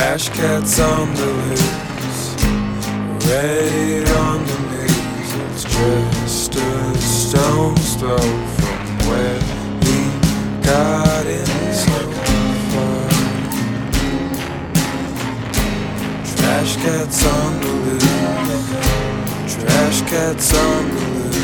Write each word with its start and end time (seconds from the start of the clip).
Trash 0.00 0.28
cats 0.30 0.80
on 0.80 1.14
the 1.14 1.26
loose, 1.26 2.34
ready 3.26 4.02
on 4.12 4.38
the 4.46 4.58
news. 4.70 5.30
It's 5.44 5.64
just 5.64 6.54
a 6.54 6.96
stone's 6.96 7.96
throw 7.96 8.16
from 8.16 8.80
where 9.10 9.40
he 9.84 9.98
got 10.64 11.26
in 11.26 11.44
so 11.74 11.98
far. 12.72 13.10
Trash 16.34 16.72
cats 16.76 17.20
on 17.26 17.60
the 17.60 17.72
loose, 17.90 19.54
trash 19.62 20.00
cats 20.08 20.54
on 20.56 20.88
the 20.88 20.94
loose. 20.94 21.40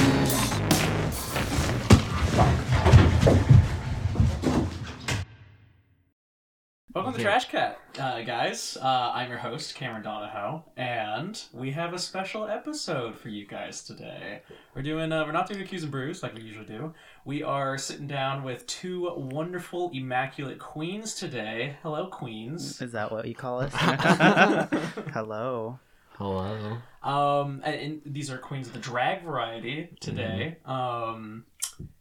Welcome 6.95 7.13
to 7.13 7.21
Trash 7.21 7.51
Cat, 7.51 7.79
uh, 7.99 8.21
guys. 8.23 8.77
Uh, 8.81 9.13
I'm 9.15 9.31
your 9.31 9.39
host, 9.39 9.75
Cameron 9.75 10.03
Donahoe, 10.03 10.65
and 10.77 11.41
we 11.53 11.71
have 11.71 11.95
a 11.95 11.99
special 11.99 12.47
episode 12.47 13.17
for 13.17 13.29
you 13.29 13.47
guys 13.47 13.83
today. 13.83 14.43
We're 14.75 14.83
doing, 14.83 15.13
uh, 15.13 15.25
we're 15.25 15.33
not 15.33 15.49
doing 15.49 15.67
Q's 15.67 15.83
and 15.83 15.91
Brews 15.91 16.23
like 16.23 16.35
we 16.35 16.43
usually 16.43 16.67
do. 16.67 16.93
We 17.25 17.43
are 17.43 17.79
sitting 17.79 18.07
down 18.07 18.43
with 18.43 18.67
two 18.67 19.11
wonderful, 19.17 19.91
immaculate 19.95 20.59
queens 20.59 21.15
today. 21.15 21.77
Hello, 21.83 22.09
queens. 22.09 22.83
Is 22.83 22.93
that 22.93 23.11
what 23.11 23.27
you 23.27 23.35
call 23.35 23.61
us? 23.61 23.73
Hello. 25.13 25.79
Hello. 26.19 26.79
Um, 27.03 27.63
and, 27.65 27.75
and 27.75 28.03
these 28.05 28.31
are 28.31 28.39
queens 28.39 28.67
of 28.67 28.75
the 28.75 28.79
drag 28.79 29.23
variety 29.23 29.89
today. 30.01 30.59
Um, 30.67 31.45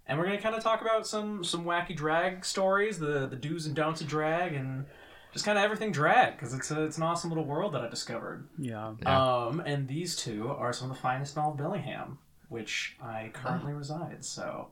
and 0.07 0.19
we're 0.19 0.25
gonna 0.25 0.41
kind 0.41 0.55
of 0.55 0.63
talk 0.63 0.81
about 0.81 1.07
some 1.07 1.43
some 1.43 1.65
wacky 1.65 1.95
drag 1.95 2.45
stories, 2.45 2.99
the 2.99 3.27
the 3.27 3.35
do's 3.35 3.65
and 3.65 3.75
don'ts 3.75 4.01
of 4.01 4.07
drag, 4.07 4.53
and 4.53 4.85
just 5.35 5.45
kind 5.45 5.57
of 5.57 5.63
everything 5.63 5.91
drag 5.91 6.33
because 6.37 6.53
it's 6.53 6.71
a, 6.71 6.83
it's 6.85 6.95
an 6.97 7.03
awesome 7.03 7.29
little 7.29 7.43
world 7.45 7.73
that 7.73 7.81
I 7.81 7.89
discovered. 7.89 8.47
Yeah. 8.57 8.93
Yeah. 9.01 9.21
Um, 9.45 9.59
and 9.59 9.87
these 9.87 10.15
two 10.15 10.49
are 10.49 10.71
some 10.73 10.89
of 10.89 10.95
the 10.95 11.01
finest 11.01 11.35
in 11.35 11.43
all 11.43 11.51
of 11.51 11.57
Bellingham, 11.57 12.17
which 12.49 12.95
I 13.03 13.29
currently 13.33 13.73
reside. 13.73 14.23
So, 14.25 14.69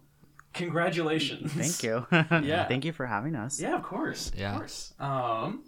congratulations. 0.53 1.51
Thank 1.51 1.83
you. 1.83 2.05
Yeah. 2.47 2.65
Thank 2.67 2.85
you 2.85 2.93
for 2.93 3.05
having 3.05 3.35
us. 3.35 3.59
Yeah, 3.59 3.75
of 3.75 3.83
course. 3.83 4.31
Yeah. 4.37 4.51
Of 4.53 4.57
course. 4.59 4.93
Um, 4.99 5.63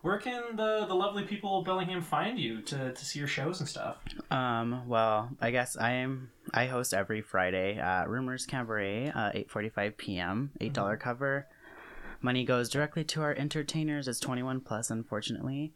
where 0.00 0.18
can 0.18 0.56
the 0.56 0.86
the 0.86 0.94
lovely 0.94 1.24
people 1.24 1.58
of 1.58 1.64
Bellingham 1.66 2.00
find 2.02 2.38
you 2.38 2.62
to, 2.62 2.92
to 2.92 3.04
see 3.04 3.18
your 3.18 3.28
shows 3.28 3.60
and 3.60 3.68
stuff? 3.68 3.96
Um. 4.30 4.88
Well, 4.88 5.28
I 5.40 5.50
guess 5.50 5.76
I 5.76 5.90
am. 5.92 6.30
I 6.54 6.66
host 6.66 6.94
every 6.94 7.20
Friday 7.20 7.76
at 7.78 8.08
Rumors 8.08 8.46
Cabaret, 8.46 9.10
uh, 9.14 9.30
eight 9.34 9.50
forty-five 9.50 9.96
p.m. 9.98 10.50
Eight 10.60 10.72
dollar 10.72 10.94
Mm-hmm. 10.96 11.02
cover. 11.02 11.46
Money 12.20 12.44
goes 12.44 12.68
directly 12.68 13.04
to 13.04 13.22
our 13.22 13.34
entertainers. 13.34 14.08
It's 14.08 14.20
twenty-one 14.20 14.60
plus, 14.60 14.90
unfortunately. 14.90 15.72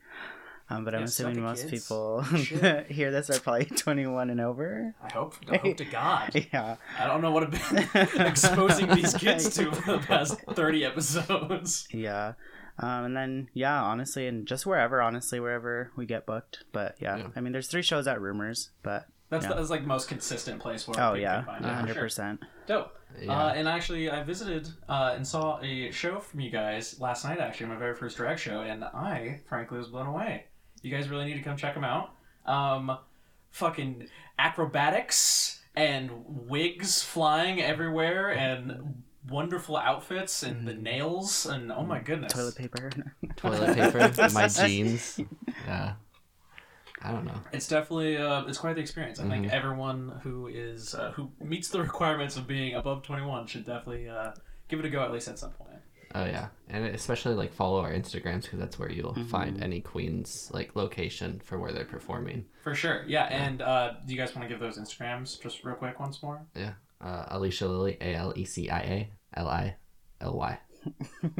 Um, 0.71 0.85
but 0.85 0.95
I'm 0.95 1.03
assuming 1.03 1.43
most 1.43 1.69
kids. 1.69 1.87
people 1.87 2.23
hear 2.89 3.11
this 3.11 3.29
are 3.31 3.39
probably 3.41 3.65
twenty-one 3.77 4.31
and 4.31 4.41
over. 4.41 4.95
I 5.03 5.13
hope. 5.13 5.35
I 5.51 5.57
hope 5.59 5.77
to 5.77 5.85
God. 5.85 6.47
Yeah. 6.53 6.77
I 6.99 7.07
don't 7.07 7.21
know 7.21 7.31
what 7.31 7.43
I've 7.45 7.51
been 7.93 8.27
exposing 8.27 8.89
these 8.89 9.15
kids 9.15 9.55
to 9.57 9.71
for 9.73 9.93
the 9.93 9.99
past 9.99 10.41
thirty 10.53 10.85
episodes. 10.85 11.87
Yeah. 11.93 12.35
Um, 12.79 13.05
and 13.05 13.17
then 13.17 13.49
yeah, 13.53 13.83
honestly, 13.83 14.27
and 14.27 14.47
just 14.47 14.65
wherever, 14.65 15.03
honestly, 15.03 15.39
wherever 15.41 15.91
we 15.95 16.07
get 16.07 16.25
booked. 16.27 16.65
But 16.73 16.97
yeah, 17.01 17.19
Yeah. 17.19 17.27
I 17.37 17.41
mean, 17.41 17.53
there's 17.53 17.69
three 17.69 17.83
shows 17.83 18.07
at 18.07 18.21
Rumors, 18.21 18.71
but 18.83 19.07
That's, 19.29 19.45
Yeah. 19.45 19.53
that's 19.55 19.69
like 19.71 19.85
most 19.85 20.09
consistent 20.09 20.61
place 20.61 20.89
where 20.89 20.99
oh 20.99 21.15
yeah, 21.15 21.37
can 21.43 21.45
find 21.45 21.65
it. 21.65 21.69
hundred 21.69 21.93
Sure. 21.95 22.03
percent. 22.03 22.41
Dope. 22.67 22.97
Yeah. 23.21 23.33
Uh, 23.33 23.53
and 23.53 23.69
actually, 23.69 24.11
I 24.11 24.23
visited 24.23 24.69
uh, 24.89 25.13
and 25.15 25.27
saw 25.27 25.61
a 25.61 25.91
show 25.91 26.21
from 26.21 26.41
you 26.41 26.51
guys 26.51 26.99
last 27.01 27.25
night. 27.25 27.39
Actually, 27.39 27.67
my 27.67 27.77
very 27.77 27.95
first 27.95 28.17
drag 28.17 28.39
show, 28.39 28.61
and 28.63 28.85
I 28.85 29.41
frankly 29.47 29.79
was 29.79 29.89
blown 29.89 30.07
away. 30.07 30.47
You 30.83 30.91
guys 30.91 31.09
really 31.09 31.25
need 31.27 31.35
to 31.35 31.43
come 31.43 31.57
check 31.57 31.75
them 31.75 31.85
out. 31.85 32.15
Um, 32.47 32.97
fucking 33.51 34.09
acrobatics 34.39 35.61
and 35.75 36.11
wigs 36.27 37.03
flying 37.03 37.63
everywhere, 37.63 38.31
and 38.31 39.03
wonderful 39.29 39.77
outfits, 39.77 40.43
and 40.43 40.67
the 40.67 40.75
nails, 40.75 41.47
and 41.47 41.71
oh 41.73 41.85
my 41.85 42.01
goodness, 42.01 42.33
Toilet 42.33 42.57
paper. 42.57 42.91
Toilet 43.37 43.75
paper, 43.75 44.31
my 44.33 44.49
jeans. 44.49 45.21
Yeah. 45.67 45.95
I 47.05 47.11
don't 47.13 47.25
know. 47.25 47.41
It's 47.53 47.69
definitely 47.69 48.17
uh, 48.17 48.45
it's 48.47 48.59
quite 48.59 48.75
the 48.77 48.81
experience. 48.83 49.19
I 49.19 49.25
Mm-hmm. 49.25 49.31
think 49.43 49.53
everyone 49.53 50.21
who 50.23 50.47
is 50.47 50.95
uh, 50.95 51.13
who 51.13 51.31
meets 51.41 51.69
the 51.69 51.81
requirements 51.89 52.37
of 52.37 52.47
being 52.47 52.75
above 52.75 53.03
twenty 53.03 53.25
one 53.25 53.47
should 53.47 53.65
definitely 53.67 54.09
uh, 54.09 54.33
give 54.69 54.79
it 54.81 54.87
a 54.87 54.91
go 54.91 55.03
at 55.03 55.13
least 55.13 55.29
at 55.29 55.39
some 55.39 55.51
point. 55.53 55.71
Oh 56.15 56.27
yeah, 56.27 56.49
and 56.69 56.85
especially 56.87 57.35
like 57.35 57.55
follow 57.55 57.81
our 57.81 57.91
Instagrams 57.91 58.43
because 58.43 58.59
that's 58.59 58.79
where 58.79 58.91
you'll 58.91 59.13
Mm-hmm. 59.15 59.29
find 59.29 59.63
any 59.63 59.81
queens 59.81 60.51
like 60.53 60.77
location 60.77 61.41
for 61.45 61.59
where 61.59 61.73
they're 61.73 61.87
performing. 61.87 62.45
For 62.63 62.75
sure, 62.75 63.05
yeah. 63.07 63.25
And 63.25 63.63
uh, 63.63 63.95
do 64.07 64.13
you 64.13 64.19
guys 64.21 64.35
want 64.35 64.47
to 64.47 64.53
give 64.53 64.61
those 64.61 64.79
Instagrams 64.79 65.41
just 65.43 65.65
real 65.65 65.75
quick 65.75 65.99
once 65.99 66.23
more? 66.23 66.45
Yeah. 66.55 66.73
Uh, 67.01 67.37
Alecia 67.37 67.67
Lily, 67.69 67.97
A 68.01 68.15
L 68.15 68.33
E 68.37 68.45
C 68.45 68.69
I 68.71 68.79
A 68.81 69.11
L 69.35 69.49
I 69.49 69.77
L 70.21 70.37
Y. 70.37 70.59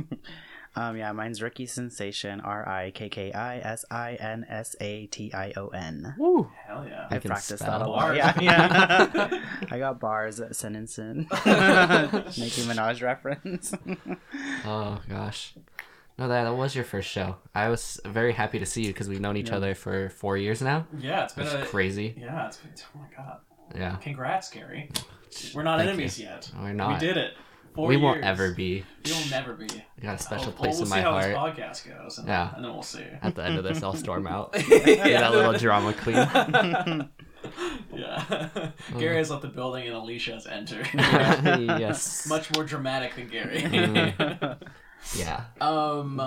um, 0.75 0.97
yeah, 0.97 1.13
mine's 1.13 1.43
Rikki 1.43 1.67
Sinsation. 1.67 2.41
R 2.45 2.67
I 2.69 2.91
K 2.93 3.09
K 3.09 3.33
I 3.33 3.59
S 3.59 3.85
I 3.91 4.15
N 4.15 4.47
S 4.49 4.75
A 4.81 5.07
T 5.07 5.33
I 5.35 5.53
O 5.57 5.69
N. 5.69 6.15
Woo! 6.19 6.51
Hell 6.67 6.87
yeah! 6.89 7.07
I 7.11 7.19
can 7.19 7.31
practiced 7.31 7.63
spell. 7.63 7.79
that 7.79 7.87
a 7.87 7.91
lot. 7.91 8.17
Yeah, 8.17 8.41
yeah. 8.41 9.43
I 9.71 9.79
got 9.79 10.01
bars 10.01 10.41
at 10.41 10.57
sentencing. 10.57 11.27
Nicki 11.47 12.63
Minaj 12.63 13.03
reference. 13.03 13.75
Oh 14.65 15.01
gosh. 15.09 15.55
No, 16.19 16.29
that, 16.29 16.45
that 16.45 16.55
was 16.55 16.75
your 16.75 16.85
first 16.85 17.09
show. 17.09 17.37
I 17.55 17.69
was 17.69 18.01
very 18.05 18.33
happy 18.33 18.59
to 18.59 18.67
see 18.67 18.83
you 18.83 18.89
because 18.89 19.09
we've 19.09 19.21
known 19.21 19.37
each 19.37 19.51
other 19.51 19.75
for 19.75 20.09
four 20.11 20.37
years 20.37 20.63
now. 20.63 20.87
yeah, 20.99 21.25
it's 21.25 21.35
been 21.35 21.47
a 21.49 21.67
crazy. 21.67 22.15
yeah. 22.19 22.47
It's 22.47 22.59
been, 22.59 22.71
oh 22.95 22.99
my 23.01 23.17
god! 23.17 23.39
Yeah. 23.75 23.97
Congrats, 23.97 24.51
Gary. 24.51 24.91
We're 25.55 25.63
not 25.63 25.79
Thank 25.79 25.91
enemies 25.91 26.19
you. 26.19 26.27
yet. 26.27 26.51
We're 26.61 26.73
not. 26.73 27.01
We 27.01 27.07
did 27.07 27.17
it. 27.17 27.35
Four 27.75 27.89
we 27.89 27.97
won't 27.97 28.23
ever 28.23 28.53
be. 28.53 28.85
We 29.05 29.13
will 29.13 29.31
never 29.31 29.55
be. 29.55 29.65
You 29.65 30.03
got 30.03 30.17
a 30.21 30.23
special 30.23 30.49
Oh, 30.49 30.53
place 30.53 30.75
we'll 30.75 30.83
in 30.83 30.87
see 30.89 30.91
my 30.97 31.01
how 31.01 31.13
heart. 31.13 31.57
this 31.57 31.81
podcast 31.81 31.89
goes. 32.03 32.19
And, 32.19 32.29
Yeah. 32.29 32.55
and 32.55 32.65
then 32.65 32.73
we'll 32.73 32.83
see. 32.83 33.05
At 33.23 33.35
the 33.35 33.45
end 33.45 33.57
of 33.59 33.65
this, 33.65 33.83
I'll 33.83 33.95
storm 33.95 34.27
out. 34.27 34.55
Yeah, 34.69 35.21
that 35.21 35.33
little 35.33 35.55
drama 35.55 35.95
queen. 35.95 36.17
yeah. 37.95 38.71
Gary 38.99 39.17
has 39.17 39.31
left 39.31 39.43
the 39.43 39.49
building 39.49 39.87
and 39.87 39.97
Alecia 39.97 40.35
has 40.35 40.47
entered. 40.47 40.89
yes. 40.93 42.27
Much 42.29 42.53
more 42.55 42.65
dramatic 42.65 43.15
than 43.17 43.29
Gary. 43.29 43.63
Mhm. 43.63 44.59
Yeah. 45.17 45.45
um, 45.61 46.19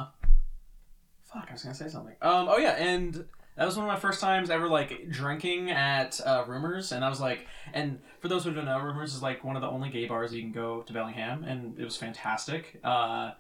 fuck, 1.31 1.47
I 1.50 1.53
was 1.53 1.63
gonna 1.63 1.75
say 1.75 1.88
something. 1.89 2.16
Um, 2.22 2.47
oh 2.50 2.57
yeah, 2.57 2.72
and 2.72 3.25
that 3.58 3.66
was 3.66 3.78
one 3.78 3.86
of 3.88 3.94
my 3.94 4.00
first 4.00 4.20
times 4.22 4.50
ever 4.50 4.68
like 4.68 5.10
drinking 5.10 5.72
at 5.72 6.20
uh, 6.26 6.44
Rumors, 6.48 6.92
and 6.92 7.04
I 7.06 7.10
was 7.10 7.22
like, 7.22 7.48
and 7.74 8.00
for 8.20 8.28
those 8.28 8.44
who 8.44 8.54
don't 8.54 8.66
know, 8.66 8.80
Rumors 8.80 9.14
is 9.16 9.22
like 9.22 9.44
one 9.44 9.56
of 9.56 9.62
the 9.62 9.70
only 9.70 9.90
gay 9.90 10.08
bars 10.08 10.34
you 10.34 10.42
can 10.42 10.52
go 10.52 10.82
to 10.82 10.94
Bellingham, 10.94 11.44
and 11.44 11.80
it 11.80 11.84
was 11.84 11.96
fantastic. 11.98 12.80
Uh, 12.84 13.32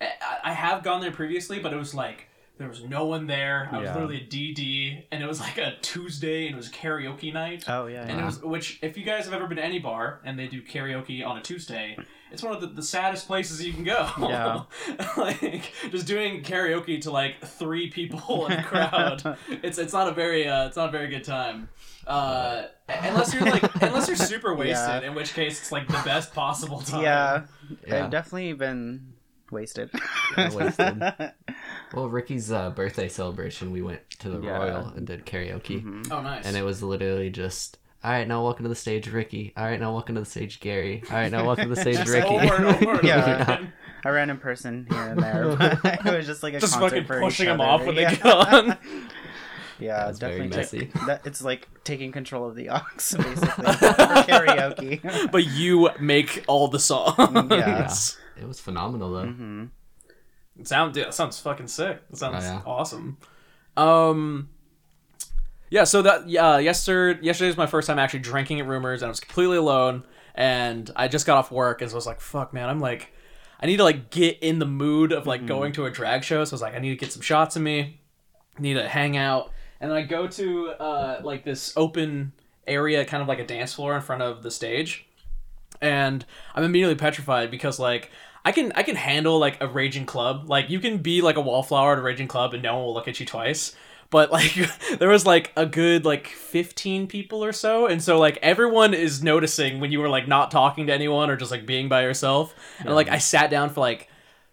I, 0.00 0.08
I 0.44 0.52
have 0.52 0.82
gone 0.82 1.00
there 1.00 1.12
previously, 1.12 1.58
but 1.58 1.72
it 1.72 1.76
was 1.76 1.94
like. 1.94 2.28
There 2.58 2.68
was 2.68 2.84
no 2.84 3.06
one 3.06 3.26
there. 3.26 3.68
I 3.72 3.78
was 3.78 3.86
Yeah. 3.86 3.94
literally 3.94 4.18
a 4.18 4.26
DD, 4.26 5.04
and 5.10 5.22
it 5.22 5.26
was 5.26 5.40
like 5.40 5.56
a 5.58 5.74
Tuesday, 5.80 6.46
and 6.46 6.54
it 6.54 6.56
was 6.56 6.68
karaoke 6.68 7.32
night. 7.32 7.64
oh 7.66 7.86
yeah, 7.86 8.02
And 8.02 8.10
yeah. 8.18 8.22
it 8.22 8.24
was, 8.26 8.42
which, 8.42 8.78
if 8.82 8.96
you 8.98 9.04
guys 9.04 9.24
have 9.24 9.32
ever 9.34 9.46
been 9.48 9.56
to 9.56 9.64
any 9.64 9.78
bar 9.78 10.20
and 10.24 10.38
they 10.38 10.46
do 10.48 10.62
karaoke 10.62 11.26
on 11.26 11.38
a 11.38 11.42
Tuesday, 11.42 11.96
it's 12.32 12.42
one 12.42 12.54
of 12.54 12.60
the, 12.60 12.66
the 12.68 12.82
saddest 12.82 13.26
places 13.26 13.64
you 13.64 13.72
can 13.72 13.84
go. 13.84 14.08
Yeah. 14.18 14.62
like 15.16 15.72
just 15.90 16.06
doing 16.06 16.42
karaoke 16.42 17.00
to 17.02 17.10
like 17.10 17.40
three 17.44 17.90
people 17.90 18.46
in 18.46 18.52
a 18.52 18.62
crowd. 18.64 19.36
it's 19.48 19.78
it's 19.78 19.92
not 19.92 20.08
a 20.08 20.12
very 20.12 20.48
uh, 20.48 20.66
it's 20.66 20.76
not 20.76 20.88
a 20.88 20.92
very 20.92 21.08
good 21.08 21.24
time. 21.24 21.68
Uh, 22.06 22.64
unless 22.88 23.32
you're 23.32 23.44
like 23.44 23.62
unless 23.82 24.08
you're 24.08 24.16
super 24.16 24.54
wasted, 24.56 25.02
Yeah. 25.02 25.08
in 25.08 25.14
which 25.14 25.34
case 25.34 25.60
it's 25.60 25.70
like 25.72 25.86
the 25.86 26.00
best 26.04 26.34
possible 26.34 26.80
time. 26.80 27.02
yeah. 27.02 27.42
Yeah. 27.86 28.04
I've 28.04 28.10
definitely 28.10 28.54
been 28.54 29.12
wasted. 29.50 29.90
Yeah, 30.36 30.52
wasted. 30.54 30.98
Well, 31.94 32.08
Rikki's 32.08 32.50
uh, 32.50 32.70
birthday 32.70 33.08
celebration, 33.08 33.70
we 33.70 33.82
went 33.82 34.00
to 34.20 34.30
the 34.30 34.40
Yeah. 34.40 34.56
Royal 34.56 34.86
and 34.88 35.06
did 35.06 35.26
karaoke, 35.26 35.82
Mhm. 35.84 36.10
Oh, 36.10 36.22
nice. 36.22 36.46
and 36.46 36.56
it 36.56 36.62
was 36.64 36.82
literally 36.82 37.28
just. 37.30 37.78
All 38.04 38.10
right, 38.10 38.26
now 38.26 38.42
welcome 38.42 38.64
to 38.64 38.68
the 38.68 38.74
stage, 38.74 39.06
Rikki. 39.08 39.52
All 39.56 39.64
right, 39.64 39.78
now 39.78 39.92
welcome 39.92 40.16
to 40.16 40.22
the 40.22 40.26
stage, 40.26 40.58
Gary. 40.58 41.02
All 41.08 41.16
right, 41.16 41.30
now 41.30 41.44
welcome 41.46 41.68
to 41.68 41.74
the 41.74 41.80
stage, 41.80 42.04
Rikki. 42.08 42.26
over 42.34 42.54
over 42.66 42.92
and 42.94 43.02
Yeah. 43.04 43.22
over 43.34 43.42
again. 43.42 43.72
A 44.04 44.12
random 44.12 44.38
person 44.38 44.86
here 44.90 45.02
and 45.02 45.22
there. 45.22 45.80
It 45.84 46.04
was 46.16 46.26
just 46.26 46.42
like 46.42 46.54
a 46.54 46.58
Just 46.60 46.72
concert 46.74 46.90
fucking 46.90 47.06
for 47.06 47.20
pushing 47.20 47.44
each 47.46 47.50
them 47.52 47.60
off 47.60 47.86
when 47.86 47.94
they 47.94 48.02
yeah. 48.02 48.14
get 48.16 48.26
on. 48.26 48.78
Yeah, 49.78 50.06
That's 50.06 50.18
very 50.18 50.48
definitely. 50.48 50.56
messy. 50.56 50.78
take- 50.86 51.06
that, 51.06 51.26
it's 51.26 51.42
like 51.42 51.68
taking 51.84 52.10
control 52.10 52.48
of 52.48 52.56
the 52.56 52.70
aux, 52.70 52.80
basically, 52.96 53.34
for 53.36 53.42
karaoke. 53.42 55.30
but 55.30 55.44
you 55.46 55.90
make 56.00 56.44
all 56.48 56.66
the 56.68 56.80
songs. 56.80 57.14
Yeah. 57.50 57.92
It 58.40 58.48
was 58.48 58.58
phenomenal 58.58 59.12
though. 59.12 59.26
hmm 59.26 59.64
It 60.58 60.66
sound 60.66 60.94
dude, 60.94 61.06
that 61.06 61.14
sounds 61.14 61.38
fucking 61.38 61.68
sick. 61.68 62.00
That 62.10 62.16
sounds 62.16 62.44
Oh, 62.44 62.48
yeah. 62.48 62.62
awesome. 62.66 63.18
Um 63.76 64.48
Yeah, 65.72 65.84
so 65.84 66.02
that 66.02 66.28
yeah, 66.28 66.58
yesterday 66.58 67.18
yesterday 67.22 67.48
was 67.48 67.56
my 67.56 67.66
first 67.66 67.86
time 67.86 67.98
actually 67.98 68.20
drinking 68.20 68.60
at 68.60 68.66
rumors 68.66 69.00
and 69.00 69.06
I 69.06 69.08
was 69.08 69.20
completely 69.20 69.56
alone 69.56 70.04
and 70.34 70.90
I 70.94 71.08
just 71.08 71.24
got 71.24 71.38
off 71.38 71.50
work 71.50 71.80
and 71.80 71.90
so 71.90 71.94
I 71.94 71.96
was 71.96 72.04
like, 72.04 72.20
fuck 72.20 72.52
man, 72.52 72.68
I'm 72.68 72.78
like 72.78 73.10
I 73.58 73.64
need 73.64 73.78
to 73.78 73.82
like 73.82 74.10
get 74.10 74.38
in 74.40 74.58
the 74.58 74.66
mood 74.66 75.12
of 75.12 75.26
like 75.26 75.46
going 75.46 75.72
to 75.72 75.86
a 75.86 75.90
drag 75.90 76.24
show. 76.24 76.44
So 76.44 76.52
I 76.52 76.56
was 76.56 76.60
like, 76.60 76.74
I 76.74 76.78
need 76.78 76.90
to 76.90 76.96
get 76.96 77.10
some 77.10 77.22
shots 77.22 77.56
of 77.56 77.62
me. 77.62 77.98
I 78.58 78.60
need 78.60 78.74
to 78.74 78.86
hang 78.86 79.16
out, 79.16 79.50
and 79.80 79.90
then 79.90 79.96
I 79.96 80.02
go 80.02 80.26
to 80.26 80.68
uh, 80.72 81.20
like 81.24 81.42
this 81.42 81.72
open 81.74 82.32
area, 82.66 83.02
kind 83.06 83.22
of 83.22 83.28
like 83.28 83.38
a 83.38 83.46
dance 83.46 83.72
floor 83.72 83.96
in 83.96 84.02
front 84.02 84.20
of 84.20 84.42
the 84.42 84.50
stage, 84.50 85.06
and 85.80 86.22
I'm 86.54 86.64
immediately 86.64 86.96
petrified 86.96 87.50
because 87.50 87.78
like. 87.78 88.10
I 88.44 88.50
can 88.50 88.72
I 88.74 88.82
can 88.82 88.96
handle 88.96 89.38
like 89.38 89.62
a 89.62 89.68
raging 89.68 90.04
club. 90.04 90.50
Like 90.50 90.68
you 90.68 90.80
can 90.80 90.98
be 90.98 91.22
like 91.22 91.36
a 91.36 91.40
wallflower 91.40 91.92
at 91.92 91.98
a 92.00 92.02
raging 92.02 92.26
club 92.26 92.54
and 92.54 92.62
no 92.64 92.74
one 92.74 92.86
will 92.86 92.92
look 92.92 93.06
at 93.06 93.20
you 93.20 93.24
twice. 93.24 93.76
But 94.12 94.30
like 94.30 94.54
there 95.00 95.08
was 95.08 95.26
like 95.26 95.50
a 95.56 95.66
good 95.66 96.04
like 96.04 96.28
15 96.28 97.08
people 97.08 97.44
or 97.44 97.52
so 97.52 97.86
and 97.86 98.00
so 98.00 98.20
like 98.20 98.38
everyone 98.42 98.94
is 98.94 99.24
noticing 99.24 99.80
when 99.80 99.90
you 99.90 99.98
were 99.98 100.08
like 100.08 100.28
not 100.28 100.52
talking 100.52 100.86
to 100.86 100.92
anyone 100.92 101.30
or 101.30 101.36
just 101.36 101.50
like 101.50 101.66
being 101.66 101.88
by 101.88 102.02
yourself. 102.02 102.54
And 102.78 102.94
like 102.94 103.08
I 103.08 103.18
sat 103.18 103.50
down 103.50 103.70
for 103.70 103.80
like 103.80 104.08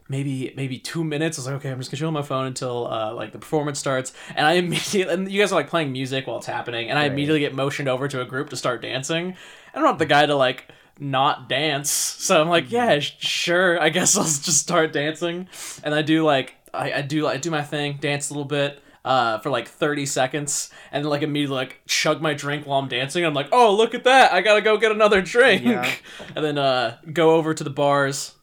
maybe 0.10 0.52
maybe 0.58 0.78
two 0.78 1.04
minutes. 1.04 1.38
I 1.38 1.42
was 1.42 1.46
like, 1.48 1.56
okay, 1.58 1.72
I'm 1.72 1.78
just 1.78 1.92
gonna 1.92 2.00
chill 2.00 2.08
on 2.08 2.14
my 2.14 2.24
phone 2.24 2.48
until 2.48 2.88
uh, 2.88 3.14
like 3.14 3.32
the 3.32 3.40
performance 3.40 3.80
starts. 3.80 4.12
And 4.36 4.46
I 4.46 4.54
immediately 4.64 5.14
and 5.14 5.32
you 5.32 5.40
guys 5.40 5.52
are 5.52 5.56
like 5.56 5.70
playing 5.70 5.92
music 5.92 6.28
while 6.28 6.38
it's 6.38 6.48
happening, 6.48 6.90
and 6.90 7.00
I 7.00 7.06
immediately 7.06 7.40
get 7.40 7.54
motioned 7.54 7.88
over 7.88 8.08
to 8.08 8.22
a 8.22 8.26
group 8.26 8.50
to 8.50 8.58
start 8.58 8.82
dancing. 8.82 9.36
I'm 9.74 9.84
not 9.84 9.90
want 9.90 10.00
the 10.00 10.06
guy 10.08 10.26
to 10.26 10.36
like 10.36 10.68
not 11.00 11.48
dance, 11.48 11.90
so 11.92 12.42
I'm 12.42 12.50
like, 12.50 12.72
yeah, 12.72 13.00
sure, 13.00 13.80
I 13.82 13.90
guess 13.90 14.18
I'll 14.18 14.24
just 14.24 14.58
start 14.58 14.92
dancing. 14.92 15.48
And 15.84 15.94
I 15.94 16.02
do 16.02 16.26
like 16.26 16.56
I, 16.74 16.94
I 16.94 17.02
do 17.02 17.28
I 17.28 17.38
do 17.38 17.52
my 17.52 17.62
thing, 17.62 17.98
dance 18.02 18.30
a 18.30 18.34
little 18.34 18.46
bit. 18.46 18.82
Uh, 19.06 19.40
for 19.40 19.50
like 19.50 19.68
30 19.68 20.06
seconds 20.06 20.70
and 20.92 21.04
then 21.04 21.10
like 21.10 21.22
immediately 21.22 21.56
like 21.56 21.80
chug 21.88 22.22
my 22.22 22.34
drink 22.34 22.68
while 22.68 22.80
I'm 22.80 22.90
dancing. 22.90 23.26
I'm 23.26 23.34
like, 23.34 23.48
oh 23.54 23.74
look 23.74 23.94
at 23.94 24.04
that! 24.04 24.34
I 24.34 24.42
gotta 24.42 24.62
go 24.62 24.78
get 24.78 24.92
another 24.92 25.22
drink, 25.22 25.64
Yeah. 25.64 25.90
and 26.36 26.44
then 26.44 26.58
uh, 26.58 26.98
go 27.14 27.36
over 27.36 27.54
to 27.54 27.64
the 27.64 27.70
bars 27.70 28.36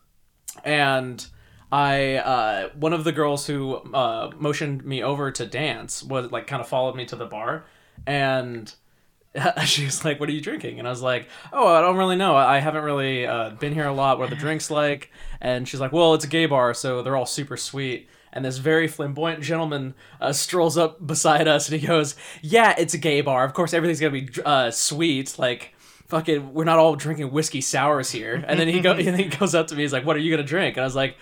and 0.64 1.24
I 1.70 2.14
uh, 2.14 2.68
one 2.74 2.92
of 2.92 3.04
the 3.04 3.12
girls 3.12 3.46
who 3.46 3.76
uh, 3.76 4.30
motioned 4.38 4.84
me 4.84 5.02
over 5.02 5.30
to 5.32 5.46
dance 5.46 6.02
was 6.02 6.30
like 6.30 6.46
kind 6.46 6.60
of 6.62 6.68
followed 6.68 6.96
me 6.96 7.04
to 7.06 7.16
the 7.16 7.26
bar, 7.26 7.66
and 8.06 8.72
she 9.64 9.84
was 9.84 10.04
like, 10.04 10.20
"What 10.20 10.28
are 10.28 10.32
you 10.32 10.40
drinking?" 10.40 10.78
And 10.78 10.86
I 10.86 10.90
was 10.90 11.02
like, 11.02 11.28
"Oh, 11.52 11.66
I 11.66 11.80
don't 11.80 11.96
really 11.96 12.16
know. 12.16 12.36
I 12.36 12.60
haven't 12.60 12.84
really 12.84 13.26
uh, 13.26 13.50
been 13.50 13.74
here 13.74 13.86
a 13.86 13.92
lot. 13.92 14.18
What 14.18 14.28
are 14.28 14.34
the 14.34 14.40
drinks 14.40 14.70
like?" 14.70 15.10
And 15.40 15.68
she's 15.68 15.80
like, 15.80 15.92
"Well, 15.92 16.14
it's 16.14 16.24
a 16.24 16.28
gay 16.28 16.46
bar, 16.46 16.72
so 16.72 17.02
they're 17.02 17.16
all 17.16 17.26
super 17.26 17.56
sweet." 17.56 18.08
And 18.36 18.44
this 18.44 18.58
very 18.58 18.86
flamboyant 18.86 19.42
gentleman 19.42 19.94
uh, 20.20 20.32
strolls 20.32 20.76
up 20.76 21.04
beside 21.06 21.48
us, 21.48 21.70
and 21.70 21.80
he 21.80 21.86
goes, 21.86 22.14
"Yeah, 22.42 22.74
it's 22.76 22.92
a 22.92 22.98
gay 22.98 23.22
bar. 23.22 23.44
Of 23.44 23.54
course, 23.54 23.72
everything's 23.72 23.98
gonna 23.98 24.12
be 24.12 24.28
uh, 24.44 24.70
sweet. 24.70 25.38
Like, 25.38 25.74
fucking, 26.08 26.52
we're 26.52 26.64
not 26.64 26.78
all 26.78 26.96
drinking 26.96 27.30
whiskey 27.32 27.62
sours 27.62 28.10
here." 28.10 28.44
And 28.46 28.60
then 28.60 28.68
he 28.68 28.80
go, 28.80 28.92
and 28.98 29.06
then 29.06 29.18
he 29.18 29.24
goes 29.24 29.54
up 29.54 29.68
to 29.68 29.74
me, 29.74 29.82
he's 29.82 29.92
like, 29.94 30.04
"What 30.04 30.16
are 30.16 30.20
you 30.20 30.30
gonna 30.30 30.46
drink?" 30.46 30.76
And 30.76 30.82
I 30.84 30.86
was 30.86 30.94
like, 30.94 31.16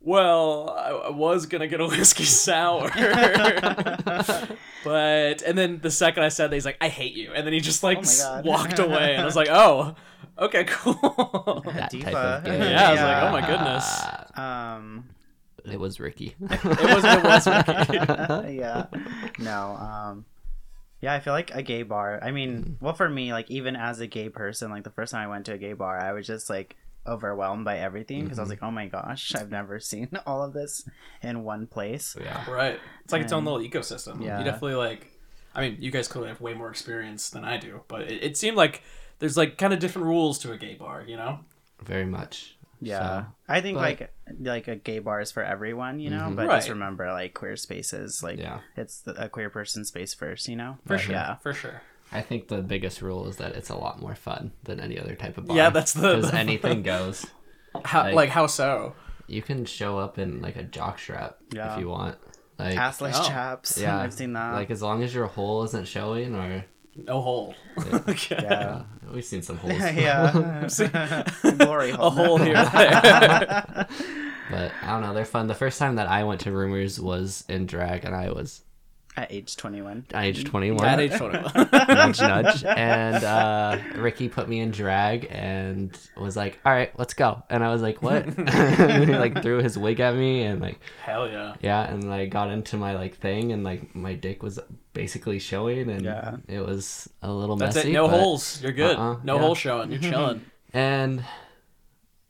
"Well, 0.00 0.70
I, 0.76 0.90
I 0.90 1.10
was 1.10 1.46
gonna 1.46 1.68
get 1.68 1.80
a 1.80 1.86
whiskey 1.86 2.24
sour." 2.44 2.90
but 4.84 5.42
and 5.42 5.56
then 5.56 5.78
the 5.80 5.90
second 5.90 6.22
I 6.22 6.28
said 6.28 6.50
that, 6.50 6.56
he's 6.56 6.64
like, 6.66 6.78
"I 6.80 6.88
hate 6.88 7.14
you," 7.14 7.32
and 7.34 7.46
then 7.46 7.52
he 7.52 7.60
just 7.60 7.82
like 7.82 7.98
Oh 7.98 8.00
s- 8.00 8.26
walked 8.44 8.78
away, 8.78 9.12
and 9.14 9.22
I 9.22 9.24
was 9.24 9.36
like, 9.36 9.48
"Oh, 9.50 9.94
okay, 10.38 10.64
cool." 10.64 11.62
That 11.66 11.90
Diva. 11.90 12.10
type 12.10 12.14
of 12.16 12.44
gay. 12.44 12.70
Yeah, 12.72 12.88
I 12.88 12.92
was 12.92 13.00
like, 13.00 13.22
"Oh 13.22 13.30
my 13.32 13.46
goodness." 13.46 14.02
Um, 14.36 15.04
It 15.70 15.80
was 15.80 15.98
Rikki. 16.00 16.34
It 16.40 16.64
was 16.64 17.04
it 17.04 17.24
was 17.24 17.46
Rikki. 17.46 18.54
yeah. 18.56 18.86
No. 19.38 19.76
Um. 19.76 20.24
Yeah, 21.00 21.12
I 21.14 21.20
feel 21.20 21.34
like 21.34 21.54
a 21.54 21.62
gay 21.62 21.82
bar. 21.82 22.18
I 22.22 22.30
mean, 22.30 22.78
well, 22.80 22.94
for 22.94 23.08
me, 23.08 23.32
like 23.32 23.50
even 23.50 23.76
as 23.76 24.00
a 24.00 24.06
gay 24.06 24.28
person, 24.30 24.70
like 24.70 24.84
the 24.84 24.90
first 24.90 25.12
time 25.12 25.22
I 25.22 25.30
went 25.30 25.46
to 25.46 25.52
a 25.52 25.58
gay 25.58 25.74
bar, 25.74 25.98
I 26.00 26.12
was 26.12 26.26
just 26.26 26.48
like 26.48 26.76
overwhelmed 27.06 27.64
by 27.64 27.78
everything 27.78 28.24
because 28.24 28.38
I 28.38 28.42
was 28.42 28.48
like, 28.48 28.62
oh 28.62 28.70
my 28.70 28.86
gosh, 28.86 29.34
I've 29.34 29.50
never 29.50 29.78
seen 29.90 30.08
all 30.26 30.42
of 30.42 30.52
this 30.52 30.88
in 31.22 31.44
one 31.44 31.66
place. 31.66 32.16
yeah. 32.20 32.48
Right. 32.50 32.80
It's 33.04 33.12
like 33.12 33.22
its 33.22 33.32
own 33.32 33.44
little 33.44 33.60
ecosystem. 33.60 34.24
Yeah. 34.24 34.38
You 34.38 34.44
definitely 34.44 34.76
like. 34.76 35.12
I 35.54 35.62
mean, 35.62 35.78
you 35.80 35.90
guys 35.90 36.06
clearly 36.08 36.28
have 36.28 36.40
way 36.40 36.52
more 36.54 36.68
experience 36.70 37.30
than 37.30 37.44
I 37.44 37.56
do, 37.56 37.80
but 37.88 38.02
it, 38.02 38.22
it 38.22 38.36
seemed 38.36 38.56
like 38.56 38.82
there's 39.20 39.36
like 39.36 39.56
kind 39.58 39.72
of 39.72 39.78
different 39.78 40.06
rules 40.06 40.38
to 40.40 40.52
a 40.52 40.56
gay 40.58 40.74
bar. 40.74 41.04
You 41.06 41.16
know. 41.16 41.40
Very 41.82 42.06
much. 42.06 42.55
Yeah, 42.80 42.98
So, 43.22 43.26
I 43.48 43.60
think 43.60 43.76
but- 43.76 43.82
like 43.82 44.12
like 44.40 44.68
a 44.68 44.76
gay 44.76 44.98
bar 44.98 45.20
is 45.20 45.32
for 45.32 45.42
everyone, 45.42 45.98
you 46.00 46.10
know. 46.10 46.28
Mhm. 46.28 46.36
But 46.36 46.48
just 46.48 46.68
remember, 46.68 47.10
like 47.12 47.32
queer 47.34 47.56
spaces, 47.56 48.22
like 48.22 48.38
Yeah. 48.38 48.60
it's 48.76 49.00
the, 49.00 49.12
a 49.24 49.28
queer 49.28 49.48
person 49.50 49.84
space 49.84 50.12
first, 50.14 50.48
you 50.48 50.56
know. 50.56 50.78
For 50.86 50.94
But, 50.94 51.00
sure. 51.00 51.14
Yeah. 51.14 51.34
For 51.36 51.54
sure. 51.54 51.82
I 52.12 52.20
think 52.22 52.48
the 52.48 52.62
biggest 52.62 53.02
rule 53.02 53.26
is 53.28 53.36
that 53.38 53.56
it's 53.56 53.70
a 53.70 53.76
lot 53.76 54.00
more 54.00 54.14
fun 54.14 54.52
than 54.64 54.78
any 54.80 54.98
other 54.98 55.14
type 55.14 55.38
of 55.38 55.46
bar. 55.46 55.56
Yeah, 55.56 55.70
that's 55.70 55.92
the- 55.92 56.16
because 56.16 56.32
anything 56.34 56.82
goes. 56.82 57.26
How 57.84 58.04
like, 58.04 58.14
Like- 58.14 58.30
how 58.30 58.46
so? 58.46 58.94
You 59.26 59.42
can 59.42 59.64
show 59.64 59.98
up 59.98 60.18
in 60.18 60.40
like 60.40 60.56
a 60.56 60.62
jock 60.62 60.98
strap 60.98 61.36
Yeah. 61.52 61.74
if 61.74 61.80
you 61.80 61.88
want. 61.88 62.16
Like 62.58 62.76
Assless 62.78 63.12
Oh. 63.16 63.28
chaps. 63.28 63.76
yeah, 63.80 63.98
I've 63.98 64.14
seen 64.14 64.32
that. 64.34 64.52
Like 64.54 64.70
as 64.70 64.80
long 64.82 65.02
as 65.02 65.14
your 65.14 65.26
hole 65.26 65.62
isn't 65.64 65.88
showing, 65.88 66.34
or 66.34 66.64
No 67.04 67.20
hole. 67.20 67.54
okay. 68.08 68.38
yeah. 68.42 68.82
we've 69.12 69.24
seen 69.24 69.42
some 69.42 69.56
holes. 69.58 69.74
yeah. 69.80 71.26
Glory 71.58 71.90
hole. 71.90 72.06
A 72.06 72.10
hole 72.10 72.38
here. 72.38 72.54
there. 72.54 73.86
But 74.50 74.72
I 74.82 74.86
don't 74.92 75.02
know, 75.02 75.12
they're 75.12 75.24
fun. 75.24 75.46
The 75.48 75.54
first 75.54 75.78
time 75.78 75.96
that 75.96 76.08
I 76.08 76.24
went 76.24 76.40
to 76.42 76.52
Rumors 76.52 77.00
was 77.00 77.44
in 77.48 77.66
drag, 77.66 78.04
and 78.04 78.14
I 78.14 78.30
was 78.30 78.62
At 79.16 79.32
age 79.32 79.56
twenty 79.56 79.82
one. 79.82 80.04
at 80.14 80.24
age 80.24 80.44
21. 80.44 80.84
At 80.86 81.00
age 81.00 81.12
21. 81.16 81.68
nudge, 81.72 82.20
nudge. 82.20 82.64
And 82.64 83.24
uh, 83.24 83.78
Rikki 83.96 84.28
put 84.28 84.48
me 84.48 84.60
in 84.60 84.70
drag 84.70 85.26
and 85.30 85.98
was 86.16 86.36
like, 86.36 86.60
"All 86.64 86.72
right, 86.72 86.96
let's 86.98 87.14
go." 87.14 87.42
And 87.50 87.64
I 87.64 87.72
was 87.72 87.82
like, 87.82 88.02
"What?" 88.02 88.24
and 88.38 89.04
he 89.08 89.16
like 89.16 89.42
threw 89.42 89.58
his 89.62 89.76
wig 89.76 89.98
at 90.00 90.14
me 90.14 90.42
and 90.44 90.60
like, 90.60 90.78
Hell 91.02 91.28
yeah. 91.28 91.54
yeah, 91.60 91.92
and 91.92 92.12
I 92.12 92.26
got 92.26 92.50
into 92.50 92.76
my 92.76 92.94
like 92.94 93.16
thing 93.16 93.50
and 93.52 93.64
like 93.64 93.94
my 93.96 94.14
dick 94.14 94.42
was 94.44 94.60
basically 94.96 95.38
showing 95.38 95.90
and 95.90 96.02
Yeah. 96.02 96.36
it 96.48 96.60
was 96.60 97.08
a 97.22 97.30
little 97.30 97.56
That's 97.56 97.76
messy. 97.76 97.90
it. 97.90 97.92
No 97.92 98.08
but- 98.08 98.18
holes. 98.18 98.62
You're 98.62 98.72
good. 98.72 98.96
Uh-uh, 98.96 99.18
no 99.22 99.34
yeah. 99.36 99.40
hole 99.42 99.54
showing. 99.54 99.92
You're 99.92 100.00
chilling. 100.10 100.40
And 100.72 101.22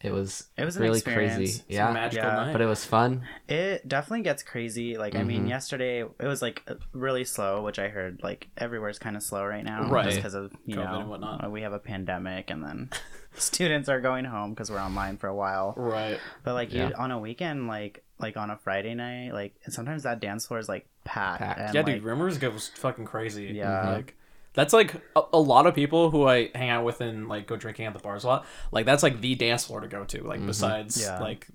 it 0.02 0.12
was 0.12 0.48
It 0.58 0.64
was 0.64 0.76
an 0.76 0.82
really 0.82 0.98
experience. 0.98 1.34
crazy. 1.36 1.58
It's 1.60 1.70
a 1.70 1.72
Yeah, 1.72 1.92
magical 1.92 2.28
Yeah. 2.28 2.34
night. 2.36 2.52
but 2.52 2.60
it 2.60 2.66
was 2.66 2.84
fun. 2.84 3.22
It 3.48 3.88
definitely 3.88 4.22
gets 4.24 4.42
crazy. 4.42 4.98
Like 4.98 5.14
I 5.14 5.22
mean, 5.22 5.46
Mhm. 5.46 5.48
yesterday 5.48 6.00
it 6.00 6.26
was 6.26 6.42
like 6.42 6.68
really 6.92 7.24
slow, 7.24 7.62
which 7.62 7.78
I 7.78 7.88
heard 7.88 8.20
like 8.22 8.48
everywhere's 8.58 8.98
kind 8.98 9.16
of 9.16 9.22
slow 9.22 9.44
right 9.44 9.64
now, 9.64 9.88
Right. 9.88 10.04
Just 10.04 10.16
because 10.18 10.34
of 10.34 10.52
you 10.66 10.76
COVID 10.76 10.84
know 10.92 11.00
and 11.00 11.08
whatnot. 11.10 11.44
uh, 11.44 11.50
we 11.50 11.62
have 11.62 11.72
a 11.72 11.78
pandemic, 11.78 12.50
and 12.50 12.62
then 12.62 12.90
students 13.36 13.88
are 13.88 14.00
going 14.00 14.26
home 14.26 14.50
because 14.50 14.70
we're 14.70 14.80
online 14.80 15.16
for 15.16 15.28
a 15.28 15.34
while. 15.34 15.72
right. 15.76 16.18
But 16.44 16.54
like 16.54 16.72
Yeah. 16.72 16.88
you 16.88 16.94
on 16.96 17.10
a 17.10 17.18
weekend, 17.18 17.66
like 17.68 18.02
like 18.18 18.36
on 18.36 18.50
a 18.50 18.56
Friday 18.56 18.94
night, 18.94 19.32
like 19.32 19.54
sometimes 19.68 20.02
that 20.04 20.20
dance 20.20 20.46
floor 20.46 20.58
is 20.60 20.68
like 20.68 20.86
packed. 21.06 21.40
Packed. 21.40 21.60
and, 21.60 21.74
yeah, 21.74 21.80
like, 21.82 21.94
dude, 21.96 22.04
rumors 22.04 22.36
goes 22.38 22.68
fucking 22.74 23.04
crazy. 23.06 23.52
Yeah. 23.54 23.90
like 23.94 24.14
that's 24.52 24.72
like 24.72 24.94
a, 25.14 25.22
a 25.34 25.38
lot 25.38 25.66
of 25.66 25.74
people 25.74 26.10
who 26.10 26.26
I 26.26 26.50
hang 26.54 26.70
out 26.70 26.84
with 26.84 27.00
and 27.02 27.28
like 27.28 27.46
go 27.46 27.56
drinking 27.56 27.84
at 27.86 27.92
the 27.92 27.98
bars 27.98 28.24
a 28.24 28.28
lot. 28.28 28.46
Like 28.72 28.86
that's 28.86 29.02
like 29.02 29.20
the 29.20 29.34
dance 29.34 29.66
floor 29.66 29.80
to 29.80 29.88
go 29.88 30.04
to. 30.04 30.22
Like 30.22 30.44
besides 30.44 31.00
Yeah. 31.00 31.18
like 31.20 31.46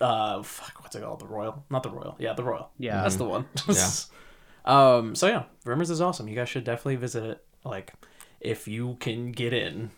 uh 0.00 0.42
fuck 0.42 0.80
what's 0.82 0.94
it 0.94 1.02
called 1.02 1.20
the 1.20 1.26
Royal, 1.26 1.64
not 1.70 1.82
the 1.82 1.90
Royal. 1.90 2.14
Yeah, 2.18 2.32
the 2.34 2.44
Royal. 2.44 2.70
Yeah. 2.78 3.02
that's 3.02 3.16
the 3.16 3.24
one. 3.24 3.46
Yeah. 3.68 3.88
um. 4.64 5.14
So 5.16 5.26
yeah, 5.26 5.44
rumors 5.64 5.90
is 5.90 6.00
awesome. 6.00 6.28
You 6.28 6.36
guys 6.36 6.48
should 6.48 6.64
definitely 6.64 6.96
visit 6.96 7.24
it. 7.24 7.44
Like 7.64 7.92
if 8.40 8.68
you 8.68 8.96
can 9.00 9.32
get 9.32 9.52
in. 9.52 9.90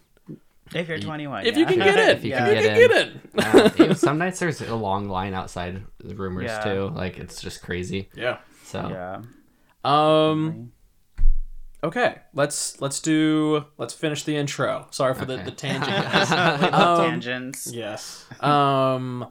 if 0.75 0.89
you're 0.89 0.99
21, 0.99 1.45
If 1.47 1.55
yeah. 1.55 1.61
you 1.61 1.67
can 1.67 1.79
get 1.79 1.99
in. 1.99 2.09
If 2.17 2.25
you 2.25 2.33
if 2.33 2.39
can 2.39 2.47
you 2.49 2.55
get 2.55 2.63
can 2.63 2.81
in. 2.81 2.89
get 2.89 3.79
in. 3.79 3.87
Yeah, 3.89 3.93
some 3.95 4.17
nights 4.19 4.39
there's 4.39 4.63
a 4.63 4.75
long 4.75 5.09
line 5.11 5.35
outside 5.35 5.83
the 5.99 6.15
rumors 6.15 6.47
Yeah. 6.47 6.61
too. 6.61 6.89
Like 6.95 7.19
it's 7.19 7.43
just 7.43 7.61
crazy. 7.63 8.09
yeah. 8.15 8.39
So 8.67 8.89
yeah. 8.89 9.23
Um. 9.85 10.73
Okay, 11.85 12.17
let's 12.35 12.81
let's 12.81 13.01
do 13.01 13.65
let's 13.79 13.95
finish 13.95 14.25
the 14.25 14.37
intro. 14.37 14.89
Sorry 14.91 15.15
for 15.15 15.25
the, 15.25 15.35
Okay. 15.35 15.45
the 15.45 15.51
tangent, 15.53 15.87
guys. 16.13 16.33
Um, 16.73 16.99
tangents. 17.11 17.71
yes. 17.73 18.27
Um. 18.41 19.29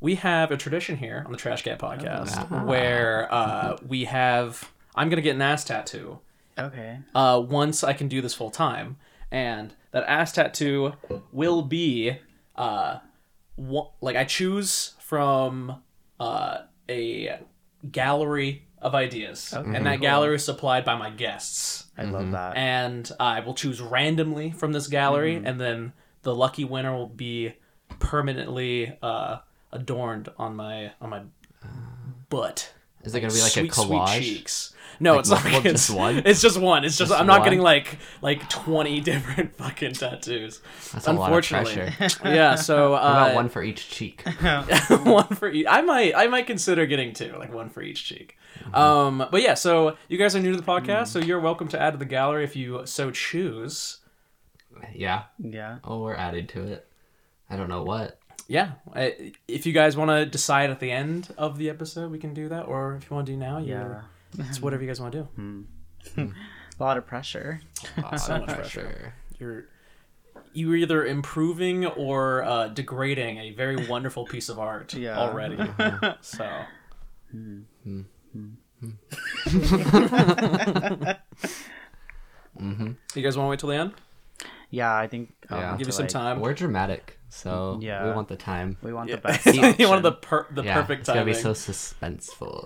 We 0.00 0.16
have 0.16 0.50
a 0.50 0.56
tradition 0.56 0.96
here 0.96 1.22
on 1.24 1.30
the 1.32 1.38
Trash 1.38 1.62
Cat 1.62 1.78
podcast 1.78 2.34
Ah. 2.50 2.64
where 2.64 3.32
uh, 3.32 3.76
we 3.86 4.04
have. 4.04 4.70
I'm 4.94 5.08
gonna 5.08 5.22
get 5.22 5.36
an 5.36 5.42
ass 5.42 5.64
tattoo. 5.64 6.18
Okay. 6.58 6.98
Uh, 7.14 7.42
once 7.48 7.82
I 7.82 7.92
can 7.94 8.08
do 8.08 8.20
this 8.20 8.34
full 8.34 8.50
time, 8.50 8.96
and 9.30 9.72
that 9.92 10.04
ass 10.06 10.32
tattoo 10.32 10.92
will 11.30 11.62
be 11.62 12.18
uh, 12.56 12.98
one, 13.56 13.86
like 14.02 14.16
I 14.16 14.24
choose 14.24 14.94
from 15.00 15.82
uh 16.20 16.58
a 16.90 17.38
gallery 17.90 18.64
of 18.80 18.94
ideas, 18.94 19.52
Okay, 19.56 19.76
and 19.76 19.86
that 19.86 19.96
cool. 19.96 20.02
gallery 20.02 20.34
is 20.36 20.44
supplied 20.44 20.84
by 20.84 20.96
my 20.96 21.10
guests 21.10 21.84
I 21.96 22.04
love 22.04 22.30
that. 22.32 22.56
and 22.56 23.10
I 23.20 23.40
will 23.40 23.54
choose 23.54 23.80
randomly 23.80 24.50
from 24.50 24.72
this 24.72 24.86
gallery, 24.88 25.36
Mm-hmm. 25.36 25.46
and 25.46 25.60
then 25.60 25.92
the 26.22 26.34
lucky 26.34 26.64
winner 26.64 26.94
will 26.96 27.06
be 27.08 27.54
permanently 28.00 28.96
uh, 29.02 29.38
adorned 29.72 30.28
on 30.38 30.56
my 30.56 30.92
on 31.00 31.10
my 31.10 31.22
butt. 32.28 32.72
Is 33.04 33.14
it 33.14 33.20
gonna 33.20 33.32
be 33.32 33.40
like 33.40 33.48
a 33.50 33.52
sweet, 33.52 33.70
a 33.72 33.74
collage? 33.74 34.71
Sweet 34.98 34.98
cheeks. 34.98 35.00
No, 35.00 35.12
Like, 35.12 35.20
it's 35.20 35.30
not. 35.30 35.44
well, 35.44 35.56
it's, 35.66 35.72
just 35.86 35.90
one? 35.96 36.22
It's 36.24 36.42
just 36.42 36.58
one. 36.60 36.84
It's 36.84 36.96
just, 36.98 37.10
Just 37.10 37.20
I'm 37.20 37.26
not 37.26 37.40
one? 37.40 37.46
getting 37.46 37.60
like 37.60 37.98
like 38.20 38.48
20 38.48 39.00
different 39.10 39.56
fucking 39.56 39.92
tattoos. 39.94 40.60
That's 40.92 41.06
a 41.06 41.12
lot 41.12 41.32
of 41.32 41.44
pressure. 41.44 41.92
yeah. 42.24 42.54
So 42.54 42.92
What 42.92 42.98
about 43.00 43.30
uh, 43.32 43.34
one 43.34 43.48
for 43.48 43.62
each 43.62 43.88
cheek? 43.90 44.22
one 45.04 45.28
for 45.28 45.48
each. 45.48 45.66
I 45.68 45.82
might 45.82 46.14
I 46.14 46.26
might 46.28 46.46
consider 46.46 46.86
getting 46.86 47.12
two, 47.12 47.34
like 47.38 47.52
one 47.52 47.70
for 47.70 47.82
each 47.82 48.04
cheek. 48.04 48.36
Mm-hmm. 48.60 48.74
Um, 48.74 49.28
but 49.30 49.42
yeah, 49.42 49.54
so 49.54 49.96
you 50.08 50.18
guys 50.18 50.36
are 50.36 50.40
new 50.40 50.52
to 50.52 50.56
the 50.60 50.62
podcast, 50.62 51.08
so 51.08 51.18
you're 51.18 51.40
welcome 51.40 51.68
to 51.68 51.80
add 51.80 51.92
to 51.92 51.96
the 51.96 52.04
gallery 52.04 52.44
if 52.44 52.54
you 52.54 52.82
so 52.84 53.10
choose. 53.10 53.98
Yeah. 54.94 55.24
Yeah. 55.38 55.78
Oh, 55.84 56.00
we're 56.02 56.14
added 56.14 56.48
to 56.50 56.62
it. 56.64 56.86
I 57.50 57.56
don't 57.56 57.68
know 57.68 57.82
what. 57.82 58.18
Yeah, 58.48 58.72
if 59.48 59.64
you 59.66 59.72
guys 59.72 59.96
want 59.96 60.10
to 60.10 60.26
decide 60.26 60.68
at 60.70 60.80
the 60.80 60.90
end 60.90 61.32
of 61.38 61.56
the 61.58 61.70
episode, 61.70 62.10
we 62.10 62.18
can 62.18 62.34
do 62.34 62.48
that, 62.50 62.66
or 62.66 62.96
if 62.96 63.08
you 63.08 63.14
want 63.14 63.26
to 63.26 63.32
do 63.32 63.38
now, 63.38 63.58
Yeah. 63.58 64.02
Yeah, 64.36 64.44
it's 64.48 64.60
whatever 64.60 64.82
you 64.82 64.88
guys 64.88 65.00
want 65.00 65.12
to 65.12 65.28
do. 66.16 66.28
A 66.78 66.82
lot 66.82 66.96
of 66.96 67.06
pressure. 67.06 67.60
A 68.10 68.18
So 68.18 68.32
lot 68.32 68.40
much 68.42 68.50
of 68.50 68.56
pressure. 68.56 69.14
You're 69.38 69.64
you're 70.54 70.76
either 70.76 71.04
improving 71.06 71.86
or 71.86 72.42
uh, 72.44 72.68
degrading 72.68 73.38
a 73.38 73.50
very 73.52 73.86
wonderful 73.86 74.24
piece 74.26 74.48
of 74.48 74.58
art 74.58 74.92
Yeah. 75.06 75.18
already. 75.18 75.56
So 76.20 76.48
Mm-hmm. 77.34 78.02
you 83.14 83.22
guys 83.22 83.36
want 83.36 83.46
to 83.46 83.50
wait 83.50 83.58
till 83.58 83.68
the 83.70 83.76
end? 83.76 83.92
Yeah, 84.70 84.94
I 84.94 85.06
think. 85.06 85.32
um, 85.50 85.58
Yeah. 85.58 85.70
Give 85.72 85.80
to, 85.80 85.86
you 85.86 85.92
some 85.92 86.04
like, 86.04 86.10
time. 86.12 86.40
We're 86.40 86.54
dramatic, 86.54 87.18
so 87.34 87.78
Yeah. 87.80 88.04
we 88.06 88.12
want 88.12 88.28
the 88.28 88.36
time. 88.36 88.76
We 88.82 88.92
want 88.92 89.08
Yeah. 89.08 89.16
the 89.22 89.22
best. 89.22 89.46
you 89.78 89.88
wanted 89.88 90.02
the 90.02 90.10
option. 90.12 90.20
per- 90.20 90.46
the 90.50 90.62
yeah, 90.64 90.74
perfect 90.74 91.00
it's 91.00 91.08
gonna 91.08 91.24
be 91.24 91.32
so 91.32 91.52
suspenseful. 91.52 92.62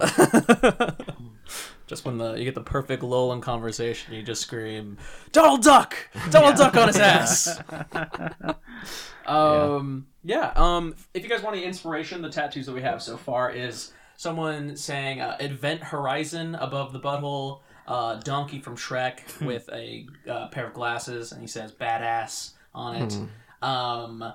just 1.86 2.04
when 2.04 2.18
the 2.18 2.34
you 2.34 2.44
get 2.44 2.56
the 2.56 2.60
perfect 2.62 3.02
lull 3.04 3.32
in 3.32 3.40
conversation, 3.40 4.12
you 4.12 4.22
just 4.22 4.42
scream, 4.42 4.98
"Donald 5.30 5.62
Duck! 5.62 5.96
Donald 6.30 6.56
Duck 6.56 6.76
on 6.76 6.88
his 6.88 6.96
ass!" 6.98 7.60
um, 9.26 10.06
yeah. 10.24 10.52
Um, 10.56 10.94
if 11.14 11.22
you 11.22 11.28
guys 11.28 11.42
want 11.42 11.56
any 11.56 11.64
inspiration, 11.64 12.22
the 12.22 12.30
tattoos 12.30 12.66
that 12.66 12.72
we 12.74 12.82
have 12.82 13.02
so 13.02 13.16
far 13.16 13.50
is 13.50 13.92
someone 14.16 14.76
saying 14.76 15.20
uh, 15.20 15.36
"Advent 15.40 15.82
Horizon" 15.82 16.54
above 16.56 16.92
the 16.92 17.00
butthole. 17.00 17.60
Uh, 17.86 18.16
donkey 18.16 18.58
from 18.58 18.76
Shrek 18.76 19.40
with 19.46 19.68
a 19.72 20.06
uh, 20.28 20.48
pair 20.48 20.66
of 20.66 20.74
glasses, 20.74 21.30
and 21.30 21.40
he 21.40 21.46
says 21.46 21.70
"badass" 21.70 22.54
on 22.74 22.96
it. 22.96 23.16
Um, 23.62 24.32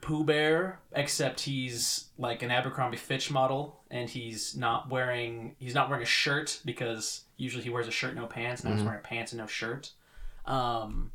Pooh 0.00 0.24
Bear, 0.24 0.80
except 0.92 1.40
he's 1.40 2.06
like 2.18 2.42
an 2.42 2.50
Abercrombie 2.50 2.96
Fitch 2.96 3.30
model, 3.30 3.80
and 3.90 4.08
he's 4.08 4.56
not 4.56 4.90
wearing 4.90 5.56
he's 5.58 5.74
not 5.74 5.88
wearing 5.88 6.02
a 6.02 6.06
shirt 6.06 6.60
because 6.64 7.22
usually 7.36 7.62
he 7.64 7.70
wears 7.70 7.88
a 7.88 7.90
shirt 7.92 8.14
no 8.14 8.26
pants. 8.26 8.62
And 8.62 8.70
now 8.70 8.76
he's 8.76 8.84
wearing 8.84 9.02
pants 9.02 9.32
and 9.32 9.40
no 9.40 9.46
shirt. 9.46 9.92
Um, 10.46 11.12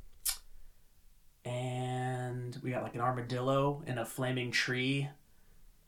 and 1.43 2.57
we 2.63 2.71
got 2.71 2.83
like 2.83 2.95
an 2.95 3.01
armadillo 3.01 3.83
and 3.85 3.99
a 3.99 4.05
flaming 4.05 4.51
tree. 4.51 5.09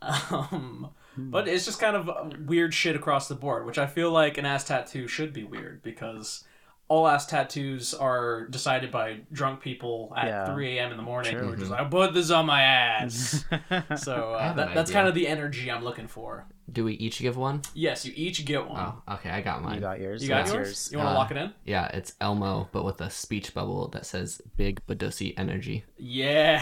Um, 0.01 0.91
but 1.17 1.47
it's 1.47 1.65
just 1.65 1.79
kind 1.79 1.95
of 1.95 2.47
weird 2.47 2.73
shit 2.73 2.95
across 2.95 3.27
the 3.27 3.35
board, 3.35 3.65
which 3.65 3.79
I 3.79 3.87
feel 3.87 4.11
like 4.11 4.37
an 4.37 4.45
ass 4.45 4.63
tattoo 4.63 5.07
should 5.07 5.33
be 5.33 5.43
weird 5.43 5.81
because 5.81 6.43
all 6.89 7.07
ass 7.07 7.25
tattoos 7.25 7.93
are 7.93 8.47
decided 8.47 8.91
by 8.91 9.19
drunk 9.31 9.59
people 9.61 10.13
at 10.15 10.27
Yeah. 10.27 10.53
3 10.53 10.77
a.m. 10.77 10.91
in 10.91 10.97
the 10.97 11.03
morning 11.03 11.31
Sure. 11.31 11.43
who 11.43 11.51
are 11.51 11.55
just 11.57 11.69
like, 11.69 11.81
I 11.81 11.83
put 11.83 12.13
this 12.13 12.31
on 12.31 12.45
my 12.45 12.61
ass. 12.61 13.43
so 13.97 14.33
uh, 14.33 14.53
that, 14.53 14.73
that's 14.73 14.89
kind 14.91 15.07
of 15.07 15.13
the 15.13 15.27
energy 15.27 15.69
I'm 15.69 15.83
looking 15.83 16.07
for. 16.07 16.45
Do 16.71 16.83
we 16.85 16.93
each 16.93 17.19
give 17.19 17.37
one? 17.37 17.61
Yes, 17.73 18.05
you 18.05 18.13
each 18.15 18.43
get 18.45 18.67
one. 18.67 18.93
Oh, 19.07 19.13
okay, 19.15 19.29
I 19.29 19.41
got 19.41 19.61
mine. 19.63 19.75
You 19.75 19.79
got 19.81 19.99
yours. 20.01 20.21
you 20.21 20.27
got 20.29 20.43
What's 20.43 20.53
yours? 20.53 20.89
You 20.91 20.97
want 20.97 21.07
to 21.09 21.11
Uh, 21.11 21.15
lock 21.15 21.31
it 21.31 21.37
in? 21.37 21.53
Yeah, 21.65 21.87
it's 21.87 22.13
Elmo, 22.19 22.67
but 22.73 22.83
with 22.83 22.99
a 22.99 23.09
speech 23.09 23.53
bubble 23.53 23.87
that 23.89 24.05
says 24.05 24.41
"Big 24.57 24.85
Badussi 24.85 25.33
Energy." 25.37 25.85
Yeah. 25.97 26.61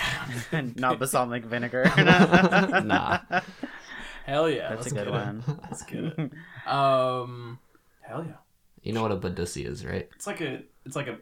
Not 0.75 0.99
balsamic 0.99 1.45
vinegar. 1.45 1.91
nah, 1.97 3.19
Hell 4.27 4.49
yeah. 4.49 4.69
That's 4.69 4.81
let's 4.81 4.91
a 4.91 4.95
good 4.95 5.09
one. 5.09 5.43
It. 5.47 5.55
Let's 5.63 5.83
get 5.83 6.03
it. 6.03 6.31
Um, 6.67 7.57
hell 8.01 8.25
yeah. 8.27 8.33
You 8.85 8.93
know 8.93 9.01
what 9.01 9.11
a 9.11 9.17
Badussi 9.17 9.65
is, 9.65 9.85
right? 9.85 10.07
It's 10.15 10.27
like 10.27 10.39
a 10.41 10.61
it's 10.85 10.95
like 10.95 11.07
a 11.07 11.17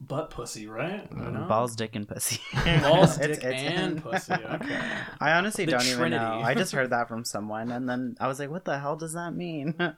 butt 0.00 0.30
pussy, 0.30 0.68
right? 0.68 1.06
I 1.10 1.14
mm, 1.14 1.32
don't. 1.34 1.48
Balls, 1.48 1.74
dick, 1.74 1.96
and 1.96 2.06
pussy. 2.08 2.40
Balls, 2.80 3.18
dick, 3.18 3.42
it's- 3.44 3.62
and 3.62 4.02
pussy. 4.02 4.32
Okay. 4.56 4.78
I 5.20 5.32
honestly 5.32 5.64
The 5.64 5.72
don't 5.72 5.84
even 5.86 6.12
know. 6.12 6.40
I 6.42 6.54
just 6.54 6.72
heard 6.72 6.90
that 6.90 7.08
from 7.08 7.24
someone, 7.24 7.72
and 7.72 7.88
then 7.88 8.16
I 8.20 8.28
was 8.28 8.38
like, 8.38 8.48
"What 8.50 8.64
the 8.64 8.78
hell 8.78 8.94
does 8.96 9.14
that 9.14 9.34
mean?" 9.34 9.74
Yeah, 9.78 9.92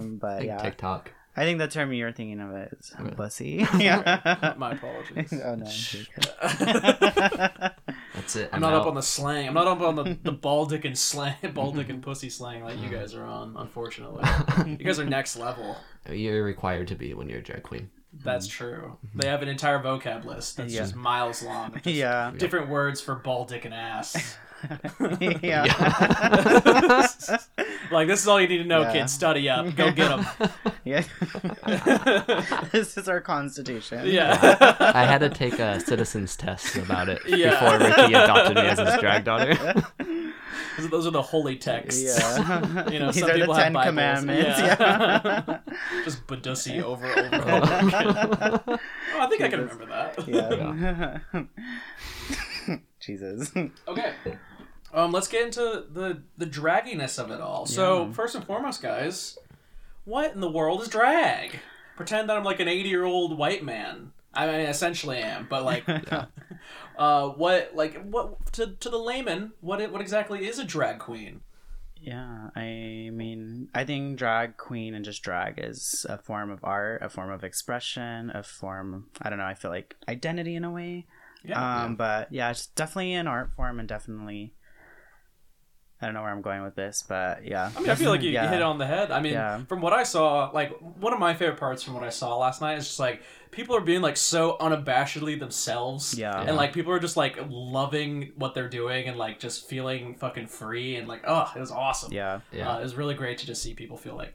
um, 0.00 0.16
but 0.16 0.38
Big 0.38 0.46
yeah, 0.48 0.56
TikTok. 0.58 1.12
I 1.38 1.42
think 1.44 1.58
the 1.58 1.68
term 1.68 1.92
you're 1.92 2.12
thinking 2.12 2.40
of 2.40 2.50
is 2.72 2.92
Really? 2.98 3.10
pussy. 3.14 3.66
yeah. 3.76 4.54
My 4.56 4.72
apologies. 4.72 5.34
oh 5.44 5.54
no. 5.54 5.66
That's 8.14 8.36
it. 8.36 8.48
I'm 8.52 8.60
not 8.62 8.72
up 8.72 8.86
on 8.86 8.94
the 8.94 9.02
slang. 9.02 9.46
I'm 9.48 9.52
not 9.54 9.66
up 9.66 9.82
on 9.82 9.96
the, 9.96 10.16
the 10.22 10.32
ball 10.32 10.64
dick 10.64 10.86
and 10.86 10.96
slang, 10.96 11.34
ball 11.52 11.72
dick 11.72 11.90
and 11.90 12.02
pussy 12.02 12.30
slang 12.30 12.64
like 12.64 12.78
you 12.80 12.88
guys 12.88 13.14
are 13.14 13.24
on. 13.26 13.54
Unfortunately, 13.58 14.24
you 14.66 14.76
guys 14.78 14.98
are 14.98 15.04
next 15.04 15.36
level. 15.36 15.76
You're 16.10 16.44
required 16.44 16.88
to 16.88 16.94
be 16.94 17.14
when 17.14 17.28
you're 17.28 17.40
a 17.40 17.42
drag 17.42 17.62
queen. 17.62 17.90
That's 18.24 18.46
mhm. 18.46 18.50
true. 18.50 18.96
Mm-hmm. 19.06 19.20
They 19.20 19.28
have 19.28 19.42
an 19.42 19.48
entire 19.48 19.78
vocab 19.78 20.24
list 20.24 20.56
that's 20.56 20.72
Yeah. 20.72 20.80
just 20.80 20.96
miles 20.96 21.42
long. 21.42 21.72
just 21.82 21.86
Yeah. 21.86 22.32
Different 22.36 22.68
words 22.68 23.00
for 23.00 23.14
ball, 23.14 23.44
dick, 23.44 23.64
and 23.64 23.74
ass. 23.74 24.36
yeah. 25.42 25.64
like 27.90 28.06
this 28.08 28.22
is 28.22 28.28
all 28.28 28.40
you 28.40 28.48
need 28.48 28.58
to 28.58 28.64
know, 28.64 28.82
Yeah. 28.82 28.92
kids. 28.92 29.12
Study 29.12 29.48
up. 29.48 29.74
Go 29.76 29.90
get 29.92 30.08
them. 30.08 30.26
Yeah. 30.84 31.02
this 32.70 32.96
is 32.96 33.08
our 33.08 33.20
constitution. 33.20 34.06
Yeah. 34.06 34.76
I 34.80 35.04
had 35.04 35.18
to 35.18 35.28
take 35.28 35.58
a 35.58 35.80
citizens 35.80 36.36
test 36.36 36.76
about 36.76 37.08
it 37.08 37.20
Yeah. 37.26 37.50
before 37.58 37.78
Rikki 37.88 38.14
adopted 38.14 38.54
me 38.56 38.62
as 38.62 38.78
his 38.78 38.96
drag 39.00 39.24
daughter. 39.24 39.54
Those 40.78 41.06
are 41.06 41.10
the 41.10 41.22
holy 41.22 41.56
texts. 41.56 42.04
Yeah. 42.04 42.88
You 42.88 43.00
know, 43.00 43.10
These 43.10 43.22
some 43.22 43.30
are 43.30 43.32
the 43.32 43.38
people 43.40 43.54
have 43.54 43.64
Ten 43.64 43.72
Bibles. 43.72 43.88
Commandments. 43.88 44.58
Yeah. 44.60 45.42
Yeah. 45.48 45.58
Just 46.04 46.24
Badusi 46.28 46.80
over 46.82 47.06
over. 47.06 47.34
over. 47.34 48.62
oh, 48.68 48.78
I 49.18 49.26
think 49.28 49.40
I 49.42 49.48
can 49.48 49.60
remember 49.60 49.86
that. 49.86 50.14
yeah. 52.68 52.76
Jesus. 53.00 53.52
Okay. 53.88 54.12
Um, 54.96 55.12
let's 55.12 55.28
get 55.28 55.44
into 55.44 55.84
the 55.92 56.22
the 56.38 56.46
dragginess 56.46 57.22
of 57.22 57.30
it 57.30 57.40
all. 57.40 57.66
So 57.66 58.10
first 58.12 58.34
and 58.34 58.44
foremost, 58.44 58.82
guys, 58.82 59.38
what 60.04 60.34
in 60.34 60.40
the 60.40 60.50
world 60.50 60.80
is 60.82 60.88
drag? 60.88 61.60
Pretend 61.96 62.28
that 62.28 62.36
I'm 62.36 62.44
like 62.44 62.60
an 62.60 62.68
80 62.68 62.88
year 62.88 63.04
old 63.04 63.38
white 63.38 63.62
man. 63.62 64.12
I 64.32 64.46
mean, 64.46 64.60
essentially 64.60 65.18
am, 65.18 65.46
but 65.48 65.64
like, 65.64 65.84
uh, 66.98 67.28
what 67.28 67.72
like 67.74 68.02
what 68.04 68.52
to 68.54 68.68
to 68.80 68.88
the 68.88 68.98
layman? 68.98 69.52
What 69.60 69.80
it, 69.80 69.92
what 69.92 70.00
exactly 70.00 70.46
is 70.46 70.58
a 70.58 70.64
drag 70.64 70.98
queen? 70.98 71.42
Yeah, 72.00 72.50
I 72.54 73.10
mean, 73.12 73.68
I 73.74 73.84
think 73.84 74.18
drag 74.18 74.56
queen 74.58 74.94
and 74.94 75.04
just 75.04 75.22
drag 75.22 75.54
is 75.58 76.06
a 76.08 76.18
form 76.18 76.50
of 76.50 76.60
art, 76.62 77.02
a 77.02 77.08
form 77.08 77.30
of 77.30 77.42
expression, 77.42 78.30
a 78.30 78.42
form, 78.42 79.06
I 79.20 79.28
don't 79.28 79.38
know, 79.38 79.46
I 79.46 79.54
feel 79.54 79.70
like 79.70 79.96
identity 80.08 80.54
in 80.54 80.64
a 80.64 80.70
way. 80.70 81.06
Yeah. 81.42 81.84
um, 81.84 81.96
But 81.96 82.32
yeah, 82.32 82.50
it's 82.50 82.66
definitely 82.68 83.14
an 83.14 83.26
art 83.26 83.50
form 83.56 83.80
and 83.80 83.88
definitely, 83.88 84.54
I 86.00 86.04
don't 86.04 86.14
know 86.14 86.20
where 86.22 86.30
I'm 86.30 86.42
going 86.42 86.62
with 86.62 86.74
this, 86.74 87.02
but 87.08 87.46
yeah. 87.46 87.70
I 87.74 87.80
mean, 87.80 87.88
I 87.88 87.94
feel 87.94 88.10
like 88.10 88.20
you, 88.20 88.28
Yeah. 88.30 88.50
hit 88.50 88.56
it 88.58 88.62
on 88.62 88.76
the 88.76 88.86
head. 88.86 89.10
I 89.10 89.20
mean, 89.20 89.32
Yeah. 89.32 89.64
from 89.64 89.80
what 89.80 89.94
I 89.94 90.02
saw, 90.02 90.50
like 90.52 90.76
one 91.00 91.14
of 91.14 91.18
my 91.18 91.32
favorite 91.32 91.58
parts 91.58 91.82
from 91.82 91.94
what 91.94 92.02
I 92.04 92.10
saw 92.10 92.36
last 92.36 92.60
night 92.60 92.76
is 92.76 92.86
just 92.86 93.00
like 93.00 93.22
people 93.50 93.74
are 93.74 93.80
being 93.80 94.02
like 94.02 94.18
so 94.18 94.58
unabashedly 94.60 95.38
themselves. 95.40 96.12
Yeah. 96.18 96.38
And 96.38 96.54
like 96.54 96.74
people 96.74 96.92
are 96.92 96.98
just 96.98 97.16
like 97.16 97.38
loving 97.48 98.32
what 98.36 98.52
they're 98.52 98.68
doing 98.68 99.06
and 99.08 99.16
like 99.16 99.38
just 99.40 99.68
feeling 99.70 100.14
fucking 100.16 100.48
free 100.48 100.96
and 100.96 101.08
like 101.08 101.22
oh, 101.26 101.50
it 101.56 101.60
was 101.60 101.70
awesome. 101.70 102.12
Yeah. 102.12 102.40
Yeah. 102.52 102.72
Uh, 102.74 102.80
it 102.80 102.82
was 102.82 102.94
really 102.94 103.14
great 103.14 103.38
to 103.38 103.46
just 103.46 103.62
see 103.62 103.72
people 103.72 103.96
feel 103.96 104.16
like 104.16 104.34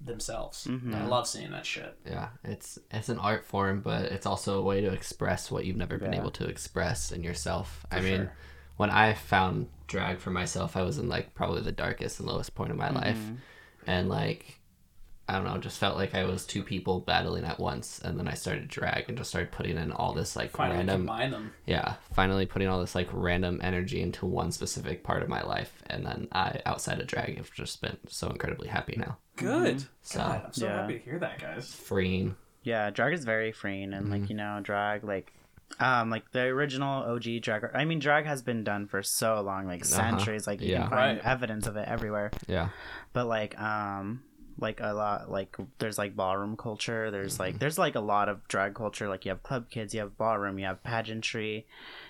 themselves. 0.00 0.66
Mhm. 0.66 0.94
I 0.94 1.06
love 1.06 1.26
seeing 1.26 1.50
that 1.52 1.64
shit. 1.66 1.96
Yeah, 2.04 2.28
it's 2.44 2.78
it's 2.90 3.08
an 3.08 3.18
art 3.18 3.44
form, 3.44 3.80
but 3.80 4.02
it's 4.04 4.26
also 4.26 4.58
a 4.58 4.62
way 4.62 4.80
to 4.82 4.92
express 4.92 5.50
what 5.50 5.64
you've 5.64 5.76
never 5.76 5.98
been 5.98 6.14
able 6.14 6.30
to 6.32 6.44
express 6.46 7.10
in 7.10 7.22
yourself. 7.22 7.86
I 7.90 8.00
mean, 8.00 8.16
sure. 8.16 8.32
when 8.76 8.90
I 8.90 9.14
found 9.14 9.68
drag 9.86 10.18
for 10.18 10.30
myself, 10.30 10.76
I 10.76 10.82
was 10.82 10.98
in 10.98 11.08
like 11.08 11.34
probably 11.34 11.62
the 11.62 11.72
darkest 11.72 12.18
and 12.20 12.28
lowest 12.28 12.54
point 12.54 12.70
of 12.70 12.76
my 12.76 12.90
life, 12.90 13.16
Mm-hmm. 13.18 13.90
and 13.90 14.08
like 14.08 14.60
I 15.26 15.36
don't 15.36 15.44
know, 15.44 15.56
just 15.56 15.78
felt 15.78 15.96
like 15.96 16.14
I 16.14 16.24
was 16.24 16.44
two 16.44 16.62
people 16.62 17.00
battling 17.00 17.44
at 17.44 17.58
once, 17.58 17.98
and 17.98 18.18
then 18.18 18.28
I 18.28 18.34
started 18.34 18.68
drag 18.68 19.08
and 19.08 19.16
just 19.16 19.30
started 19.30 19.52
putting 19.52 19.78
in 19.78 19.90
all 19.90 20.12
this 20.12 20.36
like 20.36 20.50
Finally 20.50 20.76
random 20.76 21.06
combine 21.06 21.30
them. 21.30 21.52
yeah 21.64 21.94
finally 22.12 22.44
putting 22.44 22.68
all 22.68 22.78
this 22.80 22.94
like 22.94 23.08
random 23.10 23.58
energy 23.62 24.02
into 24.02 24.26
one 24.26 24.52
specific 24.52 25.02
part 25.02 25.22
of 25.22 25.30
my 25.30 25.42
life 25.42 25.82
and 25.86 26.04
then 26.04 26.28
i 26.32 26.60
outside 26.66 27.00
of 27.00 27.06
drag 27.06 27.38
have 27.38 27.50
just 27.54 27.80
been 27.80 27.96
so 28.06 28.28
incredibly 28.28 28.68
happy 28.68 28.96
now 28.98 29.16
Good. 29.36 29.82
So, 30.02 30.18
God, 30.18 30.42
I'm 30.44 30.52
so 30.52 30.66
yeah. 30.66 30.80
happy 30.82 30.98
to 30.98 31.04
hear 31.04 31.18
that, 31.18 31.40
guys. 31.40 31.74
freeing 31.74 32.36
Yeah, 32.62 32.90
drag 32.90 33.14
is 33.14 33.24
very 33.24 33.50
freeing, 33.52 33.94
and 33.94 34.04
Mm-hmm. 34.08 34.12
like 34.20 34.28
you 34.28 34.36
know, 34.36 34.60
drag 34.62 35.04
like 35.04 35.32
Um, 35.80 36.08
like 36.10 36.30
the 36.30 36.42
original 36.42 37.02
OG 37.02 37.40
drag. 37.42 37.64
I 37.74 37.84
mean, 37.84 37.98
drag 37.98 38.26
has 38.26 38.42
been 38.42 38.62
done 38.62 38.86
for 38.86 39.02
so 39.02 39.40
long, 39.40 39.66
like 39.66 39.84
centuries. 39.84 40.46
Like 40.46 40.60
you 40.60 40.68
Yeah. 40.72 40.82
can 40.82 40.90
find 40.90 41.18
Right. 41.18 41.26
evidence 41.26 41.66
of 41.66 41.76
it 41.76 41.88
everywhere. 41.88 42.30
Yeah. 42.46 42.68
But 43.12 43.26
like, 43.26 43.58
um, 43.60 44.22
like 44.58 44.80
a 44.80 44.92
lot, 44.92 45.30
like 45.30 45.56
there's 45.78 45.98
like 45.98 46.14
ballroom 46.16 46.56
culture. 46.56 47.10
There's 47.10 47.34
Mm-hmm. 47.34 47.42
like 47.42 47.58
there's 47.58 47.78
like 47.78 47.94
a 47.94 48.00
lot 48.00 48.28
of 48.28 48.46
drag 48.48 48.74
culture. 48.74 49.08
Like 49.08 49.24
you 49.24 49.30
have 49.30 49.42
club 49.42 49.70
kids, 49.70 49.92
you 49.94 50.00
have 50.00 50.16
ballroom, 50.16 50.58
you 50.58 50.66
have 50.66 50.82
pageantry, 50.84 51.66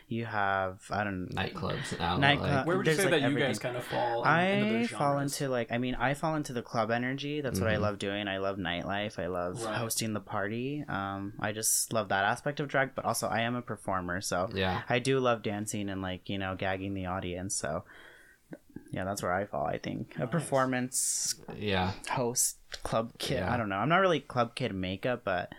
you 0.09 0.27
have 0.27 0.81
I 0.91 1.05
don't 1.05 1.33
know 1.35 1.43
Nightclubs 1.43 1.99
now. 1.99 2.17
Nightclub- 2.19 2.51
like- 2.51 2.67
Where 2.67 2.77
would 2.77 2.87
you 2.87 2.95
say 2.95 3.11
like, 3.11 3.23
that 3.23 3.31
you 3.31 3.39
guys 3.39 3.59
kind 3.59 3.77
of 3.77 3.85
fall? 3.85 4.25
in- 4.25 4.31
into 4.31 4.67
I 4.69 4.79
those 4.81 4.91
fall 4.91 5.19
into 5.19 5.49
like 5.49 5.73
I 5.73 5.79
mean 5.79 5.95
I 5.95 6.13
fall 6.15 6.37
into 6.37 6.53
the 6.53 6.63
club 6.63 6.91
energy. 6.91 7.41
That's 7.41 7.59
what 7.61 7.71
I 7.71 7.77
Mhm. 7.77 7.81
love 7.81 7.99
doing. 7.99 8.29
I 8.29 8.37
love 8.39 8.59
nightlife. 8.59 9.19
I 9.19 9.27
love 9.29 9.65
Right. 9.65 9.77
hosting 9.77 10.13
the 10.13 10.21
party. 10.21 10.85
Um, 10.89 11.33
I 11.41 11.53
just 11.53 11.93
love 11.93 12.09
that 12.11 12.25
aspect 12.25 12.61
of 12.61 12.69
drag. 12.69 12.95
But 12.95 13.05
also 13.07 13.27
I 13.29 13.41
am 13.41 13.55
a 13.55 13.63
performer, 13.63 14.21
so 14.21 14.51
yeah. 14.55 14.83
I 14.89 14.99
do 14.99 15.19
love 15.19 15.43
dancing 15.43 15.89
and 15.89 16.03
like 16.03 16.29
you 16.29 16.37
know 16.39 16.55
gagging 16.57 16.93
the 16.95 17.07
audience. 17.07 17.55
So 17.57 17.85
yeah, 18.95 19.05
that's 19.05 19.23
where 19.23 19.33
I 19.33 19.45
fall. 19.47 19.67
I 19.67 19.79
think 19.79 20.15
a 20.19 20.27
performance 20.27 21.35
Yeah. 21.59 21.93
host 22.11 22.57
club 22.83 23.13
kid. 23.19 23.39
Yeah. 23.39 23.53
I 23.53 23.57
don't 23.57 23.69
know. 23.69 23.77
I'm 23.77 23.89
not 23.89 23.97
really 23.99 24.21
club 24.21 24.55
kid 24.55 24.75
makeup, 24.75 25.23
but 25.25 25.53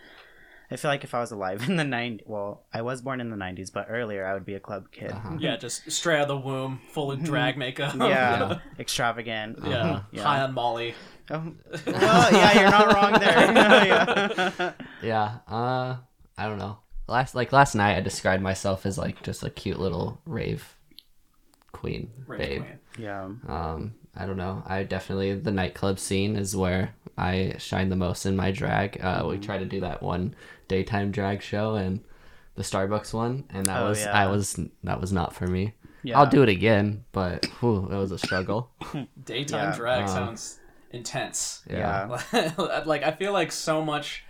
I 0.72 0.78
feel 0.78 0.90
like 0.90 1.04
if 1.04 1.14
I 1.14 1.20
was 1.20 1.32
alive 1.32 1.64
in 1.70 1.76
the 1.76 1.84
90s, 1.84 2.22
well, 2.26 2.64
I 2.74 2.82
was 2.82 3.02
born 3.02 3.22
in 3.22 3.30
the 3.30 3.36
90s, 3.38 3.72
but 3.72 3.88
earlier 3.90 4.26
I 4.26 4.34
would 4.34 4.46
be 4.46 4.56
a 4.56 4.60
club 4.60 4.86
kid. 4.92 5.12
Uh-huh. 5.12 5.38
Yeah, 5.40 5.58
just 5.58 5.92
straight 5.92 6.16
out 6.18 6.24
of 6.24 6.28
the 6.30 6.38
womb, 6.38 6.82
full 6.92 7.12
of 7.12 7.24
drag 7.24 7.58
makeup. 7.66 7.94
Yeah, 7.96 8.06
Yeah. 8.08 8.60
extravagant. 8.80 9.60
yeah. 9.64 10.02
Yeah. 10.12 10.24
High 10.24 10.42
on 10.42 10.54
Molly. 10.54 10.96
Oh, 11.30 11.54
well, 11.88 12.32
yeah, 12.34 12.54
you're 12.62 12.70
not 12.72 12.94
wrong 12.94 13.20
there. 13.20 13.54
yeah. 13.54 14.72
Yeah. 15.02 15.38
Uh, 15.48 15.98
I 16.38 16.46
don't 16.48 16.60
know. 16.60 16.78
Last 17.08 17.34
like 17.36 17.52
last 17.52 17.76
night, 17.76 17.98
I 17.98 18.02
described 18.02 18.42
myself 18.44 18.86
as 18.86 18.98
like 18.98 19.22
just 19.24 19.44
a 19.44 19.50
cute 19.50 19.80
little 19.80 20.20
rave 20.26 20.76
queen 21.76 22.10
Rave 22.28 22.40
babe. 22.40 22.62
queen. 22.64 22.80
yeah. 23.06 23.24
Um, 23.48 23.94
I 24.16 24.26
don't 24.26 24.38
know. 24.38 24.64
I 24.66 24.84
definitely 24.84 25.34
the 25.36 25.52
nightclub 25.52 26.00
scene 26.00 26.36
is 26.38 26.56
where 26.56 26.96
I 27.18 27.56
shine 27.58 27.90
the 27.90 27.96
most 27.96 28.26
in 28.26 28.36
my 28.36 28.52
drag. 28.52 29.00
Uh, 29.02 29.20
Mm-hmm. 29.20 29.28
we 29.30 29.38
tried 29.40 29.60
to 29.60 29.66
do 29.66 29.82
that 29.82 30.02
one 30.02 30.36
daytime 30.68 31.12
drag 31.12 31.42
show 31.42 31.76
and 31.76 32.00
the 32.56 32.64
Starbucks 32.64 33.14
one, 33.14 33.44
and 33.50 33.66
that 33.68 33.82
Oh, 33.82 33.90
was 33.90 34.00
yeah. 34.06 34.14
I 34.14 34.28
was 34.28 34.58
that 34.84 35.02
was 35.02 35.12
not 35.12 35.36
for 35.36 35.48
me. 35.48 35.74
Yeah. 36.04 36.20
I'll 36.20 36.30
do 36.30 36.44
it 36.44 36.50
again, 36.50 37.04
but 37.12 37.46
whew, 37.60 37.90
it 37.92 37.96
was 37.98 38.12
a 38.12 38.18
struggle. 38.20 38.70
Daytime 39.26 39.72
Yeah. 39.72 39.76
drag 39.76 40.04
Uh, 40.04 40.08
sounds 40.08 40.60
intense. 40.92 41.64
Yeah. 41.70 42.18
Yeah. 42.32 42.54
like 42.86 43.04
I 43.04 43.12
feel 43.12 43.34
like 43.34 43.52
so 43.52 43.84
much 43.84 44.24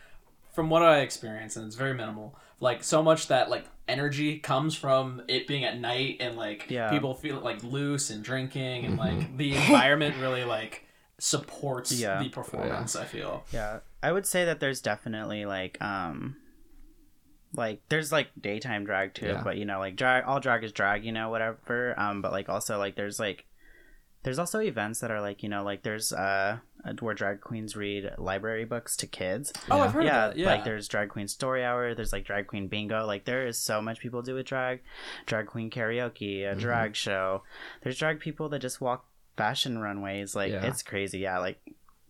from 0.54 0.70
what 0.70 0.82
I 0.82 1.00
experience, 1.02 1.56
and 1.58 1.68
it's 1.68 1.76
very 1.76 1.94
minimal. 1.94 2.36
Like 2.60 2.84
so 2.84 3.04
much 3.04 3.28
that 3.28 3.50
like 3.50 3.66
energy 3.88 4.40
comes 4.40 4.76
from 4.76 5.22
it 5.28 5.48
being 5.48 5.64
at 5.64 5.80
night 5.80 6.18
and 6.20 6.36
like 6.36 6.66
Yeah. 6.70 6.90
people 6.90 7.14
feel 7.14 7.40
like 7.40 7.64
loose 7.64 8.10
and 8.10 8.24
drinking 8.24 8.86
and 8.86 8.98
like 8.98 9.38
the 9.38 9.56
environment 9.56 10.16
really 10.20 10.44
like 10.44 10.86
supports 11.20 11.92
Yeah. 11.92 12.22
the 12.22 12.30
performance. 12.30 12.96
I 12.96 13.06
feel. 13.06 13.44
Yeah, 13.52 13.80
I 14.02 14.12
would 14.12 14.26
say 14.26 14.46
that 14.46 14.60
there's 14.60 14.82
definitely 14.82 15.46
like 15.46 15.82
um 15.82 16.38
like 17.54 17.82
there's 17.90 18.12
like 18.12 18.28
daytime 18.40 18.86
drag 18.86 19.14
too, 19.14 19.28
Yeah. 19.28 19.42
but 19.44 19.58
you 19.58 19.66
know 19.66 19.80
like 19.80 19.96
drag 19.96 20.26
all 20.26 20.40
drag 20.40 20.64
is 20.64 20.72
drag, 20.72 21.06
you 21.06 21.12
know, 21.12 21.30
whatever. 21.30 21.98
Um 22.00 22.22
but 22.22 22.32
like 22.32 22.50
also 22.50 22.78
like 22.78 22.96
there's 22.96 23.20
like 23.20 23.46
there's 24.24 24.40
also 24.40 24.60
events 24.60 25.00
that 25.02 25.12
are 25.12 25.22
like, 25.22 25.44
you 25.44 25.50
know, 25.50 25.64
like 25.64 25.84
there's 25.84 26.12
uh 26.12 26.58
where 27.02 27.14
drag 27.14 27.42
queens 27.42 27.76
read 27.76 28.12
library 28.18 28.66
books 28.66 28.96
to 28.98 29.08
kids. 29.08 29.52
Oh, 29.70 29.78
Yeah. 29.78 29.84
I've 29.84 29.92
heard 29.94 30.04
yeah, 30.06 30.26
of 30.28 30.34
that. 30.36 30.40
Yeah, 30.40 30.48
like 30.48 30.64
there's 30.64 30.88
drag 30.88 31.10
queen 31.10 31.28
story 31.28 31.64
hour, 31.64 31.94
there's 31.96 32.14
like 32.14 32.26
drag 32.26 32.48
queen 32.48 32.68
bingo. 32.68 33.06
Like 33.06 33.26
there 33.26 33.46
is 33.48 33.58
so 33.58 33.82
much 33.82 34.00
people 34.00 34.22
do 34.22 34.36
with 34.36 34.46
drag, 34.46 34.82
drag 35.26 35.48
queen 35.48 35.70
karaoke, 35.70 36.40
Mm-hmm. 36.42 36.58
a 36.58 36.62
drag 36.62 36.96
show. 36.96 37.44
There's 37.84 37.98
drag 37.98 38.20
people 38.20 38.50
that 38.50 38.60
just 38.60 38.82
walk 38.82 39.06
fashion 39.38 39.80
runways. 39.80 40.36
Like 40.36 40.52
Yeah. 40.52 40.66
it's 40.66 40.84
crazy. 40.84 41.20
Yeah, 41.20 41.40
like 41.40 41.60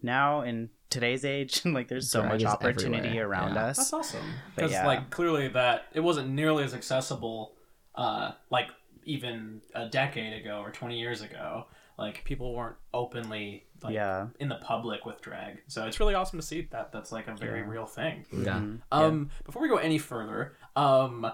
now 0.02 0.42
in 0.42 0.70
today's 0.90 1.26
age, 1.26 1.62
like 1.66 1.88
there's 1.88 2.10
so 2.12 2.22
Drag 2.22 2.34
much 2.42 2.46
opportunity 2.46 3.08
everywhere, 3.08 3.28
around 3.30 3.56
yeah. 3.56 3.66
us. 3.68 3.78
That's 3.78 3.94
awesome. 3.94 4.26
Because 4.56 4.72
yeah. 4.72 4.86
like 4.86 5.10
clearly 5.10 5.48
that 5.50 5.86
it 5.94 6.02
wasn't 6.02 6.30
nearly 6.30 6.64
as 6.64 6.74
accessible, 6.74 7.54
uh, 7.96 8.32
like 8.50 8.70
even 9.06 9.62
a 9.74 9.88
decade 9.88 10.34
ago 10.42 10.60
or 10.64 10.72
twenty 10.72 11.00
years 11.00 11.22
ago. 11.22 11.66
Like 11.98 12.24
people 12.26 12.54
weren't 12.54 12.76
openly 12.94 13.65
like 13.84 13.94
yeah. 13.94 14.28
in 14.40 14.50
the 14.50 14.56
public 14.56 15.06
with 15.06 15.22
drag. 15.22 15.62
So 15.68 15.86
it's 15.86 16.00
really 16.00 16.14
awesome 16.16 16.40
to 16.40 16.46
see 16.46 16.68
that 16.72 16.92
that's 16.92 17.12
like 17.12 17.28
a 17.28 17.36
very 17.36 17.60
Yeah. 17.62 17.68
real 17.70 17.86
thing. 17.86 18.26
Yeah. 18.32 18.60
Mhm. 18.60 18.82
Um, 18.92 19.30
before 19.46 19.62
we 19.62 19.68
go 19.70 19.78
any 19.78 19.98
further, 19.98 20.56
um, 20.76 21.30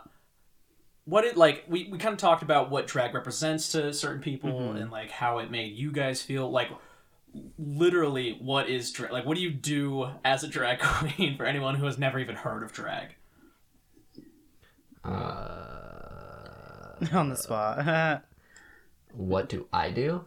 what 1.06 1.24
it 1.26 1.36
like 1.38 1.66
we, 1.68 1.88
we 1.92 1.98
kind 1.98 2.14
of 2.14 2.20
talked 2.20 2.44
about 2.44 2.70
what 2.70 2.88
drag 2.88 3.14
represents 3.14 3.72
to 3.72 3.94
certain 3.94 4.22
people 4.22 4.52
Mhm. 4.52 4.82
and 4.82 4.92
like 4.92 5.12
how 5.12 5.40
it 5.40 5.50
made 5.52 5.74
you 5.76 5.92
guys 5.92 6.22
feel 6.22 6.50
like 6.50 6.70
literally 7.58 8.38
what 8.42 8.70
is 8.70 8.92
drag 8.92 9.12
like 9.12 9.26
what 9.26 9.36
do 9.38 9.42
you 9.42 9.52
do 9.52 10.10
as 10.26 10.44
a 10.44 10.48
drag 10.48 10.80
queen 10.82 11.38
for 11.38 11.46
anyone 11.46 11.76
who 11.76 11.86
has 11.86 11.98
never 11.98 12.20
even 12.20 12.36
heard 12.36 12.62
of 12.64 12.72
drag 12.74 13.16
Uh, 15.04 16.96
on 17.14 17.30
the 17.30 17.36
spot. 17.36 18.24
what 19.14 19.50
do 19.50 19.68
I 19.74 19.90
do? 19.92 20.26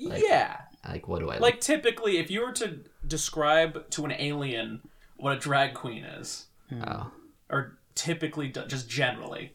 Like- 0.00 0.22
yeah 0.26 0.62
Like, 0.88 1.06
what 1.08 1.20
do 1.20 1.30
I 1.30 1.38
like 1.38 1.60
typically 1.60 2.18
if 2.18 2.30
you 2.30 2.40
were 2.42 2.52
to 2.52 2.78
describe 3.06 3.88
to 3.90 4.04
an 4.04 4.12
alien 4.12 4.80
what 5.16 5.36
a 5.36 5.38
drag 5.38 5.74
queen 5.74 6.04
is 6.04 6.46
Oh. 6.72 7.10
or 7.50 7.78
typically 7.94 8.48
just 8.48 8.88
generally 8.88 9.52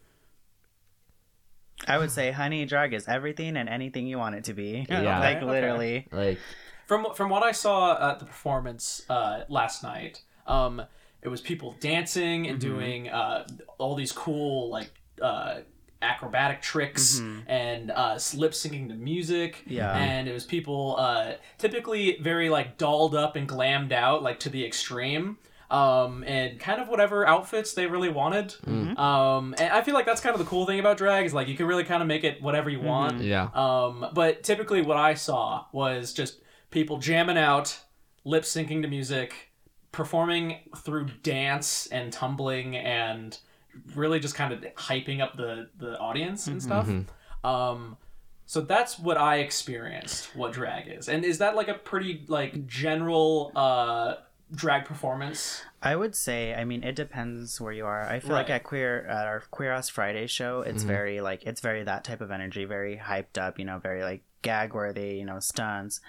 I 1.87 1.97
would 1.97 2.11
say 2.11 2.31
honey 2.31 2.65
drag 2.65 2.93
is 2.93 3.07
everything 3.07 3.57
and 3.57 3.67
anything 3.67 4.07
you 4.07 4.17
want 4.17 4.35
it 4.35 4.45
to 4.45 4.53
be. 4.53 4.85
Yeah. 4.89 5.19
like 5.19 5.37
Okay, 5.37 5.45
okay. 5.45 5.45
literally. 5.45 6.07
Like, 6.11 6.39
From 6.87 7.13
from 7.13 7.29
what 7.29 7.43
I 7.43 7.51
saw 7.51 8.11
at 8.11 8.19
the 8.19 8.25
performance 8.25 9.03
uh, 9.09 9.43
last 9.49 9.83
night, 9.83 10.21
um, 10.47 10.81
it 11.21 11.27
was 11.27 11.41
people 11.41 11.75
dancing 11.79 12.47
and 12.47 12.59
Mm-hmm. 12.59 12.69
doing 12.75 13.09
uh, 13.09 13.47
all 13.79 13.95
these 13.95 14.11
cool 14.13 14.69
like 14.69 14.91
uh, 15.21 15.61
acrobatic 16.03 16.61
tricks 16.61 17.19
and 17.47 17.89
uh, 17.91 18.19
lip 18.35 18.51
syncing 18.51 18.89
to 18.89 18.95
music. 18.95 19.55
Mm-hmm. 19.57 19.71
Yeah. 19.73 19.95
and 19.95 20.27
it 20.27 20.33
was 20.33 20.43
people 20.45 20.95
uh, 20.99 21.33
typically 21.57 22.17
very 22.21 22.49
like 22.49 22.77
dolled 22.77 23.15
up 23.15 23.35
and 23.35 23.47
glammed 23.47 23.91
out 23.91 24.21
like 24.21 24.39
to 24.41 24.49
the 24.49 24.65
extreme. 24.65 25.37
Um, 25.71 26.23
and 26.27 26.59
kind 26.59 26.79
of 26.79 26.87
whatever 26.87 27.27
outfits 27.27 27.73
they 27.73 27.87
really 27.87 28.09
wanted. 28.09 28.49
Mm-hmm. 28.49 28.95
Um, 28.95 29.55
and 29.57 29.73
I 29.73 29.81
feel 29.81 29.95
like 29.95 30.05
that's 30.05 30.21
kind 30.21 30.35
of 30.35 30.39
the 30.39 30.45
cool 30.45 30.67
thing 30.67 30.79
about 30.79 30.97
drag 30.97 31.25
is 31.25 31.33
like 31.33 31.47
you 31.47 31.55
can 31.57 31.65
really 31.65 31.83
kind 31.83 32.03
of 32.03 32.07
make 32.07 32.23
it 32.23 32.43
whatever 32.43 32.69
you 32.69 32.79
want. 32.79 33.21
yeah. 33.21 33.49
Um, 33.55 34.05
but 34.13 34.43
typically, 34.43 34.83
what 34.83 34.97
I 34.97 35.15
saw 35.15 35.65
was 35.71 36.13
just 36.13 36.41
people 36.69 36.97
jamming 36.99 37.39
out, 37.39 37.79
lip 38.23 38.43
syncing 38.43 38.83
to 38.83 38.87
music, 38.87 39.51
performing 39.91 40.57
through 40.77 41.07
dance 41.23 41.87
and 41.87 42.13
tumbling, 42.13 42.75
and 42.75 43.39
really 43.95 44.19
just 44.19 44.35
kind 44.35 44.53
of 44.53 44.61
hyping 44.75 45.21
up 45.21 45.37
the 45.37 45.69
the 45.77 45.97
audience 45.99 46.47
and 46.47 46.61
stuff. 46.61 46.89
Um, 47.43 47.97
so 48.45 48.61
that's 48.61 48.99
what 48.99 49.17
I 49.17 49.37
experienced. 49.37 50.35
What 50.35 50.53
drag 50.53 50.87
is, 50.87 51.09
and 51.09 51.23
is 51.25 51.37
that 51.39 51.55
like 51.55 51.67
a 51.67 51.73
pretty 51.75 52.25
like 52.27 52.67
general 52.67 53.51
uh 53.55 54.15
drag 54.53 54.85
performance? 54.85 55.63
I 55.81 55.95
would 55.95 56.15
say, 56.15 56.53
I 56.53 56.63
mean, 56.63 56.83
it 56.83 56.95
depends 56.95 57.59
where 57.59 57.73
you 57.73 57.85
are. 57.85 58.03
I 58.03 58.19
feel 58.19 58.31
like 58.31 58.49
at 58.49 58.63
queer 58.63 59.05
at 59.07 59.27
our 59.27 59.41
Queer 59.51 59.73
Ass 59.73 59.89
Friday 59.89 60.27
show, 60.27 60.61
it's 60.61 60.83
very 60.83 61.21
like 61.21 61.43
it's 61.43 61.61
very 61.61 61.83
that 61.83 62.03
type 62.03 62.21
of 62.21 62.31
energy, 62.31 62.65
very 62.65 62.97
hyped 62.97 63.37
up, 63.37 63.59
you 63.59 63.65
know, 63.65 63.79
very 63.79 64.03
like 64.03 64.23
gag 64.41 64.73
worthy, 64.73 65.15
you 65.15 65.25
know, 65.25 65.39
stunts. 65.39 65.99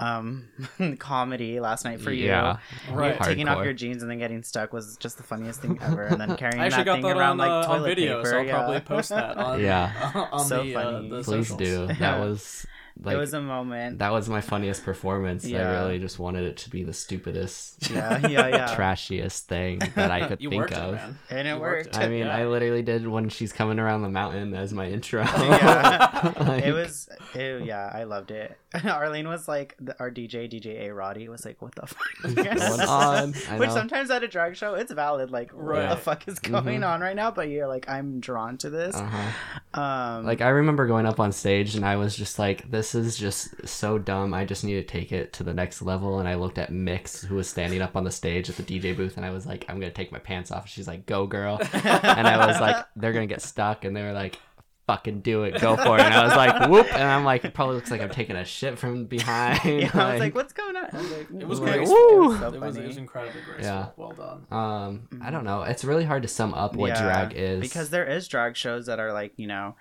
Um, 0.00 0.44
comedy 1.00 1.58
last 1.58 1.84
night 1.84 2.00
for 2.00 2.12
you. 2.12 2.26
Yeah. 2.26 2.58
Right. 2.90 3.18
You 3.18 3.24
taking 3.24 3.48
off 3.48 3.64
your 3.64 3.72
jeans 3.72 4.02
and 4.02 4.10
then 4.10 4.18
getting 4.18 4.42
stuck 4.44 4.72
was 4.72 4.96
just 4.98 5.16
the 5.16 5.24
funniest 5.24 5.60
thing 5.60 5.78
ever, 5.82 6.04
and 6.04 6.20
then 6.20 6.36
carrying 6.36 6.58
that 6.58 6.72
thing 6.84 7.02
that 7.02 7.16
around 7.16 7.40
on, 7.40 7.48
like 7.48 7.50
uh, 7.50 7.66
toilet 7.66 7.88
video, 7.88 8.18
paper. 8.18 8.30
so 8.30 8.38
I'll 8.38 8.44
yeah. 8.44 8.52
probably 8.52 8.80
post 8.80 9.08
that 9.08 9.36
on 9.36 9.60
Yeah. 9.62 10.26
on 10.30 10.44
So 10.46 10.62
the, 10.62 10.76
uh, 10.76 10.82
funny. 10.82 11.08
the 11.10 11.22
Please 11.24 11.48
socials. 11.48 11.58
do. 11.58 11.86
That 11.98 12.20
was 12.20 12.66
like 13.02 13.14
it 13.14 13.18
was 13.18 13.32
a 13.34 13.40
moment. 13.40 13.98
that 14.00 14.12
was 14.12 14.28
my 14.28 14.40
funniest 14.40 14.84
performance. 14.84 15.44
I 15.46 15.50
really 15.58 15.98
just 15.98 16.18
wanted 16.18 16.44
it 16.44 16.56
to 16.58 16.70
be 16.70 16.82
the 16.82 16.92
stupidest, 16.92 17.90
Yeah, 17.90 18.26
yeah, 18.26 18.48
yeah. 18.48 18.66
trashiest 18.76 19.40
thing 19.46 19.78
that 19.94 20.10
I 20.10 20.26
could 20.28 20.40
You 20.42 20.50
think 20.50 20.72
of. 20.76 20.94
it, 20.94 21.00
and 21.30 21.46
it 21.48 21.54
You 21.54 21.60
worked 21.60 21.86
worked. 21.86 21.98
I 21.98 22.08
mean, 22.08 22.26
Yeah. 22.26 22.36
I 22.36 22.46
literally 22.46 22.82
did 22.82 23.06
when 23.06 23.28
she's 23.28 23.52
coming 23.52 23.78
around 23.78 24.02
the 24.02 24.08
mountain 24.08 24.54
as 24.54 24.72
my 24.72 24.86
intro. 24.88 25.22
yeah. 25.22 26.32
Like, 26.40 26.64
it 26.64 26.72
was 26.72 27.08
ew, 27.34 27.62
yeah 27.64 27.90
i 27.92 28.04
loved 28.04 28.30
it 28.30 28.56
arlene 28.84 29.28
was 29.28 29.46
like 29.46 29.76
the, 29.80 29.96
our 30.00 30.10
dj 30.10 30.50
dj 30.50 30.88
a 30.88 30.94
roddy 30.94 31.28
was 31.28 31.44
like 31.44 31.60
what 31.62 31.74
the 31.74 31.86
fuck 31.86 31.98
What's 32.22 32.34
going 32.34 32.80
on? 32.80 33.32
Which 33.58 33.70
sometimes 33.70 34.10
at 34.10 34.22
a 34.24 34.28
drag 34.28 34.56
show 34.56 34.74
it's 34.74 34.92
valid 34.92 35.30
like 35.30 35.52
what 35.52 35.64
Right. 35.64 35.88
the 35.90 35.96
fuck 35.96 36.26
is 36.26 36.38
going 36.38 36.80
Mhm. 36.80 36.88
on 36.88 37.00
right 37.00 37.14
now 37.16 37.30
but 37.30 37.48
you're 37.48 37.66
like 37.68 37.88
i'm 37.88 38.20
drawn 38.20 38.56
to 38.58 38.70
this 38.70 38.94
Uh-huh. 38.96 39.80
um 39.80 40.24
Like 40.24 40.40
I 40.40 40.48
remember 40.48 40.86
going 40.86 41.06
up 41.06 41.20
on 41.20 41.32
stage 41.32 41.74
and 41.76 41.84
I 41.84 41.96
was 41.96 42.16
just 42.16 42.38
like, 42.38 42.70
this 42.70 42.87
this 42.92 43.06
is 43.06 43.16
just 43.16 43.66
so 43.68 43.98
dumb. 43.98 44.32
I 44.34 44.44
just 44.44 44.64
need 44.64 44.74
to 44.74 44.82
take 44.84 45.12
it 45.12 45.32
to 45.34 45.42
the 45.44 45.54
next 45.54 45.82
level. 45.82 46.18
And 46.18 46.28
I 46.28 46.34
looked 46.36 46.58
at 46.58 46.72
Mix, 46.72 47.22
who 47.22 47.34
was 47.36 47.48
standing 47.48 47.82
up 47.82 47.96
on 47.96 48.04
the 48.04 48.10
stage 48.10 48.48
at 48.48 48.56
the 48.56 48.62
DJ 48.62 48.96
booth, 48.96 49.16
and 49.16 49.26
I 49.26 49.30
was 49.30 49.46
like, 49.46 49.64
I'm 49.68 49.78
gonna 49.80 49.92
take 49.92 50.12
my 50.12 50.18
pants 50.18 50.50
off. 50.50 50.68
She's 50.68 50.86
like, 50.88 51.06
Go, 51.06 51.26
girl. 51.26 51.58
and 51.72 52.26
I 52.28 52.46
was 52.46 52.60
like, 52.60 52.84
They're 52.96 53.12
gonna 53.12 53.26
get 53.26 53.42
stuck, 53.42 53.84
and 53.84 53.94
they 53.96 54.02
were 54.02 54.12
like. 54.12 54.38
Fucking 54.86 55.20
do 55.20 55.42
it, 55.42 55.60
go 55.60 55.76
for 55.76 55.98
it. 55.98 56.00
And 56.00 56.14
I 56.14 56.24
was 56.24 56.34
like, 56.34 56.70
whoop. 56.70 56.86
And 56.94 57.02
I'm 57.02 57.22
like, 57.22 57.44
it 57.44 57.52
probably 57.52 57.74
looks 57.74 57.90
like 57.90 58.00
I'm 58.00 58.08
taking 58.08 58.36
a 58.36 58.44
shit 58.46 58.78
from 58.78 59.04
behind. 59.04 59.60
Yeah, 59.82 59.90
I 59.92 60.12
was 60.12 60.18
like, 60.20 60.34
what's 60.34 60.54
going 60.54 60.76
on? 60.76 60.84
Like, 60.84 61.26
It 61.42 61.46
was 61.46 61.60
Like, 61.60 61.74
graceful. 61.74 61.94
woo! 61.94 62.38
So 62.38 62.54
it, 62.54 62.58
was, 62.58 62.76
it 62.78 62.86
was 62.86 62.96
incredibly 62.96 63.42
graceful. 63.42 63.64
Yeah. 63.66 63.88
Well 63.98 64.12
done. 64.12 64.46
Um, 64.50 65.08
I 65.20 65.30
don't 65.30 65.44
know. 65.44 65.60
It's 65.60 65.84
really 65.84 66.04
hard 66.06 66.22
to 66.22 66.28
sum 66.28 66.54
up 66.54 66.74
what 66.74 66.88
Yeah, 66.88 67.02
drag 67.02 67.32
is 67.36 67.60
because 67.60 67.90
there 67.90 68.06
is 68.06 68.28
drag 68.28 68.56
shows 68.56 68.86
that 68.86 68.98
are 68.98 69.12
like 69.12 69.34
you 69.36 69.46
know 69.46 69.76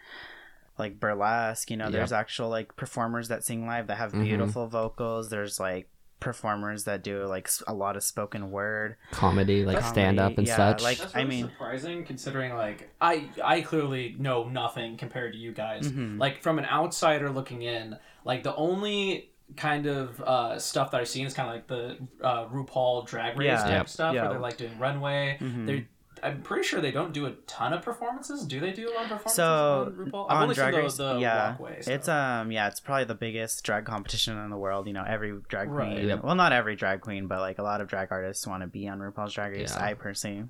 like 0.78 1.00
burlesque 1.00 1.70
you 1.72 1.78
know 1.78 1.90
there's 1.90 2.12
actual 2.12 2.50
like 2.50 2.76
performers 2.76 3.28
that 3.30 3.44
sing 3.44 3.66
live 3.68 3.88
that 3.88 3.98
have 3.98 4.12
Mhm. 4.14 4.24
beautiful 4.24 4.68
vocals 4.68 5.30
there's 5.30 5.60
like 5.60 5.90
performers 6.20 6.86
that 6.86 7.04
do 7.04 7.26
like 7.26 7.48
a 7.68 7.74
lot 7.74 7.96
of 7.96 8.02
spoken 8.04 8.50
word 8.50 8.96
comedy, 9.12 9.64
like 9.64 9.78
Comedy, 9.78 9.94
stand 9.94 10.20
up 10.20 10.36
and 10.40 10.48
yeah, 10.48 10.56
such. 10.56 10.82
like- 10.82 10.98
That's 10.98 11.16
I 11.16 11.24
mean- 11.26 11.46
surprising 11.46 12.04
considering 12.06 12.56
like 12.56 12.90
I 13.00 13.30
I 13.44 13.62
clearly 13.62 14.16
know 14.18 14.50
nothing 14.50 14.98
compared 14.98 15.34
to 15.34 15.38
you 15.38 15.52
guys. 15.52 15.88
Mhm. 15.92 16.20
Like 16.20 16.42
from 16.42 16.58
an 16.58 16.66
outsider 16.66 17.30
looking 17.30 17.62
in, 17.62 17.98
like 18.26 18.42
the 18.42 18.56
only 18.56 19.30
kind 19.56 19.86
of 19.86 20.20
uh, 20.22 20.58
stuff 20.60 20.90
that 20.92 21.02
I've 21.02 21.08
seen 21.08 21.26
is 21.28 21.34
kind 21.36 21.50
of 21.50 21.56
like 21.56 21.68
the 21.68 21.98
uh, 22.26 22.46
RuPaul 22.48 23.06
Drag 23.08 23.38
Race 23.38 23.46
Yeah. 23.48 23.58
type 23.62 23.72
Yep. 23.72 23.90
stuff 23.90 24.16
Yeah. 24.16 24.22
where 24.24 24.32
they're 24.32 24.40
like 24.40 24.58
doing 24.58 24.78
runway. 24.80 25.38
Mhm. 25.40 25.66
They 25.68 25.88
I'm 26.24 26.42
pretty 26.42 26.64
sure 26.68 26.82
they 26.82 26.92
don't 26.92 27.14
do 27.14 27.26
a 27.26 27.32
ton 27.48 27.74
of 27.74 27.82
performances. 27.82 28.44
Do 28.46 28.60
they 28.60 28.72
do 28.72 28.90
a 28.90 28.94
lot 28.94 29.04
of 29.04 29.10
performances 29.10 29.36
So, 29.36 29.94
on 29.98 30.06
RuPaul? 30.08 30.26
I've 30.30 30.38
on 30.38 30.44
only 30.44 30.56
drag 30.56 30.74
seen 30.74 30.84
race 30.84 30.98
the, 30.98 31.14
the 31.14 31.20
yeah 31.20 31.50
walkway. 31.50 31.84
it's 31.86 32.08
um 32.08 32.52
yeah 32.52 32.68
it's 32.68 32.80
probably 32.80 33.06
the 33.06 33.16
biggest 33.16 33.64
drag 33.64 33.86
competition 33.86 34.38
in 34.38 34.50
the 34.50 34.58
world 34.58 34.88
you 34.88 34.94
know 34.94 35.04
every 35.08 35.38
drag 35.48 35.70
Right. 35.70 35.96
queen 35.96 36.08
Yep. 36.08 36.24
well 36.24 36.36
not 36.36 36.54
every 36.54 36.76
drag 36.76 37.02
queen 37.02 37.28
but 37.28 37.40
like 37.40 37.58
a 37.60 37.64
lot 37.64 37.82
of 37.82 37.88
drag 37.88 38.12
artists 38.12 38.46
want 38.48 38.62
to 38.64 38.68
be 38.68 38.88
on 38.88 39.00
rupaul's 39.00 39.34
drag 39.34 39.54
race 39.54 39.74
Yeah. 39.76 39.86
i 39.86 39.94
personally 39.94 40.46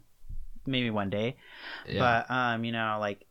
maybe 0.66 0.90
one 0.90 1.10
day 1.10 1.38
yeah. 1.88 2.00
but 2.28 2.34
um 2.34 2.64
you 2.66 2.72
know 2.72 2.98
like 3.00 3.26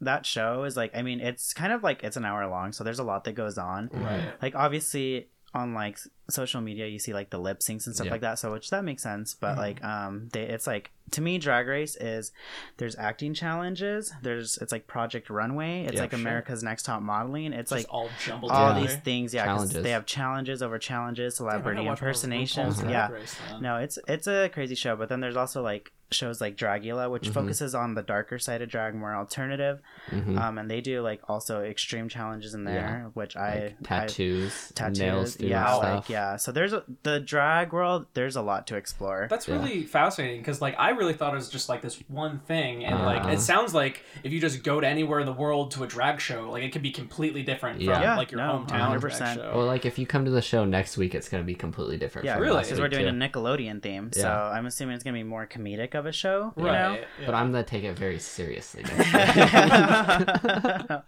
that 0.00 0.26
show 0.26 0.64
is 0.64 0.76
like 0.76 0.94
i 0.96 1.02
mean 1.02 1.20
it's 1.20 1.52
kind 1.54 1.72
of 1.72 1.82
like 1.82 2.02
it's 2.04 2.16
an 2.16 2.24
hour 2.24 2.46
long 2.48 2.72
so 2.72 2.84
there's 2.84 2.98
a 2.98 3.04
lot 3.04 3.24
that 3.24 3.32
goes 3.34 3.56
on 3.58 3.88
right. 3.92 4.32
like 4.42 4.54
obviously 4.54 5.28
on 5.54 5.74
like 5.74 5.98
social 6.30 6.62
media 6.62 6.86
you 6.86 6.98
see 6.98 7.12
like 7.12 7.28
the 7.28 7.38
lip 7.38 7.58
syncs 7.58 7.84
and 7.86 7.94
stuff 7.94 8.06
Yeah. 8.06 8.12
like 8.12 8.22
that 8.22 8.38
so 8.38 8.50
which 8.52 8.70
that 8.70 8.84
makes 8.84 9.02
sense 9.02 9.34
but 9.34 9.54
Mhm. 9.54 9.58
like 9.58 9.84
um 9.84 10.28
they 10.32 10.44
it's 10.44 10.66
like 10.66 10.90
to 11.10 11.20
me 11.20 11.36
drag 11.36 11.66
race 11.66 11.94
is 11.96 12.32
there's 12.78 12.96
acting 12.96 13.34
challenges 13.34 14.12
there's 14.22 14.56
it's 14.58 14.72
like 14.72 14.86
project 14.86 15.28
runway 15.28 15.84
it's 15.84 15.96
Yeah, 15.96 16.00
like 16.02 16.12
sure. 16.12 16.20
america's 16.20 16.62
next 16.62 16.84
top 16.84 17.02
modeling 17.02 17.52
it's 17.52 17.68
Just 17.70 17.86
like 17.86 17.92
all 17.94 18.08
jumbled 18.24 18.50
all 18.50 18.68
together. 18.70 18.86
these 18.86 18.96
things 19.02 19.34
yeah 19.34 19.44
Challenges. 19.44 19.82
they 19.82 19.90
have 19.90 20.06
challenges 20.06 20.62
over 20.62 20.78
challenges 20.78 21.34
Damn, 21.34 21.46
celebrity 21.48 21.80
watch 21.80 21.84
more 21.84 21.92
of 21.92 21.98
impersonations 21.98 22.80
RuPaul's 22.80 22.90
yeah 22.90 23.08
Race 23.10 23.36
no 23.60 23.76
it's 23.76 23.98
it's 24.08 24.26
a 24.26 24.48
crazy 24.48 24.74
show 24.74 24.96
but 24.96 25.10
then 25.10 25.20
there's 25.20 25.36
also 25.36 25.60
like 25.62 25.92
shows 26.12 26.40
like 26.40 26.56
dragula 26.56 27.10
which 27.10 27.28
Mhm. 27.28 27.34
focuses 27.34 27.74
on 27.74 27.94
the 27.94 28.02
darker 28.02 28.38
side 28.38 28.62
of 28.62 28.68
drag 28.68 28.94
more 28.94 29.14
alternative 29.14 29.80
Mhm. 30.10 30.38
um 30.38 30.58
and 30.58 30.70
they 30.70 30.80
do 30.80 31.00
like 31.02 31.20
also 31.28 31.62
extreme 31.62 32.08
challenges 32.08 32.54
in 32.54 32.64
there 32.64 33.10
which 33.14 33.36
i 33.36 33.54
like 33.54 33.76
I 33.80 33.84
tattoos, 33.84 34.72
tattoos 34.74 34.98
nails 34.98 35.40
yeah 35.40 35.74
and 35.74 35.94
like 35.96 36.08
yeah 36.08 36.36
so 36.36 36.52
there's 36.52 36.72
a, 36.72 36.84
the 37.02 37.20
drag 37.20 37.72
world 37.72 38.06
there's 38.14 38.36
a 38.36 38.42
lot 38.42 38.66
to 38.68 38.76
explore 38.76 39.26
That's 39.30 39.48
Yeah. 39.48 39.56
really 39.56 39.82
fascinating 39.84 40.40
because, 40.40 40.60
like, 40.60 40.74
I 40.78 40.90
really 40.90 41.14
thought 41.14 41.32
it 41.32 41.36
was 41.36 41.48
just 41.48 41.68
like 41.68 41.80
this 41.82 41.98
one 42.08 42.38
thing, 42.40 42.84
and 42.84 43.04
like, 43.04 43.22
Uh-huh. 43.22 43.30
it 43.32 43.40
sounds 43.40 43.74
like 43.74 44.04
if 44.22 44.32
you 44.32 44.40
just 44.40 44.62
go 44.62 44.80
to 44.80 44.86
anywhere 44.86 45.20
in 45.20 45.26
the 45.26 45.32
world 45.32 45.70
to 45.72 45.82
a 45.84 45.86
drag 45.86 46.20
show, 46.20 46.50
like, 46.50 46.62
it 46.62 46.72
could 46.72 46.82
be 46.82 46.90
completely 46.92 47.42
different 47.42 47.76
from 47.78 47.86
Yeah. 47.88 48.00
Yeah, 48.02 48.16
like 48.16 48.30
your 48.32 48.40
no, 48.40 48.64
hometown 48.66 48.80
100%. 49.00 49.18
drag 49.18 49.36
show. 49.38 49.52
Well, 49.56 49.66
like 49.66 49.84
if 49.86 49.98
you 49.98 50.06
come 50.06 50.24
to 50.24 50.30
the 50.30 50.42
show 50.42 50.64
next 50.64 50.96
week, 50.96 51.14
it's 51.14 51.28
gonna 51.28 51.44
be 51.44 51.54
completely 51.54 51.96
different. 51.96 52.26
yeah 52.26 52.34
from 52.34 52.42
Really? 52.44 52.62
because 52.62 52.78
we're 52.80 52.88
doing 52.88 53.04
too. 53.04 53.08
a 53.24 53.28
nickelodeon 53.28 53.82
theme 53.82 54.12
so 54.12 54.28
i'm 54.28 54.66
assuming 54.66 54.94
it's 54.94 55.04
gonna 55.04 55.16
be 55.16 55.22
more 55.22 55.46
comedic 55.46 55.94
of 56.02 56.06
a 56.06 56.12
show 56.12 56.52
you 56.56 56.64
right? 56.66 56.72
know 56.72 56.94
yeah. 56.94 57.26
But 57.26 57.34
I'm 57.34 57.52
gonna 57.52 57.64
take 57.64 57.84
it 57.84 57.98
very 57.98 58.18
seriously. 58.18 58.84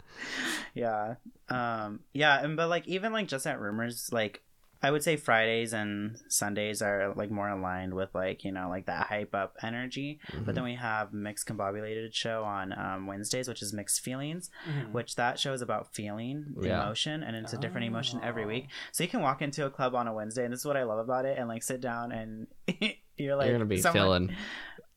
yeah 0.75 1.15
um 1.49 2.01
yeah 2.13 2.43
and 2.43 2.57
but 2.57 2.69
like 2.69 2.87
even 2.89 3.13
like 3.13 3.29
just 3.29 3.47
at 3.47 3.61
rumors 3.61 4.11
like 4.13 4.43
i 4.83 4.91
would 4.91 5.03
say 5.03 5.17
fridays 5.17 5.73
and 5.73 6.17
sundays 6.29 6.83
are 6.83 7.13
like 7.17 7.31
more 7.31 7.49
aligned 7.49 7.95
with 7.95 8.15
like 8.15 8.45
you 8.45 8.53
know 8.53 8.69
like 8.69 8.87
that 8.87 9.07
hype 9.07 9.35
up 9.35 9.57
energy 9.63 10.19
but 10.45 10.55
then 10.55 10.65
we 10.65 10.75
have 10.75 11.13
mixed 11.13 11.47
combobulated 11.47 12.13
show 12.13 12.43
on 12.45 12.73
um, 12.79 13.07
wednesdays 13.07 13.47
which 13.47 13.63
is 13.63 13.73
mixed 13.73 14.01
feelings 14.01 14.51
Mhm. 14.69 14.93
which 14.93 15.17
that 15.17 15.39
show 15.39 15.53
is 15.53 15.63
about 15.63 15.95
feeling 15.95 16.55
Yeah. 16.61 16.83
emotion 16.83 17.23
and 17.23 17.37
it's 17.37 17.53
a 17.53 17.59
different 17.59 17.87
emotion 17.87 18.21
every 18.23 18.45
Oh. 18.45 18.49
week 18.49 18.69
so 18.93 19.05
you 19.05 19.09
can 19.11 19.21
walk 19.21 19.43
into 19.43 19.65
a 19.67 19.71
club 19.71 19.95
on 19.95 20.09
a 20.09 20.13
wednesday 20.15 20.45
and 20.45 20.53
this 20.53 20.61
is 20.61 20.67
what 20.67 20.77
i 20.77 20.83
love 20.83 20.99
about 20.99 21.25
it 21.25 21.39
and 21.39 21.49
like 21.49 21.63
sit 21.63 21.81
down 21.81 22.11
and 22.13 22.47
you're 23.17 23.37
like 23.37 23.47
You're 23.49 23.55
gonna 23.59 23.67
be 23.67 23.81
someone- 23.81 24.29
feeling. 24.29 24.37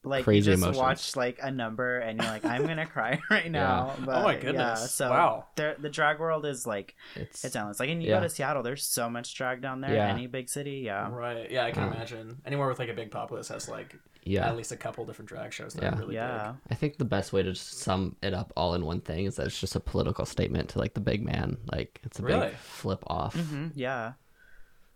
Like 0.04 0.24
crazy 0.24 0.52
you 0.52 0.56
just 0.56 0.64
emotions. 0.64 0.78
watch 0.78 1.16
like 1.16 1.40
a 1.42 1.52
number 1.52 1.98
and 2.00 2.22
you're 2.22 2.32
like 2.32 2.46
i'm 2.46 2.66
gonna 2.66 2.86
cry 2.86 3.20
right 3.30 3.52
now 3.52 3.94
but, 4.06 4.16
oh 4.16 4.24
my 4.24 4.36
yeah, 4.36 4.40
goodness! 4.40 4.92
so 4.94 5.10
wow. 5.10 5.46
the 5.56 5.90
drag 5.90 6.20
world 6.20 6.46
is 6.46 6.66
like 6.68 6.96
It's, 7.16 7.44
it's 7.44 7.56
endless 7.56 7.80
like 7.80 7.90
and 7.90 8.02
you 8.02 8.10
Yeah. 8.10 8.18
go 8.20 8.24
to 8.24 8.30
seattle 8.30 8.64
there's 8.64 8.84
so 8.84 9.10
much 9.10 9.34
drag 9.36 9.62
down 9.62 9.82
there 9.82 9.94
Yeah. 9.94 10.08
any 10.08 10.28
big 10.28 10.50
city 10.50 10.82
yeah 10.86 11.10
Right. 11.12 11.50
Yeah, 11.52 11.66
I 11.66 11.72
can 11.72 11.92
imagine. 11.92 12.38
Anywhere 12.46 12.68
with 12.70 12.80
like 12.80 12.90
a 12.90 12.94
big 12.94 13.12
populace 13.12 13.48
has 13.50 13.68
like 13.68 13.96
yeah. 14.24 14.48
at 14.48 14.56
least 14.56 14.72
a 14.72 14.78
couple 14.78 15.04
different 15.06 15.30
drag 15.30 15.52
shows 15.52 15.74
that 15.74 15.84
Yeah. 15.84 15.96
are 15.96 16.00
really 16.00 16.16
yeah 16.16 16.54
I 16.70 16.76
think 16.76 16.98
the 16.98 17.06
best 17.06 17.34
way 17.34 17.44
to 17.44 17.54
sum 17.56 18.16
it 18.22 18.34
up 18.34 18.54
all 18.56 18.76
in 18.76 18.86
one 18.86 19.02
thing 19.02 19.26
is 19.26 19.36
that 19.38 19.48
it's 19.48 19.60
just 19.60 19.76
a 19.76 19.80
political 19.82 20.26
statement 20.26 20.70
to 20.70 20.80
like 20.80 20.94
the 20.94 21.02
big 21.02 21.26
man. 21.26 21.58
Like 21.72 22.00
it's 22.04 22.20
a 22.20 22.24
Really? 22.24 22.48
big 22.50 22.58
flip 22.58 23.04
off. 23.08 23.34
hmm 23.36 23.68
yeah 23.76 24.14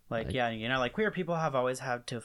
like, 0.10 0.28
Like- 0.28 0.36
yeah 0.36 0.50
you 0.50 0.70
know 0.70 0.80
like 0.80 0.94
queer 0.94 1.12
people 1.12 1.36
have 1.36 1.56
always 1.56 1.80
had 1.80 2.06
to 2.08 2.22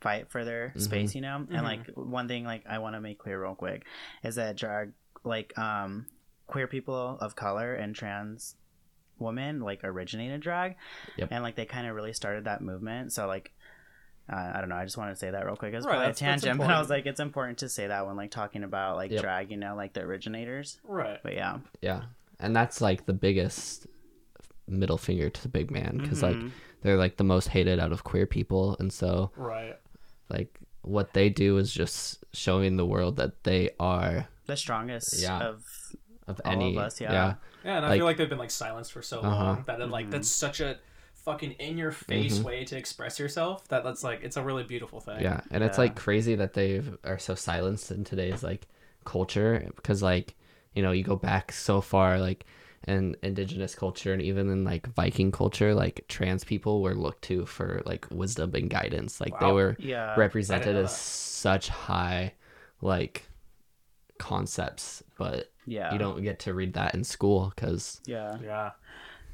fight 0.00 0.28
for 0.30 0.44
their 0.44 0.72
Mhm. 0.76 0.80
space 0.80 1.14
you 1.14 1.20
know 1.20 1.46
Mhm. 1.48 1.54
and 1.54 1.62
like 1.62 1.86
one 1.94 2.28
thing 2.28 2.44
like 2.44 2.66
i 2.66 2.78
want 2.78 2.94
to 2.96 3.00
make 3.00 3.18
clear 3.18 3.40
real 3.40 3.54
quick 3.54 3.84
is 4.24 4.34
that 4.34 4.56
drag 4.56 4.92
like 5.24 5.56
um 5.58 6.06
queer 6.46 6.66
people 6.66 7.18
of 7.20 7.34
color 7.36 7.72
and 7.74 7.94
trans 7.94 8.56
women 9.18 9.60
like 9.60 9.80
originated 9.84 10.40
drag 10.40 10.76
Yep. 11.16 11.28
and 11.30 11.42
like 11.42 11.54
they 11.56 11.64
kind 11.66 11.86
of 11.86 11.94
really 11.94 12.12
started 12.12 12.44
that 12.44 12.60
movement 12.60 13.12
so 13.12 13.26
like 13.26 13.52
uh, 14.28 14.50
I 14.56 14.58
don't 14.60 14.68
know. 14.68 14.74
I 14.74 14.82
just 14.82 14.96
wanted 14.96 15.12
to 15.12 15.16
say 15.20 15.30
that 15.30 15.46
real 15.46 15.54
quick. 15.54 15.72
It's 15.72 15.86
Right, 15.86 15.92
probably 15.92 16.06
a 16.06 16.08
that's- 16.08 16.18
that's 16.18 16.42
tangent, 16.42 16.58
but 16.58 16.68
I 16.68 16.80
was 16.80 16.90
like, 16.90 17.06
it's 17.06 17.20
important 17.20 17.58
to 17.58 17.68
say 17.68 17.86
that 17.86 18.08
when 18.08 18.16
like 18.16 18.32
talking 18.32 18.64
about 18.64 18.96
like 18.96 19.12
Yep. 19.12 19.22
drag, 19.22 19.50
you 19.52 19.56
know, 19.56 19.76
like 19.76 19.92
the 19.92 20.00
originators. 20.00 20.80
Right. 20.82 21.20
But 21.22 21.34
yeah, 21.34 21.60
Yeah, 21.80 22.06
and 22.40 22.54
that's 22.56 22.80
like 22.80 23.06
the 23.06 23.12
biggest 23.12 23.86
middle 24.66 24.98
finger 24.98 25.30
to 25.30 25.42
the 25.42 25.48
big 25.48 25.70
man 25.70 25.98
because 25.98 26.24
like 26.24 26.34
Mhm. 26.34 26.50
They're 26.86 26.96
like 26.96 27.16
the 27.16 27.24
most 27.24 27.48
hated 27.48 27.78
out 27.80 27.92
of 27.92 28.04
queer 28.04 28.26
people, 28.26 28.76
and 28.78 28.92
so 28.92 29.30
Right. 29.36 29.76
like 30.28 30.58
what 30.82 31.12
they 31.14 31.28
do 31.28 31.58
is 31.58 31.72
just 31.72 32.24
showing 32.32 32.76
the 32.76 32.86
world 32.86 33.16
that 33.16 33.42
they 33.44 33.70
are 33.80 34.28
the 34.46 34.56
strongest 34.56 35.20
Yeah. 35.20 35.40
of 35.40 35.64
of 36.28 36.40
All 36.44 36.52
any 36.52 36.76
of 36.76 36.82
us, 36.82 37.00
yeah. 37.00 37.12
yeah 37.12 37.34
Yeah, 37.64 37.76
and 37.78 37.86
I 37.86 37.88
Like- 37.90 37.98
feel 37.98 38.04
like 38.06 38.16
they've 38.16 38.28
been 38.28 38.38
like 38.38 38.50
silenced 38.50 38.92
for 38.92 39.02
so 39.02 39.20
Uh-huh. 39.20 39.44
long 39.44 39.64
that 39.66 39.80
it, 39.80 39.86
like 39.88 40.06
Mhm. 40.06 40.10
that's 40.12 40.28
such 40.28 40.60
a 40.60 40.78
fucking 41.14 41.52
in 41.52 41.76
your 41.78 41.90
face 41.92 42.38
Mhm. 42.38 42.44
way 42.44 42.64
to 42.64 42.76
express 42.76 43.18
yourself 43.18 43.66
that 43.68 43.82
that's 43.84 44.04
like 44.04 44.22
it's 44.22 44.36
a 44.36 44.42
really 44.42 44.62
beautiful 44.64 45.00
thing. 45.00 45.20
Yeah, 45.20 45.40
and 45.50 45.64
it's 45.64 45.78
like 45.78 45.96
crazy 45.96 46.34
that 46.36 46.52
they 46.54 46.82
are 47.04 47.18
so 47.18 47.34
silenced 47.34 47.90
in 47.90 48.04
today's 48.04 48.42
like 48.44 48.68
culture 49.04 49.68
because 49.76 50.02
like 50.02 50.34
you 50.74 50.82
know 50.82 50.92
you 50.92 51.02
go 51.02 51.16
back 51.16 51.50
so 51.52 51.80
far 51.80 52.18
like 52.20 52.44
in 52.86 53.16
indigenous 53.22 53.74
culture 53.74 54.12
and 54.12 54.22
even 54.22 54.48
in 54.48 54.64
like 54.64 54.86
Viking 54.94 55.32
culture 55.32 55.74
like 55.74 56.04
trans 56.08 56.44
people 56.44 56.82
were 56.82 56.94
looked 56.94 57.22
to 57.22 57.44
for 57.44 57.82
like 57.84 58.06
wisdom 58.10 58.54
and 58.54 58.70
guidance 58.70 59.20
like 59.20 59.38
they 59.40 59.50
were 59.50 59.76
yeah. 59.78 60.14
represented 60.16 60.76
as 60.76 60.96
such 60.96 61.68
high 61.68 62.32
like 62.80 63.28
concepts 64.18 65.02
but 65.18 65.50
yeah. 65.66 65.92
you 65.92 65.98
don't 65.98 66.22
get 66.22 66.38
to 66.40 66.54
read 66.54 66.74
that 66.74 66.94
in 66.94 67.02
school 67.02 67.52
because 67.54 68.00
Yeah. 68.06 68.38
Yeah. 68.42 68.70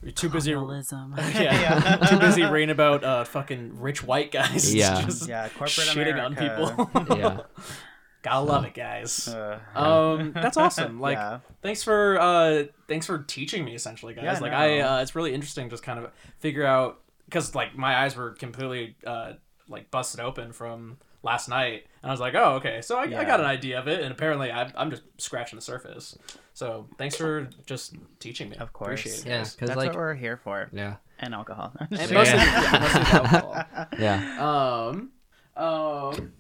You're 0.03 0.11
too 0.11 0.31
busy. 0.31 0.51
Capitalism. 0.53 1.15
yeah. 1.19 1.97
too 2.11 2.19
busy 2.19 2.45
reading 2.45 2.71
about 2.71 3.05
uh 3.05 3.25
fucking 3.25 3.79
rich 3.81 4.03
white 4.03 4.33
guys. 4.33 4.75
Yeah. 4.75 5.03
just 5.05 5.29
Yeah, 5.29 5.49
corporate 5.51 5.89
shitting 5.89 6.21
on 6.21 6.35
people. 6.35 7.17
yeah 7.17 7.43
Gotta 8.23 8.41
love 8.41 8.65
it, 8.65 8.75
guys. 8.75 9.27
Uh, 9.29 9.59
Um, 9.75 10.33
that's 10.33 10.57
awesome. 10.65 11.01
Like, 11.01 11.17
yeah. 11.17 11.41
thanks 11.61 11.83
for 11.83 12.19
uh, 12.21 12.65
thanks 12.89 13.07
for 13.07 13.19
teaching 13.19 13.65
me, 13.65 13.75
essentially, 13.75 14.15
guys. 14.15 14.25
Yeah, 14.25 14.39
like, 14.39 14.53
no. 14.53 14.59
I, 14.59 14.79
uh, 14.81 15.03
it's 15.03 15.15
really 15.17 15.35
interesting 15.35 15.69
just 15.71 15.83
kind 15.83 15.99
of 15.99 16.11
figure 16.39 16.65
out 16.65 17.01
because 17.27 17.55
like 17.55 17.77
my 17.77 17.97
eyes 18.05 18.15
were 18.17 18.31
completely 18.31 18.97
uh 19.07 19.33
like 19.69 19.91
busted 19.91 20.21
open 20.21 20.53
from 20.53 20.99
last 21.25 21.49
night, 21.49 21.87
and 22.03 22.11
I 22.11 22.13
was 22.13 22.21
like, 22.21 22.35
oh, 22.35 22.55
okay, 22.55 22.81
so 22.83 22.97
I, 22.97 23.03
I 23.05 23.25
got 23.25 23.41
an 23.41 23.47
idea 23.47 23.79
of 23.79 23.87
it, 23.89 24.03
and 24.03 24.11
apparently 24.13 24.51
I, 24.53 24.71
I'm 24.77 24.91
just 24.91 25.03
scratching 25.19 25.57
the 25.57 25.63
surface. 25.63 26.17
So 26.53 26.89
thanks 26.99 27.17
for 27.17 27.49
just 27.65 27.95
teaching 28.19 28.51
me. 28.51 28.57
Of 28.57 28.73
course. 28.73 29.01
appreciate 29.01 29.27
it. 29.27 29.29
yeah 29.31 29.39
because 29.45 29.69
That's 29.69 29.77
like 29.77 29.89
what 29.91 29.97
we're 29.97 30.15
here 30.15 30.37
for. 30.37 30.69
yeah 30.73 30.97
And 31.21 31.33
alcohol. 31.35 31.73
And 31.81 31.91
Yeah. 31.93 32.13
mostly, 32.13 32.39
yeah, 32.39 32.79
mostly 32.81 33.01
alcohol. 33.19 33.87
yeah 33.99 34.87
Um, 34.87 35.11
um. 35.57 36.33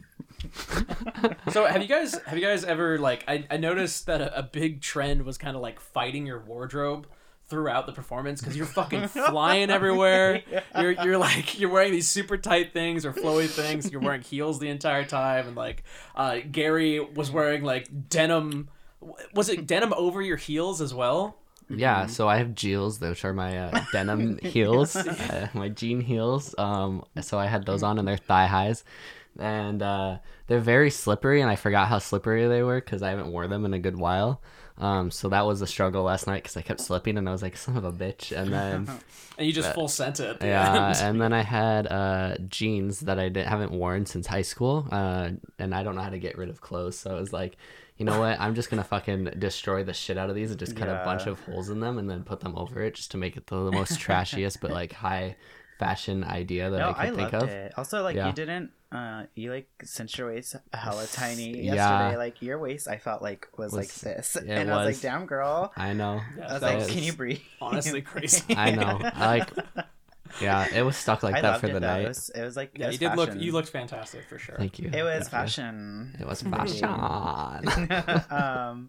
so 1.50 1.66
have 1.66 1.82
you 1.82 1.88
guys 1.88 2.18
have 2.26 2.36
you 2.38 2.44
guys 2.44 2.64
ever 2.64 2.98
like 2.98 3.24
I, 3.28 3.46
I 3.50 3.56
noticed 3.56 4.06
that 4.06 4.20
a, 4.20 4.38
a 4.38 4.42
big 4.42 4.80
trend 4.80 5.22
was 5.22 5.38
kind 5.38 5.56
of 5.56 5.62
like 5.62 5.80
fighting 5.80 6.26
your 6.26 6.40
wardrobe 6.40 7.06
throughout 7.48 7.84
the 7.86 7.92
performance 7.92 8.40
because 8.40 8.56
you're 8.56 8.64
fucking 8.64 9.08
flying 9.08 9.68
everywhere. 9.70 10.42
You're 10.78 10.92
you're 10.92 11.18
like 11.18 11.58
you're 11.60 11.68
wearing 11.68 11.92
these 11.92 12.08
super 12.08 12.38
tight 12.38 12.72
things 12.72 13.04
or 13.04 13.12
flowy 13.12 13.46
things. 13.46 13.92
You're 13.92 14.00
wearing 14.00 14.22
heels 14.22 14.58
the 14.58 14.70
entire 14.70 15.04
time, 15.04 15.48
and 15.48 15.56
like 15.56 15.84
uh, 16.16 16.38
Gary 16.50 16.98
was 16.98 17.30
wearing 17.30 17.62
like 17.62 18.08
denim. 18.08 18.70
Was 19.34 19.50
it 19.50 19.66
denim 19.66 19.92
over 19.94 20.22
your 20.22 20.38
heels 20.38 20.80
as 20.80 20.94
well? 20.94 21.36
Yeah, 21.68 22.06
so 22.06 22.28
I 22.28 22.36
have 22.36 22.54
Jeels, 22.54 23.00
which 23.00 23.24
are 23.24 23.32
my 23.32 23.58
uh, 23.58 23.84
denim 23.92 24.38
heels, 24.38 24.96
uh, 24.96 25.48
my 25.54 25.68
jean 25.68 26.00
heels. 26.00 26.54
Um, 26.58 27.04
so 27.20 27.38
I 27.38 27.46
had 27.46 27.66
those 27.66 27.82
on, 27.82 27.98
and 27.98 28.06
they're 28.06 28.16
thigh 28.16 28.46
highs, 28.46 28.84
and 29.38 29.82
uh, 29.82 30.18
they're 30.46 30.60
very 30.60 30.90
slippery. 30.90 31.40
And 31.40 31.50
I 31.50 31.56
forgot 31.56 31.88
how 31.88 31.98
slippery 31.98 32.46
they 32.48 32.62
were 32.62 32.80
because 32.80 33.02
I 33.02 33.10
haven't 33.10 33.32
worn 33.32 33.50
them 33.50 33.64
in 33.64 33.74
a 33.74 33.78
good 33.78 33.96
while. 33.98 34.42
Um, 34.78 35.10
so 35.10 35.28
that 35.28 35.46
was 35.46 35.60
a 35.60 35.66
struggle 35.66 36.02
last 36.04 36.26
night 36.26 36.42
because 36.42 36.56
I 36.56 36.62
kept 36.62 36.80
slipping, 36.80 37.18
and 37.18 37.28
I 37.28 37.32
was 37.32 37.42
like, 37.42 37.56
"Son 37.64 37.76
of 37.76 37.84
a 37.84 37.92
bitch!" 37.92 38.36
And 38.36 38.52
then 38.52 38.88
And 39.38 39.46
you 39.46 39.52
just 39.52 39.72
full 39.74 39.88
sent 39.88 40.18
it. 40.20 40.38
Yeah, 40.40 40.88
end. 40.88 40.96
and 41.00 41.20
then 41.20 41.32
I 41.40 41.42
had 41.42 41.86
uh, 41.86 42.36
jeans 42.48 43.00
that 43.00 43.18
I 43.18 43.28
didn't, 43.28 43.48
haven't 43.48 43.72
worn 43.72 44.06
since 44.06 44.26
high 44.26 44.42
school, 44.42 44.86
uh, 44.90 45.30
and 45.58 45.74
I 45.74 45.82
don't 45.82 45.94
know 45.94 46.02
how 46.02 46.10
to 46.10 46.18
get 46.18 46.36
rid 46.38 46.48
of 46.48 46.60
clothes. 46.60 46.98
So 46.98 47.14
I 47.16 47.20
was 47.20 47.32
like, 47.32 47.56
you 47.98 48.06
know 48.06 48.18
what? 48.18 48.40
I'm 48.40 48.54
just 48.54 48.70
gonna 48.70 48.82
fucking 48.82 49.24
destroy 49.38 49.84
the 49.84 49.92
shit 49.92 50.16
out 50.18 50.30
of 50.30 50.34
these 50.34 50.50
and 50.50 50.58
just 50.58 50.74
cut 50.74 50.88
a 50.88 51.02
bunch 51.04 51.26
of 51.26 51.38
holes 51.40 51.68
in 51.68 51.80
them 51.80 51.98
and 51.98 52.08
then 52.10 52.24
put 52.24 52.40
them 52.40 52.56
over 52.56 52.82
it 52.82 52.94
just 52.94 53.10
to 53.12 53.16
make 53.18 53.36
it 53.36 53.46
the, 53.46 53.64
the 53.64 53.72
most 53.72 53.98
trashiest 54.00 54.60
but 54.60 54.70
like 54.70 54.92
high 54.92 55.36
fashion 55.78 56.24
idea 56.24 56.70
that 56.70 56.78
No, 56.78 56.88
I 56.90 57.02
I 57.02 57.06
could 57.08 57.16
think 57.16 57.32
loved 57.32 57.44
of. 57.44 57.50
it. 57.50 57.72
Also, 57.78 58.02
like 58.02 58.16
Yeah. 58.16 58.26
you 58.28 58.32
didn't, 58.32 58.70
uh, 58.92 59.24
you 59.34 59.50
like 59.50 59.68
cinched 59.82 60.18
your 60.18 60.28
waist 60.28 60.54
hella 60.72 61.06
tiny 61.12 61.62
Yeah. 61.64 61.74
yesterday. 61.74 62.16
Like 62.18 62.42
your 62.42 62.58
waist, 62.58 62.86
I 62.88 62.98
felt 62.98 63.22
like 63.22 63.48
was, 63.56 63.72
like 63.72 63.92
this, 63.92 64.36
it 64.36 64.46
and 64.48 64.70
I 64.70 64.84
was 64.84 64.94
like, 64.94 65.00
"Damn, 65.02 65.26
girl." 65.26 65.72
I 65.76 65.92
know. 65.94 66.20
Yeah, 66.36 66.48
I 66.48 66.52
was 66.52 66.60
that 66.60 66.68
like, 66.68 66.78
was 66.80 66.90
"Can 66.90 67.02
you 67.02 67.12
breathe?" 67.12 67.40
honestly 67.60 68.02
crazy. 68.12 68.54
I 68.56 68.70
know. 68.72 69.00
I 69.02 69.28
like. 69.38 69.50
Yeah, 70.40 70.66
it 70.74 70.80
was 70.80 70.96
stuck 70.96 71.22
like 71.22 71.34
I 71.34 71.42
that 71.42 71.60
for 71.60 71.66
the 71.66 71.74
though. 71.74 71.80
night. 71.80 72.04
It 72.06 72.08
was, 72.08 72.30
it 72.30 72.40
was 72.42 72.56
like 72.56 72.70
it 72.74 72.80
Yeah, 72.80 72.86
was 72.86 72.94
you 73.00 73.06
did 73.06 73.16
look. 73.16 73.34
You 73.34 73.52
looked 73.52 73.68
fantastic 73.68 74.24
for 74.30 74.38
sure. 74.38 74.56
Thank 74.56 74.78
you. 74.78 74.88
It 74.90 75.02
was 75.02 75.28
Thank 75.28 75.30
fashion. 75.30 76.16
It 76.18 76.26
was 76.26 76.42
Indeed. 76.42 76.80
fashion. 76.80 78.26
um, 78.30 78.88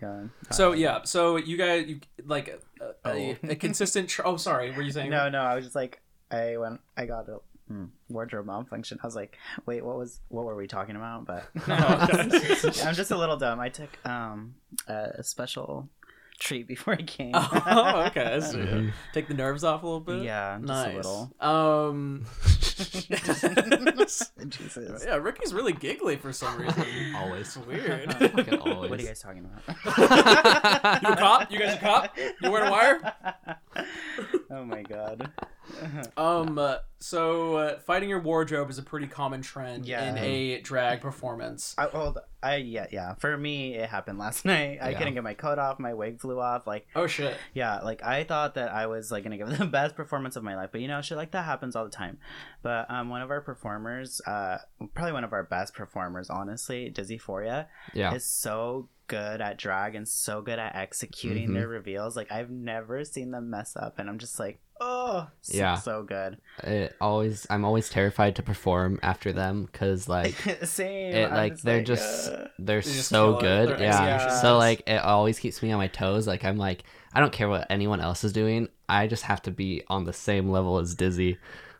yeah. 0.00 0.22
So 0.50 0.70
uh, 0.72 0.74
yeah, 0.74 1.00
so 1.04 1.36
you 1.36 1.58
guys, 1.58 1.86
you 1.86 2.00
like 2.24 2.48
a, 2.80 2.84
a, 3.08 3.36
Oh. 3.44 3.48
a 3.50 3.56
consistent. 3.56 4.08
Tr- 4.08 4.22
oh, 4.24 4.38
sorry, 4.38 4.70
were 4.72 4.80
you 4.82 4.90
saying? 4.92 5.10
No, 5.10 5.28
no. 5.28 5.40
I 5.40 5.54
was 5.56 5.64
just 5.64 5.76
like, 5.76 6.00
I 6.30 6.56
went, 6.56 6.80
I 6.96 7.04
got 7.06 7.28
a 7.28 7.38
hmm, 7.68 7.84
wardrobe 8.08 8.46
malfunction. 8.46 8.98
I 9.02 9.06
was 9.06 9.16
like, 9.16 9.36
wait, 9.66 9.84
what 9.84 9.96
was, 9.96 10.20
what 10.28 10.44
were 10.44 10.56
we 10.56 10.66
talking 10.66 10.96
about? 10.96 11.26
But. 11.26 11.44
I'm 11.68 12.94
just 12.94 13.10
a 13.10 13.16
little 13.18 13.36
dumb. 13.36 13.60
I 13.60 13.68
took 13.68 13.90
um 14.06 14.54
a 14.88 15.22
special 15.22 15.88
treat 16.38 16.66
before 16.68 16.94
I 16.94 17.02
came. 17.02 17.32
oh, 17.34 18.04
okay. 18.08 18.34
I 18.34 18.40
see. 18.40 18.58
Mhm. 18.58 18.92
Take 19.14 19.28
the 19.28 19.34
nerves 19.34 19.64
off 19.64 19.82
a 19.82 19.86
little 19.86 20.00
bit. 20.00 20.22
Yeah, 20.22 20.56
just 20.58 20.66
nice. 20.66 20.92
a 20.92 20.96
little. 20.96 21.32
Um. 21.40 22.26
Jesus. 24.48 25.04
yeah, 25.06 25.16
Rikki's 25.16 25.54
really 25.54 25.72
giggly 25.72 26.16
for 26.16 26.32
some 26.32 26.58
reason. 26.58 26.84
Always. 27.16 27.56
Weird. 27.66 28.14
Always. 28.60 28.90
What 28.90 28.98
are 28.98 29.02
you 29.02 29.08
guys 29.08 29.20
talking 29.20 29.46
about? 29.46 31.02
you 31.02 31.08
a 31.08 31.16
cop? 31.16 31.50
You 31.50 31.58
guys 31.58 31.74
a 31.74 31.78
cop? 31.78 32.18
You 32.18 32.50
wearing 32.50 32.68
a 32.68 32.70
wire? 32.70 33.14
oh 34.50 34.64
my 34.64 34.82
god. 34.82 35.30
Um. 36.16 36.58
uh, 36.60 36.76
so 37.00 37.56
uh, 37.56 37.78
fighting 37.80 38.08
your 38.08 38.20
wardrobe 38.20 38.70
is 38.70 38.78
a 38.78 38.84
pretty 38.84 39.08
common 39.08 39.42
trend 39.42 39.84
Yeah. 39.84 40.08
in 40.10 40.16
a 40.18 40.60
drag 40.60 41.00
performance. 41.00 41.74
I, 41.76 41.88
well, 41.88 42.16
I 42.40 42.56
yeah 42.56 42.86
yeah. 42.92 43.14
For 43.16 43.36
me, 43.36 43.74
it 43.74 43.88
happened 43.88 44.18
last 44.20 44.44
night. 44.44 44.78
I 44.80 44.90
Yeah. 44.90 44.98
couldn't 44.98 45.14
get 45.14 45.24
my 45.24 45.34
coat 45.34 45.58
off. 45.58 45.80
My 45.80 45.92
wig 45.92 46.20
flew 46.20 46.38
off. 46.40 46.68
Like 46.68 46.86
Oh 46.94 47.08
shit. 47.08 47.36
yeah, 47.52 47.80
like 47.80 48.00
I 48.04 48.22
thought 48.22 48.54
that 48.54 48.70
I 48.72 48.86
was 48.86 49.10
like 49.10 49.24
gonna 49.24 49.36
give 49.38 49.58
the 49.58 49.66
best 49.66 49.96
performance 49.96 50.36
of 50.36 50.44
my 50.44 50.54
life, 50.54 50.70
but 50.70 50.80
you 50.82 50.86
know, 50.88 51.02
shit 51.02 51.18
like 51.18 51.32
that 51.32 51.44
happens 51.44 51.74
all 51.74 51.84
the 51.84 51.90
time. 51.90 52.18
But 52.62 52.88
um, 52.88 53.08
one 53.08 53.22
of 53.22 53.30
our 53.32 53.40
performers, 53.40 54.20
uh, 54.24 54.58
probably 54.94 55.12
one 55.14 55.24
of 55.24 55.32
our 55.32 55.42
best 55.42 55.74
performers, 55.74 56.30
honestly, 56.30 56.90
Dizzy 56.90 57.18
Foria, 57.18 57.66
Yeah. 57.92 58.14
is 58.14 58.24
so 58.24 58.88
good 59.08 59.40
at 59.40 59.56
drag 59.58 59.94
and 59.94 60.06
so 60.08 60.42
good 60.42 60.58
at 60.58 60.74
executing 60.76 61.48
Mhm. 61.50 61.54
their 61.54 61.68
reveals. 61.68 62.16
Like 62.16 62.30
I've 62.32 62.50
never 62.50 63.04
seen 63.04 63.30
them 63.30 63.50
mess 63.50 63.76
up, 63.76 63.98
and 63.98 64.08
I'm 64.08 64.18
just 64.18 64.38
like, 64.38 64.58
oh, 64.80 65.28
so, 65.40 65.56
Yeah. 65.56 65.76
so 65.76 66.02
good. 66.02 66.38
It 66.62 66.94
always. 67.00 67.46
I'm 67.48 67.64
always 67.64 67.88
terrified 67.88 68.36
to 68.36 68.42
perform 68.42 68.98
after 69.02 69.32
them 69.32 69.64
because 69.70 70.08
like. 70.08 70.34
Same. 70.64 71.14
it 71.14 71.30
I'm 71.30 71.34
like 71.36 71.60
they're 71.62 71.82
just 71.82 72.30
"Ugh." 72.32 72.48
they're 72.58 72.80
just 72.82 73.08
so 73.08 73.32
kill 73.32 73.40
good 73.40 73.68
Their 73.70 73.80
yeah 73.80 74.14
execution 74.14 74.40
so 74.40 74.58
like 74.58 74.82
it 74.86 75.00
always 75.02 75.38
keeps 75.38 75.62
me 75.62 75.70
on 75.72 75.78
my 75.78 75.88
toes 75.88 76.26
like 76.26 76.44
i'm 76.44 76.56
like 76.56 76.84
i 77.12 77.20
don't 77.20 77.32
care 77.32 77.48
what 77.48 77.66
anyone 77.70 78.00
else 78.00 78.24
is 78.24 78.32
doing 78.32 78.68
i 78.88 79.06
just 79.06 79.24
have 79.24 79.42
to 79.42 79.50
be 79.50 79.82
on 79.88 80.04
the 80.04 80.12
same 80.12 80.48
level 80.50 80.78
as 80.78 80.94
dizzy 80.94 81.36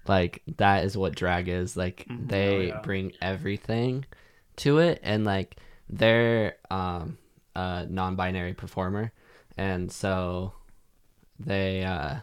like 0.07 0.43
that 0.59 0.85
is 0.85 0.97
what 0.97 1.15
drag 1.15 1.49
is 1.49 1.77
like 1.77 2.05
Mhm. 2.11 2.29
they 2.29 2.57
Oh, 2.57 2.61
yeah. 2.61 2.81
bring 2.83 3.13
everything 3.23 4.05
to 4.57 4.79
it 4.79 5.01
and 5.03 5.25
like 5.25 5.57
they're 5.89 6.57
um 6.71 7.19
a 7.55 7.87
non-binary 7.89 8.55
performer 8.55 9.13
and 9.57 9.91
so 9.91 10.53
they 11.39 11.85
uh 11.85 12.17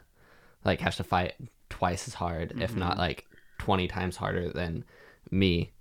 like 0.65 0.79
have 0.81 0.95
to 0.95 1.03
fight 1.03 1.33
twice 1.69 2.07
as 2.07 2.13
hard 2.13 2.53
if 2.61 2.75
not 2.75 2.97
like 2.97 3.25
20 3.59 3.87
times 3.87 4.17
harder 4.17 4.49
than 4.51 4.83
me 5.31 5.71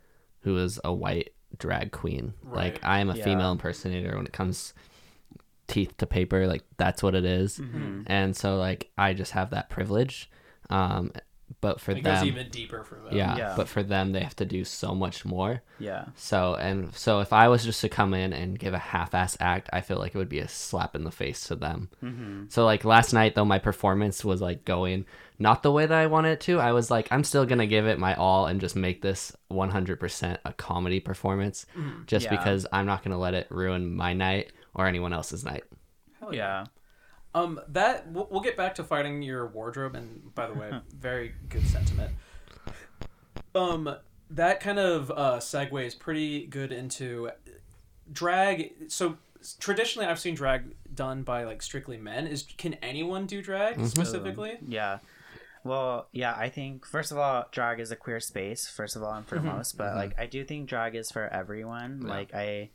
who 0.41 0.57
is 0.59 0.81
a 0.85 0.93
white 0.93 1.33
drag 1.59 1.93
queen 1.93 2.33
like 2.45 2.83
i 2.85 2.99
am 3.01 3.11
a 3.11 3.15
Yeah. 3.17 3.25
female 3.25 3.53
impersonator 3.53 4.17
when 4.17 4.27
it 4.27 4.33
comes 4.33 4.73
teeth 5.67 5.97
to 5.99 6.07
paper 6.07 6.47
like 6.47 6.63
that's 6.77 7.03
what 7.03 7.15
it 7.15 7.25
is. 7.25 7.59
Mhm. 7.59 8.05
and 8.07 8.37
so 8.37 8.57
like 8.57 8.91
i 8.99 9.13
just 9.13 9.33
have 9.33 9.51
that 9.51 9.69
privilege 9.71 10.31
um 10.71 11.13
but 11.61 11.81
for 11.81 11.93
It 11.93 12.03
them 12.03 12.15
goes 12.15 12.25
even 12.25 12.49
deeper 12.49 12.83
for 12.85 12.97
them. 12.97 13.17
yeah, 13.17 13.37
Yeah. 13.37 13.55
but 13.57 13.69
for 13.69 13.83
them 13.83 14.13
they 14.13 14.21
have 14.21 14.37
to 14.37 14.45
do 14.45 14.65
so 14.65 14.95
much 14.95 15.25
more 15.25 15.63
Yeah. 15.79 16.07
so 16.17 16.55
and 16.55 16.95
so 16.95 17.21
if 17.21 17.33
I 17.33 17.49
was 17.49 17.65
just 17.65 17.81
to 17.83 17.89
come 17.89 18.15
in 18.15 18.33
and 18.33 18.59
give 18.59 18.75
a 18.75 18.79
half-ass 18.79 19.37
act, 19.41 19.69
I 19.73 19.81
feel 19.81 19.99
like 19.99 20.15
it 20.15 20.19
would 20.19 20.29
be 20.29 20.39
a 20.41 20.49
slap 20.49 20.95
in 20.97 21.05
the 21.05 21.11
face 21.11 21.47
to 21.49 21.55
them. 21.57 21.91
Mm-hmm. 22.03 22.45
So 22.49 22.65
like 22.65 22.85
last 22.85 23.13
night 23.13 23.35
though, 23.35 23.45
my 23.45 23.59
performance 23.59 24.25
was 24.25 24.41
like 24.41 24.65
going 24.65 25.05
not 25.39 25.63
the 25.65 25.73
way 25.73 25.87
that 25.87 25.99
I 25.99 26.07
wanted 26.07 26.33
it 26.33 26.41
to. 26.43 26.61
I 26.61 26.73
was 26.73 26.91
like, 26.91 27.09
I'm 27.11 27.25
still 27.25 27.45
gonna 27.47 27.67
give 27.67 27.87
it 27.87 27.99
my 27.99 28.15
all 28.15 28.47
and 28.47 28.61
just 28.61 28.77
make 28.77 29.03
this 29.03 29.35
100% 29.51 30.39
a 30.45 30.53
comedy 30.53 31.01
performance, 31.01 31.67
Mhm. 31.77 32.07
just 32.07 32.27
Yeah. 32.27 32.31
because 32.37 32.67
I'm 32.73 32.87
not 32.87 33.03
gonna 33.03 33.19
let 33.19 33.35
it 33.35 33.49
ruin 33.51 33.95
my 33.95 34.13
night 34.13 34.53
or 34.75 34.87
anyone 34.87 35.13
else's 35.13 35.45
night. 35.45 35.65
Hell 36.21 36.35
Yeah. 36.35 36.67
Um, 37.35 37.61
that 37.69 38.09
we'll, 38.11 38.29
we'll 38.31 38.41
get 38.43 38.57
back 38.57 38.75
to 38.77 38.85
fighting 38.85 39.23
your 39.23 39.47
wardrobe, 39.47 39.95
and 39.95 40.35
by 40.35 40.47
the 40.47 40.55
way, 40.55 40.71
very 40.99 41.35
good 41.49 41.67
sentiment. 41.67 42.11
Um, 43.55 43.97
that 44.31 44.61
kind 44.61 44.79
of 44.79 45.11
uh, 45.11 45.39
segues 45.39 45.99
pretty 45.99 46.47
good 46.47 46.73
into 46.73 47.31
drag. 48.13 48.73
So 48.89 49.17
traditionally, 49.61 50.07
I've 50.09 50.21
seen 50.21 50.35
drag 50.35 50.75
done 50.95 51.23
by 51.23 51.45
like 51.45 51.63
strictly 51.63 51.97
men. 51.97 52.27
Is 52.27 52.45
can 52.59 52.75
anyone 52.75 53.27
do 53.27 53.43
drag 53.43 53.77
Mhm. 53.77 53.87
specifically? 53.89 54.59
Yeah. 54.67 54.99
Well, 55.65 56.09
yeah, 56.13 56.35
I 56.37 56.49
think 56.49 56.85
first 56.85 57.13
of 57.13 57.19
all, 57.19 57.47
drag 57.53 57.79
is 57.79 57.91
a 57.91 57.97
queer 57.97 58.21
space, 58.21 58.67
first 58.69 58.97
of 58.97 59.03
all 59.03 59.13
and 59.15 59.27
foremost. 59.27 59.79
But 59.79 59.93
Mhm. 59.93 59.97
like, 59.97 60.19
I 60.19 60.27
do 60.27 60.45
think 60.45 60.69
drag 60.69 60.95
is 60.97 61.11
for 61.11 61.29
everyone. 61.29 62.03
Yeah. 62.03 62.09
Like, 62.09 62.35
I 62.35 62.71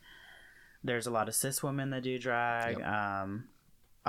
there's 0.84 1.06
a 1.08 1.12
lot 1.12 1.28
of 1.28 1.36
cis 1.36 1.62
women 1.64 1.90
that 1.90 2.04
do 2.04 2.18
drag. 2.18 2.78
Yep. 2.80 2.88
Um, 2.88 3.50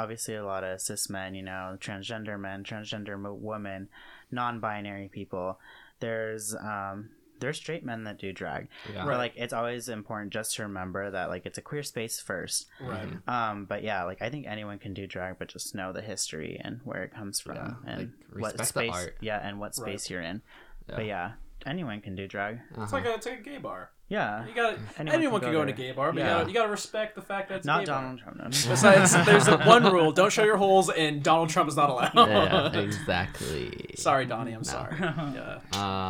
obviously 0.02 0.34
a 0.36 0.44
lot 0.44 0.64
of 0.64 0.80
cis 0.80 1.10
men. 1.10 1.34
You 1.34 1.42
know, 1.42 1.76
transgender 1.80 2.38
men, 2.38 2.64
transgender 2.64 3.18
mo- 3.18 3.34
women, 3.34 3.88
non-binary 4.30 5.08
people. 5.12 5.58
There's 6.00 6.54
um, 6.54 7.10
there's 7.40 7.56
straight 7.56 7.84
men 7.84 8.04
that 8.04 8.18
do 8.18 8.32
drag. 8.32 8.68
Yeah. 8.92 9.04
But 9.04 9.18
like, 9.18 9.32
it's 9.36 9.52
always 9.52 9.88
important 9.88 10.32
just 10.32 10.56
to 10.56 10.62
remember 10.62 11.10
that 11.10 11.28
like 11.28 11.46
it's 11.46 11.58
a 11.58 11.62
queer 11.62 11.82
space 11.82 12.18
first. 12.20 12.66
Right. 12.80 13.08
Mhm. 13.08 13.28
Um, 13.32 13.64
but 13.64 13.82
yeah, 13.84 14.04
like 14.04 14.22
I 14.22 14.30
think 14.30 14.46
anyone 14.46 14.78
can 14.78 14.94
do 14.94 15.06
drag, 15.06 15.38
but 15.38 15.48
just 15.48 15.74
know 15.74 15.92
the 15.92 16.02
history 16.02 16.60
and 16.62 16.80
where 16.84 17.02
it 17.04 17.12
comes 17.14 17.40
from 17.40 17.56
Yeah, 17.56 17.74
and 17.86 17.98
like, 18.00 18.08
what 18.42 18.52
respect 18.52 18.58
the 18.58 18.64
space. 18.66 18.92
art. 18.94 19.16
Yeah, 19.20 19.38
and 19.46 19.58
what 19.60 19.66
Right. 19.78 19.88
space 20.00 20.10
you're 20.10 20.22
in. 20.22 20.42
Yeah. 20.88 20.96
But 20.96 21.06
yeah, 21.06 21.32
anyone 21.66 22.00
can 22.00 22.14
do 22.16 22.26
drag. 22.26 22.60
Uh-huh. 22.76 22.86
like 22.92 23.04
a 23.04 23.14
it's 23.14 23.26
like 23.26 23.40
a 23.40 23.42
gay 23.42 23.58
bar. 23.58 23.90
Yeah, 24.10 24.46
You 24.46 24.54
got 24.54 24.78
Anyone 24.96 25.14
anyone, 25.18 25.40
can 25.40 25.48
can 25.48 25.52
go 25.52 25.58
go 25.58 25.62
in 25.64 25.68
a 25.68 25.72
gay 25.72 25.92
bar, 25.92 26.12
but 26.12 26.18
Yeah. 26.20 26.24
you 26.28 26.34
gotta 26.38 26.48
you 26.48 26.54
gotta 26.54 26.70
respect 26.70 27.14
the 27.14 27.20
fact 27.20 27.50
that 27.50 27.56
it's 27.56 27.66
not 27.66 27.80
gay 27.80 27.92
bar. 27.92 28.00
Donald 28.00 28.18
Trump. 28.20 28.38
No. 28.38 28.44
Besides, 28.46 29.24
there's 29.26 29.48
a 29.48 29.58
one 29.58 29.84
rule: 29.84 30.12
don't 30.12 30.32
show 30.32 30.44
your 30.44 30.56
holes, 30.56 30.88
and 30.88 31.22
Donald 31.22 31.50
Trump 31.50 31.68
is 31.68 31.76
not 31.76 31.90
allowed. 31.90 32.14
yeah, 32.14 32.80
exactly. 32.80 33.90
Sorry, 33.96 34.24
Donnie. 34.24 34.52
I'm 34.52 34.60
No. 34.60 34.62
sorry. 34.62 34.96
Yeah. 34.98 35.58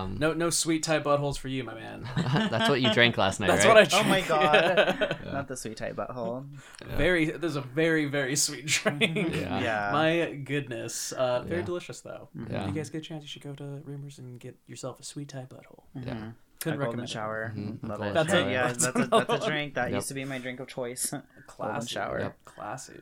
Um, 0.02 0.16
No, 0.20 0.32
no 0.32 0.48
sweet 0.50 0.84
tight 0.84 1.02
buttholes 1.02 1.38
for 1.38 1.48
you, 1.48 1.64
my 1.64 1.74
man. 1.74 2.08
that's 2.50 2.68
what 2.68 2.80
you 2.80 2.92
drank 2.94 3.18
last 3.18 3.40
night, 3.40 3.48
That's 3.48 3.64
right? 3.64 3.74
what 3.74 3.78
I. 3.78 3.84
Drank. 3.84 4.06
Oh 4.06 4.08
my. 4.08 4.20
God. 4.20 5.16
Yeah. 5.24 5.32
not 5.32 5.48
the 5.48 5.56
sweet 5.56 5.76
tight 5.76 5.96
butthole. 5.96 6.46
Yeah. 6.88 6.96
Very. 6.96 7.24
There's 7.32 7.56
a 7.56 7.60
very 7.60 8.04
very 8.06 8.36
sweet 8.36 8.66
drink. 8.66 9.02
Yeah. 9.34 9.60
Yeah. 9.60 9.90
My 9.92 10.34
goodness. 10.34 11.10
Uh, 11.12 11.42
very 11.42 11.60
Yeah. 11.60 11.66
delicious 11.66 12.00
though. 12.02 12.28
Yeah. 12.48 12.62
If 12.62 12.68
you 12.68 12.74
guys 12.74 12.90
get 12.90 12.98
a 12.98 13.04
chance, 13.04 13.22
you 13.24 13.28
should 13.28 13.42
go 13.42 13.54
to 13.54 13.64
Rumors 13.84 14.18
and 14.18 14.38
get 14.38 14.56
yourself 14.68 15.00
a 15.00 15.02
sweet 15.02 15.28
tight 15.28 15.48
butthole. 15.48 15.82
Yeah. 15.94 16.30
A 16.60 16.64
Couldn't 16.64 16.78
golden 16.80 17.00
recommend. 17.00 17.08
it. 17.08 17.12
shower. 17.12 17.52
Mhm. 17.56 17.82
Little 17.88 18.12
That's 18.14 18.32
it? 18.32 18.50
Yeah, 18.50 18.66
That's 18.68 18.84
that's 18.86 18.98
a, 19.00 19.06
that's 19.26 19.44
a 19.44 19.46
drink. 19.48 19.74
That 19.74 19.90
Yep. 19.90 19.94
used 19.94 20.08
to 20.08 20.14
be 20.14 20.24
my 20.24 20.38
drink 20.38 20.58
of 20.60 20.66
choice. 20.68 21.10
golden 21.12 21.24
Classy. 21.46 21.88
shower. 21.88 22.20
Yep. 22.20 22.36
Classy. 22.44 23.00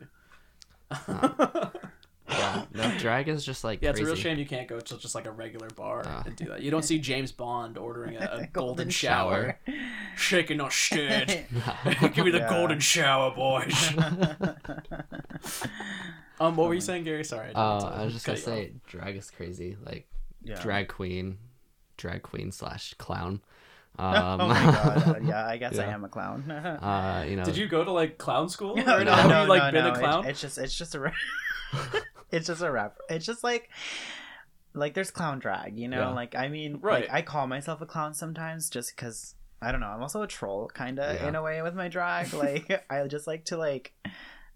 Yeah, 2.29 2.65
no, 2.75 2.99
drag 2.99 3.29
is 3.29 3.45
just 3.47 3.63
like 3.63 3.81
Yeah, 3.81 3.91
it's 3.91 4.01
a 4.01 4.05
real 4.05 4.17
shame 4.17 4.37
you 4.37 4.47
can't 4.47 4.67
go 4.67 4.81
to 4.81 4.99
just 4.99 5.15
like 5.15 5.27
a 5.27 5.31
regular 5.31 5.69
bar 5.71 6.03
Ah. 6.05 6.25
and 6.27 6.35
do 6.35 6.47
that. 6.47 6.61
You 6.61 6.73
don't 6.73 6.83
see 6.85 6.99
James 6.99 7.31
Bond 7.31 7.79
ordering 7.79 8.17
a, 8.17 8.21
a 8.21 8.27
golden, 8.27 8.51
Golden 8.53 8.91
shower, 8.91 9.61
shaking 10.17 10.57
not 10.57 10.73
stirred. 10.73 11.29
Give 11.29 12.25
me 12.25 12.33
the 12.33 12.39
Yeah. 12.39 12.49
golden 12.51 12.81
shower, 12.81 13.31
boys. 13.33 13.93
um, 16.41 16.57
what 16.57 16.67
were 16.69 16.75
you 16.75 16.81
saying, 16.81 17.05
Gary? 17.05 17.23
Sorry. 17.25 17.47
didn't 17.49 17.59
Uh, 17.59 17.79
I 17.95 18.05
was 18.05 18.13
just 18.13 18.27
gonna 18.27 18.39
you 18.39 18.43
off. 18.43 18.49
say, 18.49 18.73
drag 18.89 19.17
is 19.17 19.31
crazy. 19.31 19.77
Like 19.85 20.09
Yeah. 20.43 20.61
drag 20.61 20.89
queen, 20.89 21.39
drag 21.97 22.23
queen 22.23 22.53
slash 22.53 22.95
clown. 22.95 23.41
oh 23.99 24.05
Um, 24.07 24.39
my 24.49 24.63
god. 24.63 25.23
Yeah, 25.27 25.47
I 25.47 25.57
guess 25.57 25.79
I 25.79 25.85
am 25.87 26.05
a 26.05 26.09
clown. 26.09 26.51
uh, 26.51 27.25
you 27.29 27.37
know, 27.37 27.45
Did 27.45 27.57
you 27.57 27.67
go 27.67 27.83
to 27.85 27.91
like 27.91 28.19
clown 28.19 28.49
school? 28.49 28.73
Or 28.79 29.05
no, 29.05 29.13
have 29.15 29.29
no, 29.31 29.43
you 29.43 29.49
like 29.49 29.73
no, 29.73 29.83
been 29.83 29.85
no. 29.93 29.93
a 29.93 29.99
clown? 29.99 30.25
It- 30.27 30.31
it's 30.31 30.41
just 30.41 30.59
it's 30.59 30.77
just 30.77 30.95
a 30.95 31.01
ra- 31.01 31.13
it's 32.31 32.47
just 32.49 32.63
a 32.63 32.71
rap. 32.71 32.99
It's 33.09 33.25
just 33.25 33.43
like 33.43 33.71
like 34.75 34.93
there's 34.95 35.11
clown 35.11 35.39
drag, 35.39 35.79
you 35.79 35.89
know? 35.89 36.01
Yeah. 36.01 36.09
Like 36.11 36.35
I 36.35 36.49
mean, 36.49 36.79
Right. 36.83 37.03
like, 37.09 37.13
I 37.13 37.23
call 37.23 37.47
myself 37.47 37.81
a 37.81 37.87
clown 37.87 38.13
sometimes 38.15 38.69
just 38.69 38.97
cuz 38.97 39.35
I 39.63 39.73
don't 39.73 39.81
know, 39.81 39.87
I'm 39.89 40.03
also 40.03 40.21
a 40.23 40.27
troll 40.27 40.69
kind 40.69 40.99
of 40.99 41.15
Yeah. 41.19 41.29
in 41.29 41.35
a 41.35 41.43
way 41.43 41.63
with 41.63 41.75
my 41.75 41.89
drag. 41.89 42.33
Like 42.35 42.85
I 42.91 43.07
just 43.07 43.27
like 43.27 43.47
to 43.47 43.57
like 43.57 43.95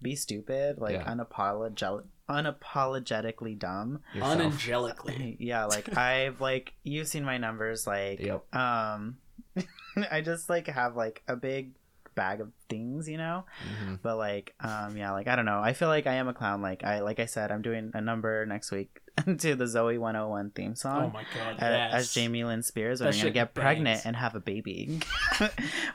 be 0.01 0.15
stupid, 0.15 0.77
like 0.79 0.93
Yeah. 0.95 1.05
unapologetic 1.11 2.05
unapologetically 2.31 3.57
dumb. 3.57 3.99
yourself. 4.13 4.39
Unangelically. 4.39 5.35
yeah, 5.39 5.65
like 5.65 5.97
I've 5.97 6.41
like 6.41 6.73
you've 6.83 7.07
seen 7.07 7.23
my 7.25 7.37
numbers 7.37 7.85
like 7.87 8.19
Yep. 8.19 8.55
um 8.55 9.17
I 10.11 10.21
just 10.21 10.49
like 10.49 10.67
have 10.67 10.95
like 10.95 11.21
a 11.27 11.35
big 11.35 11.71
bag 12.15 12.41
of 12.41 12.51
things, 12.69 13.07
you 13.07 13.17
know? 13.17 13.45
Mhm. 13.85 13.99
but 14.01 14.17
like 14.17 14.53
um 14.59 14.97
yeah 14.97 15.11
like 15.11 15.27
i 15.27 15.35
don't 15.37 15.45
know 15.45 15.59
i 15.61 15.71
feel 15.73 15.87
like 15.87 16.07
i 16.07 16.13
am 16.15 16.27
a 16.27 16.33
clown 16.33 16.61
like 16.61 16.83
i 16.83 16.99
like 16.99 17.19
i 17.21 17.25
said 17.25 17.51
i'm 17.53 17.61
doing 17.61 17.91
a 17.93 18.01
number 18.01 18.45
next 18.45 18.69
week 18.71 18.99
to 19.37 19.55
the 19.55 19.63
Zoey 19.65 19.97
101 19.99 20.51
theme 20.51 20.75
song. 20.75 21.05
Oh 21.05 21.09
my 21.13 21.23
god. 21.35 21.55
a- 21.59 21.71
Yes. 21.77 21.93
as 21.93 22.13
jamie 22.13 22.43
lynn 22.43 22.63
spears 22.63 22.99
That 22.99 23.05
when 23.05 23.13
you're 23.15 23.23
gonna 23.23 23.27
shit 23.29 23.33
get 23.33 23.53
pregnant 23.53 24.05
and 24.05 24.15
have 24.17 24.35
a 24.35 24.39
baby 24.41 24.99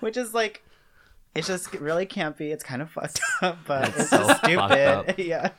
which 0.00 0.16
is 0.16 0.32
like 0.34 0.62
it's 1.36 1.46
just 1.46 1.72
really 1.74 2.06
campy 2.06 2.52
it's 2.52 2.64
kind 2.64 2.82
of 2.82 2.90
fucked 2.96 3.20
up 3.42 3.58
but 3.66 3.88
It's 3.88 3.98
it's, 4.00 4.10
so 4.10 4.18
just 4.26 4.40
fucked 4.42 4.72
up. 4.72 5.04
stupid 5.10 5.24
yeah 5.26 5.50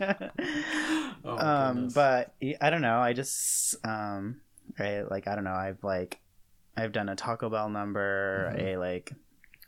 Oh 1.23 1.37
um 1.37 1.75
goodness. 1.75 1.93
but 1.93 2.33
i 2.61 2.69
don't 2.69 2.81
know 2.81 2.99
i 2.99 3.13
just 3.13 3.75
um 3.85 4.41
I, 4.79 5.01
like 5.01 5.27
i 5.27 5.35
don't 5.35 5.43
know 5.43 5.53
i've 5.53 5.83
like 5.83 6.19
i've 6.75 6.91
done 6.91 7.09
a 7.09 7.15
taco 7.15 7.49
bell 7.49 7.69
number 7.69 8.53
Mhm. 8.55 8.61
a 8.63 8.77
like 8.77 9.11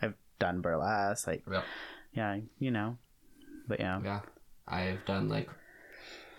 i've 0.02 0.14
done 0.40 0.62
burlesque 0.62 1.28
like 1.28 1.44
Yep. 1.52 1.64
yeah 2.14 2.38
you 2.60 2.72
know 2.72 2.98
but 3.68 3.80
yeah 3.80 4.00
Yeah, 4.04 4.20
I've 4.68 5.04
done 5.06 5.30
like 5.30 5.50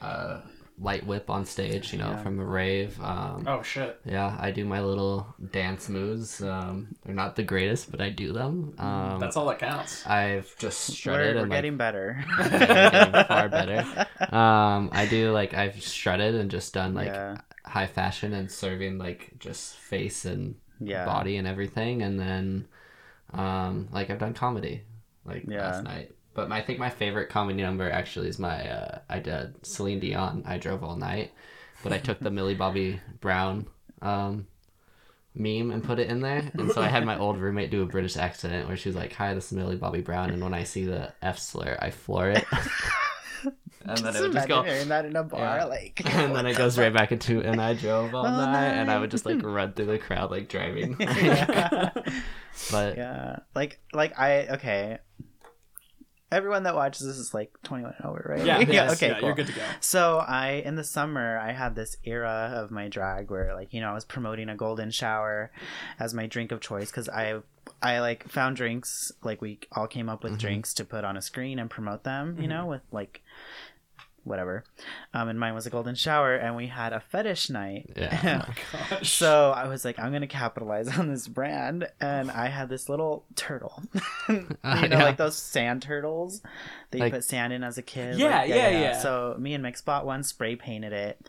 uh, 0.03 0.41
light 0.81 1.05
whip 1.07 1.29
on 1.29 1.45
stage. 1.45 1.93
You 1.93 1.99
know, 1.99 2.11
Yeah. 2.11 2.23
from 2.23 2.41
a 2.41 2.45
rave. 2.45 2.99
Um, 3.03 3.45
Oh 3.47 3.63
shit. 3.63 4.01
Yeah, 4.05 4.35
I 4.41 4.51
do 4.51 4.65
my 4.65 4.81
little 4.81 5.27
dance 5.53 5.89
moves. 5.89 6.43
Um, 6.43 6.97
they're 7.05 7.15
not 7.15 7.37
the 7.37 7.43
greatest, 7.43 7.91
but 7.91 8.01
I 8.01 8.09
do 8.09 8.33
them. 8.33 8.75
Um, 8.79 9.21
That's 9.21 9.37
all 9.37 9.47
that 9.49 9.59
counts. 9.59 10.07
I've 10.07 10.57
just 10.59 11.05
we're, 11.07 11.13
we're 11.13 11.29
and 11.41 11.41
like, 11.51 11.51
getting 11.59 11.77
better 11.77 12.25
getting 12.39 13.25
far 13.25 13.49
better. 13.49 13.81
um, 14.35 14.89
I 14.93 15.07
do 15.09 15.33
like 15.33 15.53
I've 15.55 15.83
strutted 15.83 16.35
and 16.35 16.51
just 16.51 16.73
done 16.75 16.95
like 16.95 17.09
yeah 17.09 17.39
high 17.67 17.87
fashion 17.87 18.33
and 18.33 18.51
serving 18.51 18.97
like 18.99 19.33
just 19.39 19.77
face 19.77 20.25
and 20.25 20.55
yeah 20.81 21.05
body 21.05 21.37
and 21.37 21.47
everything, 21.47 22.01
and 22.03 22.19
then 22.19 22.67
um, 23.33 23.89
like 23.93 24.09
I've 24.11 24.19
done 24.19 24.33
comedy 24.35 24.83
like 25.27 25.45
Yeah. 25.47 25.63
last 25.71 25.85
night. 25.85 26.13
But 26.35 26.49
my, 26.49 26.59
I 26.59 26.63
think 26.63 26.79
my 26.79 26.91
favorite 26.91 27.29
comedy 27.29 27.61
number 27.63 27.91
actually 27.91 28.29
is 28.29 28.39
my 28.39 28.69
uh, 28.69 28.99
I 29.09 29.19
did 29.19 29.67
Celine 29.67 30.01
Dion. 30.01 30.45
I 30.47 30.59
drove 30.59 30.85
all 30.85 30.97
night, 30.97 31.33
but 31.83 31.93
I 31.93 31.99
took 31.99 32.21
the 32.21 32.31
Millie 32.31 32.55
Bobby 32.55 33.01
Brown 33.21 33.67
um, 34.01 34.47
meme 35.35 35.71
and 35.71 35.83
put 35.83 35.99
it 35.99 36.09
in 36.09 36.21
there, 36.21 36.51
and 36.55 36.71
so 36.71 36.81
I 36.83 36.89
had 36.89 37.05
my 37.05 37.19
old 37.19 37.39
roommate 37.39 37.71
do 37.71 37.83
a 37.83 37.87
British 37.87 38.17
accent 38.17 38.69
where 38.69 38.77
she 38.77 38.89
was 38.89 38.97
like, 38.97 39.13
"Hi, 39.15 39.35
this 39.35 39.47
is 39.47 39.53
Millie 39.53 39.77
Bobby 39.77 40.01
Brown," 40.03 40.31
and 40.31 40.43
when 40.43 40.55
I 40.55 40.63
see 40.65 40.85
the 40.85 41.13
F 41.21 41.39
slur, 41.39 41.77
I 41.81 41.91
floor 41.91 42.31
it. 42.31 42.45
and 43.85 43.99
then 43.99 44.15
it 44.15 44.21
would 44.21 44.33
just 44.33 44.47
imagine 44.47 44.49
go 44.49 44.63
hearing 44.63 44.89
that 44.89 45.05
in 45.07 45.17
a 45.17 45.25
bar 45.25 45.41
Yeah. 45.41 45.65
like 45.65 46.03
and 46.15 46.37
then 46.37 46.47
it 46.47 46.57
goes 46.57 46.79
right 46.79 46.93
back 46.93 47.13
into 47.13 47.41
and 47.41 47.61
I 47.61 47.73
drove 47.75 48.15
all 48.15 48.27
All 48.27 48.33
night, 48.33 48.73
and 48.73 48.91
I 48.91 48.99
would 48.99 49.11
just 49.11 49.25
like 49.25 49.43
run 49.43 49.73
through 49.73 49.87
the 49.87 49.99
crowd 49.99 50.31
like 50.31 50.49
driving. 50.49 50.97
yeah. 51.01 51.91
but 52.71 52.97
yeah 52.97 53.39
like 53.55 53.81
like 53.95 54.19
i 54.19 54.49
okay 54.49 54.99
everyone 56.33 56.63
that 56.63 56.75
watches 56.75 57.07
this 57.07 57.17
is 57.17 57.35
like 57.35 57.53
21 57.65 57.95
and 57.99 58.07
over 58.07 58.25
right 58.37 58.45
Yeah, 58.45 58.59
yes, 58.69 58.93
okay 58.93 59.09
yeah, 59.09 59.19
cool. 59.21 59.29
you're 59.29 59.37
good 59.37 59.47
to 59.49 59.53
go. 59.53 59.63
So 59.81 60.19
I 60.19 60.63
in 60.65 60.77
the 60.77 60.85
summer 60.85 61.39
I 61.39 61.53
had 61.53 61.75
this 61.75 61.97
era 62.05 62.53
of 62.55 62.71
my 62.71 62.89
drag 62.89 63.31
where 63.31 63.55
like 63.55 63.73
you 63.75 63.81
know 63.81 63.91
I 63.91 63.95
was 63.95 64.05
promoting 64.05 64.49
a 64.49 64.57
golden 64.57 64.91
shower 64.91 65.51
as 65.99 66.15
my 66.15 66.27
drink 66.27 66.53
of 66.53 66.61
choice 66.61 66.91
because 66.91 67.09
I 67.09 67.41
I 67.83 68.01
like 68.01 68.29
found 68.29 68.57
drinks 68.57 69.13
like 69.23 69.41
we 69.43 69.59
all 69.73 69.87
came 69.87 70.09
up 70.09 70.23
with 70.23 70.35
Mhm. 70.35 70.39
drinks 70.39 70.75
to 70.75 70.85
put 70.85 71.05
on 71.05 71.17
a 71.17 71.23
screen 71.23 71.59
and 71.59 71.69
promote 71.71 72.05
them 72.05 72.37
you 72.39 72.47
Mhm. 72.47 72.49
know 72.51 72.67
with 72.67 72.83
like 72.93 73.23
whatever 74.25 74.65
um 75.15 75.29
and 75.29 75.41
mine 75.41 75.55
was 75.55 75.67
a 75.67 75.71
golden 75.71 75.95
shower 75.95 76.35
and 76.35 76.55
we 76.55 76.67
had 76.67 76.93
a 76.93 77.01
fetish 77.01 77.49
night 77.51 77.91
Yeah. 77.97 78.45
Gosh. 78.91 79.13
so 79.13 79.51
I 79.51 79.67
was 79.69 79.85
like, 79.85 79.99
I'm 79.99 80.13
gonna 80.13 80.27
capitalize 80.27 80.89
on 80.99 81.09
this 81.09 81.27
brand, 81.29 81.89
and 82.01 82.31
I 82.31 82.49
had 82.49 82.69
this 82.69 82.89
little 82.89 83.25
turtle, 83.37 83.83
you 84.29 84.35
know, 84.35 84.47
Uh, 84.65 84.87
yeah. 84.91 85.03
like 85.05 85.17
those 85.17 85.37
sand 85.37 85.83
turtles 85.83 86.43
that 86.91 86.99
you 86.99 87.11
put 87.11 87.25
sand 87.25 87.53
in 87.53 87.63
as 87.65 87.79
a 87.79 87.83
kid. 87.83 88.19
Yeah, 88.19 88.41
Like, 88.41 88.49
yeah, 88.51 88.69
yeah. 88.71 88.99
So 89.01 89.37
me 89.39 89.55
and 89.55 89.63
Mix 89.63 89.81
bought 89.81 90.05
one, 90.07 90.23
spray 90.23 90.57
painted 90.57 90.93
it, 90.93 91.29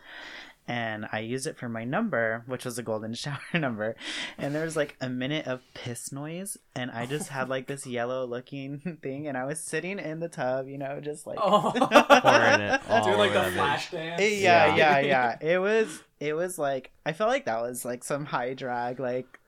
and 0.68 1.06
I 1.12 1.18
used 1.20 1.46
it 1.46 1.56
for 1.58 1.68
my 1.68 1.84
number, 1.84 2.44
which 2.46 2.64
was 2.64 2.78
a 2.78 2.82
golden 2.82 3.14
shower 3.22 3.38
number. 3.54 3.96
And 4.38 4.54
there 4.54 4.64
was 4.64 4.76
like 4.76 4.96
a 5.00 5.08
minute 5.08 5.46
of 5.46 5.60
piss 5.74 6.12
noise, 6.12 6.56
and 6.74 6.90
I 6.90 7.06
just 7.06 7.28
had 7.28 7.48
like 7.48 7.66
this 7.66 7.86
yellow 7.98 8.24
looking 8.26 8.98
thing, 9.02 9.26
and 9.26 9.36
I 9.36 9.44
was 9.44 9.60
sitting 9.60 9.98
in 9.98 10.20
the 10.20 10.28
tub, 10.28 10.68
you 10.68 10.78
know, 10.78 11.00
just 11.00 11.26
like. 11.26 11.38
Oh. 11.42 11.72
Pouring 12.22 12.60
it 12.60 12.80
Doing 13.04 13.18
like 13.18 13.32
the 13.32 13.50
flash 13.52 13.90
dance. 13.90 14.20
yeah, 14.22 14.74
Yeah. 14.76 14.76
yeah, 14.76 15.00
yeah. 15.00 15.38
It 15.40 15.58
was 15.58 16.00
it 16.20 16.34
was 16.34 16.58
like 16.58 16.90
I 17.04 17.12
felt 17.12 17.30
like 17.30 17.46
that 17.46 17.60
was 17.62 17.84
like 17.84 18.04
some 18.04 18.24
high 18.26 18.54
drag, 18.54 19.00
like 19.00 19.38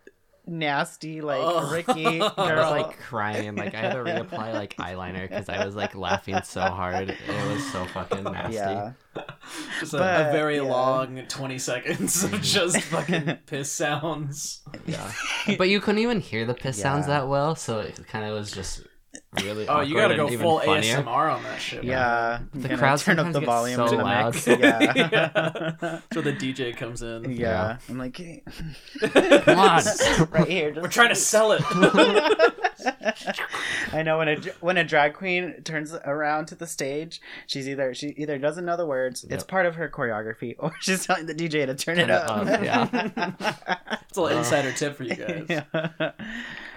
nasty, 0.46 1.20
like 1.20 1.40
Oh. 1.42 1.70
Rikki 1.72 2.18
girl. 2.18 2.32
I 2.36 2.54
was 2.54 2.70
like 2.70 2.98
crying 2.98 3.54
like 3.56 3.74
I 3.74 3.78
had 3.78 3.92
to 3.92 3.98
reapply 4.00 4.52
like 4.52 4.76
eyeliner 4.76 5.28
because 5.28 5.48
I 5.48 5.64
was 5.64 5.74
like 5.74 5.94
laughing 5.94 6.38
so 6.44 6.60
hard. 6.62 7.10
It 7.10 7.48
was 7.52 7.72
so 7.72 7.84
fucking 7.86 8.24
nasty. 8.24 8.54
yeah, 8.56 8.92
Just 9.80 9.94
a, 9.94 9.98
But, 9.98 10.28
a 10.28 10.32
very 10.32 10.56
yeah. 10.56 10.62
long 10.62 11.22
20 11.28 11.58
seconds 11.58 12.24
of 12.24 12.32
just 12.42 12.80
fucking 12.82 13.38
piss 13.46 13.70
sounds. 13.82 14.62
Yeah. 14.86 15.10
But 15.58 15.68
you 15.68 15.80
couldn't 15.80 16.00
even 16.00 16.20
hear 16.20 16.44
the 16.46 16.54
piss 16.54 16.80
sounds 16.80 17.06
that 17.06 17.28
well, 17.28 17.54
so 17.54 17.80
it 17.80 18.06
kind 18.08 18.24
of 18.24 18.34
was 18.34 18.50
just 18.50 18.82
really. 19.42 19.68
Oh, 19.68 19.80
you 19.80 19.94
gotta 19.96 20.16
go 20.16 20.24
and 20.26 20.32
even 20.32 20.42
full 20.44 20.60
funnier. 20.60 21.02
ASMR 21.02 21.34
on 21.34 21.42
that 21.42 21.60
shit. 21.60 21.84
yeah. 21.84 22.38
I'm 22.54 22.60
The 22.62 22.68
gonna 22.68 22.78
crowd 22.78 22.98
turn 23.00 23.18
up 23.18 23.32
the 23.32 23.40
volume 23.40 23.76
so 23.76 23.88
to 23.88 23.96
the 23.96 24.02
loud. 24.04 24.34
mix. 24.34 24.46
Yeah. 24.46 24.92
Yeah. 24.94 26.00
So 26.12 26.20
the 26.22 26.32
DJ 26.32 26.76
comes 26.76 27.02
in. 27.02 27.30
yeah, 27.32 27.36
Yeah. 27.38 27.76
I'm 27.88 27.98
like, 27.98 28.16
hey. 28.16 28.42
Come 29.00 29.58
on. 29.58 29.82
right 30.30 30.48
here. 30.48 30.70
Just 30.70 30.82
We're 30.82 30.88
trying 30.88 31.10
to 31.10 31.14
sell 31.16 31.52
it. 31.52 31.62
I 33.92 34.02
know 34.02 34.18
when 34.18 34.28
a 34.28 34.36
when 34.60 34.76
a 34.76 34.84
drag 34.84 35.14
queen 35.14 35.62
turns 35.64 35.92
around 36.04 36.46
to 36.46 36.54
the 36.54 36.66
stage, 36.66 37.20
she's 37.46 37.68
either 37.68 37.94
she 37.94 38.08
either 38.16 38.38
doesn't 38.38 38.64
know 38.64 38.76
the 38.76 38.86
words, 38.86 39.24
it's 39.28 39.44
part 39.44 39.66
of 39.66 39.76
her 39.76 39.88
choreography, 39.88 40.54
or 40.58 40.72
she's 40.80 41.06
telling 41.06 41.26
the 41.26 41.34
DJ 41.34 41.66
to 41.66 41.74
turn, 41.74 41.98
it 41.98 42.06
Turn 42.06 42.10
it 42.10 42.10
up. 42.10 42.46
up, 42.46 42.62
yeah. 42.62 43.76
It's 44.08 44.18
a 44.18 44.22
little 44.22 44.36
uh, 44.38 44.40
insider 44.40 44.72
tip 44.72 44.96
for 44.96 45.02
you 45.02 45.16
guys. 45.16 45.62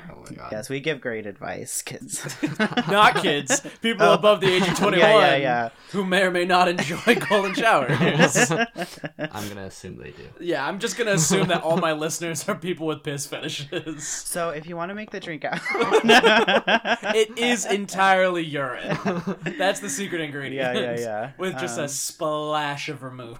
Oh 0.10 0.24
my 0.30 0.36
god. 0.36 0.50
Yes, 0.52 0.70
we 0.70 0.80
give 0.80 1.02
great 1.02 1.26
advice, 1.26 1.82
kids. 1.82 2.26
Not 2.88 3.16
kids, 3.18 3.62
people 3.82 4.06
Oh. 4.08 4.14
above 4.14 4.42
the 4.42 4.48
age 4.54 4.68
of 4.68 4.78
21 4.78 5.00
Yeah, 5.10 5.36
yeah, 5.36 5.70
who 5.92 6.06
may 6.06 6.22
or 6.24 6.32
may 6.32 6.46
not 6.46 6.68
enjoy 6.68 7.16
golden 7.30 7.54
showers. 7.54 8.52
I'm 8.52 9.48
gonna 9.50 9.66
assume 9.66 9.98
they 9.98 10.12
do. 10.12 10.24
yeah, 10.40 10.66
I'm 10.66 10.80
just 10.80 10.98
gonna 10.98 11.12
assume 11.12 11.48
that 11.50 11.62
all 11.64 11.78
my 11.78 11.94
listeners 11.94 12.48
are 12.48 12.56
people 12.56 12.88
with 12.88 13.04
piss 13.04 13.26
fetishes. 13.26 14.08
So 14.08 14.50
if 14.50 14.66
you 14.68 14.76
want 14.78 14.90
to 14.90 14.96
make 14.96 15.12
the 15.12 15.20
drink 15.20 15.44
out, 15.46 15.60
It 17.16 17.38
is 17.38 17.66
entirely 17.66 18.44
urine. 18.46 18.98
That's 19.58 19.80
the 19.80 19.90
secret 19.90 20.22
ingredient. 20.22 20.76
Yeah, 20.76 20.82
yeah, 20.96 21.00
yeah. 21.00 21.32
With 21.38 21.58
just 21.60 21.78
a 21.78 21.84
Um, 21.84 21.88
splash 21.88 22.90
of 22.90 23.00
vermouth. 23.00 23.40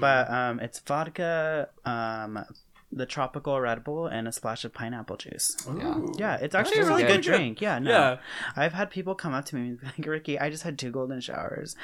But 0.00 0.30
um, 0.30 0.60
it's 0.60 0.78
vodka, 0.80 1.68
um, 1.84 2.44
the 2.92 3.06
tropical 3.06 3.60
Red 3.60 3.84
Bull, 3.84 4.06
and 4.06 4.26
a 4.26 4.32
splash 4.32 4.64
of 4.64 4.72
pineapple 4.74 5.16
juice. 5.16 5.56
Ooh. 5.68 6.12
Yeah, 6.18 6.36
it's 6.36 6.54
actually 6.54 6.78
a 6.78 6.84
really 6.84 7.02
really 7.02 7.02
good. 7.04 7.22
good 7.24 7.36
drink. 7.36 7.60
Yeah, 7.60 7.78
no. 7.78 7.90
Yeah. 7.90 8.16
I've 8.56 8.72
had 8.72 8.90
people 8.90 9.14
come 9.14 9.32
up 9.32 9.44
to 9.46 9.56
me 9.56 9.60
and 9.68 9.80
be 9.80 9.86
like, 9.86 10.06
Rikki, 10.06 10.38
I 10.38 10.50
just 10.50 10.62
had 10.64 10.78
two 10.78 10.90
golden 10.90 11.20
showers, 11.20 11.76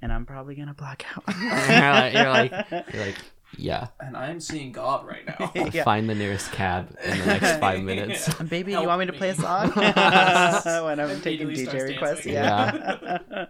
and 0.00 0.12
I'm 0.12 0.24
probably 0.24 0.54
gonna 0.54 0.74
black 0.74 1.04
out. 1.14 1.24
you're, 1.38 1.90
like, 1.90 2.12
you're 2.14 2.30
like, 2.30 2.92
you're 2.94 3.06
like, 3.06 3.16
Yeah. 3.56 3.88
and 3.98 4.14
I'm 4.14 4.40
seeing 4.40 4.72
God 4.72 5.06
right 5.06 5.26
now. 5.26 5.50
Yeah. 5.72 5.82
Find 5.82 6.08
the 6.08 6.14
nearest 6.14 6.52
cab 6.52 6.94
in 7.02 7.18
the 7.18 7.26
next 7.26 7.58
five 7.60 7.82
minutes. 7.82 8.28
Yeah. 8.28 8.42
Baby, 8.48 8.72
Help 8.72 8.82
you 8.82 8.88
want 8.88 9.00
me 9.00 9.06
to 9.06 9.12
play 9.14 9.30
a 9.30 9.34
song 9.34 9.70
when 9.74 11.00
I'm 11.00 11.20
taking 11.22 11.48
DJ 11.48 11.88
requests? 11.88 12.24
dancing. 12.24 12.32
Yeah. 12.34 13.46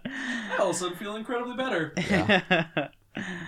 I 0.57 0.57
also 0.61 0.91
feel 0.91 1.15
incredibly 1.17 1.55
better. 1.57 1.93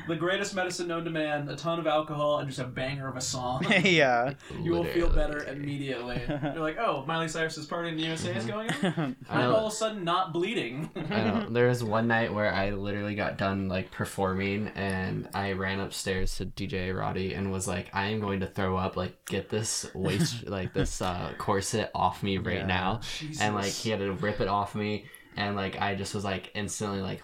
The 0.08 0.16
greatest 0.16 0.54
medicine 0.56 0.88
known 0.88 1.06
to 1.06 1.10
man, 1.12 1.48
a 1.48 1.56
ton 1.56 1.80
of 1.80 1.88
alcohol, 1.88 2.40
and 2.40 2.50
just 2.50 2.60
a 2.60 2.66
banger 2.66 3.08
of 3.08 3.16
a 3.16 3.22
song. 3.22 3.66
yeah. 3.84 4.34
You 4.62 4.72
will 4.72 4.84
feel 4.84 5.10
better 5.10 5.46
immediately. 5.46 6.22
You're 6.28 6.60
like, 6.60 6.78
oh, 6.78 7.04
Miley 7.08 7.28
Cyrus's 7.28 7.66
party 7.66 7.90
in 7.90 7.98
the 7.98 8.04
USA 8.04 8.36
is 8.36 8.46
going 8.46 8.70
on? 8.72 9.16
I 9.30 9.42
I'm 9.44 9.54
all 9.54 9.68
of 9.68 9.74
a 9.74 9.76
sudden 9.76 10.04
not 10.04 10.34
bleeding. 10.34 10.90
I 11.10 11.24
know. 11.24 11.48
There 11.50 11.68
was 11.68 11.84
one 11.84 12.08
night 12.08 12.34
where 12.34 12.54
I 12.54 12.72
literally 12.72 13.16
got 13.16 13.38
done 13.38 13.70
like 13.70 13.92
performing 13.92 14.68
and 14.76 15.30
I 15.34 15.54
ran 15.54 15.80
upstairs 15.80 16.36
to 16.38 16.46
DJ 16.46 16.96
Roddy 16.98 17.34
and 17.34 17.52
was 17.52 17.68
like, 17.68 17.90
I 17.94 18.08
am 18.08 18.20
going 18.20 18.42
to 18.42 18.48
throw 18.48 18.78
up. 18.78 18.98
Like, 18.98 19.26
get 19.26 19.50
this 19.50 19.86
waist, 19.94 20.48
like 20.48 20.74
this 20.74 21.02
uh, 21.02 21.34
corset 21.38 21.92
off 21.96 22.22
me 22.24 22.38
right 22.38 22.58
Yeah. 22.58 22.66
now. 22.66 23.02
And 23.40 23.56
like, 23.56 23.72
he 23.72 23.90
had 23.90 24.00
to 24.00 24.12
rip 24.14 24.42
it 24.42 24.48
off 24.48 24.76
me. 24.76 25.06
And 25.38 25.56
like, 25.56 25.80
I 25.82 25.96
just 25.96 26.14
was 26.14 26.26
like 26.26 26.52
instantly 26.56 27.02
like, 27.02 27.24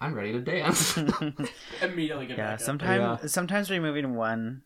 I'm 0.00 0.14
ready 0.14 0.32
to 0.32 0.40
dance. 0.40 0.96
Immediately 1.82 2.26
get 2.26 2.38
Yeah. 2.38 2.44
back 2.44 2.54
up. 2.54 2.60
Sometimes, 2.60 3.32
sometimes 3.32 3.70
removing 3.70 4.14
one 4.14 4.62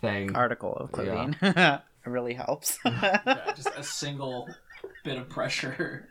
Thing. 0.00 0.34
article 0.36 0.72
of 0.74 0.90
Yeah. 1.04 1.32
clothing 1.34 1.80
really 2.12 2.34
helps. 2.34 2.78
Yeah, 2.84 3.52
just 3.56 3.70
a 3.76 3.82
single 3.82 4.48
bit 5.04 5.16
of 5.18 5.28
pressure. 5.28 6.08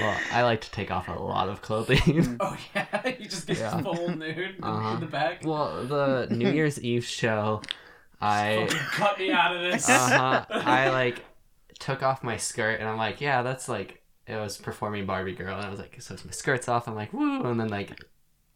Well, 0.00 0.18
I 0.32 0.42
like 0.42 0.60
to 0.62 0.70
take 0.70 0.90
off 0.90 1.08
a 1.08 1.12
lot 1.12 1.48
of 1.48 1.62
clothing. 1.62 2.36
Oh 2.40 2.56
yeah, 2.74 3.06
you 3.18 3.26
just 3.28 3.46
get 3.46 3.58
Yeah. 3.58 3.80
full 3.82 4.08
nude 4.16 4.56
Uh-huh. 4.62 4.94
in 4.94 5.00
the 5.00 5.06
back. 5.06 5.42
well, 5.44 5.84
the 5.84 6.26
New 6.30 6.50
Year's 6.50 6.80
Eve 6.80 7.04
show, 7.04 7.62
I. 8.20 8.66
Cut 8.92 9.18
me 9.18 9.30
out 9.30 9.54
of 9.54 9.62
this. 9.62 9.88
uh-huh 9.88 10.44
i 10.50 10.88
like 10.90 11.24
took 11.78 12.02
off 12.02 12.22
my 12.22 12.36
skirt 12.36 12.80
and 12.80 12.88
i'm 12.88 12.96
like 12.96 13.20
yeah 13.20 13.42
that's 13.42 13.68
like 13.68 14.00
it 14.26 14.36
was 14.36 14.56
performing 14.56 15.06
barbie 15.06 15.34
girl 15.34 15.56
and 15.56 15.66
i 15.66 15.70
was 15.70 15.78
like 15.78 16.00
so 16.00 16.14
my 16.24 16.30
skirt's 16.32 16.68
off 16.68 16.88
i'm 16.88 16.94
like 16.94 17.12
woo 17.12 17.42
and 17.44 17.58
then 17.60 17.68
like 17.68 17.98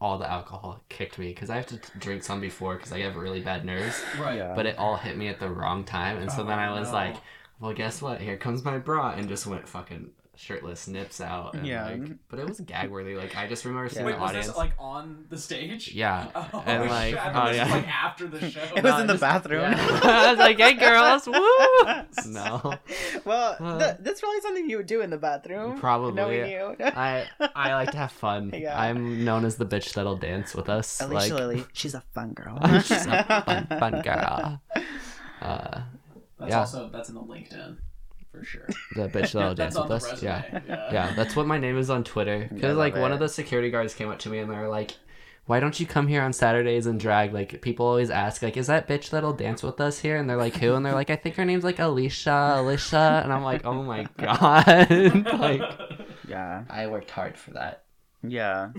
all 0.01 0.17
the 0.19 0.31
alcohol 0.31 0.81
kicked 0.89 1.19
me 1.19 1.29
because 1.29 1.51
i 1.51 1.57
have 1.57 1.67
to 1.67 1.77
t- 1.77 1.89
drink 1.99 2.23
some 2.23 2.41
before 2.41 2.77
because 2.77 2.93
i 2.93 3.01
have 3.01 3.17
really 3.17 3.41
bad 3.41 3.65
nerves 3.65 4.01
right. 4.19 4.37
Yeah. 4.37 4.55
but 4.55 4.65
it 4.67 4.79
all 4.79 4.97
hit 4.97 5.17
me 5.17 5.29
at 5.29 5.41
the 5.41 5.49
wrong 5.49 5.85
time 5.85 6.19
and 6.19 6.31
so 6.31 6.43
Oh, 6.43 6.47
then 6.47 6.59
i 6.59 6.71
was 6.79 6.89
oh, 6.89 6.93
no. 6.93 6.97
like 6.99 7.17
well 7.61 7.73
guess 7.73 8.01
what 8.01 8.21
here 8.21 8.37
comes 8.37 8.65
my 8.65 8.79
bra 8.79 9.11
and 9.13 9.29
just 9.29 9.47
went 9.47 9.69
fucking 9.69 10.11
shirtless 10.39 10.87
nips 10.87 11.21
out 11.21 11.55
and 11.55 11.67
Yeah. 11.67 11.87
like 11.87 12.01
but 12.29 12.39
it 12.39 12.49
was 12.49 12.61
gag 12.61 12.91
worthy 12.91 13.17
like 13.17 13.37
i 13.37 13.49
just 13.49 13.65
remember 13.65 13.89
seeing 13.89 14.07
Yeah. 14.07 14.13
Wait, 14.13 14.17
the 14.17 14.21
was 14.21 14.29
audience 14.31 14.47
this 14.47 14.57
like 14.57 14.73
on 14.79 15.25
the 15.31 15.37
stage? 15.37 15.93
yeah 15.93 16.29
Oh, 16.37 16.63
and 16.65 16.83
shit, 16.85 16.91
like 16.91 17.15
I 17.17 17.33
thought 17.33 17.49
oh 17.49 17.53
this 17.53 17.61
was, 17.63 17.71
like 17.73 17.89
after 17.89 18.27
the 18.29 18.51
show. 18.51 18.61
it 18.63 18.75
was 18.75 18.83
No, 18.85 18.99
in 19.01 19.07
the 19.09 19.13
just- 19.15 19.21
bathroom. 19.21 19.73
yeah. 19.73 20.01
i 20.05 20.31
was 20.31 20.39
like 20.39 20.59
hey 20.59 20.75
girls 20.75 21.27
woo 21.27 22.33
no 22.33 22.73
well, 23.25 23.57
Uh. 23.61 23.79
th- 23.79 23.97
that's 24.01 24.21
probably 24.21 24.41
something 24.41 24.71
you 24.71 24.77
would 24.77 24.87
do 24.87 25.01
in 25.01 25.11
the 25.11 25.19
bathroom. 25.19 25.79
Probably. 25.79 26.13
Knowing 26.15 26.51
you. 26.51 26.77
I 26.81 27.27
I 27.55 27.75
like 27.75 27.91
to 27.93 27.97
have 27.99 28.13
fun. 28.13 28.53
Yeah. 28.55 28.79
I'm 28.79 29.25
known 29.25 29.45
as 29.45 29.57
the 29.57 29.67
bitch 29.67 29.93
that'll 29.95 30.17
dance 30.17 30.55
with 30.55 30.69
us. 30.69 31.01
Alecia 31.01 31.13
like 31.13 31.33
Lily, 31.33 31.65
she's 31.73 31.95
a 31.95 32.03
fun 32.15 32.33
girl. 32.33 32.59
she's 32.81 33.07
a 33.07 33.25
fun, 33.45 33.67
fun 33.79 34.03
girl. 34.03 34.61
Uh, 35.41 35.81
That's 36.39 36.51
Yeah. 36.51 36.59
also 36.61 36.89
that's 36.93 37.09
in 37.09 37.15
the 37.17 37.23
LinkedIn 37.23 37.77
for 38.39 38.45
sure. 38.45 38.67
the 38.97 39.09
bitch 39.09 39.33
that'll 39.33 39.55
dance 39.55 39.79
with 39.79 39.91
us. 39.91 40.23
Yeah, 40.23 40.43
yeah. 40.69 40.93
yeah. 40.93 41.13
That's 41.15 41.35
what 41.37 41.47
my 41.47 41.59
name 41.59 41.79
is 41.79 41.91
on 41.91 42.05
Twitter. 42.05 42.49
I 42.51 42.55
Because 42.55 42.77
like 42.77 42.95
one 42.95 43.11
it. 43.11 43.15
of 43.15 43.21
the 43.21 43.29
security 43.29 43.71
guards 43.71 43.95
came 43.95 44.09
up 44.11 44.19
to 44.21 44.29
me 44.31 44.39
and 44.39 44.51
they 44.51 44.57
were 44.57 44.69
like, 44.69 44.97
"Why 45.47 45.61
don't 45.61 45.79
you 45.81 45.87
come 45.87 46.07
here 46.09 46.23
on 46.23 46.33
Saturdays 46.33 46.87
and 46.87 46.99
drag?" 47.01 47.33
Like 47.33 47.61
people 47.63 47.87
always 47.87 48.11
ask, 48.11 48.43
like, 48.43 48.57
"Is 48.57 48.67
that 48.69 48.87
bitch 48.89 49.11
that'll 49.11 49.33
dance 49.33 49.63
with 49.63 49.81
us 49.81 49.99
here?" 50.01 50.17
And 50.17 50.29
they're 50.29 50.37
like, 50.37 50.57
"Who?" 50.57 50.75
And 50.75 50.85
they're 50.87 50.93
like, 50.95 51.11
"I 51.11 51.17
think 51.17 51.37
her 51.37 51.45
name's 51.45 51.65
like 51.65 51.77
Alecia, 51.79 52.57
Alecia." 52.59 53.23
And 53.25 53.33
I'm 53.33 53.43
like, 53.43 53.65
"Oh 53.67 53.83
my 53.83 54.07
god!" 54.19 54.91
like 55.41 55.63
yeah. 56.29 56.65
I 56.71 56.87
worked 56.89 57.11
hard 57.11 57.37
for 57.39 57.53
that. 57.53 57.85
Yeah. 58.23 58.71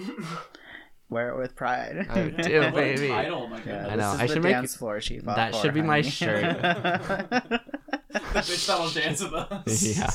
Wear 1.09 1.29
it 1.29 1.39
with 1.39 1.55
pride. 1.55 2.05
I 2.07 2.27
do, 2.29 2.59
What 2.59 2.67
a 2.67 2.71
baby. 2.71 3.07
title, 3.07 3.47
my 3.47 3.59
Yeah. 3.65 3.87
I 3.87 3.95
know. 3.95 4.11
This 4.11 4.13
is 4.13 4.19
I 4.21 4.27
the 4.27 4.33
should 4.33 4.43
make- 4.43 4.53
dance 4.53 4.75
floor 4.75 5.01
she 5.01 5.17
fought 5.19 5.37
that 5.37 5.55
for, 5.55 5.61
should 5.61 5.73
be 5.73 5.81
my 5.81 6.01
shirt. 6.03 6.61
The 8.09 8.19
bitch 8.19 8.67
that'll 8.67 8.89
dance 8.89 9.21
with 9.21 9.33
us. 9.33 9.83
yeah. 9.83 10.09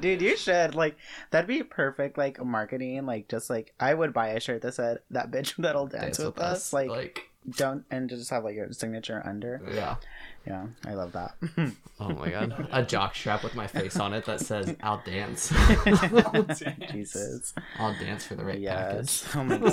Dude, 0.00 0.20
you 0.22 0.36
should 0.36 0.74
like 0.74 0.96
that'd 1.30 1.46
be 1.46 1.62
perfect 1.62 2.18
like 2.18 2.44
marketing. 2.44 3.06
Like 3.06 3.28
just 3.28 3.48
like 3.48 3.72
I 3.78 3.94
would 3.94 4.12
buy 4.12 4.28
a 4.28 4.40
shirt 4.40 4.62
that 4.62 4.74
said 4.74 4.98
that 5.10 5.30
bitch 5.30 5.54
that'll 5.58 5.86
dance, 5.86 6.18
with, 6.18 6.38
us. 6.38 6.72
Like, 6.72 6.88
like 6.90 7.30
don't 7.50 7.84
and 7.90 8.08
just 8.08 8.30
have 8.30 8.42
like 8.44 8.54
your 8.56 8.72
signature 8.72 9.22
under. 9.24 9.60
yeah. 9.72 9.96
Yeah, 10.44 10.66
I 10.84 10.94
love 10.94 11.12
that. 11.12 11.34
Oh 12.00 12.08
my 12.08 12.30
god. 12.30 12.66
A 12.72 12.82
jock 12.82 13.14
strap 13.14 13.44
with 13.44 13.54
my 13.54 13.68
face 13.68 13.96
on 13.96 14.12
it 14.12 14.24
that 14.24 14.40
says 14.40 14.74
I'll 14.82 15.00
dance. 15.06 15.50
Dance. 15.84 16.62
Jesus. 16.90 17.54
I'll 17.78 17.94
dance 17.94 18.24
for 18.24 18.34
the 18.34 18.44
right 18.44 18.58
Yes. 18.58 19.24
Oh 19.36 19.44
my 19.44 19.58
god. 19.58 19.70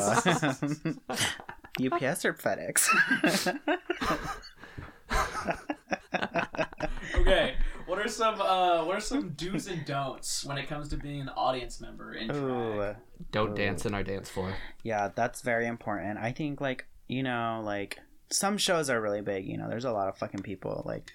UPS 1.81 2.25
or 2.25 2.35
FedEx? 2.35 3.57
Okay, 7.15 7.55
what 7.85 7.99
are 7.99 8.07
some 8.07 8.39
uh, 8.41 8.83
what 8.85 8.95
are 8.95 9.01
some 9.01 9.29
do's 9.31 9.67
and 9.67 9.85
don'ts 9.85 10.45
when 10.45 10.57
it 10.57 10.67
comes 10.67 10.89
to 10.89 10.97
being 10.97 11.21
an 11.21 11.29
audience 11.29 11.81
member 11.81 12.13
in 12.13 12.27
drag? 12.27 12.37
Ooh. 12.39 12.95
Don't 13.31 13.55
dance 13.55 13.85
in 13.85 13.93
our 13.93 14.03
dance 14.03 14.29
floor. 14.29 14.53
Yeah, 14.83 15.09
that's 15.13 15.41
very 15.41 15.67
important. 15.67 16.17
I 16.17 16.31
think 16.31 16.61
like, 16.61 16.85
you 17.07 17.23
know, 17.23 17.61
like 17.63 17.99
some 18.29 18.57
shows 18.57 18.89
are 18.89 19.01
really 19.01 19.21
big, 19.21 19.45
you 19.45 19.57
know, 19.57 19.67
there's 19.69 19.85
a 19.85 19.91
lot 19.91 20.07
of 20.07 20.17
fucking 20.17 20.43
people 20.43 20.83
like 20.85 21.11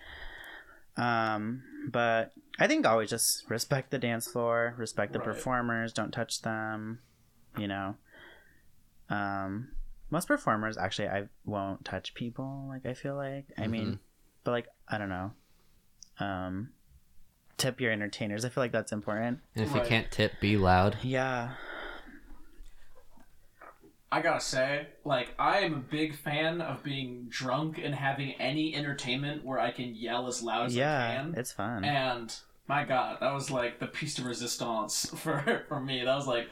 um 0.97 1.63
but 1.91 2.33
I 2.59 2.67
think 2.69 2.87
always 2.87 3.11
just 3.11 3.49
respect 3.51 3.91
the 3.91 3.99
dance 3.99 4.27
floor, 4.29 4.75
respect 4.77 5.13
the 5.13 5.19
Right. 5.21 5.27
performers, 5.27 5.93
don't 5.93 6.13
touch 6.13 6.43
them, 6.43 7.01
you 7.59 7.67
know. 7.69 7.97
Um 9.11 9.69
most 10.15 10.29
performers 10.29 10.79
actually 10.79 11.09
I 11.09 11.25
won't 11.45 11.85
touch 11.85 12.15
people 12.15 12.67
like 12.69 12.87
I 12.87 12.95
feel 12.95 13.17
like. 13.17 13.47
I 13.59 13.67
mean, 13.67 13.99
but 14.45 14.53
like 14.53 14.67
I 14.89 14.97
don't 14.97 15.09
know. 15.09 15.33
Um 16.21 16.71
tip 17.57 17.81
your 17.81 17.93
entertainers. 17.93 18.45
I 18.45 18.49
feel 18.49 18.63
like 18.63 18.73
that's 18.73 18.93
important. 18.93 19.41
And 19.55 19.67
if 19.67 19.75
you 19.75 19.81
can't 19.83 20.11
tip, 20.11 20.41
be 20.41 20.57
loud. 20.57 20.99
Yeah. 21.03 21.55
I 24.13 24.23
gotta 24.23 24.41
say, 24.41 24.87
like, 25.05 25.35
I 25.41 25.59
am 25.61 25.75
a 25.75 25.79
big 25.79 26.15
fan 26.15 26.61
of 26.61 26.85
being 26.85 27.27
drunk 27.29 27.81
and 27.83 27.93
having 27.93 28.35
any 28.35 28.73
entertainment 28.73 29.45
where 29.45 29.59
I 29.59 29.73
can 29.73 29.97
yell 29.97 30.29
as 30.29 30.41
loud 30.41 30.67
as 30.67 30.77
I 30.79 31.17
can. 31.17 31.35
it's 31.37 31.51
fun. 31.51 31.85
And 31.85 32.33
my 32.69 32.85
God, 32.85 33.19
that 33.21 33.35
was 33.35 33.51
like 33.51 33.81
the 33.81 33.89
piece 33.89 34.15
de 34.15 34.23
resistance 34.23 35.07
for 35.17 35.65
for 35.69 35.81
me. 35.81 36.05
That 36.05 36.15
was 36.15 36.29
like. 36.29 36.49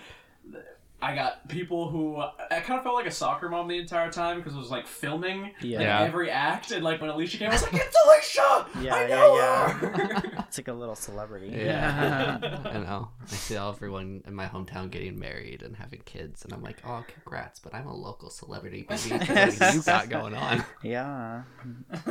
I 1.02 1.14
got 1.16 1.48
people 1.48 1.88
who 1.90 2.16
I 2.18 2.60
kind 2.60 2.78
of 2.78 2.84
felt 2.84 2.94
like 2.94 3.06
a 3.06 3.10
soccer 3.10 3.48
mom 3.48 3.66
the 3.68 3.78
entire 3.78 4.10
time 4.10 4.38
because 4.38 4.54
it 4.54 4.58
was 4.58 4.70
like 4.70 4.86
filming 4.86 5.50
Yeah. 5.60 5.78
like, 5.78 5.86
Yeah. 5.86 6.00
every 6.02 6.30
act, 6.30 6.70
and 6.70 6.84
like 6.84 7.00
when 7.00 7.10
Alecia 7.10 7.38
came, 7.38 7.48
I 7.50 7.52
was 7.54 7.62
like, 7.72 7.74
"It's 7.74 7.96
Alecia! 7.96 8.82
Yeah, 8.82 8.94
I 8.94 9.02
yeah, 9.02 9.08
know 9.16 9.36
yeah. 9.36 9.72
her!" 9.72 10.22
It's 10.52 10.58
like 10.58 10.68
a 10.68 10.72
little 10.72 10.94
celebrity. 10.94 11.48
Yeah. 11.48 12.38
I 12.66 12.78
know. 12.78 13.08
I 13.22 13.26
see 13.26 13.56
all 13.56 13.72
everyone 13.72 14.22
in 14.26 14.34
my 14.34 14.46
hometown 14.46 14.90
getting 14.90 15.18
married 15.18 15.62
and 15.62 15.74
having 15.76 16.02
kids, 16.04 16.44
and 16.44 16.52
I'm 16.52 16.62
like, 16.62 16.76
oh, 16.86 17.04
congrats, 17.08 17.58
but 17.58 17.74
I'm 17.74 17.86
a 17.86 17.94
local 17.94 18.28
celebrity, 18.30 18.82
baby. 18.88 19.10
What 19.10 19.58
do 19.58 19.76
you 19.76 19.82
got 19.82 20.08
going 20.10 20.34
on? 20.34 20.62
Yeah, 20.82 21.42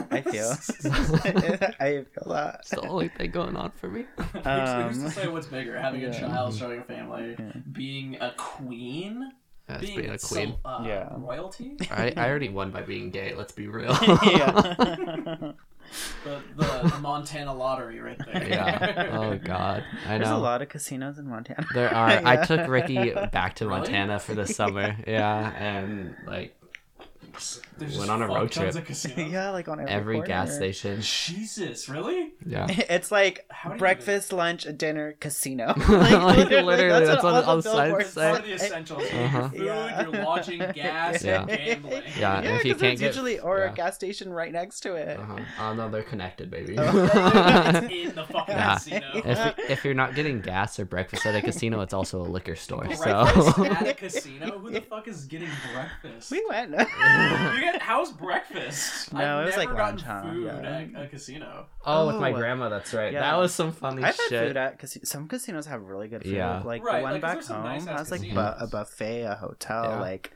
I 0.09 0.21
feel. 0.21 0.51
I 1.79 2.03
feel 2.13 2.33
that. 2.33 2.57
It's 2.61 2.69
the 2.71 2.81
only 2.87 3.09
thing 3.09 3.31
going 3.31 3.55
on 3.55 3.71
for 3.71 3.89
me. 3.89 4.05
Who's- 4.17 4.45
Um, 4.45 4.83
Who's 4.93 5.03
to 5.03 5.11
say 5.11 5.27
what's 5.27 5.47
bigger, 5.47 5.79
having 5.79 6.03
a 6.03 6.13
child, 6.13 6.55
showing 6.55 6.79
a 6.79 6.83
family, 6.83 7.35
Yeah. 7.37 7.51
being 7.71 8.15
a 8.19 8.33
queen, 8.37 8.80
That's 9.67 9.81
being, 9.85 9.97
being 9.99 10.09
a 10.11 10.17
queen. 10.17 10.19
cel- 10.19 10.59
uh, 10.65 10.83
Yeah. 10.85 11.09
royalty? 11.17 11.77
I, 11.91 12.13
I 12.17 12.27
already 12.29 12.49
won 12.49 12.71
by 12.71 12.81
being 12.81 13.09
gay. 13.09 13.33
Let's 13.35 13.53
be 13.53 13.67
real. 13.67 13.91
yeah. 14.23 14.51
The, 14.51 15.55
the, 16.57 16.89
the 16.89 16.97
Montana 17.01 17.53
lottery 17.53 17.99
right 17.99 18.17
there. 18.25 18.47
yeah. 18.47 19.09
Oh 19.13 19.37
God. 19.37 19.83
I 20.07 20.17
know. 20.17 20.17
There's 20.25 20.29
a 20.31 20.37
lot 20.37 20.61
of 20.61 20.69
casinos 20.69 21.17
in 21.19 21.27
Montana. 21.27 21.65
There 21.73 21.93
are. 21.93 22.21
I 22.25 22.43
took 22.45 22.67
Rikki 22.67 23.11
back 23.31 23.55
to 23.55 23.65
Really? 23.67 23.79
Montana 23.79 24.19
for 24.19 24.33
the 24.33 24.47
summer. 24.47 24.95
Yeah, 25.07 25.51
and 25.53 26.15
like 26.25 26.55
There's 27.77 27.97
Went 27.97 28.09
on 28.11 28.21
a 28.21 28.27
road 28.27 28.51
trip. 28.51 28.75
yeah, 29.17 29.49
like 29.51 29.67
on 29.67 29.79
every, 29.79 29.91
every 29.93 30.15
corner. 30.17 30.27
gas 30.27 30.55
station. 30.55 31.01
Jesus, 31.01 31.87
really? 31.89 32.33
Yeah. 32.45 32.67
It's 32.89 33.11
like 33.11 33.45
How 33.49 33.71
do 33.71 33.77
breakfast, 33.77 34.33
lunch, 34.33 34.67
dinner, 34.77 35.13
casino. 35.19 35.73
Like, 35.89 36.49
literally, 36.49 37.05
that's 37.05 37.23
what 37.23 37.33
all 37.33 37.43
all 37.43 37.55
the 37.57 37.61
the 37.61 37.71
signs 37.71 37.83
billboards 37.89 38.09
say. 38.13 38.41
The 38.41 38.53
essentials? 38.55 39.03
Uh-huh. 39.03 39.49
food, 39.49 39.61
Yeah. 39.65 40.01
your 40.09 40.23
lodging, 40.23 40.59
gas, 40.73 41.23
Yeah. 41.23 41.41
and 41.41 41.47
gambling. 41.49 42.03
Yeah, 42.19 42.37
and 42.39 42.47
if 42.47 42.65
you 42.65 42.73
'cause 42.73 42.81
can't 42.81 42.93
it's 42.93 43.01
get- 43.01 43.07
usually 43.07 43.39
or 43.39 43.59
yeah. 43.59 43.71
a 43.71 43.73
gas 43.75 43.95
station 43.95 44.31
right 44.33 44.51
next 44.51 44.81
to 44.81 44.95
it. 44.95 45.19
Uh-huh. 45.19 45.39
Oh 45.59 45.73
no, 45.73 45.89
they're 45.89 46.03
connected, 46.03 46.49
baby. 46.51 46.75
Oh. 46.77 46.83
It's 46.85 48.09
in 48.09 48.15
the 48.15 48.25
fucking 48.25 48.55
Yeah. 48.55 48.73
casino. 48.75 49.05
if 49.25 49.59
if 49.69 49.85
you're 49.85 49.93
not 49.93 50.15
getting 50.15 50.41
gas 50.41 50.79
or 50.79 50.85
breakfast 50.85 51.25
at 51.25 51.35
a 51.35 51.41
casino, 51.41 51.81
it's 51.81 51.93
also 51.93 52.21
a 52.21 52.27
liquor 52.27 52.55
store. 52.55 52.83
Breakfast 52.85 53.55
So 53.55 53.65
at 53.65 53.87
a 53.87 53.93
casino? 53.93 54.59
Who 54.59 54.71
the 54.71 54.81
fuck 54.81 55.07
is 55.07 55.25
getting 55.25 55.49
breakfast? 55.73 56.31
We 56.31 56.43
went. 56.49 56.71
You 57.55 57.61
get 57.61 57.81
how's 57.81 58.11
breakfast? 58.11 59.11
No, 59.13 59.39
I've 59.39 59.43
it 59.43 59.45
was 59.47 59.57
like 59.57 59.67
never 59.69 59.77
gotten 59.77 59.95
lunch, 59.97 60.07
huh? 60.07 60.21
food 60.31 60.45
Yeah. 60.45 60.99
at 60.99 61.05
a 61.05 61.07
casino. 61.07 61.65
Oh, 61.85 62.07
with 62.07 62.15
oh, 62.15 62.19
my 62.19 62.31
Oh, 62.31 62.35
grandma, 62.37 62.69
that's 62.69 62.93
right. 62.93 63.11
yeah. 63.13 63.19
That 63.21 63.37
was 63.37 63.53
some 63.53 63.71
funny 63.71 64.03
I've 64.03 64.15
had 64.15 64.29
shit. 64.29 64.47
food 64.47 64.57
at 64.57 64.79
casi- 64.79 65.01
some 65.05 65.27
casinos 65.27 65.65
have 65.65 65.81
really 65.83 66.07
good 66.07 66.23
food. 66.23 66.33
Yeah. 66.33 66.61
Like 66.63 66.83
Right, 66.83 66.97
the 66.97 67.03
one 67.03 67.11
like, 67.13 67.21
'cause 67.21 67.27
back 67.29 67.33
there's 67.35 67.45
some 67.47 67.55
home 67.57 67.65
nice-ass 67.65 67.97
has 67.99 68.11
like 68.11 68.21
bu- 68.21 68.27
casinos. 68.27 68.55
a 68.61 68.67
buffet, 68.67 69.21
a 69.23 69.35
hotel, 69.35 69.83
Yeah. 69.85 69.99
like 69.99 70.31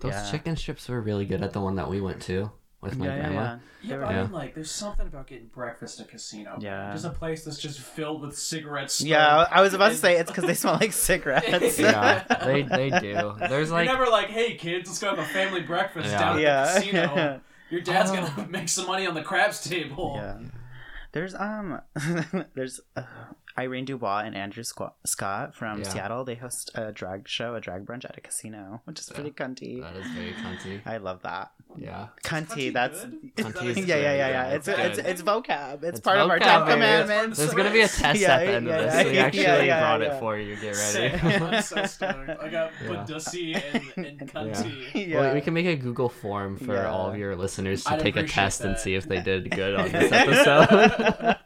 Those 0.00 0.12
Yeah. 0.12 0.30
chicken 0.30 0.56
strips 0.56 0.88
were 0.88 1.00
really 1.00 1.24
good 1.24 1.42
at 1.42 1.52
the 1.52 1.60
one 1.60 1.76
that 1.76 1.88
we 1.88 2.00
went 2.00 2.20
to 2.22 2.50
with 2.84 2.96
my 2.98 3.06
yeah, 3.06 3.14
yeah, 3.16 3.20
grandma. 3.22 3.40
yeah. 3.42 3.58
Yeah, 3.82 3.88
They 3.90 3.96
but 3.96 3.98
were- 3.98 4.06
I 4.06 4.22
mean, 4.22 4.32
like, 4.32 4.54
there's 4.54 4.70
something 4.70 5.06
about 5.06 5.26
getting 5.26 5.46
breakfast 5.48 6.00
at 6.00 6.06
a 6.06 6.08
casino. 6.08 6.56
Yeah. 6.60 6.92
Just 6.92 7.04
a 7.04 7.10
place 7.10 7.44
that's 7.44 7.58
just 7.58 7.80
filled 7.80 8.22
with 8.22 8.38
cigarettes. 8.38 9.00
Yeah, 9.00 9.46
I 9.50 9.60
was 9.60 9.74
about 9.74 9.90
to 9.90 9.96
say 9.96 10.16
it's 10.18 10.30
because 10.30 10.44
they 10.44 10.54
smell 10.54 10.74
like 10.80 10.92
cigarettes. 10.92 11.78
Yeah, 11.78 12.24
they 12.44 12.62
they 12.62 12.90
do. 12.90 13.34
There's 13.48 13.70
like 13.70 13.86
You're 13.86 13.94
like 13.94 13.98
never 13.98 14.06
like, 14.10 14.28
hey 14.28 14.54
kids, 14.54 14.88
let's 14.88 15.00
go 15.00 15.10
have 15.10 15.18
a 15.18 15.24
family 15.24 15.60
breakfast 15.62 16.08
Yeah. 16.10 16.18
down 16.18 16.36
at 16.36 16.42
Yeah. 16.42 16.64
the 16.74 16.80
casino. 16.80 17.40
Your 17.70 17.80
dad's 17.80 18.10
Oh. 18.10 18.14
gonna 18.36 18.48
make 18.48 18.68
some 18.68 18.86
money 18.86 19.06
on 19.06 19.14
the 19.14 19.22
craps 19.22 19.62
table. 19.68 20.14
yeah. 20.16 20.38
There's 21.12 21.34
um, 21.34 21.80
there's 22.54 22.80
uh, 22.96 23.02
Irene 23.56 23.84
Dubois 23.84 24.22
and 24.24 24.34
Andrew 24.36 24.64
Squ- 24.64 24.92
Scott 25.06 25.54
from 25.54 25.78
Yeah. 25.78 25.88
Seattle. 25.88 26.24
They 26.24 26.34
host 26.34 26.70
a 26.74 26.90
drag 26.90 27.28
show, 27.28 27.54
a 27.54 27.60
drag 27.60 27.86
brunch 27.86 28.04
at 28.04 28.16
a 28.18 28.20
casino, 28.20 28.80
which 28.84 28.98
is 28.98 29.08
pretty 29.10 29.30
cunty. 29.30 29.80
that 29.80 29.94
is 29.94 30.06
very 30.10 30.32
cunty. 30.32 30.80
I 30.86 30.96
love 30.96 31.22
that. 31.22 31.52
Yeah. 31.76 32.08
Cunty, 32.22 32.46
Cunty 32.46 32.72
that's? 32.72 33.04
Cunty 33.04 33.76
yeah, 33.86 33.96
yeah, 33.96 33.96
yeah, 33.96 34.14
yeah. 34.16 34.28
yeah, 34.28 34.48
It's 34.54 34.68
it's 34.68 34.78
it's 34.78 34.98
it's 35.08 35.22
vocab. 35.22 35.74
It's, 35.82 35.84
It's 35.84 36.00
part 36.00 36.18
of 36.18 36.30
our 36.30 36.38
vocab, 36.38 36.42
Ten 36.44 36.60
baby. 36.66 36.72
Commandments. 36.72 37.38
There's 37.38 37.54
gonna 37.54 37.70
be 37.72 37.80
a 37.80 37.88
test 37.88 38.20
Yeah, 38.20 38.34
at 38.36 38.46
the 38.46 38.52
end 38.52 38.66
yeah, 38.66 38.74
of 38.76 38.82
this. 38.84 38.94
yeah, 39.04 39.10
we 39.12 39.18
actually 39.18 39.66
yeah, 39.66 39.80
brought 39.80 40.00
yeah. 40.02 40.16
it 40.16 40.20
for 40.20 40.38
you. 40.38 40.56
Get 40.56 40.76
ready. 40.76 41.14
I'm 41.56 41.62
so 41.62 41.84
stoked. 41.86 42.30
I 42.30 42.48
got 42.48 42.70
Yeah. 43.34 43.60
And, 43.96 44.06
and 44.06 44.32
Cunty. 44.32 45.08
yeah. 45.08 45.20
Well, 45.20 45.34
we 45.34 45.40
can 45.40 45.54
make 45.54 45.66
a 45.66 45.76
Google 45.76 46.08
form 46.08 46.56
for 46.58 46.74
Yeah. 46.74 46.90
all 46.90 47.08
of 47.10 47.16
your 47.18 47.34
listeners 47.36 47.84
to 47.84 47.92
I'd 47.94 48.00
take 48.00 48.16
a 48.16 48.20
appreciate 48.20 48.34
test 48.42 48.60
and 48.62 48.78
see 48.78 48.94
if 48.94 49.06
they 49.08 49.20
did 49.20 49.50
good 49.50 49.74
on 49.74 49.90
this 49.92 50.12
episode. 50.12 51.36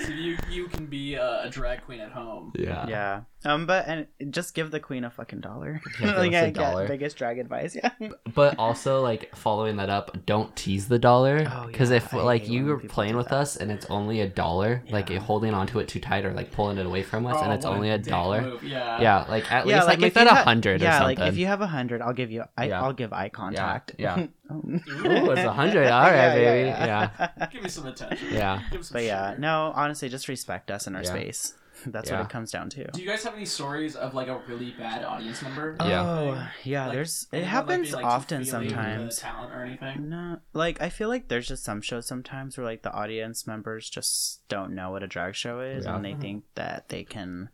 So 0.06 0.12
you 0.12 0.36
you 0.50 0.68
can 0.68 0.86
be 0.86 1.16
uh, 1.16 1.42
a 1.46 1.50
drag 1.50 1.82
queen 1.84 2.00
at 2.00 2.12
home. 2.12 2.52
yeah. 2.56 2.86
Yeah. 2.88 3.20
Um, 3.44 3.64
but 3.66 3.86
and 3.88 4.06
just 4.30 4.54
give 4.54 4.70
the 4.70 4.80
queen 4.80 5.02
a 5.04 5.10
fucking 5.10 5.40
dollar. 5.40 5.80
Yeah, 6.00 6.12
like 6.18 6.32
us 6.32 6.34
a 6.34 6.46
I 6.46 6.50
get 6.50 6.54
dollar. 6.54 6.86
biggest 6.88 7.16
drag 7.16 7.38
advice. 7.38 7.74
Yeah. 7.74 7.90
But 8.34 8.58
also, 8.58 9.00
like 9.00 9.34
following 9.34 9.76
that 9.76 9.88
up, 9.88 10.26
don't 10.26 10.54
tease 10.56 10.88
the 10.88 10.98
dollar 10.98 11.46
Oh, 11.50 11.66
because 11.66 11.90
yeah, 11.90 11.96
if 11.98 12.12
I 12.12 12.22
like 12.22 12.48
you 12.48 12.64
when 12.66 12.68
were 12.74 12.78
playing 12.80 13.16
with 13.16 13.28
that. 13.28 13.34
us 13.36 13.56
and 13.56 13.70
it's 13.70 13.86
only 13.86 14.20
a 14.20 14.28
dollar, 14.28 14.82
like 14.90 15.10
holding 15.10 15.54
onto 15.54 15.78
it 15.78 15.88
too 15.88 16.00
tight 16.00 16.24
or 16.26 16.32
like 16.32 16.50
pulling 16.52 16.76
it 16.78 16.84
away 16.86 17.02
from 17.02 17.24
us, 17.26 17.40
and 17.42 17.50
Oh, 17.50 17.54
it's 17.54 17.64
only 17.64 17.90
a 17.90 17.98
dollar. 17.98 18.42
move. 18.42 18.62
Yeah. 18.64 19.00
Yeah, 19.00 19.24
like 19.28 19.50
at 19.50 19.66
yeah, 19.66 19.76
least 19.76 19.86
like, 19.86 19.98
make 20.00 20.08
if 20.08 20.16
you 20.18 20.24
that 20.24 20.32
a 20.32 20.34
ha- 20.36 20.44
hundred 20.44 20.80
or 20.82 20.84
Yeah, 20.84 20.98
something. 20.98 21.18
like 21.18 21.28
if 21.28 21.38
you 21.38 21.46
have 21.46 21.60
a 21.62 21.66
hundred, 21.66 22.02
I'll 22.02 22.12
give 22.12 22.30
you. 22.30 22.44
I, 22.58 22.66
Yeah. 22.68 22.82
I'll 22.82 22.92
give 22.92 23.12
eye 23.12 23.28
contact. 23.30 23.94
yeah. 23.98 24.26
Oh. 24.50 24.56
Ooh, 24.66 25.30
it's 25.30 25.40
a 25.42 25.52
hundred. 25.52 25.86
All 25.88 26.02
right, 26.02 26.14
Yeah, 26.16 26.34
baby. 26.34 26.68
yeah, 26.68 26.86
Yeah, 27.18 27.28
yeah. 27.38 27.46
Give 27.46 27.62
me 27.62 27.68
some 27.68 27.86
attention. 27.86 28.28
yeah. 28.32 28.62
Give 28.70 28.84
some 28.84 28.94
But 28.94 29.04
yeah, 29.04 29.30
sugar. 29.30 29.40
no, 29.40 29.72
honestly, 29.74 30.08
just 30.08 30.28
respect 30.28 30.70
us 30.70 30.86
in 30.86 30.96
our 30.96 31.02
Yeah. 31.02 31.10
space. 31.10 31.54
That's 31.86 32.10
Yeah. 32.10 32.18
what 32.18 32.26
it 32.26 32.30
comes 32.30 32.50
down 32.50 32.68
to. 32.70 32.84
Do 32.90 33.00
you 33.00 33.08
guys 33.08 33.24
have 33.24 33.34
any 33.34 33.46
stories 33.46 33.96
of 33.96 34.12
like 34.12 34.28
a 34.28 34.38
really 34.46 34.72
bad 34.72 35.02
audience 35.04 35.40
member? 35.42 35.76
Yeah. 35.80 36.02
Oh, 36.02 36.48
yeah. 36.64 36.86
Like, 36.86 36.94
there's 36.94 37.22
it 37.32 37.36
anyone, 37.36 37.42
like, 37.46 37.50
happens 37.52 37.92
like, 37.94 38.04
often 38.04 38.44
feely 38.44 38.64
the 38.68 38.74
sometimes. 38.74 39.18
Talent 39.18 39.52
or 39.54 39.64
anything? 39.64 40.08
No, 40.10 40.40
like 40.52 40.82
I 40.82 40.90
feel 40.90 41.08
like 41.08 41.28
there's 41.28 41.48
just 41.48 41.64
some 41.64 41.80
shows 41.80 42.06
sometimes 42.06 42.58
where 42.58 42.66
like 42.66 42.82
the 42.82 42.92
audience 42.92 43.46
members 43.46 43.88
just 43.88 44.46
don't 44.48 44.74
know 44.74 44.90
what 44.90 45.02
a 45.02 45.06
drag 45.06 45.34
show 45.34 45.60
is, 45.60 45.84
Yeah. 45.86 45.96
and 45.96 46.04
they 46.04 46.10
mm-hmm. 46.12 46.20
think 46.20 46.44
that 46.56 46.88
they 46.90 47.04
can. 47.04 47.48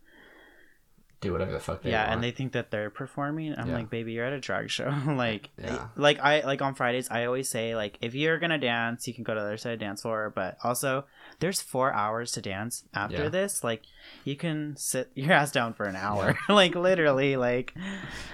Do 1.23 1.33
whatever 1.33 1.53
the 1.53 1.59
fuck 1.61 1.83
they 1.83 1.91
yeah, 1.93 2.03
want. 2.03 2.12
and 2.14 2.23
they 2.25 2.31
think 2.31 2.53
that 2.53 2.71
they're 2.71 2.91
performing. 2.91 3.55
I'm 3.57 3.69
Yeah. 3.69 3.75
like, 3.77 3.89
baby, 3.91 4.12
you're 4.12 4.27
at 4.27 4.35
a 4.35 4.39
drag 4.41 4.69
show. 4.69 4.93
like, 5.07 5.49
Yeah. 5.59 5.89
like 5.97 6.19
I 6.21 6.43
like 6.45 6.61
on 6.61 6.75
Fridays, 6.75 7.11
I 7.11 7.25
always 7.25 7.49
say 7.49 7.75
like, 7.75 7.97
if 8.03 8.14
you're 8.14 8.39
gonna 8.39 8.59
dance, 8.59 9.09
you 9.09 9.14
can 9.14 9.25
go 9.25 9.33
to 9.33 9.41
the 9.41 9.47
other 9.47 9.57
side 9.57 9.73
of 9.73 9.79
the 9.79 9.85
dance 9.87 10.03
floor. 10.03 10.31
But 10.35 10.59
also, 10.62 11.07
there's 11.41 11.62
four 11.62 11.93
hours 11.95 12.33
to 12.33 12.43
dance 12.43 12.85
after 12.93 13.25
Yeah. 13.25 13.29
this. 13.31 13.64
Like, 13.64 13.83
you 14.25 14.37
can 14.37 14.77
sit 14.77 15.11
your 15.14 15.33
ass 15.33 15.51
down 15.53 15.73
for 15.73 15.87
an 15.87 15.97
hour. 15.97 16.39
like 16.51 16.75
literally, 16.75 17.37
like 17.37 17.73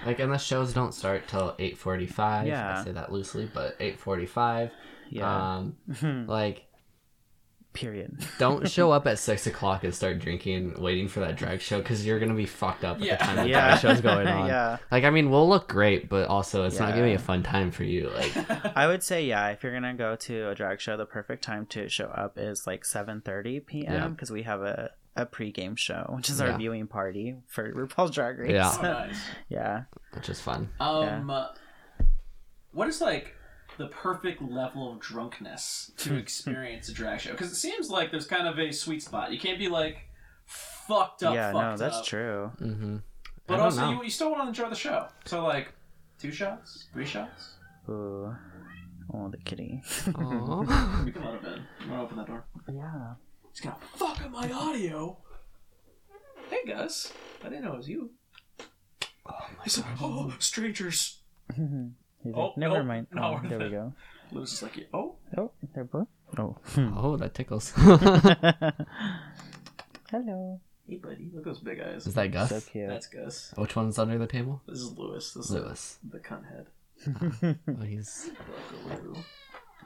like 0.04 0.18
and 0.18 0.32
the 0.32 0.38
shows 0.38 0.74
don't 0.74 0.92
start 0.92 1.28
till 1.28 1.54
eight 1.60 1.78
forty 1.78 2.06
five. 2.06 2.48
Yeah. 2.48 2.80
I 2.80 2.84
say 2.84 2.90
that 2.92 3.12
loosely, 3.12 3.48
but 3.54 3.76
eight 3.78 4.00
forty 4.00 4.26
five. 4.26 4.70
yeah. 5.08 5.56
Um, 5.58 5.76
like 6.26 6.64
Period. 7.72 8.18
don't 8.38 8.68
show 8.70 8.92
up 8.92 9.06
at 9.06 9.18
six 9.18 9.46
o'clock 9.46 9.82
and 9.84 9.94
start 9.94 10.18
drinking, 10.18 10.80
waiting 10.80 11.08
for 11.08 11.20
that 11.20 11.36
drag 11.36 11.60
show 11.60 11.78
because 11.78 12.04
you're 12.06 12.18
gonna 12.18 12.34
be 12.34 12.44
fucked 12.46 12.84
up 12.84 12.98
at 12.98 13.02
Yeah. 13.02 13.16
the 13.16 13.24
time 13.24 13.36
that 13.36 13.48
Yeah. 13.48 13.68
drag 13.68 13.78
show's 13.80 14.00
going 14.02 14.26
on. 14.38 14.46
yeah. 14.46 14.76
Like 14.90 15.04
I 15.04 15.10
mean, 15.10 15.30
we'll 15.30 15.48
look 15.48 15.68
great, 15.68 16.08
but 16.08 16.28
also 16.28 16.64
it's 16.64 16.78
not 16.78 16.90
gonna 16.90 17.04
be 17.04 17.14
a 17.14 17.18
fun 17.18 17.42
time 17.42 17.70
for 17.70 17.84
you. 17.84 18.10
Like 18.10 18.32
I 18.76 18.86
would 18.86 19.02
say 19.02 19.24
yeah. 19.24 19.48
If 19.48 19.62
you're 19.62 19.72
gonna 19.72 19.94
go 19.94 20.16
to 20.16 20.48
a 20.50 20.54
drag 20.54 20.80
show, 20.80 20.96
the 20.96 21.06
perfect 21.06 21.42
time 21.42 21.64
to 21.66 21.88
show 21.88 22.06
up 22.06 22.36
is 22.36 22.66
like 22.66 22.84
7:30 22.84 23.64
p.m. 23.66 23.92
Yeah. 23.92 24.08
because 24.08 24.30
we 24.30 24.42
have 24.42 24.60
a 24.62 24.90
a 25.14 25.26
pre-game 25.26 25.76
show, 25.76 26.06
which 26.16 26.30
is 26.30 26.40
our 26.40 26.48
Yeah. 26.48 26.56
viewing 26.56 26.86
party 26.86 27.36
for 27.46 27.70
RuPaul's 27.72 28.12
Drag 28.12 28.38
Race. 28.38 28.50
Yeah. 28.52 28.74
Oh, 28.78 28.82
nice. 28.82 29.16
yeah. 29.50 29.82
which 30.14 30.28
is 30.30 30.40
fun. 30.40 30.70
Um, 30.80 31.28
uh, 31.28 31.48
what 32.72 32.88
is 32.88 33.00
like 33.02 33.34
the 33.82 33.88
perfect 33.88 34.40
level 34.40 34.92
of 34.92 35.00
drunkenness 35.00 35.90
to 35.96 36.16
experience 36.16 36.88
a 36.88 36.92
drag 36.92 37.20
show? 37.20 37.32
Because 37.32 37.50
it 37.50 37.56
seems 37.56 37.90
like 37.90 38.10
there's 38.12 38.26
kind 38.26 38.46
of 38.46 38.58
a 38.58 38.72
sweet 38.72 39.02
spot. 39.02 39.32
You 39.32 39.40
can't 39.40 39.58
be 39.58 39.68
like 39.68 40.08
fucked 40.46 41.24
up. 41.24 41.34
yeah. 41.34 41.52
fucked 41.52 41.80
No, 41.80 41.84
that's 41.84 41.98
up, 41.98 42.04
true. 42.04 42.52
Mm-hmm. 42.60 42.96
But 43.48 43.60
also, 43.60 43.90
you, 43.90 44.04
you 44.04 44.10
still 44.10 44.30
want 44.30 44.44
to 44.44 44.48
enjoy 44.48 44.70
the 44.70 44.76
show. 44.76 45.08
So 45.24 45.44
like, 45.44 45.72
two 46.20 46.30
shots, 46.30 46.86
three 46.92 47.04
shots. 47.04 47.54
Ooh. 47.88 48.34
Oh, 49.12 49.28
the 49.28 49.36
kitty. 49.38 49.82
Aw. 50.14 51.02
We 51.04 51.10
can 51.10 51.24
let 51.24 51.34
him 51.42 51.46
in. 51.46 51.62
You 51.84 51.90
want 51.92 52.00
to 52.00 52.04
open 52.04 52.16
that 52.18 52.26
door? 52.26 52.44
yeah. 52.72 53.14
He's 53.50 53.60
gonna 53.60 53.76
fuck 53.96 54.24
up 54.24 54.30
my 54.30 54.50
audio. 54.50 55.18
Hey 56.48 56.60
Gus, 56.66 57.12
I 57.44 57.48
didn't 57.48 57.64
know 57.64 57.74
it 57.74 57.78
was 57.78 57.88
you. 57.88 58.10
Oh 59.26 59.46
my 59.58 59.64
He's 59.64 59.78
like, 59.78 59.86
oh, 60.00 60.32
strangers. 60.38 61.18
He's 62.22 62.32
Oh, 62.36 62.46
like, 62.48 62.56
Never 62.58 62.76
nope, 62.78 62.86
mind. 62.86 63.06
not 63.12 63.42
Oh, 63.44 63.48
there 63.48 63.58
we 63.58 63.70
go. 63.70 63.92
Lewis 64.30 64.52
is 64.52 64.62
like, 64.62 64.88
oh, 64.94 65.16
Oh, 65.36 65.50
they're 65.74 65.84
both. 65.84 66.06
Oh. 66.38 66.56
oh, 66.96 67.16
that 67.16 67.34
tickles. 67.34 67.70
Hello. 70.10 70.60
hey 70.88 70.96
buddy, 70.96 71.30
look 71.32 71.46
at 71.46 71.52
those 71.52 71.60
big 71.60 71.80
eyes. 71.80 72.06
is 72.06 72.14
that 72.14 72.32
Gus? 72.32 72.48
So 72.50 72.60
cute. 72.60 72.88
That's 72.88 73.06
Gus. 73.06 73.54
Which 73.56 73.76
one's 73.76 73.98
under 73.98 74.18
the 74.18 74.26
table? 74.26 74.60
This 74.66 74.78
is 74.80 74.96
Lewis. 74.98 75.32
This 75.34 75.50
Lewis. 75.50 75.98
is 76.04 76.10
the 76.10 76.18
cunt 76.18 76.44
head. 76.50 76.66
Oh, 77.68 77.82
he's. 77.84 78.30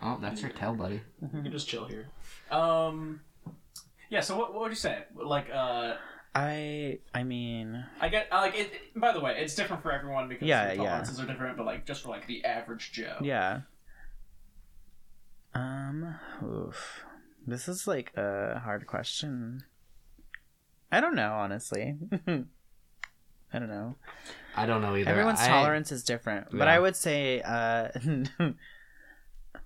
Oh, 0.02 0.18
that's 0.20 0.42
your 0.42 0.50
tail, 0.50 0.74
buddy. 0.74 1.00
You 1.22 1.42
can 1.42 1.52
just 1.52 1.68
chill 1.68 1.86
here. 1.86 2.08
Um, 2.50 3.20
yeah. 4.10 4.20
So 4.20 4.36
what, 4.36 4.52
what 4.52 4.62
would 4.64 4.72
you 4.72 4.76
say? 4.76 5.04
Like, 5.14 5.48
uh, 5.52 5.94
I. 6.38 6.98
I 7.14 7.22
mean. 7.24 7.84
I 8.00 8.08
get 8.08 8.28
I 8.30 8.40
like 8.40 8.54
it. 8.54 8.70
it- 8.72 9.00
By 9.00 9.12
the 9.12 9.20
way, 9.20 9.36
it's 9.40 9.54
different 9.54 9.82
for 9.82 9.90
everyone 9.92 10.28
because 10.28 10.46
Yeah, 10.46 10.72
your 10.72 10.84
yeah. 10.84 10.88
tolerances 10.90 11.20
are 11.20 11.26
different. 11.26 11.56
But 11.56 11.66
like, 11.66 11.86
just 11.86 12.02
for 12.02 12.10
like 12.10 12.26
the 12.26 12.44
average 12.44 12.92
Joe. 12.92 13.16
Yeah. 13.22 13.60
Um. 15.54 16.14
Oof. 16.44 17.04
This 17.46 17.68
is 17.68 17.86
like 17.86 18.12
a 18.16 18.58
hard 18.62 18.86
question. 18.86 19.64
I 20.92 21.00
don't 21.00 21.14
know, 21.14 21.32
honestly. 21.32 21.96
I 22.26 23.58
don't 23.58 23.68
know. 23.68 23.96
I 24.56 24.66
don't 24.66 24.82
know 24.82 24.96
either. 24.96 25.10
Everyone's 25.10 25.40
I- 25.40 25.48
tolerance 25.48 25.92
is 25.92 26.02
different, 26.04 26.48
but 26.52 26.68
I 26.68 26.78
would 26.78 26.96
say, 26.96 27.40
uh, 27.42 27.88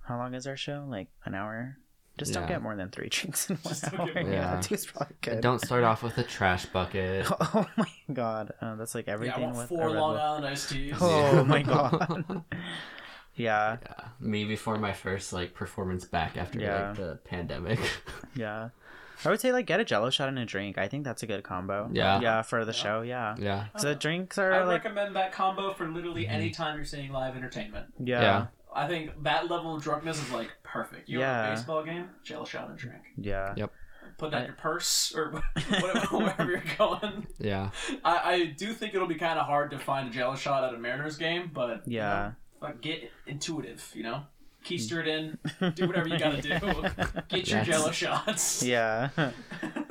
how 0.07 0.17
long 0.17 0.33
is 0.35 0.47
our 0.47 0.55
show? 0.57 0.85
Like 0.87 1.07
an 1.25 1.33
hour. 1.35 1.77
Just 2.17 2.33
don't 2.33 2.43
Yeah. 2.43 2.49
get 2.49 2.61
more 2.61 2.75
than 2.75 2.89
three 2.89 3.09
drinks 3.11 3.49
in 3.49 3.55
one 3.57 3.73
Just 3.73 3.89
don't 3.89 3.99
hour. 4.01 4.13
get. 4.13 4.25
Yeah, 4.25 4.31
Yeah. 4.55 4.61
two's 4.61 4.85
probably 4.85 5.15
good. 5.21 5.41
Don't 5.41 5.59
start 5.59 5.83
off 5.83 6.03
with 6.03 6.17
a 6.17 6.23
trash 6.35 6.65
bucket. 6.67 7.25
Oh 7.53 7.67
my 7.77 7.87
god, 8.13 8.53
uh, 8.61 8.75
that's 8.75 8.93
like 8.95 9.07
Yeah, 9.07 9.13
I 9.13 9.15
everything 9.15 9.43
want 9.43 9.57
with 9.57 9.69
four 9.69 9.83
a 9.83 9.87
Red 9.93 9.99
Long 9.99 10.13
Bull. 10.15 10.21
Island 10.21 10.45
iced 10.45 10.69
teas. 10.69 10.95
Oh 10.99 11.43
my 11.45 11.61
god. 11.63 12.43
yeah, 13.35 13.77
Yeah, 13.81 14.07
me 14.19 14.43
before 14.45 14.77
my 14.77 14.93
first 14.93 15.31
like 15.33 15.53
performance 15.53 16.05
back 16.05 16.37
after 16.37 16.59
Yeah. 16.59 16.87
like 16.89 16.97
the 16.97 17.19
pandemic. 17.25 17.79
yeah. 18.35 18.69
I 19.23 19.29
would 19.29 19.39
say 19.39 19.51
like 19.51 19.67
get 19.67 19.79
a 19.79 19.85
Jello 19.85 20.09
shot 20.09 20.29
and 20.29 20.39
a 20.39 20.45
drink. 20.45 20.77
I 20.79 20.87
think 20.87 21.03
that's 21.03 21.21
a 21.23 21.27
good 21.27 21.43
combo. 21.43 21.89
Yeah. 21.93 22.19
Yeah, 22.21 22.41
for 22.41 22.65
the 22.65 22.73
show. 22.73 23.01
Yeah. 23.01 23.35
yeah, 23.37 23.65
So 23.77 23.89
the 23.89 23.95
drinks 23.95 24.37
I 24.39 24.43
are 24.45 24.51
would 24.61 24.67
like 24.67 24.83
recommend 24.83 25.15
that 25.15 25.31
combo 25.31 25.73
for 25.73 25.87
literally 25.87 26.23
Mm-hmm. 26.23 26.33
any 26.33 26.49
time 26.51 26.75
you're 26.75 26.85
seeing 26.85 27.11
live 27.11 27.35
entertainment. 27.35 27.93
yeah, 27.99 28.21
Yeah. 28.21 28.45
I 28.73 28.87
think 28.87 29.23
that 29.23 29.49
level 29.49 29.75
of 29.75 29.83
drunkenness 29.83 30.21
is 30.21 30.31
like 30.31 30.49
perfect. 30.63 31.09
You're 31.09 31.21
at 31.23 31.25
Yeah. 31.45 31.47
a 31.51 31.55
baseball 31.55 31.83
game, 31.83 32.09
jello 32.23 32.45
shot 32.45 32.69
and 32.69 32.77
drink. 32.77 33.01
yeah. 33.17 33.53
Yep. 33.57 33.71
Put 34.17 34.31
that 34.31 34.37
I- 34.37 34.39
in 34.41 34.45
your 34.47 34.55
purse 34.55 35.13
or 35.15 35.31
whatever, 35.81 35.99
wherever 36.17 36.51
you're 36.51 36.63
going. 36.77 37.27
yeah. 37.39 37.71
I, 38.03 38.31
I 38.33 38.45
do 38.57 38.73
think 38.73 38.93
it'll 38.93 39.07
be 39.07 39.15
kind 39.15 39.39
of 39.39 39.45
hard 39.45 39.71
to 39.71 39.79
find 39.79 40.07
a 40.09 40.11
jello 40.11 40.35
shot 40.35 40.63
at 40.63 40.73
a 40.73 40.77
Mariners 40.77 41.17
game, 41.17 41.49
but 41.53 41.87
you 41.87 41.97
Yeah. 41.97 42.31
know, 42.61 42.67
like, 42.67 42.81
get 42.81 43.11
intuitive, 43.27 43.89
you 43.93 44.03
know. 44.03 44.23
Keister 44.63 44.97
mm. 44.97 45.01
it 45.01 45.07
in, 45.59 45.71
do 45.73 45.87
whatever 45.87 46.07
you 46.07 46.19
gotta 46.19 46.39
do. 46.39 46.49
Get 47.29 47.49
your 47.49 47.59
Yes. 47.59 47.65
jello 47.67 47.91
shots. 47.91 48.61
Yeah. 48.63 49.09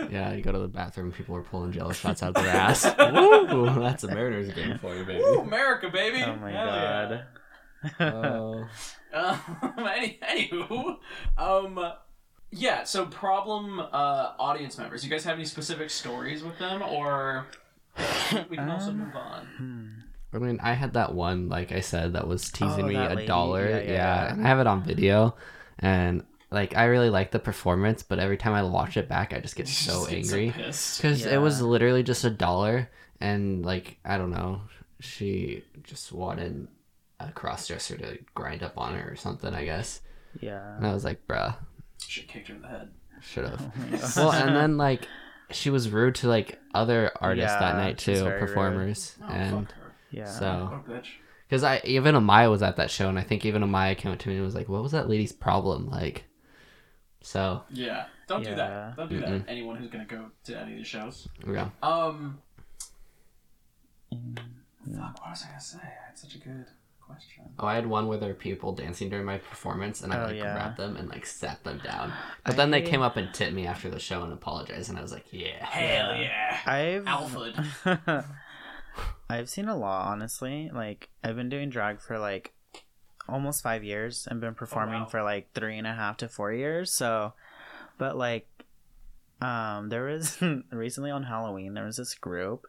Yeah, 0.09 0.33
you 0.33 0.43
go 0.43 0.53
to 0.53 0.59
the 0.61 0.68
bathroom, 0.68 1.11
people 1.11 1.35
are 1.37 1.43
pulling 1.43 1.72
jello 1.72 1.93
shots 1.93 2.22
out 2.22 2.37
of 2.37 2.43
their 2.45 2.55
ass. 2.55 2.85
Woo! 2.97 3.74
That's 3.81 4.05
a 4.05 4.09
Mariners 4.09 4.53
game 4.55 4.78
for 4.78 4.95
you, 4.97 5.05
baby. 5.05 5.20
Woo, 5.22 5.41
America, 5.41 5.89
baby. 5.91 6.22
oh 6.22 6.37
my 6.37 6.53
Hell 6.53 6.66
god. 6.66 7.11
yeah. 7.11 7.22
Oh. 7.99 8.66
Um, 9.12 9.41
any, 9.76 10.20
anywho, 10.22 10.99
um, 11.37 11.93
yeah. 12.53 12.85
So 12.85 13.07
problem 13.07 13.81
uh, 13.81 14.33
audience 14.39 14.78
members. 14.78 15.05
You 15.05 15.11
guys 15.11 15.24
have 15.24 15.35
any 15.35 15.45
specific 15.45 15.91
stories 15.91 16.45
with 16.45 16.57
them, 16.61 16.81
or 16.81 17.47
we 18.49 18.57
can 18.57 18.70
also 18.70 18.91
Um, 18.91 18.99
move 19.01 19.16
on. 19.16 19.47
Hmm. 19.57 19.87
I 20.33 20.39
mean, 20.39 20.61
I 20.62 20.74
had 20.74 20.93
that 20.93 21.12
one, 21.12 21.49
like 21.49 21.72
I 21.72 21.81
said, 21.81 22.12
that 22.12 22.28
was 22.28 22.51
teasing 22.53 22.85
Oh, 22.85 22.87
me 22.87 22.95
a 22.95 23.09
lady. 23.14 23.26
dollar. 23.26 23.68
Yeah, 23.68 23.76
Yeah, 23.78 23.83
yeah, 23.83 23.93
yeah. 23.95 24.33
and 24.33 24.45
I 24.45 24.49
have 24.49 24.61
it 24.61 24.68
on 24.68 24.85
video, 24.85 25.35
and 25.81 26.22
like 26.53 26.76
I 26.76 26.85
really 26.85 27.11
like 27.11 27.33
the 27.33 27.41
performance, 27.41 28.05
but 28.05 28.20
every 28.20 28.37
time 28.37 28.53
I 28.53 28.62
watch 28.62 28.97
it 28.97 29.09
back, 29.09 29.33
I 29.33 29.41
just 29.41 29.57
get 29.57 29.66
so 29.89 30.07
Just 30.07 30.12
angry 30.12 30.53
pissed. 30.53 31.03
because 31.03 31.26
it 31.26 31.39
was 31.39 31.61
literally 31.61 32.05
just 32.05 32.22
a 32.24 32.31
dollar, 32.31 32.89
and 33.20 33.66
like 33.66 33.99
I 34.05 34.18
don't 34.18 34.31
know, 34.31 34.61
she 35.01 35.64
just 35.83 36.12
wanted 36.12 36.68
a 37.21 37.33
crossdresser 37.35 37.99
to 37.99 38.18
grind 38.35 38.62
up 38.62 38.79
on 38.79 38.95
her 38.95 39.11
or 39.12 39.16
something, 39.16 39.53
I 39.55 39.64
guess. 39.64 40.01
Yeah. 40.41 40.77
And 40.77 40.87
I 40.87 40.93
was 40.95 41.05
like, 41.05 41.27
bruh, 41.27 41.55
Should 42.07 42.29
kicked 42.29 42.49
her 42.49 42.55
in 42.55 42.62
the 42.62 42.68
head. 42.68 42.91
should 43.21 43.45
have. 43.45 43.61
Oh 43.93 44.12
well, 44.16 44.33
and 44.33 44.55
then 44.57 44.77
like 44.77 45.07
she 45.51 45.71
was 45.71 45.89
rude 45.91 46.14
to 46.16 46.29
like 46.29 46.59
other 46.75 47.11
artists 47.21 47.59
that 47.59 47.77
night 47.77 47.99
too, 47.99 48.23
performers, 48.39 49.16
Oh, 49.23 49.27
and 49.29 49.66
fuck 49.68 49.77
her. 49.77 49.93
yeah. 50.11 50.25
so. 50.27 50.83
Oh. 50.89 51.01
Because 51.49 51.64
I 51.64 51.81
even 51.85 52.14
Amaya 52.14 52.49
was 52.49 52.62
at 52.62 52.77
that 52.77 52.91
show, 52.93 53.09
and 53.09 53.18
I 53.18 53.23
think 53.25 53.45
even 53.45 53.62
Amaya 53.62 53.97
came 53.99 54.12
up 54.12 54.21
to 54.21 54.29
me 54.29 54.37
and 54.37 54.45
was 54.45 54.55
like, 54.55 54.68
"What 54.68 54.85
was 54.85 54.93
that 54.93 55.09
lady's 55.09 55.33
problem?" 55.33 55.91
Like, 55.91 56.23
so 57.23 57.62
Yeah. 57.71 58.05
Don't 58.29 58.45
do 58.45 58.55
that. 58.55 58.97
Don't 58.97 59.11
do 59.11 59.21
Mm-mm. 59.21 59.45
that. 59.45 59.51
Anyone 59.51 59.75
who's 59.75 59.91
gonna 59.91 60.05
go 60.05 60.27
to 60.45 60.57
any 60.57 60.71
of 60.73 60.79
these 60.79 60.87
shows. 60.87 61.27
yeah, 61.45 61.71
Um. 61.83 62.39
Mm, 64.14 64.39
Fuck. 64.97 65.21
What 65.21 65.31
was 65.31 65.43
I 65.45 65.49
gonna 65.49 65.61
say? 65.61 65.79
I 65.83 66.07
had 66.09 66.16
such 66.18 66.37
a 66.37 66.39
good 66.39 66.66
question. 67.11 67.44
oh, 67.58 67.66
I 67.66 67.74
had 67.74 67.86
one 67.86 68.06
where 68.08 68.18
there 68.18 68.28
were 68.28 68.34
people 68.34 68.72
dancing 68.74 69.08
during 69.11 69.24
my 69.26 69.38
performance, 69.38 70.02
and 70.02 70.12
I 70.12 70.22
Oh, 70.22 70.26
like 70.26 70.36
yeah. 70.36 70.52
grabbed 70.54 70.76
them 70.78 70.96
and 70.96 71.08
like 71.08 71.26
sat 71.26 71.62
them 71.64 71.80
down. 71.84 72.12
But 72.44 72.56
then 72.56 72.70
they 72.70 72.82
I- 72.82 72.86
came 72.86 73.02
up 73.02 73.16
and 73.16 73.32
tipped 73.34 73.52
me 73.54 73.66
after 73.66 73.88
the 73.90 73.98
show 73.98 74.22
and 74.22 74.32
apologized, 74.32 74.88
and 74.90 74.98
I 74.98 75.02
was 75.02 75.12
like, 75.12 75.26
"Yeah, 75.30 75.64
Hell 75.64 76.16
yeah. 76.16 76.58
I've 76.66 77.06
Alfred. 77.06 77.54
I've 79.28 79.48
seen 79.48 79.68
a 79.68 79.76
lot, 79.76 80.08
honestly. 80.08 80.70
Like 80.72 81.08
I've 81.22 81.36
been 81.36 81.48
doing 81.48 81.70
drag 81.70 82.00
for 82.00 82.18
like 82.18 82.52
almost 83.28 83.62
five 83.62 83.84
years 83.84 84.26
and 84.28 84.40
been 84.40 84.54
performing 84.54 85.02
wow. 85.02 85.06
for 85.06 85.22
like 85.22 85.52
three 85.54 85.78
and 85.78 85.86
a 85.86 85.94
half 85.94 86.16
to 86.18 86.28
four 86.28 86.52
years. 86.52 86.90
So, 86.92 87.32
but 87.96 88.16
like, 88.16 88.48
um, 89.40 89.88
there 89.88 90.04
was 90.04 90.36
recently 90.72 91.11
on 91.11 91.22
Halloween 91.24 91.74
there 91.74 91.84
was 91.86 91.96
this 91.96 92.14
group 92.14 92.66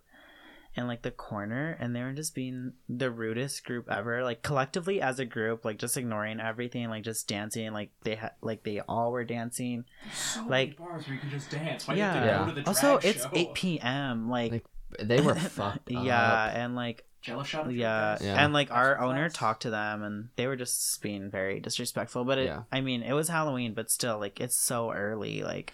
in 0.76 0.88
like 0.88 1.02
the 1.02 1.12
corner 1.12 1.76
and 1.82 1.94
they 1.96 2.02
were 2.02 2.14
just 2.14 2.34
being 2.34 2.72
the 2.88 3.12
rudest 3.12 3.66
group 3.66 3.90
ever 3.92 4.24
like 4.24 4.42
collectively 4.42 5.02
as 5.02 5.20
a 5.20 5.26
group 5.26 5.66
like 5.66 5.78
just 5.78 5.98
ignoring 5.98 6.40
everything 6.40 6.90
like 6.90 7.04
just 7.04 7.28
dancing 7.28 7.74
like 7.74 7.92
they 8.04 8.16
had 8.16 8.32
like 8.42 8.64
they 8.64 8.80
all 8.88 9.12
were 9.12 9.26
dancing 9.26 9.84
So 10.16 10.40
Like- 10.48 10.80
many 10.80 10.90
bars 10.92 11.06
where 11.08 11.16
you 11.16 11.20
can 11.20 11.30
just 11.30 11.52
dance. 11.52 11.88
Why 11.88 11.96
do 11.96 12.00
yeah, 12.00 12.14
you 12.24 12.30
have 12.30 12.40
go 12.40 12.46
to 12.48 12.56
the 12.56 12.62
drag 12.62 12.68
also 12.68 12.98
it's 13.08 13.24
show? 13.24 13.30
8 13.34 13.54
p.m 13.54 14.30
like 14.30 14.52
Like, 14.54 14.66
they 15.00 15.20
were 15.20 15.36
fucked 15.60 15.92
up. 15.96 16.06
yeah 16.06 16.64
and 16.64 16.76
like 16.76 17.06
jello 17.22 17.44
shot. 17.44 17.70
yeah. 17.72 18.18
Yeah. 18.22 18.44
and 18.44 18.54
like 18.54 18.70
That's 18.70 18.78
our 18.78 18.96
class. 18.96 19.08
owner 19.10 19.30
talked 19.30 19.62
to 19.64 19.70
them 19.72 20.04
and 20.04 20.30
they 20.38 20.48
were 20.48 20.56
just 20.56 21.02
being 21.02 21.30
very 21.30 21.60
disrespectful 21.60 22.24
but 22.24 22.38
it, 22.40 22.46
Yeah. 22.46 22.64
i 22.72 22.80
mean 22.82 23.04
it 23.04 23.14
was 23.14 23.28
halloween 23.28 23.74
but 23.74 23.92
still 23.92 24.20
like 24.20 24.40
it's 24.40 24.56
so 24.56 24.92
early 24.94 25.44
like 25.44 25.74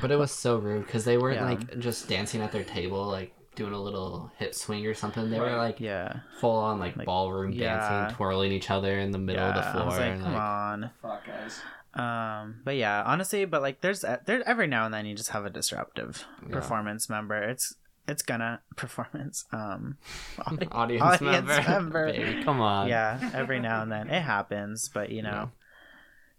But 0.00 0.10
it 0.10 0.16
was 0.18 0.32
so 0.32 0.56
rude 0.56 0.86
because 0.86 1.04
they 1.04 1.18
weren't 1.18 1.36
Yeah. 1.40 1.50
like 1.50 1.78
just 1.78 2.08
dancing 2.08 2.40
at 2.40 2.50
their 2.50 2.64
table, 2.64 3.04
like 3.06 3.34
doing 3.54 3.72
a 3.74 3.80
little 3.80 4.30
hip 4.38 4.54
swing 4.54 4.86
or 4.86 4.94
something. 4.94 5.30
They 5.30 5.38
were 5.38 5.56
like 5.56 5.78
yeah 5.80 6.20
full 6.40 6.56
on 6.56 6.78
like, 6.78 6.96
Like, 6.96 7.06
ballroom 7.06 7.52
yeah. 7.52 7.78
dancing, 8.00 8.16
twirling 8.16 8.52
each 8.52 8.70
other 8.70 8.98
in 8.98 9.10
the 9.10 9.18
middle 9.18 9.44
of 9.44 9.54
the 9.54 9.62
floor. 9.62 9.82
i 9.82 9.86
was 9.86 9.98
like 9.98 10.12
and, 10.12 10.22
come 10.22 10.32
like, 10.32 10.42
on 10.42 10.90
Fuck 11.02 11.26
guys. 11.26 11.60
um 11.94 12.60
but 12.64 12.76
yeah 12.76 13.02
honestly 13.04 13.44
but 13.44 13.60
like 13.60 13.80
there's 13.82 14.04
there's 14.26 14.42
every 14.46 14.66
now 14.66 14.86
and 14.86 14.94
then 14.94 15.04
you 15.04 15.14
just 15.14 15.30
have 15.30 15.44
a 15.44 15.50
disruptive 15.50 16.24
Yeah. 16.46 16.54
performance 16.54 17.10
member 17.10 17.42
it's 17.42 17.74
it's 18.08 18.22
gonna 18.22 18.60
performance 18.76 19.44
um 19.52 19.98
audi- 20.46 20.68
audience, 20.72 21.02
Audience 21.02 21.46
member. 21.46 21.68
member. 21.70 22.12
Baby, 22.12 22.42
come 22.44 22.60
on. 22.60 22.88
yeah 22.88 23.30
every 23.34 23.60
now 23.60 23.82
and 23.82 23.92
then 23.92 24.08
it 24.08 24.22
happens 24.22 24.88
but 24.92 25.10
you 25.10 25.16
Yeah. 25.18 25.30
know 25.30 25.50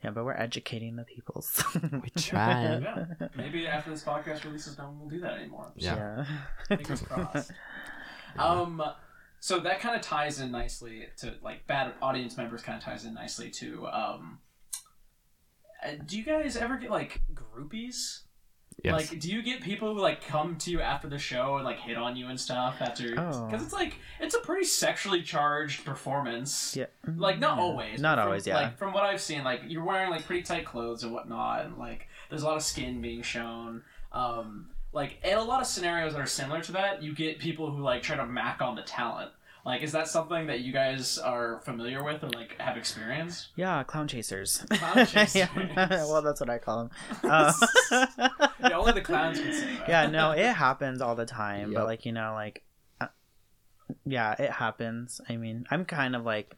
yeah 0.04 0.10
but 0.12 0.26
we're 0.26 0.34
educating 0.34 0.95
the 0.95 1.04
peoples 1.04 1.64
We 1.91 2.10
try. 2.18 2.80
Yeah. 2.82 3.06
Maybe 3.36 3.68
after 3.68 3.89
this 3.91 4.04
podcast 4.04 4.43
releases, 4.43 4.78
no 4.78 4.86
one 4.86 4.99
will 4.99 5.10
do 5.10 5.20
that 5.22 5.34
anymore. 5.34 5.72
Yeah. 5.76 6.26
Fingers 6.68 7.01
crossed. 7.08 7.51
Um, 8.38 8.82
so 9.39 9.60
that 9.60 9.80
kind 9.80 9.95
of 9.95 10.01
ties 10.01 10.39
in 10.39 10.51
nicely 10.51 11.08
to 11.18 11.36
like 11.41 11.68
bad 11.68 11.93
audience 12.01 12.38
members. 12.38 12.62
Kind 12.64 12.78
of 12.78 12.84
ties 12.84 13.06
in 13.06 13.14
nicely 13.14 13.49
to 13.51 13.88
um. 13.88 14.39
uh, 15.86 15.91
Do 16.06 16.18
you 16.18 16.24
guys 16.24 16.56
ever 16.58 16.78
get 16.78 16.89
like 16.89 17.22
groupies? 17.34 18.22
Yes. 18.84 19.12
Like, 19.12 19.20
do 19.20 19.30
you 19.32 19.42
get 19.42 19.62
people 19.62 19.94
who 19.94 20.00
like 20.02 20.26
come 20.26 20.56
to 20.58 20.72
you 20.72 20.82
after 20.82 21.08
the 21.08 21.18
show 21.18 21.56
and 21.56 21.66
like 21.66 21.80
hit 21.80 21.98
on 21.98 22.16
you 22.16 22.28
and 22.28 22.40
stuff 22.40 22.78
after? 22.82 23.14
Oh. 23.18 23.46
Because 23.48 23.64
it's 23.64 23.74
like 23.74 23.96
it's 24.20 24.36
a 24.36 24.40
pretty 24.40 24.66
sexually 24.66 25.22
charged 25.22 25.86
performance. 25.86 26.76
yeah 26.76 26.86
Like 27.16 27.40
not 27.40 27.58
Yeah. 27.58 27.64
always. 27.64 28.02
not 28.02 28.18
from, 28.18 28.28
always 28.28 28.48
yeah 28.48 28.58
Like 28.58 28.78
from 28.78 28.94
what 28.94 29.04
I've 29.04 29.22
seen, 29.22 29.44
like 29.44 29.62
you're 29.68 29.84
wearing 29.84 30.10
like 30.10 30.26
pretty 30.26 30.44
tight 30.44 30.66
clothes 30.66 31.04
and 31.04 31.14
whatnot, 31.14 31.66
and 31.66 31.78
like 31.78 32.08
there's 32.30 32.44
a 32.44 32.46
lot 32.46 32.58
of 32.58 32.64
skin 32.64 33.02
being 33.02 33.22
shown. 33.22 33.84
Um, 34.12 34.70
like 34.92 35.18
in 35.24 35.38
a 35.38 35.44
lot 35.44 35.60
of 35.62 35.68
scenarios 35.68 36.14
that 36.14 36.20
are 36.22 36.26
similar 36.26 36.62
to 36.62 36.72
that, 36.74 37.02
you 37.02 37.14
get 37.16 37.40
people 37.40 37.72
who 37.72 37.82
like 37.82 38.04
try 38.04 38.16
to 38.16 38.26
mac 38.26 38.62
on 38.62 38.76
the 38.76 38.84
talent. 38.84 39.32
Like, 39.66 39.82
is 39.82 39.93
that 39.93 40.09
something 40.09 40.47
that 40.47 40.59
you 40.59 40.74
guys 40.74 41.18
are 41.18 41.61
familiar 41.64 42.03
with 42.03 42.22
or 42.24 42.30
like 42.30 42.59
have 42.59 42.76
experienced? 42.76 43.49
Yeah, 43.55 43.82
clown 43.84 44.09
chasers. 44.09 44.66
Clown 44.70 45.05
chasers. 45.07 45.36
yeah, 45.36 45.47
well, 46.05 46.22
that's 46.22 46.41
what 46.41 46.49
I 46.49 46.57
call 46.57 46.78
them. 46.80 46.89
Uh, 47.24 47.53
Yeah, 48.61 48.78
only 48.78 48.91
the 48.91 49.01
clowns 49.01 49.39
can 49.39 49.53
say 49.53 49.76
that. 49.78 49.88
yeah, 49.88 50.07
no, 50.07 50.32
it 50.32 50.51
happens 50.53 51.01
all 51.01 51.16
the 51.16 51.26
time. 51.26 51.72
Yep. 51.72 51.80
But 51.80 51.86
like 51.88 52.05
you 52.05 52.11
know, 52.11 52.34
like, 52.34 52.64
uh, 52.99 53.07
yeah, 54.05 54.34
it 54.38 54.51
happens. 54.51 55.22
I 55.30 55.38
mean, 55.38 55.66
I'm 55.72 55.86
kind 55.86 56.16
of 56.16 56.26
like, 56.26 56.57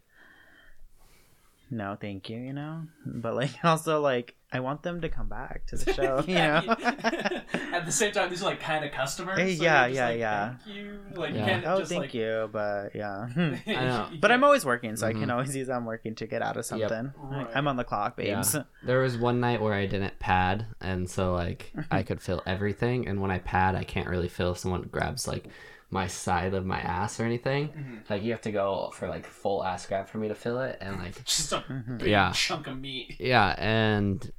no, 1.70 1.98
thank 2.00 2.30
you, 2.30 2.38
you 2.38 2.54
know. 2.54 2.84
But 3.06 3.36
like, 3.36 3.52
also 3.64 4.00
like, 4.02 4.36
I 4.52 4.60
want 4.62 4.84
them 4.84 5.02
to 5.02 5.10
come 5.10 5.28
back 5.28 5.66
to 5.68 5.76
the 5.78 5.94
show, 5.94 6.24
you 6.28 6.36
know. 6.36 6.62
At 7.74 7.86
the 7.86 7.92
same 7.92 8.12
time, 8.14 8.30
these 8.30 8.42
are 8.42 8.46
like 8.46 8.60
kind 8.62 8.86
of 8.86 8.92
customers. 8.92 9.38
So 9.38 9.64
yeah, 9.64 9.86
yeah, 9.88 10.08
like, 10.08 10.20
yeah. 10.20 10.56
Thank 10.64 10.78
you. 10.78 11.00
Like, 11.16 11.34
you 11.34 11.40
can't 11.40 11.66
oh, 11.68 11.80
just 11.80 11.90
thank 11.90 12.02
like. 12.04 12.14
you, 12.14 12.50
but 12.52 12.96
yeah. 12.96 13.28
I 13.36 13.66
know. 13.68 14.08
But 14.22 14.32
I'm 14.32 14.44
always 14.44 14.64
working, 14.66 14.96
so 14.96 15.08
I 15.08 15.14
Mhm. 15.14 15.20
can 15.22 15.30
always 15.32 15.56
use 15.56 15.70
I'm 15.70 15.86
working 15.86 16.16
to 16.16 16.28
get 16.28 16.42
out 16.42 16.56
of 16.58 16.66
something. 16.66 16.90
Like, 16.90 17.48
Right. 17.48 17.48
I'm 17.56 17.68
on 17.68 17.76
the 17.76 17.84
clock, 17.84 18.16
babes. 18.16 18.54
Yeah. 18.54 18.64
There 18.84 19.00
was 19.00 19.18
one 19.18 19.40
night 19.40 19.62
where 19.62 19.74
I 19.74 19.86
didn't 19.88 20.18
pad, 20.20 20.66
and 20.80 21.10
so 21.10 21.34
like 21.34 21.74
I 21.92 22.04
could 22.04 22.22
feel 22.22 22.42
everything. 22.46 23.08
And 23.08 23.20
when 23.22 23.32
I 23.32 23.40
pad, 23.40 23.76
I 23.76 23.84
can't 23.84 24.08
really 24.08 24.30
feel 24.30 24.52
if 24.52 24.60
someone 24.60 24.84
grabs 24.84 25.28
like 25.28 25.48
my 26.02 26.08
side 26.08 26.54
of 26.54 26.66
my 26.66 26.80
ass 26.80 27.20
or 27.20 27.24
anything. 27.26 27.70
Mhm. 27.70 28.10
Like 28.10 28.22
you 28.24 28.32
have 28.32 28.42
to 28.42 28.52
go 28.52 28.92
for 28.94 29.08
like 29.08 29.26
full 29.26 29.64
ass 29.64 29.86
grab 29.88 30.08
for 30.08 30.18
me 30.20 30.28
to 30.28 30.36
fill 30.36 30.60
it, 30.62 30.78
and 30.82 30.98
like 31.00 31.16
Just 31.26 31.52
a 31.54 31.60
Mhm. 31.68 31.98
big 32.00 32.08
Yeah. 32.10 32.32
chunk 32.34 32.68
of 32.68 32.78
meat. 32.80 33.16
yeah. 33.20 33.56
And 33.58 34.32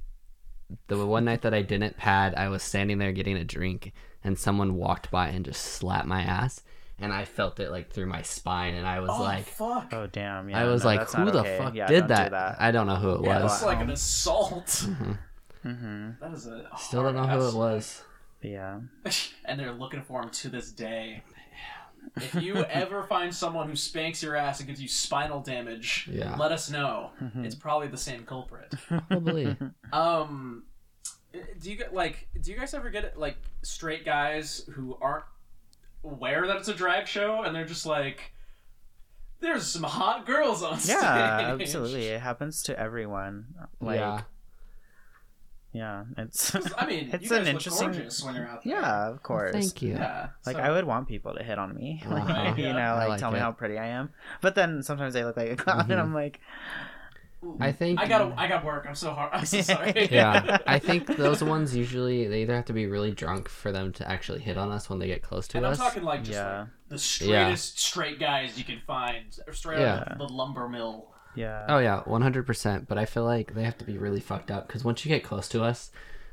the 0.87 1.05
one 1.05 1.25
night 1.25 1.41
that 1.43 1.53
I 1.53 1.61
didn't 1.61 1.97
pad, 1.97 2.35
I 2.35 2.47
was 2.49 2.61
standing 2.63 2.97
there 2.97 3.11
getting 3.11 3.37
a 3.37 3.43
drink, 3.43 3.91
and 4.23 4.37
someone 4.37 4.75
walked 4.75 5.09
by 5.11 5.29
and 5.29 5.43
just 5.45 5.61
slapped 5.63 6.07
my 6.07 6.21
ass, 6.21 6.61
and 6.99 7.13
I 7.13 7.23
felt 7.25 7.59
it 7.59 7.71
like 7.71 7.89
through 7.91 8.07
my 8.07 8.21
spine, 8.21 8.73
and 8.75 8.85
I 8.87 8.99
was 8.99 9.09
oh 9.13 9.21
like. 9.23 9.45
fuck! 9.45 9.93
Oh 9.93 10.07
damn! 10.07 10.49
Yeah, 10.49 10.59
I 10.61 10.65
was 10.65 10.83
no, 10.83 10.87
like, 10.91 11.09
who 11.09 11.31
the 11.31 11.39
okay. 11.39 11.57
fuck 11.57 11.73
Yeah, 11.75 11.87
did 11.87 11.99
don't 12.01 12.07
do 12.09 12.13
that? 12.15 12.31
that. 12.31 12.55
I 12.61 12.71
don't 12.71 12.87
know 12.87 12.95
who 12.97 13.11
it 13.15 13.21
yeah, 13.25 13.43
was. 13.43 13.51
that's 13.51 13.63
like 13.63 13.77
an 13.79 13.83
Um, 13.83 13.89
assault. 13.91 14.67
Mhm. 14.87 15.17
hmm 15.63 16.09
That 16.21 16.31
is 16.33 16.47
a 16.47 16.67
Still 16.77 17.03
don't 17.03 17.15
know 17.15 17.27
who 17.27 17.47
it 17.47 17.53
was. 17.55 18.03
Yeah. 18.41 18.79
and 19.45 19.59
they're 19.59 19.71
looking 19.73 20.01
for 20.03 20.21
him 20.21 20.29
to 20.29 20.49
this 20.49 20.71
day. 20.71 21.23
If 22.15 22.35
you 22.35 22.55
ever 22.65 23.03
find 23.03 23.33
someone 23.33 23.67
who 23.69 23.75
spanks 23.75 24.23
your 24.23 24.35
ass 24.35 24.59
and 24.59 24.67
gives 24.67 24.81
you 24.81 24.87
spinal 24.87 25.41
damage, 25.41 26.07
Yeah. 26.11 26.35
let 26.37 26.51
us 26.51 26.69
know. 26.69 27.11
Mhm. 27.21 27.45
It's 27.45 27.55
probably 27.55 27.87
the 27.87 27.97
same 27.97 28.25
culprit. 28.25 28.73
Probably. 28.87 29.55
Um, 29.93 30.63
do 31.59 31.69
you 31.69 31.75
get 31.77 31.93
like? 31.93 32.27
Do 32.41 32.51
you 32.51 32.57
guys 32.57 32.73
ever 32.73 32.89
get 32.89 33.17
like 33.19 33.37
straight 33.61 34.03
guys 34.05 34.67
who 34.73 34.97
aren't 35.01 35.25
aware 36.03 36.47
that 36.47 36.57
it's 36.57 36.67
a 36.67 36.73
drag 36.73 37.07
show 37.07 37.43
and 37.43 37.55
they're 37.55 37.65
just 37.65 37.85
like, 37.85 38.31
"There's 39.39 39.65
some 39.67 39.83
hot 39.83 40.25
girls 40.25 40.63
on 40.63 40.79
stage." 40.79 40.95
Yeah, 40.99 41.55
absolutely. 41.59 42.07
It 42.07 42.21
happens 42.21 42.63
to 42.63 42.79
everyone. 42.79 43.45
Like, 43.79 43.99
yeah. 43.99 44.21
Yeah, 45.77 46.03
it's 46.17 46.55
I 46.77 46.85
mean, 46.85 47.09
It's 47.13 47.29
you 47.29 47.35
an 47.37 47.47
interesting- 47.47 47.87
look 47.87 47.95
gorgeous 47.97 48.23
when 48.23 48.35
you're 48.35 48.47
out 48.47 48.63
there. 48.63 48.73
yeah, 48.73 49.09
of 49.09 49.23
course. 49.23 49.51
Thank 49.53 49.81
you. 49.81 49.93
Yeah. 49.93 50.29
Like 50.45 50.57
so- 50.57 50.61
I 50.63 50.71
would 50.71 50.85
want 50.85 51.07
people 51.07 51.33
to 51.35 51.43
hit 51.43 51.57
on 51.59 51.73
me, 51.75 52.03
like, 52.09 52.23
Uh-huh. 52.29 52.53
you 52.57 52.73
know, 52.73 52.95
like, 52.99 53.09
like 53.09 53.19
tell 53.19 53.31
me 53.31 53.39
how 53.39 53.51
pretty 53.51 53.77
I 53.77 53.87
am. 53.87 54.09
But 54.41 54.55
then 54.55 54.83
sometimes 54.83 55.13
they 55.13 55.23
look 55.23 55.37
like 55.37 55.51
a 55.51 55.55
clown, 55.55 55.85
Mhm. 55.87 55.91
and 55.91 55.99
I'm 56.01 56.13
like, 56.13 56.39
I 57.59 57.71
think. 57.71 57.99
I 57.99 58.07
gotta, 58.07 58.33
I 58.35 58.47
got 58.47 58.65
work. 58.65 58.85
I'm 58.89 58.95
so 58.95 59.11
hard. 59.13 59.29
I'm 59.37 59.45
so 59.45 59.61
sorry. 59.61 60.07
yeah, 60.11 60.57
I 60.65 60.79
think 60.79 61.05
those 61.05 61.43
ones 61.43 61.75
usually 61.75 62.27
they 62.27 62.41
either 62.41 62.55
have 62.55 62.65
to 62.65 62.73
be 62.73 62.87
really 62.87 63.11
drunk 63.11 63.47
for 63.47 63.71
them 63.71 63.93
to 63.93 64.09
actually 64.09 64.39
hit 64.39 64.57
on 64.57 64.71
us 64.71 64.89
when 64.89 64.97
they 64.99 65.07
get 65.07 65.21
close 65.21 65.47
to 65.49 65.57
And 65.57 65.67
I'm 65.67 65.75
talking 65.75 66.03
like 66.03 66.21
just 66.23 66.31
Yeah. 66.31 66.59
like 66.61 66.67
the 66.89 66.97
straightest 66.97 67.79
straight 67.79 68.19
guys 68.19 68.57
you 68.57 68.63
can 68.63 68.79
find, 68.87 69.25
or 69.45 69.53
straight 69.53 69.77
out 69.79 70.07
Yeah. 70.07 70.13
of 70.13 70.17
the 70.17 70.27
lumber 70.33 70.67
mill. 70.67 71.09
Yeah. 71.37 71.65
Oh 71.69 71.77
yeah, 71.79 72.01
one 72.05 72.21
hundred 72.21 72.45
percent. 72.47 72.87
But 72.87 72.97
I 72.97 73.05
feel 73.05 73.23
like 73.23 73.53
they 73.53 73.63
have 73.63 73.77
to 73.77 73.85
be 73.85 73.97
really 73.97 74.19
fucked 74.19 74.51
up 74.51 74.67
because 74.67 74.83
once 74.83 75.05
you 75.05 75.09
get 75.09 75.23
close 75.23 75.47
to 75.49 75.63
us, 75.63 75.91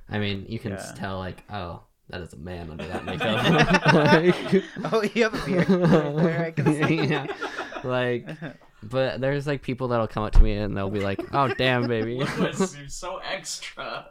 I 0.08 0.18
mean, 0.18 0.46
you 0.48 0.58
can 0.58 0.72
Yeah. 0.72 0.92
tell 0.96 1.18
like, 1.18 1.42
oh, 1.50 1.82
that 2.08 2.20
is 2.22 2.32
a 2.32 2.38
man 2.38 2.70
under 2.70 2.86
that 2.86 3.04
makeup. 3.06 3.92
like, 3.94 4.64
Oh, 4.92 5.02
you 5.14 5.22
have 5.24 5.34
a 5.34 5.46
beard. 5.46 5.66
there, 6.18 6.44
I 6.46 6.50
can 6.50 6.86
see. 6.88 7.04
yeah, 7.06 7.26
like, 7.84 8.28
but 8.82 9.20
there's 9.20 9.46
like 9.46 9.62
people 9.62 9.88
that'll 9.88 10.08
come 10.08 10.22
up 10.24 10.32
to 10.32 10.42
me 10.42 10.52
and 10.54 10.76
they'll 10.76 10.90
be 10.90 11.00
like, 11.00 11.20
oh 11.34 11.48
damn, 11.48 11.86
baby. 11.86 12.16
Lewis 12.38 12.72
seems 12.72 12.94
so 12.94 13.18
extra. 13.18 14.06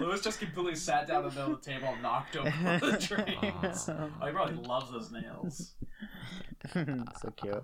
Lewis 0.00 0.22
just 0.22 0.38
completely 0.40 0.74
sat 0.74 1.06
down 1.06 1.24
in 1.24 1.28
the 1.30 1.34
middle 1.36 1.52
of 1.54 1.62
the 1.62 1.70
table 1.70 1.88
and 1.88 2.02
knocked 2.02 2.36
over 2.38 2.48
the 2.50 2.96
drinks. 2.98 3.88
Oh, 3.88 4.10
he 4.24 4.30
probably 4.32 4.56
loves 4.66 4.90
those 4.90 5.12
nails. 5.12 5.74
so 6.74 7.30
cute. 7.36 7.62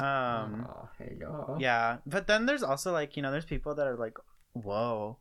Um. 0.00 0.66
Oh, 0.68 0.88
hey. 0.98 1.16
Yeah, 1.58 1.98
but 2.06 2.26
then 2.26 2.46
there's 2.46 2.62
also 2.62 2.92
like 2.92 3.16
you 3.16 3.22
know 3.22 3.30
there's 3.30 3.44
people 3.46 3.74
that 3.76 3.86
are 3.86 3.96
like, 3.96 4.18
whoa, 4.52 5.16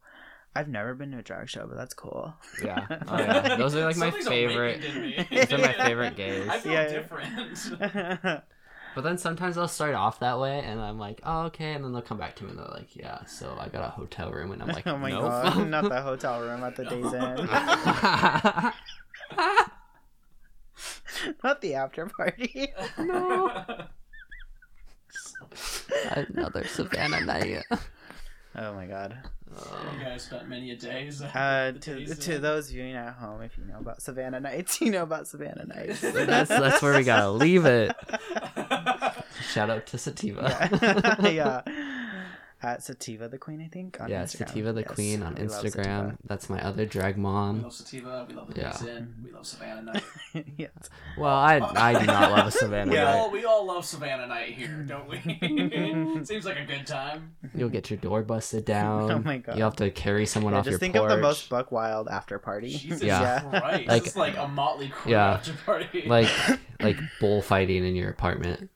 I've 0.56 0.68
never 0.68 0.94
been 0.94 1.12
to 1.12 1.20
a 1.20 1.22
drag 1.22 1.50
show, 1.50 1.66
but 1.68 1.76
that's 1.78 1.94
cool. 1.94 2.34
Yeah. 2.64 2.86
Oh, 3.08 3.18
yeah. 3.18 3.56
Those 3.58 3.76
are 3.76 3.86
like 3.86 3.98
my 3.98 4.12
favorite. 4.12 4.84
awakened 4.84 4.98
in 4.98 5.02
me. 5.02 5.28
Those 5.32 5.54
are 5.54 5.58
my 5.60 5.74
favorite 5.86 6.16
gays. 6.16 6.48
I 6.50 6.60
feel 6.60 6.72
Yeah, 6.74 6.88
yeah. 6.90 8.18
different. 8.18 8.44
But 8.96 9.04
then 9.04 9.18
sometimes 9.18 9.56
they'll 9.58 9.68
start 9.68 9.94
off 9.94 10.22
that 10.22 10.40
way, 10.40 10.60
and 10.60 10.80
I'm 10.80 10.98
like, 10.98 11.20
oh, 11.26 11.42
okay. 11.48 11.74
And 11.74 11.84
then 11.84 11.92
they'll 11.92 12.02
come 12.02 12.18
back 12.18 12.34
to 12.38 12.46
me 12.46 12.52
and 12.52 12.60
they're 12.60 12.66
like, 12.68 12.96
yeah, 12.96 13.26
so 13.26 13.54
I 13.60 13.68
got 13.68 13.84
a 13.86 13.90
hotel 13.90 14.32
room. 14.32 14.54
And 14.54 14.62
I'm 14.62 14.70
like, 14.70 14.88
oh 14.88 14.98
my 14.98 15.10
nope. 15.10 15.24
god, 15.24 15.68
not 15.68 15.90
the 15.90 16.02
hotel 16.02 16.40
room 16.40 16.64
at 16.64 16.78
the 16.78 16.86
Days 16.86 17.12
Inn, 17.14 17.50
not 21.44 21.60
the 21.62 21.74
after 21.76 22.06
party. 22.06 22.70
Another 26.12 26.66
Savannah 26.68 27.22
night. 27.22 27.64
Oh 28.58 28.74
my 28.74 28.86
god. 28.86 29.18
you 29.52 30.02
guys 30.02 30.24
spent 30.24 30.48
many 30.48 30.72
a 30.72 30.78
days. 30.78 31.22
Uh, 31.22 31.74
to 31.82 31.96
Days 32.06 32.18
to 32.20 32.40
those 32.40 32.70
viewing 32.70 32.94
at 32.94 33.14
home, 33.16 33.42
if 33.42 33.58
you 33.58 33.66
know 33.66 33.80
about 33.80 34.02
Savannah 34.02 34.40
Nights, 34.40 34.80
you 34.82 34.92
know 34.92 35.04
about 35.04 35.28
Savannah 35.28 35.66
Nights. 35.66 36.00
that's 36.00 36.48
that's 36.48 36.82
where 36.82 36.96
we 36.96 37.04
gotta 37.04 37.30
leave 37.32 37.66
it. 37.66 37.94
Shout 39.52 39.70
out 39.70 39.86
to 39.88 39.98
Sativa. 39.98 40.70
yeah. 41.22 41.30
yeah. 41.30 41.62
At 42.66 42.82
Sativa 42.84 43.28
the 43.30 43.38
Queen, 43.38 43.62
I 43.62 43.68
think. 43.68 44.02
On 44.02 44.10
yeah, 44.10 44.24
Instagram. 44.24 44.38
Sativa 44.48 44.74
the 44.74 44.82
Yes, 44.82 44.90
Queen 44.92 45.22
on 45.22 45.36
Instagram. 45.36 46.18
That's 46.26 46.50
my 46.50 46.60
other 46.66 46.88
drag 46.88 47.16
mom. 47.16 47.58
We 47.58 47.64
love 47.66 47.74
Sativa. 47.74 48.26
We 48.28 48.34
love 48.34 48.52
the 48.52 48.60
Yeah. 48.60 48.72
Days 48.72 49.04
We 49.24 49.32
love 49.32 49.46
Savannah 49.46 49.82
Night. 49.84 50.04
yes. 50.58 50.72
Well, 51.16 51.36
I 51.36 51.60
I 51.60 52.00
do 52.00 52.08
not 52.08 52.32
love 52.32 52.52
Savannah 52.52 52.90
We 52.90 52.98
Yeah. 52.98 53.04
night. 53.04 53.14
all 53.20 53.30
we 53.30 53.46
all 53.46 53.68
love 53.68 53.86
Savannah 53.86 54.26
Night 54.26 54.54
here, 54.56 54.84
don't 54.88 55.08
we? 55.08 55.20
Seems 56.26 56.44
like 56.46 56.58
a 56.58 56.66
good 56.66 56.88
time. 56.88 57.36
You'll 57.54 57.70
get 57.70 57.92
your 57.92 57.98
door 58.00 58.24
busted 58.24 58.66
down. 58.66 59.12
Oh 59.12 59.20
my 59.20 59.38
God. 59.38 59.58
You'll 59.58 59.68
have 59.68 59.76
to 59.76 59.92
carry 59.92 60.26
someone 60.26 60.54
Yeah, 60.54 60.60
off 60.60 60.66
your 60.66 60.72
porch. 60.80 60.82
just 60.82 60.94
think 60.94 60.96
of 60.96 61.08
the 61.10 61.18
most 61.22 61.48
buck 61.50 61.72
wild 61.72 62.08
after 62.08 62.40
party. 62.40 62.70
Jesus 62.76 63.04
Yeah. 63.04 63.42
Christ! 63.42 63.88
Like- 63.88 64.06
it's 64.08 64.16
like 64.16 64.38
a 64.38 64.48
motley 64.48 64.90
crew 64.90 65.12
Yeah. 65.12 65.34
after 65.34 65.54
party. 65.66 66.04
like 66.08 66.30
like 66.82 66.98
bullfighting 67.20 67.86
in 67.86 67.96
your 67.96 68.10
apartment. 68.10 68.72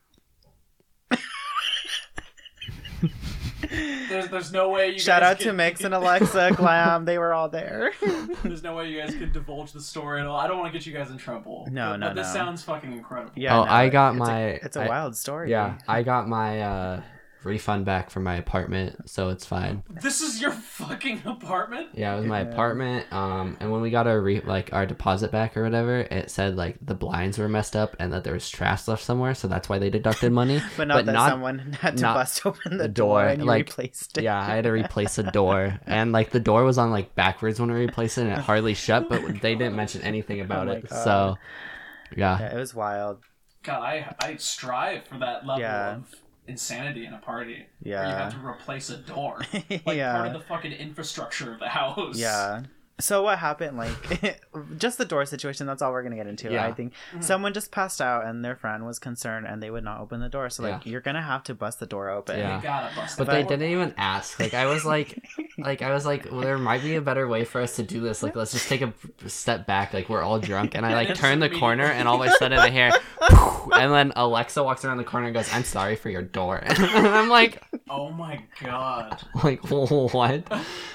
There's 3.70 4.28
there's 4.30 4.52
no 4.52 4.70
way 4.70 4.90
you 4.92 5.00
Shout 5.00 5.22
guys 5.22 5.32
out 5.32 5.40
to 5.42 5.54
Mix 5.54 5.84
and 5.86 5.94
Alexa, 5.94 6.52
Glam. 6.56 7.06
They 7.06 7.18
were 7.18 7.34
all 7.34 7.50
there. 7.50 7.92
There's 8.44 8.64
no 8.64 8.76
way 8.76 8.90
you 8.90 9.00
guys 9.00 9.14
can 9.14 9.32
divulge 9.32 9.72
the 9.74 9.82
story 9.82 10.22
at 10.22 10.26
all. 10.28 10.38
I 10.38 10.48
don't 10.48 10.58
want 10.60 10.72
to 10.74 10.78
get 10.80 10.86
you 10.88 10.94
guys 10.94 11.12
in 11.12 11.18
trouble. 11.18 11.68
No, 11.72 11.92
but, 11.92 11.98
no, 11.98 12.08
But 12.08 12.16
this 12.16 12.28
no. 12.28 12.34
sounds 12.34 12.64
fucking 12.64 12.92
incredible. 12.92 13.32
yeah. 13.36 13.60
oh, 13.60 13.64
no, 13.66 13.72
I 13.72 13.90
got 13.90 14.12
it's 14.16 14.20
my. 14.20 14.40
A, 14.40 14.60
it's 14.64 14.76
a 14.78 14.82
I- 14.84 14.88
wild 14.88 15.16
story. 15.16 15.52
Yeah, 15.52 15.78
I 15.88 16.04
got 16.04 16.28
my 16.28 16.62
uh, 16.62 17.02
refund 17.44 17.86
back 17.86 18.10
for 18.10 18.20
my 18.20 18.36
apartment, 18.36 19.10
so 19.10 19.30
it's 19.30 19.46
fine. 19.46 19.82
This 19.90 20.20
is 20.20 20.42
your 20.42 20.52
fucking 20.52 21.22
apartment. 21.26 21.88
Yeah, 21.94 22.14
it 22.16 22.20
was 22.20 22.26
my 22.26 22.42
Yeah. 22.42 22.48
apartment. 22.50 23.12
Um, 23.14 23.56
and 23.62 23.72
when 23.72 23.80
we 23.82 23.90
got 23.92 24.08
our 24.08 24.20
re- 24.20 24.42
like 24.42 24.74
our 24.74 24.86
deposit 24.86 25.32
back 25.32 25.56
or 25.56 25.64
whatever, 25.64 26.00
it 26.00 26.30
said 26.30 26.58
like 26.58 26.78
the 26.82 26.94
blinds 26.96 27.38
were 27.38 27.48
messed 27.48 27.76
up 27.78 27.96
and 28.00 28.12
that 28.12 28.24
there 28.26 28.34
was 28.34 28.50
trash 28.50 28.88
left 28.90 29.04
somewhere, 29.04 29.34
so 29.34 29.48
that's 29.48 29.70
why 29.70 29.80
they 29.80 29.90
deducted 29.90 30.32
money. 30.34 30.62
But 30.78 30.90
not 30.90 31.06
that 31.06 31.30
someone 31.30 31.60
had 31.82 31.96
to 31.98 32.02
not 32.04 32.16
bust 32.16 32.46
open 32.46 32.78
the, 32.78 32.84
the 32.84 32.88
door, 32.90 33.22
door, 33.22 33.28
and 33.30 33.42
you 33.42 33.48
like- 33.48 33.68
replaced 33.68 34.18
it. 34.18 34.24
Yeah, 34.26 34.38
I 34.40 34.56
had 34.56 34.66
to 34.66 34.72
replace 34.84 35.18
a 35.18 35.24
door, 35.32 35.80
and 35.86 36.12
like 36.12 36.32
the 36.32 36.40
door 36.42 36.64
was 36.66 36.78
on 36.78 36.92
like 36.92 37.16
backwards 37.16 37.60
when 37.60 37.72
we 37.72 37.80
replaced 37.80 38.18
it, 38.18 38.24
and 38.24 38.32
it 38.32 38.40
hardly 38.40 38.74
shut. 38.74 39.08
But 39.08 39.42
they 39.42 39.56
didn't 39.56 39.76
mention 39.76 40.02
anything 40.02 40.42
about 40.42 40.68
my 40.68 40.74
it, 40.74 40.90
God. 40.90 41.04
so 41.04 41.36
yeah. 42.18 42.38
Yeah, 42.40 42.56
it 42.56 42.58
was 42.58 42.76
wild. 42.76 43.20
God, 43.64 43.82
I 43.82 44.16
I 44.22 44.36
strive 44.38 45.06
for 45.06 45.20
that 45.20 45.46
level 45.46 45.62
Yeah. 45.62 45.96
of 45.98 46.16
insanity 46.50 47.06
in 47.06 47.14
a 47.14 47.18
party. 47.20 47.66
Where 48.00 48.10
you 48.10 48.16
have 48.16 48.34
to 48.34 48.47
replace 48.47 48.89
a 48.89 48.97
door. 48.97 49.39
Like 49.70 50.00
part 50.16 50.28
of 50.28 50.34
the 50.34 50.39
fucking 50.41 50.72
infrastructure 50.74 51.52
of 51.54 51.60
the 51.60 51.70
house. 51.70 52.18
Yeah. 52.18 52.64
So 53.00 53.24
what 53.24 53.39
happened? 53.39 53.78
Like, 53.78 54.41
just 54.78 54.97
the 54.97 55.06
door 55.06 55.26
situation. 55.26 55.66
That's 55.68 55.82
all 55.82 55.91
we're 55.91 56.04
gonna 56.04 56.16
get 56.18 56.28
into. 56.28 56.52
Yeah. 56.52 56.66
I 56.66 56.74
think 56.74 56.93
Mhm. 57.16 57.24
someone 57.24 57.54
just 57.54 57.72
passed 57.72 58.02
out, 58.02 58.26
and 58.26 58.43
their 58.43 58.56
friend 58.56 58.86
was 58.86 59.00
concerned, 59.00 59.47
and 59.47 59.64
they 59.64 59.72
would 59.72 59.84
not 59.84 60.00
open 60.02 60.20
the 60.20 60.30
door. 60.30 60.50
So 60.50 60.64
like, 60.64 60.86
Yeah. 60.86 60.91
you're 60.91 61.02
gonna 61.02 61.22
have 61.22 61.43
to 61.45 61.54
bust 61.56 61.80
the 61.80 61.86
door 61.86 62.10
open. 62.10 62.38
Yeah. 62.39 62.58
You 62.58 62.64
gotta 62.64 62.95
bust 62.95 63.18
But 63.18 63.28
that 63.28 63.34
they 63.34 63.41
door. 63.43 63.50
didn't 63.52 63.72
even 63.72 63.93
ask. 63.97 64.39
Like 64.39 64.54
I 64.54 64.66
was 64.66 64.86
like, 64.86 65.18
like 65.58 65.82
I 65.82 65.93
was 65.93 66.06
like, 66.06 66.28
well, 66.32 66.41
there 66.41 66.58
might 66.58 66.82
be 66.82 66.95
a 66.95 67.02
better 67.02 67.28
way 67.28 67.45
for 67.45 67.62
us 67.62 67.76
to 67.78 67.84
do 67.84 68.02
this. 68.02 68.22
Like 68.22 68.36
let's 68.36 68.52
just 68.52 68.68
take 68.68 68.82
a 68.82 68.93
step 69.28 69.66
back. 69.66 69.93
Like 69.93 70.10
we're 70.10 70.22
all 70.22 70.39
drunk, 70.39 70.76
and 70.76 70.86
I 70.86 70.93
like 70.93 71.16
turn 71.24 71.39
the 71.39 71.50
corner, 71.50 71.86
and 71.86 72.08
all 72.08 72.22
of 72.22 72.30
a 72.30 72.34
sudden 72.34 72.60
I 72.60 72.70
hear, 72.70 72.91
and 73.74 73.93
then 73.93 74.14
Alexa 74.16 74.62
walks 74.64 74.84
around 74.84 74.97
the 74.97 75.04
corner 75.04 75.28
and 75.28 75.36
goes, 75.36 75.50
"I'm 75.54 75.64
sorry 75.64 75.95
for 75.95 76.10
your 76.10 76.22
door," 76.22 76.58
and 76.62 76.78
I'm 76.80 77.30
like, 77.30 77.62
Oh 77.89 78.12
my 78.12 78.41
god. 78.64 79.22
like 79.43 79.62
what? 79.70 80.43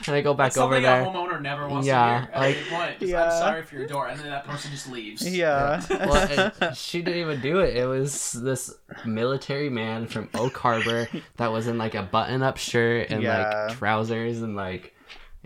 And 0.07 0.15
I 0.17 0.21
go 0.21 0.35
back 0.35 0.57
over 0.57 0.75
Something 0.77 0.79
a 0.85 0.87
there. 0.87 1.05
homeowner 1.05 1.41
never 1.41 1.67
wants 1.69 1.87
Yeah, 1.87 1.94
to 1.95 2.05
hear. 2.27 2.29
At 2.33 2.41
like- 2.41 2.57
any 2.57 2.69
point. 2.69 2.99
Just, 3.01 3.13
Yeah. 3.13 3.25
I'm 3.25 3.31
sorry 3.31 3.63
for 3.63 3.75
your 3.77 3.87
door, 3.87 4.09
and 4.09 4.19
then 4.21 4.29
that 4.31 4.47
person 4.47 4.71
just 4.71 4.91
leaves. 4.91 5.29
Yeah. 5.37 5.83
well, 5.91 6.53
it, 6.61 6.77
she 6.77 7.03
didn't 7.03 7.21
even 7.21 7.41
do 7.41 7.61
it. 7.61 7.77
It 7.77 7.87
was 7.87 8.33
this 8.33 8.75
military 9.05 9.71
man 9.71 10.07
from 10.07 10.29
Oak 10.35 10.57
Harbor 10.57 11.09
that 11.37 11.53
was 11.53 11.67
in 11.67 11.79
like 11.79 11.95
a 11.95 12.03
button-up 12.03 12.57
shirt 12.57 13.11
and 13.11 13.23
Yeah. 13.23 13.67
like 13.69 13.79
trousers 13.79 14.43
and 14.43 14.57
like, 14.57 14.95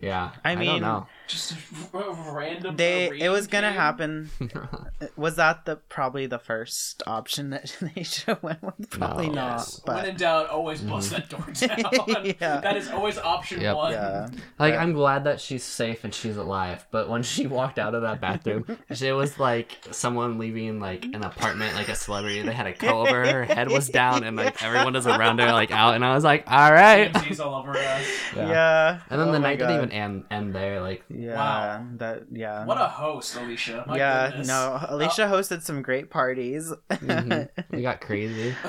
yeah. 0.00 0.30
I 0.44 0.54
don't 0.54 0.64
mean, 0.64 0.82
know. 0.82 1.06
Just 1.28 1.52
a 1.52 1.56
r- 1.92 2.34
random. 2.34 2.76
they 2.76 3.10
it 3.20 3.28
was 3.28 3.46
gonna 3.46 3.68
came. 3.68 3.76
happen. 3.76 4.30
Was 5.16 5.36
that 5.36 5.64
the 5.66 5.76
probably 5.76 6.26
the 6.26 6.38
first 6.38 7.02
option 7.06 7.50
that 7.50 7.76
they 7.94 8.02
should 8.02 8.24
have 8.24 8.42
went 8.42 8.62
with? 8.62 8.90
Probably 8.90 9.28
No. 9.28 9.34
not. 9.34 9.58
Yes. 9.58 9.80
But 9.84 9.96
when 9.96 10.04
in 10.06 10.16
doubt, 10.16 10.48
always 10.48 10.80
mm-hmm. 10.80 10.90
bust 10.90 11.10
that 11.10 11.28
door 11.28 11.44
down. 11.52 12.24
Yeah. 12.40 12.60
That 12.60 12.76
is 12.76 12.88
always 12.90 13.18
option 13.18 13.60
Yep. 13.60 13.76
one. 13.76 13.92
yeah, 13.92 14.28
Like 14.58 14.74
But- 14.74 14.80
I'm 14.80 14.92
glad 14.94 15.24
that 15.24 15.40
she's 15.40 15.62
safe 15.62 16.02
and 16.04 16.14
she's 16.14 16.36
alive, 16.36 16.86
but 16.90 17.08
when 17.08 17.22
she 17.22 17.46
walked 17.46 17.78
out 17.78 17.94
of 17.94 18.02
that 18.02 18.20
bathroom, 18.20 18.64
it 18.88 19.12
was 19.12 19.38
like 19.38 19.76
someone 19.90 20.38
leaving 20.38 20.80
like 20.80 21.04
an 21.04 21.22
apartment, 21.24 21.74
like 21.74 21.88
a 21.88 21.94
celebrity. 21.94 22.42
They 22.42 22.52
had 22.52 22.66
a 22.66 22.72
coat 22.74 23.06
over 23.08 23.20
her, 23.24 23.44
her 23.44 23.44
head 23.44 23.68
was 23.70 23.88
down, 23.88 24.24
and 24.24 24.36
like 24.36 24.62
everyone 24.62 24.94
was 24.94 25.06
around 25.06 25.38
her, 25.40 25.52
like 25.52 25.70
out. 25.70 25.94
And 25.94 26.04
I 26.04 26.14
was 26.14 26.24
like, 26.24 26.44
all 26.50 26.72
right. 26.72 27.12
TMZ's 27.12 27.40
all 27.40 27.54
over 27.54 27.76
us. 27.76 28.06
yeah. 28.34 29.00
And 29.10 29.20
then 29.20 29.28
Oh 29.28 29.32
the 29.32 29.40
my 29.40 29.48
night 29.50 29.58
didn't 29.58 29.76
even 29.76 29.92
end, 29.92 30.24
end 30.30 30.54
there. 30.54 30.80
Like, 30.80 31.04
Yeah, 31.18 31.34
Wow. 31.34 31.86
that 31.96 32.22
yeah. 32.30 32.64
What 32.64 32.78
a 32.80 32.86
host, 32.86 33.34
Alecia. 33.34 33.86
My 33.86 33.96
yeah, 33.96 34.28
goodness. 34.28 34.46
no. 34.48 34.78
Alecia 34.88 35.28
hosted 35.28 35.62
some 35.62 35.82
great 35.82 36.10
parties. 36.10 36.72
mhm, 36.90 37.48
we 37.70 37.82
got 37.82 38.00
crazy. 38.00 38.54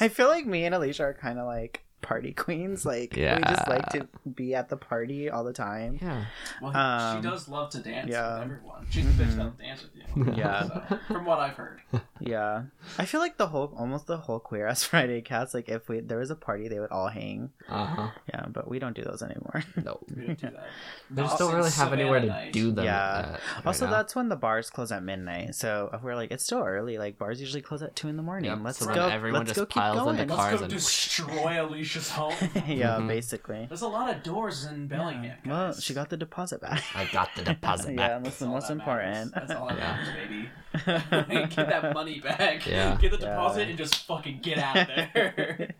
I 0.00 0.08
feel 0.08 0.28
like 0.28 0.46
me 0.46 0.64
and 0.66 0.74
Alecia 0.74 1.00
are 1.00 1.14
kind 1.14 1.38
of 1.38 1.46
like 1.46 1.82
party 2.02 2.32
queens. 2.44 2.84
Like 2.86 3.12
we 3.14 3.22
just 3.22 3.68
like 3.68 3.86
to 3.90 4.08
be 4.34 4.54
at 4.54 4.68
the 4.68 4.76
party 4.76 5.30
all 5.30 5.44
the 5.44 5.52
time. 5.52 5.98
Yeah. 6.00 6.24
well, 6.62 6.76
Um, 6.76 7.16
she 7.22 7.28
does 7.28 7.48
love 7.48 7.70
to 7.70 7.78
dance 7.80 8.08
yeah. 8.10 8.34
with 8.34 8.42
everyone. 8.52 8.86
She's 8.90 9.06
a 9.06 9.08
bitch 9.10 9.36
that'll 9.36 9.50
dance 9.52 9.82
with 9.82 9.90
you. 9.94 10.32
Yeah. 10.36 10.62
So, 10.88 10.98
from 11.08 11.24
what 11.24 11.38
I've 11.38 11.54
heard. 11.54 11.80
Yeah, 12.22 12.64
I 12.98 13.06
feel 13.06 13.18
like 13.20 13.38
the 13.38 13.46
whole 13.46 13.72
almost 13.78 14.06
the 14.06 14.18
whole 14.18 14.40
Queer 14.40 14.66
Ass 14.66 14.84
Friday 14.84 15.22
cats. 15.22 15.54
Like 15.54 15.70
if 15.70 15.88
we 15.88 16.00
there 16.00 16.18
was 16.18 16.30
a 16.30 16.34
party, 16.36 16.68
they 16.68 16.78
would 16.78 16.90
all 16.90 17.08
hang. 17.08 17.48
Uh 17.66 17.86
huh. 17.86 18.08
Yeah, 18.28 18.44
but 18.48 18.68
we 18.68 18.78
don't 18.78 18.94
do 18.94 19.02
those 19.02 19.22
anymore. 19.22 19.62
No. 19.82 19.98
We 20.14 20.26
don't 20.26 20.38
do 20.38 20.50
that. 20.50 20.68
They 21.10 21.22
just 21.22 21.38
don't 21.38 21.50
really 21.54 21.70
since 21.70 21.78
have 21.78 21.94
anywhere 21.94 22.20
to 22.20 22.26
night. 22.26 22.52
do 22.52 22.72
them. 22.72 22.84
Yeah. 22.84 23.30
right 23.32 23.40
also, 23.66 23.86
now. 23.86 23.92
that's 23.92 24.14
when 24.14 24.28
the 24.28 24.36
bars 24.36 24.68
close 24.68 24.92
at 24.92 25.02
midnight. 25.02 25.54
So 25.54 25.88
if 25.94 26.02
we're 26.02 26.14
like, 26.14 26.30
it's 26.30 26.44
still 26.44 26.60
early. 26.62 26.98
Like 26.98 27.16
bars 27.16 27.40
usually 27.40 27.62
close 27.62 27.82
at 27.82 27.96
two 27.96 28.08
in 28.08 28.18
the 28.18 28.22
morning. 28.22 28.50
Yep, 28.50 28.58
let's 28.64 28.78
so 28.80 28.84
then 28.84 28.94
go. 28.96 29.08
everyone 29.08 29.40
let's 29.46 29.50
just 29.56 29.60
go 29.60 29.64
keep 29.64 29.80
piles 29.82 29.98
going. 30.00 30.18
into 30.18 30.34
Let's 30.34 30.42
Cars 30.46 30.58
go 30.58 30.64
and- 30.64 30.72
destroy 30.74 31.52
Alecia's 31.90 32.10
home. 32.10 32.32
yeah, 32.66 32.98
Mhm. 32.98 33.08
basically. 33.08 33.66
There's 33.68 33.82
a 33.82 33.88
lot 33.88 34.14
of 34.14 34.22
doors 34.22 34.64
in 34.64 34.86
Bellingham. 34.86 35.24
Yeah. 35.24 35.34
Guys. 35.44 35.46
Well, 35.46 35.72
she 35.74 35.94
got 35.94 36.08
the 36.10 36.16
deposit 36.16 36.60
back. 36.60 36.82
I 36.94 37.06
got 37.12 37.30
the 37.36 37.42
deposit 37.42 37.90
yeah, 37.96 38.08
back. 38.08 38.24
that's 38.24 38.38
the 38.38 38.46
all 38.46 38.52
most 38.52 38.68
that 38.68 38.72
important. 38.74 39.12
matters. 39.34 39.48
That's 39.48 39.52
all 39.60 39.68
that 39.68 39.78
Yeah. 39.78 39.96
matters, 39.96 40.14
baby. 40.28 41.46
Get 41.54 41.68
that 41.68 41.94
money 41.94 42.20
back. 42.20 42.66
Yeah. 42.66 42.96
Get 43.00 43.10
the 43.12 43.18
Yeah. 43.18 43.30
deposit 43.30 43.68
and 43.68 43.78
just 43.78 44.06
fucking 44.06 44.40
get 44.40 44.58
out 44.58 44.76
of 44.76 44.86
there. 44.86 45.74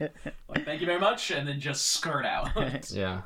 like, 0.49 0.65
thank 0.65 0.81
you 0.81 0.87
very 0.87 1.01
much, 1.01 1.31
and 1.31 1.47
then 1.47 1.61
just 1.61 1.89
skirt 1.93 2.25
out. 2.27 2.51
Yeah. 2.91 3.23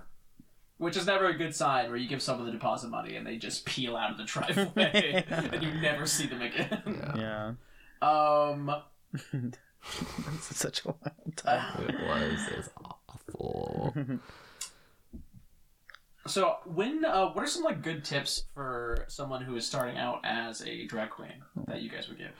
Which 0.78 0.96
is 0.96 1.06
never 1.06 1.26
a 1.26 1.34
good 1.34 1.54
sign 1.54 1.88
where 1.88 1.96
you 1.96 2.08
give 2.08 2.20
someone 2.20 2.46
the 2.46 2.52
deposit 2.52 2.88
money 2.88 3.14
and 3.16 3.26
they 3.26 3.36
just 3.36 3.64
peel 3.64 3.96
out 3.96 4.10
of 4.10 4.18
the 4.18 4.24
driveway 4.24 5.24
and 5.30 5.62
you 5.62 5.72
never 5.80 6.04
see 6.04 6.26
them 6.26 6.42
again. 6.42 7.14
yeah. 7.16 7.52
Um, 8.02 8.74
That's 10.26 10.56
such 10.56 10.84
a 10.84 10.88
wild 10.88 11.36
time. 11.36 11.84
It 11.88 11.94
was. 12.08 12.48
It 12.48 12.56
was 12.56 12.70
awful. 12.84 13.94
So, 16.26 16.56
when 16.64 17.04
uh, 17.04 17.28
what 17.32 17.44
are 17.44 17.46
some 17.48 17.64
like 17.64 17.82
good 17.82 18.02
tips 18.04 18.44
for 18.54 19.04
someone 19.08 19.42
who 19.42 19.56
is 19.56 19.66
starting 19.66 19.98
out 19.98 20.20
as 20.24 20.62
a 20.62 20.86
drag 20.86 21.10
queen 21.10 21.42
that 21.66 21.82
you 21.82 21.90
guys 21.90 22.08
would 22.08 22.16
give? 22.18 22.30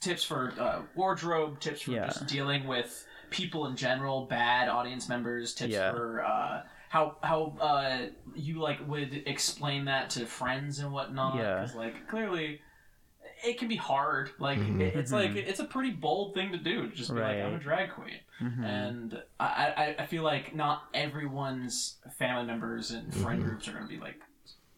Tips 0.00 0.22
for 0.22 0.52
uh, 0.58 0.82
wardrobe, 0.94 1.58
tips 1.60 1.82
for 1.82 1.92
Yeah. 1.92 2.06
just 2.06 2.26
dealing 2.26 2.66
with 2.66 3.06
people 3.30 3.66
in 3.68 3.76
general, 3.76 4.26
bad 4.26 4.68
audience 4.68 5.08
members, 5.08 5.54
tips 5.54 5.72
Yeah. 5.72 5.92
for 5.92 6.22
uh, 6.22 6.62
how 6.90 7.16
how 7.22 7.56
uh, 7.58 8.06
you 8.34 8.60
like 8.60 8.86
would 8.86 9.22
explain 9.26 9.86
that 9.86 10.10
to 10.10 10.26
friends 10.26 10.80
and 10.80 10.92
whatnot. 10.92 11.36
Yeah. 11.36 11.60
Because 11.60 11.74
like 11.74 12.08
clearly. 12.08 12.60
It 13.44 13.58
can 13.58 13.68
be 13.68 13.76
hard. 13.76 14.30
Like 14.38 14.58
Mhm. 14.58 14.80
it- 14.80 14.94
it's 14.94 15.12
like 15.12 15.32
Mhm. 15.32 15.36
it's 15.48 15.60
a 15.60 15.64
pretty 15.64 15.90
bold 15.90 16.34
thing 16.34 16.52
to 16.52 16.58
do. 16.58 16.88
to 16.88 16.94
Just 16.94 17.12
be 17.14 17.20
like, 17.20 17.38
I'm 17.38 17.54
a 17.54 17.58
drag 17.58 17.90
queen 17.90 18.20
Mhm. 18.40 18.64
and 18.64 19.22
I, 19.40 19.44
I, 19.98 20.02
I 20.02 20.06
feel 20.06 20.22
like 20.22 20.54
not 20.54 20.84
everyone's 20.94 21.98
family 22.18 22.44
members 22.46 22.90
and 22.90 23.12
friend 23.14 23.42
Mhm. 23.42 23.46
groups 23.46 23.68
are 23.68 23.72
going 23.72 23.84
to 23.86 23.92
be 23.92 23.98
like 24.00 24.20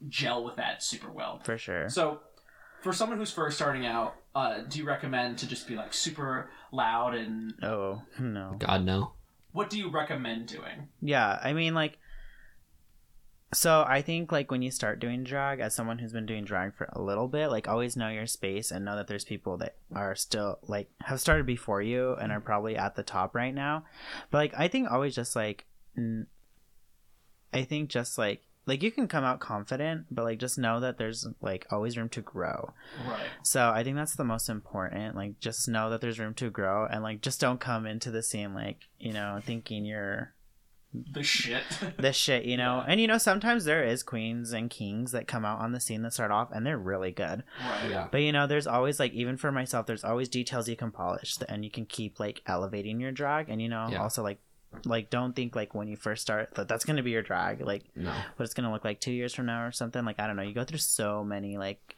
gel 0.09 0.45
with 0.45 0.57
that 0.57 0.83
super 0.83 1.11
well. 1.11 1.41
For 1.45 1.57
sure. 1.59 1.89
So, 1.89 2.21
for 2.83 2.93
someone 2.93 3.19
who's 3.19 3.33
first 3.33 3.57
starting 3.57 3.87
out, 3.87 4.15
uh, 4.35 4.59
do 4.69 4.79
you 4.79 4.85
recommend 4.87 5.39
to 5.39 5.49
just 5.49 5.67
be 5.67 5.75
like 5.75 5.93
super 5.95 6.51
loud 6.73 7.15
and 7.15 7.55
Oh 7.63 8.03
no. 8.19 8.57
God 8.59 8.85
no. 8.85 9.13
what 9.53 9.71
do 9.71 9.79
you 9.79 9.89
recommend 9.91 10.49
doing? 10.49 10.89
Yeah, 11.01 11.39
I 11.43 11.53
mean 11.53 11.75
like 11.75 11.99
so 13.55 13.85
I 13.87 14.03
think 14.03 14.33
like 14.33 14.51
when 14.51 14.63
you 14.63 14.71
start 14.71 15.01
doing 15.01 15.25
drag 15.25 15.61
as 15.61 15.75
someone 15.75 15.99
who's 15.99 16.13
been 16.13 16.27
doing 16.27 16.45
drag 16.45 16.75
for 16.75 16.89
a 16.93 17.01
little 17.01 17.29
bit, 17.29 17.49
like 17.49 17.69
always 17.69 17.97
know 17.97 18.09
your 18.09 18.27
space 18.27 18.71
and 18.71 18.85
know 18.85 18.97
that 18.97 19.07
there's 19.07 19.25
people 19.25 19.57
that 19.59 19.77
are 19.95 20.15
still 20.15 20.59
like 20.67 20.91
have 21.03 21.21
started 21.21 21.47
before 21.47 21.81
you 21.81 22.15
and 22.15 22.33
are 22.33 22.41
probably 22.41 22.77
at 22.77 22.97
the 22.97 23.03
top 23.03 23.35
right 23.35 23.55
now. 23.55 23.85
But 24.31 24.39
like 24.39 24.55
I 24.57 24.69
think 24.69 24.91
always 24.91 25.15
just 25.15 25.35
like 25.35 25.67
n- 25.97 26.27
I 27.53 27.63
think 27.63 27.89
just 27.89 28.19
like 28.19 28.43
like 28.67 28.83
you 28.83 28.91
can 28.91 29.09
come 29.09 29.25
out 29.25 29.41
confident, 29.41 30.07
but 30.11 30.25
like 30.25 30.39
just 30.39 30.59
know 30.59 30.81
that 30.81 30.97
there's 30.97 31.27
like 31.41 31.67
always 31.71 31.97
room 31.97 32.09
to 32.11 32.23
grow. 32.23 32.73
Right. 33.07 33.27
So 33.43 33.71
I 33.71 33.85
think 33.85 33.97
that's 33.97 34.17
the 34.17 34.25
most 34.25 34.49
important. 34.49 35.17
Like 35.17 35.39
just 35.39 35.69
know 35.69 35.91
that 35.91 36.01
there's 36.01 36.19
room 36.19 36.35
to 36.35 36.51
grow 36.51 36.87
and 36.87 37.03
like 37.03 37.21
just 37.21 37.41
don't 37.41 37.61
come 37.61 37.87
into 37.87 38.11
the 38.11 38.23
scene 38.23 38.55
like, 38.55 38.79
you 38.99 39.13
know, 39.13 39.41
thinking 39.45 39.85
you're 39.85 40.33
The 41.13 41.23
shit. 41.25 41.63
this 41.99 42.15
shit, 42.17 42.45
you 42.45 42.57
know. 42.57 42.77
Yeah. 42.79 42.85
And 42.93 43.01
you 43.01 43.07
know, 43.09 43.19
sometimes 43.19 43.65
there 43.65 43.83
is 43.85 44.03
queens 44.03 44.53
and 44.53 44.71
kings 44.71 45.11
that 45.13 45.27
come 45.27 45.45
out 45.45 45.61
on 45.61 45.73
the 45.73 45.81
scene 45.81 46.03
that 46.03 46.13
start 46.13 46.31
off 46.31 46.51
and 46.53 46.65
they're 46.65 46.79
really 46.79 47.11
good. 47.11 47.43
right. 47.61 47.91
Yeah. 47.91 48.09
But 48.11 48.23
you 48.23 48.31
know, 48.33 48.47
there's 48.47 48.67
always 48.67 49.01
like 49.01 49.13
even 49.13 49.37
for 49.37 49.51
myself, 49.51 49.87
there's 49.87 50.05
always 50.05 50.29
details 50.29 50.69
you 50.69 50.77
can 50.77 50.91
polish 50.93 51.37
and 51.49 51.65
you 51.65 51.71
can 51.71 51.85
keep 51.87 52.21
like 52.21 52.43
elevating 52.47 53.01
your 53.01 53.11
drag 53.13 53.49
and 53.49 53.61
you 53.61 53.69
know, 53.69 53.89
Yeah. 53.91 54.03
also 54.03 54.23
like 54.23 54.39
like 54.85 55.09
don't 55.09 55.37
think 55.37 55.55
like 55.55 55.73
when 55.75 55.87
you 55.87 55.97
first 55.97 56.21
start 56.23 56.53
that 56.57 56.67
that's 56.67 56.85
going 56.85 56.97
to 56.97 57.03
be 57.03 57.13
your 57.13 57.23
drag 57.23 57.61
like 57.61 57.85
No. 57.95 58.11
what 58.37 58.45
it's 58.45 58.55
going 58.55 58.65
to 58.67 58.73
look 58.73 58.85
like 58.85 58.99
2 59.01 59.13
years 59.13 59.33
from 59.33 59.47
now 59.47 59.65
or 59.65 59.71
something 59.73 60.05
like 60.05 60.19
I 60.19 60.27
don't 60.27 60.35
know. 60.37 60.43
You 60.43 60.53
go 60.55 60.65
through 60.65 60.79
so 60.79 61.23
many 61.23 61.57
like 61.59 61.97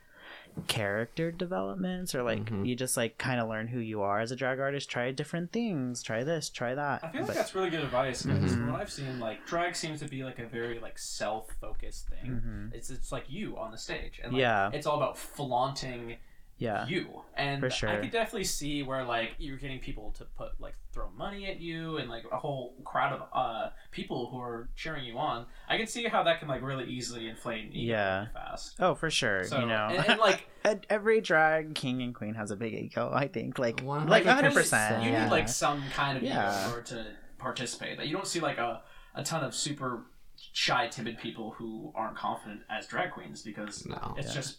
character 0.67 1.31
developments 1.31 2.15
or 2.15 2.23
like 2.23 2.45
Mhm. 2.47 2.67
you 2.67 2.75
just 2.75 2.97
like 2.97 3.19
kind 3.19 3.41
of 3.41 3.49
learn 3.49 3.69
who 3.69 3.79
you 3.79 4.01
are 4.03 4.21
as 4.21 4.31
a 4.33 4.37
drag 4.37 4.59
artist 4.59 4.89
try 4.91 5.11
different 5.11 5.53
things 5.53 6.03
try 6.03 6.25
this 6.25 6.49
try 6.49 6.75
that 6.75 7.05
I 7.05 7.09
feel 7.11 7.21
like 7.21 7.27
But- 7.29 7.37
that's 7.37 7.55
really 7.55 7.71
good 7.71 7.85
advice 7.85 8.23
because 8.23 8.53
Mhm. 8.53 8.57
from 8.57 8.73
what 8.73 8.81
I've 8.81 8.91
seen, 8.91 9.21
like 9.21 9.45
drag 9.47 9.77
seems 9.77 10.01
to 10.01 10.09
be 10.09 10.25
like 10.25 10.39
a 10.39 10.47
very 10.47 10.79
like 10.79 10.99
self-focused 10.99 12.09
thing. 12.09 12.41
Mhm. 12.71 12.75
It's 12.75 12.91
it's 12.91 13.13
like 13.13 13.29
you 13.29 13.57
on 13.59 13.71
the 13.71 13.79
stage, 13.79 14.21
and 14.23 14.33
like, 14.33 14.41
Yeah. 14.41 14.71
it's 14.73 14.87
all 14.87 14.97
about 14.97 15.19
flaunting 15.19 16.17
yeah 16.59 16.87
you 16.87 17.23
and 17.37 17.61
For 17.61 17.69
sure. 17.69 17.89
i 17.91 17.97
could 17.99 18.11
definitely 18.11 18.45
see 18.45 18.83
where 18.83 19.05
like 19.05 19.35
you're 19.39 19.59
getting 19.59 19.79
people 19.79 20.13
to 20.13 20.25
put 20.25 20.59
like 20.59 20.75
throw 20.93 21.11
money 21.11 21.47
at 21.47 21.61
you 21.61 21.99
and 21.99 22.09
like 22.09 22.25
a 22.33 22.39
whole 22.39 22.75
crowd 22.85 23.13
of 23.13 23.29
uh 23.35 23.69
people 23.91 24.29
who 24.31 24.39
are 24.39 24.71
cheering 24.75 25.05
you 25.05 25.19
on 25.19 25.45
i 25.69 25.77
can 25.77 25.87
see 25.87 26.05
how 26.05 26.23
that 26.23 26.39
can 26.39 26.49
like 26.49 26.63
really 26.63 26.85
easily 26.85 27.29
inflate 27.29 27.65
an 27.67 27.73
ego 27.77 27.93
Yeah. 27.93 28.27
fast 28.33 28.77
Oh, 28.81 28.95
for 28.95 29.11
sure. 29.11 29.45
so 29.45 29.61
you 29.61 29.67
know, 29.67 29.89
and, 29.91 30.07
and, 30.09 30.21
like 30.29 30.47
every 30.91 31.21
drag 31.21 31.75
king 31.75 32.01
and 32.03 32.15
queen 32.15 32.35
has 32.35 32.51
a 32.51 32.57
big 32.57 32.75
ego. 32.75 33.11
I 33.15 33.29
think, 33.29 33.59
like, 33.59 33.81
One 33.83 34.09
like 34.09 34.25
hundred 34.25 34.47
hundred 34.47 34.55
percent. 34.55 35.05
you 35.05 35.11
Yeah. 35.11 35.25
need 35.25 35.31
like 35.31 35.49
some 35.49 35.83
kind 35.95 36.17
of 36.17 36.25
ego 36.25 36.35
Yeah. 36.35 36.65
in 36.65 36.71
order 36.71 36.83
to 36.83 37.07
participate 37.39 37.99
that 37.99 38.07
you 38.09 38.13
don't 38.17 38.27
see 38.27 38.41
like 38.41 38.59
a, 38.59 38.83
a 39.15 39.23
ton 39.23 39.45
of 39.45 39.55
super 39.55 40.07
shy 40.53 40.89
timid 40.89 41.19
people 41.19 41.53
who 41.53 41.93
aren't 41.95 42.17
confident 42.17 42.63
as 42.69 42.87
drag 42.87 43.13
queens 43.13 43.43
because 43.43 43.87
No. 43.87 44.15
it's 44.19 44.29
Yeah. 44.29 44.35
just 44.35 44.57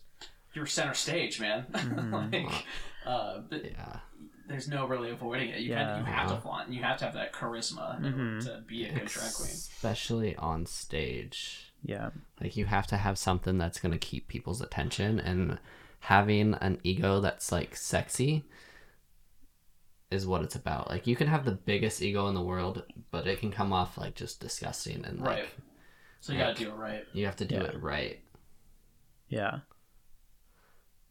you're 0.53 0.65
center 0.65 0.93
stage 0.93 1.39
man 1.39 1.65
Mhm. 1.71 2.33
like 2.45 2.65
uh 3.05 3.39
but 3.49 3.65
Yeah. 3.65 3.99
there's 4.47 4.67
no 4.69 4.85
really 4.87 5.09
avoiding 5.11 5.49
it. 5.49 5.59
You 5.59 5.71
Yeah. 5.71 5.95
can 5.95 5.99
you 5.99 6.05
have 6.11 6.27
to 6.27 6.33
Uh-huh. 6.35 6.41
flaunt. 6.41 6.67
and 6.67 6.75
You 6.75 6.83
have 6.83 6.97
to 6.99 7.05
have 7.05 7.13
that 7.15 7.33
charisma 7.33 7.97
in 7.99 8.05
order 8.05 8.17
Mhm. 8.17 8.43
to 8.45 8.63
be 8.65 8.85
a 8.85 8.93
good 8.93 9.05
drag 9.07 9.33
queen. 9.33 9.49
Especially 9.49 10.35
on 10.37 10.65
stage. 10.65 11.73
yeah, 11.83 12.09
Like 12.41 12.57
you 12.57 12.65
have 12.65 12.87
to 12.87 12.97
have 12.97 13.17
something 13.17 13.57
that's 13.57 13.79
gonna 13.79 13.97
keep 13.99 14.27
people's 14.27 14.61
attention 14.61 15.19
and 15.19 15.59
having 15.99 16.53
an 16.55 16.79
ego 16.83 17.19
that's 17.19 17.51
like 17.51 17.75
sexy 17.75 18.45
is 20.09 20.25
what 20.25 20.41
it's 20.41 20.55
about. 20.55 20.89
Like 20.89 21.05
you 21.07 21.15
can 21.15 21.27
have 21.27 21.43
the 21.45 21.51
biggest 21.51 22.01
ego 22.01 22.27
in 22.29 22.33
the 22.35 22.41
world, 22.41 22.83
but 23.11 23.27
it 23.27 23.39
can 23.39 23.51
come 23.51 23.73
off 23.73 23.97
like 23.97 24.15
just 24.15 24.39
disgusting 24.39 25.05
and 25.05 25.19
like 25.19 25.27
Right. 25.27 25.49
So 26.21 26.33
you 26.33 26.39
Like- 26.39 26.55
gotta 26.55 26.65
do 26.65 26.71
it 26.71 26.75
right. 26.75 27.05
you 27.13 27.25
have 27.25 27.35
to 27.37 27.45
do 27.45 27.55
Yeah. 27.55 27.63
it 27.63 27.81
right. 27.81 28.23
yeah. 29.29 29.59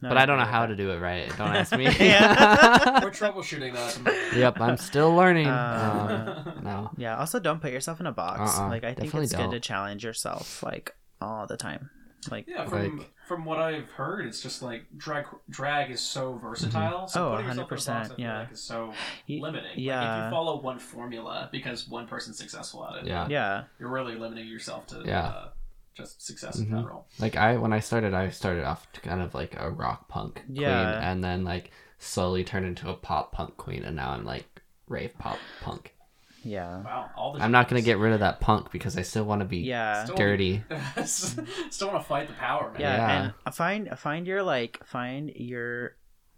No, 0.03 0.11
but 0.11 0.19
I 0.19 0.27
don't 0.27 0.39
know 0.39 0.45
how 0.45 0.67
to 0.67 0.77
do 0.77 0.91
it 0.91 0.99
right. 1.01 1.27
Don't 1.39 1.49
ask 1.57 1.75
me. 1.77 1.85
Yeah. 2.01 3.01
We're 3.03 3.11
troubleshooting 3.11 3.73
that. 3.73 4.37
yep, 4.37 4.61
I'm 4.61 4.77
still 4.77 5.15
learning. 5.15 5.47
Uh, 5.47 6.45
Um, 6.57 6.65
no. 6.65 6.91
Yeah. 6.99 7.17
Also, 7.17 7.39
don't 7.41 7.61
put 7.63 7.73
yourself 7.73 7.99
in 8.01 8.07
a 8.07 8.13
box. 8.13 8.59
Uh-uh, 8.59 8.69
like, 8.69 8.85
I 8.85 8.89
think 8.89 9.07
definitely 9.09 9.25
it's 9.25 9.35
good 9.35 9.51
to 9.53 9.61
challenge 9.61 10.05
yourself, 10.05 10.63
like 10.63 10.95
all 11.21 11.47
the 11.47 11.57
time. 11.57 11.89
Like, 12.31 12.47
yeah, 12.49 12.67
from 12.67 12.99
Like- 12.99 13.11
from 13.29 13.45
what 13.45 13.59
I've 13.59 13.91
heard, 13.91 14.25
it's 14.27 14.41
just 14.41 14.63
like 14.63 14.85
drag 14.97 15.25
drag 15.51 15.91
is 15.91 16.01
so 16.01 16.35
versatile. 16.35 17.09
So 17.09 17.29
Oh, 17.29 17.31
putting 17.37 17.47
yourself 17.49 17.73
a 17.73 17.75
100%, 17.75 18.19
yeah. 18.19 18.39
like 18.41 18.53
is 18.53 18.63
so 18.63 18.93
y- 19.29 19.39
limiting. 19.41 19.71
Like 19.71 19.77
if 19.77 20.25
you 20.25 20.31
follow 20.31 20.61
one 20.61 20.79
formula 20.79 21.49
because 21.51 21.89
one 21.89 22.07
person's 22.07 22.37
successful 22.39 22.87
at 22.87 23.03
it, 23.03 23.07
Yeah. 23.09 23.27
yeah, 23.29 23.65
you're 23.81 23.89
really 23.91 24.15
limiting 24.15 24.47
yourself 24.47 24.87
to 24.89 25.03
Yeah. 25.05 25.27
uh, 25.27 25.49
just 25.97 26.25
success 26.25 26.59
in 26.59 26.67
Mhm. 26.67 26.71
general. 26.71 27.07
Like 27.19 27.37
I 27.37 27.57
when 27.57 27.73
I 27.73 27.81
started, 27.81 28.15
I 28.15 28.29
started 28.31 28.65
off 28.65 28.91
to 28.93 29.01
kind 29.01 29.21
of 29.23 29.35
like 29.35 29.57
a 29.59 29.71
rock 29.71 30.09
punk 30.09 30.43
queen, 30.47 30.57
Yeah. 30.63 31.11
and 31.11 31.25
then 31.25 31.43
like 31.45 31.71
slowly 31.99 32.45
turned 32.45 32.67
into 32.67 32.89
a 32.91 32.95
pop 32.95 33.33
punk 33.33 33.57
queen, 33.57 33.83
and 33.83 33.97
now 33.97 34.11
I'm 34.11 34.25
like 34.25 34.63
rave 34.89 35.17
pop 35.19 35.39
punk. 35.63 35.95
yeah, 36.43 36.83
Wow, 36.83 37.11
all 37.17 37.33
the 37.33 37.43
I'm 37.43 37.51
not 37.51 37.69
gonna 37.69 37.83
get 37.83 37.99
rid 37.99 38.13
of 38.13 38.21
that 38.21 38.39
punk 38.39 38.71
because 38.71 38.97
I 38.97 39.03
still 39.03 39.25
want 39.25 39.41
to 39.41 39.45
be 39.47 39.59
yeah. 39.59 40.05
Still- 40.05 40.17
dirty. 40.17 40.63
Still 41.05 41.89
want 41.89 42.03
to 42.03 42.09
fight 42.09 42.29
the 42.29 42.35
power, 42.35 42.71
man. 42.71 42.81
yeah, 42.81 42.97
Yeah. 42.97 43.31
and 43.47 43.55
find 43.55 43.99
find 43.99 44.27
your 44.27 44.43
like 44.43 44.85
find 44.87 45.31
your 45.35 45.97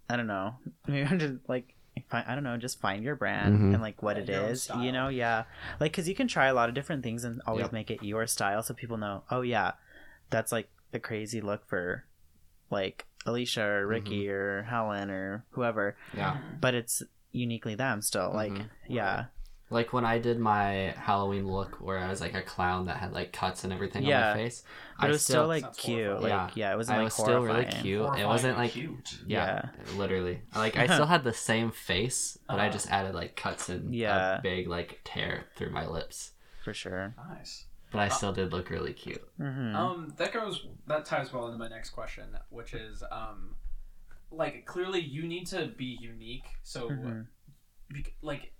I 0.08 0.16
don't 0.16 0.26
know 0.26 0.54
maybe 0.86 1.06
I'm 1.06 1.18
just 1.18 1.34
like 1.48 1.66
find, 1.66 1.77
I 2.12 2.34
don't 2.34 2.44
know 2.44 2.56
just 2.56 2.80
find 2.80 3.02
your 3.04 3.16
brand 3.16 3.58
Mhm. 3.58 3.74
and 3.74 3.82
like 3.82 4.02
what 4.02 4.16
Find 4.16 4.28
it 4.28 4.32
your 4.32 4.42
own 4.44 4.50
is 4.50 4.62
style. 4.64 4.82
you 4.82 4.92
know 4.92 5.08
yeah 5.08 5.44
like 5.80 5.92
because 5.92 6.08
you 6.08 6.14
can 6.14 6.28
try 6.28 6.46
a 6.46 6.54
lot 6.54 6.68
of 6.68 6.74
different 6.74 7.02
things 7.02 7.24
and 7.24 7.40
always 7.46 7.64
Yep. 7.64 7.72
make 7.72 7.90
it 7.90 8.02
your 8.02 8.26
style 8.26 8.62
so 8.62 8.74
people 8.74 8.96
know 8.96 9.24
oh 9.30 9.40
yeah 9.42 9.72
that's 10.30 10.52
like 10.52 10.68
the 10.92 11.00
crazy 11.00 11.40
look 11.40 11.66
for 11.68 12.04
like 12.70 13.06
Alecia 13.26 13.62
or 13.64 13.86
Rikki 13.86 14.24
Mm-hmm. 14.26 14.32
or 14.32 14.62
Helen 14.64 15.10
or 15.10 15.44
whoever 15.50 15.96
Yeah. 16.16 16.38
but 16.60 16.74
it's 16.74 17.02
uniquely 17.32 17.74
them 17.74 18.00
still 18.02 18.30
like 18.32 18.52
Mhm. 18.52 18.68
yeah 18.88 19.26
Like 19.70 19.92
when 19.92 20.04
I 20.06 20.18
did 20.18 20.38
my 20.38 20.94
Halloween 20.96 21.46
look, 21.46 21.76
where 21.76 21.98
I 21.98 22.08
was 22.08 22.20
like 22.22 22.34
a 22.34 22.40
clown 22.42 22.86
that 22.86 22.96
had 22.96 23.12
like 23.12 23.32
cuts 23.32 23.64
and 23.64 23.72
everything 23.72 24.02
Yeah. 24.02 24.30
on 24.30 24.36
my 24.38 24.42
face. 24.44 24.62
but 24.98 25.04
I 25.04 25.08
it 25.08 25.12
was 25.12 25.22
still, 25.24 25.46
like 25.46 25.76
cute 25.76 26.06
horrifying. 26.06 26.22
like 26.22 26.56
Yeah. 26.56 26.68
yeah, 26.68 26.72
it 26.72 26.76
wasn't 26.76 26.94
I 26.94 26.98
like 26.98 27.04
was 27.04 27.14
still 27.14 27.40
really 27.42 27.62
horrifying. 27.64 27.82
cute. 27.82 28.18
It 28.18 28.26
wasn't 28.26 28.56
like 28.58 28.70
cute. 28.72 29.18
yeah, 29.26 29.68
literally. 29.96 30.40
Like 30.56 30.76
I 30.78 30.86
still 30.94 31.06
had 31.06 31.22
the 31.22 31.34
same 31.34 31.70
face, 31.70 32.38
but 32.48 32.58
I 32.58 32.64
Uh-huh. 32.64 32.72
just 32.72 32.90
added 32.90 33.14
like 33.14 33.36
cuts 33.36 33.68
and 33.68 33.94
Yeah. 33.94 34.38
a 34.38 34.42
big 34.42 34.68
like 34.68 35.00
tear 35.04 35.44
through 35.56 35.70
my 35.70 35.86
lips. 35.86 36.32
for 36.64 36.72
sure 36.74 37.14
Nice. 37.30 37.64
But 37.90 38.00
I 38.00 38.08
still 38.08 38.32
did 38.32 38.52
look 38.52 38.68
really 38.70 38.92
cute. 38.92 39.22
hmm 39.38 39.74
Um, 39.76 40.12
that 40.16 40.32
goes 40.32 40.66
that 40.86 41.04
ties 41.04 41.32
well 41.32 41.46
into 41.46 41.58
my 41.58 41.68
next 41.68 41.90
question, 41.90 42.36
which 42.50 42.72
is 42.74 43.02
um, 43.10 43.54
like 44.30 44.64
clearly 44.66 45.00
you 45.00 45.22
need 45.26 45.46
to 45.48 45.68
be 45.68 45.96
unique. 46.00 46.44
So, 46.62 46.88
Mhm. 46.90 47.26
bec- 47.90 48.14
like, 48.20 48.52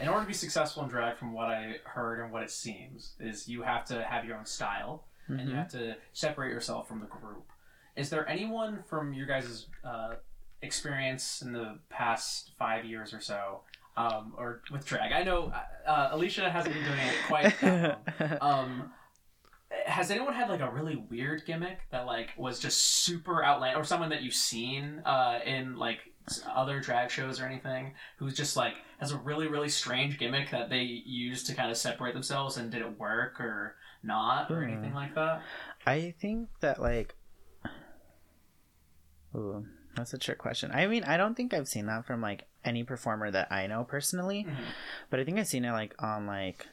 in 0.00 0.08
order 0.08 0.20
to 0.22 0.26
be 0.26 0.32
successful 0.34 0.82
in 0.82 0.88
drag, 0.88 1.16
from 1.16 1.32
what 1.32 1.46
I 1.48 1.76
heard 1.84 2.20
and 2.20 2.32
what 2.32 2.42
it 2.42 2.50
seems, 2.50 3.14
is 3.20 3.48
you 3.48 3.62
have 3.62 3.84
to 3.86 4.02
have 4.04 4.24
your 4.24 4.36
own 4.36 4.46
style 4.46 5.04
and 5.28 5.40
you 5.48 5.54
Mhm. 5.54 5.58
have 5.58 5.70
to 5.72 5.96
separate 6.12 6.50
yourself 6.52 6.86
from 6.88 7.00
the 7.00 7.06
group. 7.06 7.50
Is 7.96 8.10
there 8.10 8.28
anyone 8.28 8.82
from 8.84 9.12
your 9.12 9.26
guys' 9.26 9.66
uh, 9.84 10.16
experience 10.62 11.42
in 11.42 11.52
the 11.52 11.78
past 11.88 12.52
five 12.58 12.84
years 12.84 13.12
or 13.14 13.20
so, 13.20 13.62
um, 13.96 14.34
or 14.36 14.62
with 14.70 14.84
drag? 14.86 15.12
I 15.12 15.22
know 15.22 15.52
uh, 15.86 16.10
Alecia 16.16 16.50
hasn't 16.50 16.74
been 16.74 16.84
doing 16.84 16.98
it 16.98 17.14
quite 17.26 17.60
that 17.60 18.00
long. 18.20 18.38
Um, 18.40 18.92
has 19.84 20.10
anyone 20.10 20.32
had 20.34 20.48
like 20.48 20.60
a 20.60 20.70
really 20.70 20.96
weird 20.96 21.44
gimmick 21.44 21.78
that 21.90 22.06
like 22.06 22.30
was 22.36 22.58
just 22.60 22.80
super 22.82 23.42
outland, 23.42 23.76
or 23.76 23.84
someone 23.84 24.10
that 24.10 24.22
you've 24.22 24.34
seen 24.34 25.00
uh, 25.04 25.40
in 25.44 25.76
like 25.76 26.00
other 26.54 26.80
drag 26.80 27.10
shows 27.10 27.40
or 27.40 27.46
anything 27.46 27.94
who's 28.18 28.34
just 28.34 28.56
like 28.56 28.74
has 28.98 29.12
a 29.12 29.16
really 29.18 29.46
really 29.48 29.68
strange 29.68 30.18
gimmick 30.18 30.50
that 30.50 30.68
they 30.70 30.82
use 30.82 31.44
to 31.44 31.54
kind 31.54 31.70
of 31.70 31.76
separate 31.76 32.14
themselves 32.14 32.56
and 32.56 32.70
did 32.70 32.80
it 32.82 32.98
work 32.98 33.40
or 33.40 33.76
not 34.02 34.50
or 34.50 34.64
Hmm. 34.64 34.72
anything 34.72 34.94
like 34.94 35.14
that? 35.14 35.42
I 35.86 36.14
think 36.20 36.48
that 36.60 36.80
like, 36.80 37.14
ooh, 39.34 39.66
that's 39.94 40.14
a 40.14 40.18
trick 40.18 40.38
question. 40.38 40.70
I 40.72 40.86
mean, 40.86 41.04
I 41.04 41.16
don't 41.16 41.34
think 41.36 41.52
I've 41.54 41.68
seen 41.68 41.86
that 41.86 42.06
from 42.06 42.20
like 42.20 42.44
any 42.64 42.82
performer 42.84 43.30
that 43.30 43.50
I 43.52 43.66
know 43.66 43.84
personally, 43.84 44.44
Mhm. 44.48 44.56
but 45.10 45.20
I 45.20 45.24
think 45.24 45.38
I've 45.38 45.46
seen 45.48 45.64
it 45.64 45.72
like 45.72 45.94
on 46.02 46.26
like. 46.26 46.66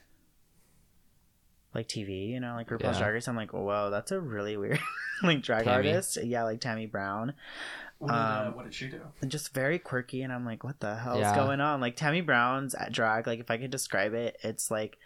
Like 1.76 1.88
TV, 1.88 2.28
you 2.28 2.40
know, 2.40 2.54
like 2.54 2.68
RuPaul's 2.70 2.98
Yeah. 2.98 3.00
Drag 3.00 3.14
Race. 3.16 3.28
I'm 3.28 3.36
like, 3.36 3.52
whoa, 3.52 3.90
that's 3.90 4.12
a 4.12 4.20
really 4.20 4.56
weird, 4.58 4.78
like 5.24 5.42
drag 5.42 5.64
Tammy. 5.64 5.90
artist. 5.90 6.20
Yeah, 6.24 6.44
like 6.44 6.62
Tammy 6.62 6.86
Brown. 6.86 7.34
What 8.04 8.12
did, 8.12 8.16
uh, 8.18 8.44
Um, 8.48 8.56
what 8.56 8.66
did 8.66 8.74
she 8.74 8.88
do? 8.88 9.02
and 9.22 9.32
just 9.32 9.54
very 9.54 9.80
quirky 9.80 10.22
and 10.24 10.32
i'm 10.34 10.46
like 10.46 10.64
what 10.64 10.80
the 10.80 10.96
hell 10.96 11.16
is 11.16 11.22
Yeah. 11.22 11.36
going 11.36 11.62
on 11.62 11.80
like 11.82 11.96
tammy 11.96 12.22
brown's 12.22 12.76
at 12.76 12.92
drag 12.92 13.28
like 13.28 13.40
if 13.40 13.50
i 13.50 13.58
could 13.58 13.72
describe 13.72 14.14
it 14.14 14.38
it's 14.44 14.70
like 14.70 14.98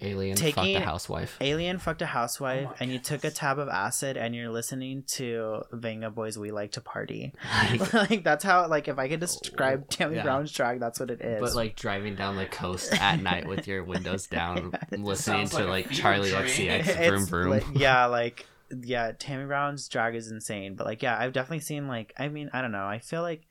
Alien 0.00 0.36
Taking- 0.36 0.74
fucked 0.74 0.82
a 0.82 0.84
housewife. 0.84 1.36
alien 1.40 1.78
fucked 1.78 2.02
a 2.02 2.06
housewife 2.06 2.66
Oh 2.66 2.70
my 2.70 2.76
and 2.80 2.90
you 2.92 2.98
took 2.98 3.22
a 3.24 3.30
tab 3.30 3.60
of 3.60 3.68
acid 3.68 4.16
and 4.16 4.34
you're 4.34 4.50
listening 4.50 5.04
to 5.12 5.62
Vengaboys 5.72 6.36
We 6.36 6.50
Like 6.50 6.72
to 6.72 6.80
Party. 6.80 7.32
Like, 7.70 7.92
like 8.10 8.24
that's 8.24 8.42
how 8.42 8.66
like 8.66 8.88
if 8.88 8.98
I 8.98 9.06
could 9.08 9.20
describe 9.20 9.88
Tammy 9.88 10.16
Yeah. 10.16 10.24
Brown's 10.24 10.50
drag, 10.52 10.80
that's 10.80 10.98
what 10.98 11.12
it 11.12 11.20
is. 11.20 11.40
but 11.40 11.54
like 11.54 11.76
driving 11.76 12.16
down 12.16 12.34
the 12.34 12.44
coast 12.44 12.92
at 13.00 13.22
night 13.22 13.46
with 13.46 13.68
your 13.68 13.84
windows 13.84 14.26
down, 14.40 14.72
listening 14.90 15.46
to 15.50 15.58
like 15.64 15.86
like 15.86 15.90
Charli 15.90 16.30
dream. 16.30 16.42
XCX 16.42 16.88
It's 16.88 17.08
vroom 17.08 17.26
vroom. 17.26 17.50
like- 17.50 17.64
yeah, 17.76 18.06
like 18.06 18.46
yeah, 18.82 19.12
Tammy 19.18 19.44
Brown's 19.46 19.88
drag 19.88 20.14
is 20.14 20.30
insane. 20.30 20.74
But 20.74 20.86
like 20.86 21.02
yeah, 21.02 21.16
I've 21.18 21.32
definitely 21.32 21.60
seen 21.60 21.86
like 21.88 22.12
I 22.18 22.28
mean, 22.28 22.50
I 22.52 22.62
don't 22.62 22.72
know. 22.72 22.86
I 22.86 22.98
feel 22.98 23.22
like 23.22 23.46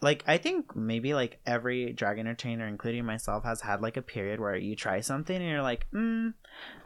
like 0.00 0.24
I 0.26 0.38
think 0.38 0.74
maybe 0.74 1.14
like 1.14 1.40
every 1.46 1.92
drag 1.92 2.18
entertainer, 2.18 2.66
including 2.66 3.04
myself, 3.04 3.44
has 3.44 3.60
had 3.60 3.80
like 3.80 3.96
a 3.96 4.02
period 4.02 4.40
where 4.40 4.56
you 4.56 4.74
try 4.76 5.00
something 5.00 5.36
and 5.36 5.48
you're 5.48 5.62
like, 5.62 5.86
mm, 5.92 6.34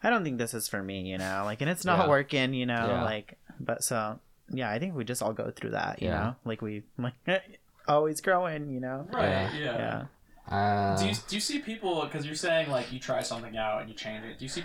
I 0.02 0.11
don't 0.11 0.24
think 0.24 0.38
this 0.38 0.54
is 0.54 0.68
for 0.68 0.82
me, 0.82 1.02
you 1.02 1.18
know, 1.18 1.42
like 1.44 1.61
and 1.61 1.70
it's 1.70 1.84
not 1.84 2.00
Yeah. 2.00 2.08
working, 2.08 2.54
you 2.54 2.66
know, 2.66 2.86
Yeah. 2.86 3.02
like 3.04 3.38
but 3.58 3.82
so 3.84 4.18
yeah, 4.52 4.70
I 4.70 4.78
think 4.78 4.94
we 4.94 5.04
just 5.04 5.22
all 5.22 5.32
go 5.32 5.50
through 5.50 5.70
that, 5.70 6.02
you 6.02 6.08
Yeah. 6.08 6.18
know, 6.20 6.36
like 6.44 6.61
we 6.62 6.82
like 6.98 7.14
always 7.88 8.20
growing, 8.20 8.68
you 8.70 8.80
know. 8.80 9.06
Right. 9.11 9.28
Yeah. 9.30 9.50
Yeah. 9.54 9.76
Yeah. 9.78 10.04
Uh, 10.48 10.98
Do 10.98 11.06
you, 11.06 11.14
do 11.28 11.36
you 11.36 11.40
see 11.40 11.61
people 11.61 12.02
because 12.04 12.26
you're 12.26 12.34
saying 12.34 12.70
like 12.70 12.90
you 12.92 12.98
try 12.98 13.22
something 13.22 13.56
out 13.56 13.80
and 13.80 13.88
you 13.88 13.94
change 13.94 14.24
it? 14.24 14.38
Do 14.38 14.44
you 14.44 14.48
see 14.48 14.64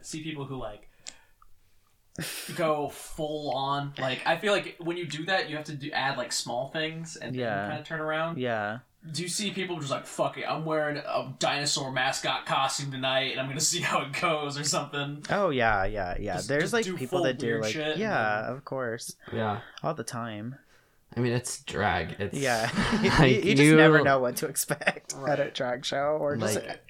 see 0.00 0.22
people 0.22 0.44
who 0.44 0.56
like 0.56 0.88
go 2.56 2.88
full 2.90 3.50
on? 3.52 3.92
Like 3.98 4.22
I 4.26 4.36
feel 4.36 4.52
like 4.52 4.76
when 4.78 4.96
you 4.96 5.06
do 5.06 5.24
that, 5.26 5.48
you 5.48 5.56
have 5.56 5.64
to 5.66 5.74
do 5.74 5.90
add 5.92 6.16
like 6.18 6.32
small 6.32 6.68
things 6.70 7.16
and 7.16 7.34
Yeah. 7.34 7.68
kind 7.68 7.80
of 7.80 7.86
turn 7.86 8.00
around. 8.00 8.38
Yeah. 8.38 8.78
Do 9.10 9.22
you 9.22 9.28
see 9.28 9.50
people 9.50 9.78
just 9.80 9.90
like 9.90 10.06
fuck 10.06 10.38
it? 10.38 10.44
I'm 10.48 10.64
wearing 10.64 10.96
a 10.98 11.34
dinosaur 11.40 11.90
mascot 11.90 12.46
costume 12.46 12.92
tonight, 12.92 13.32
and 13.32 13.40
I'm 13.40 13.48
gonna 13.48 13.60
see 13.72 13.80
how 13.80 14.02
it 14.02 14.12
goes 14.20 14.58
or 14.58 14.64
something. 14.64 15.24
Oh 15.30 15.50
yeah, 15.50 15.84
yeah, 15.84 16.16
yeah. 16.20 16.34
Just- 16.36 16.48
There's 16.48 16.62
just 16.70 16.72
like 16.72 16.96
people 16.96 17.22
that 17.24 17.38
do 17.38 17.60
like 17.60 17.72
shit 17.72 17.96
yeah, 17.96 18.42
then- 18.42 18.52
of 18.52 18.64
course, 18.64 19.16
yeah. 19.32 19.60
all 19.82 19.94
the 19.94 20.04
time. 20.04 20.54
I 21.16 21.20
mean, 21.20 21.32
it's 21.32 21.60
drag. 21.64 22.16
It's 22.20 22.38
Yeah, 22.38 22.70
you, 23.02 23.10
like, 23.10 23.44
you 23.44 23.54
just 23.54 23.74
never 23.76 24.02
know 24.02 24.18
what 24.20 24.36
to 24.36 24.46
expect 24.46 25.14
at 25.28 25.40
a 25.40 25.50
drag 25.50 25.84
show 25.84 26.16
or 26.20 26.36
just 26.36 26.54
Like, 26.54 26.80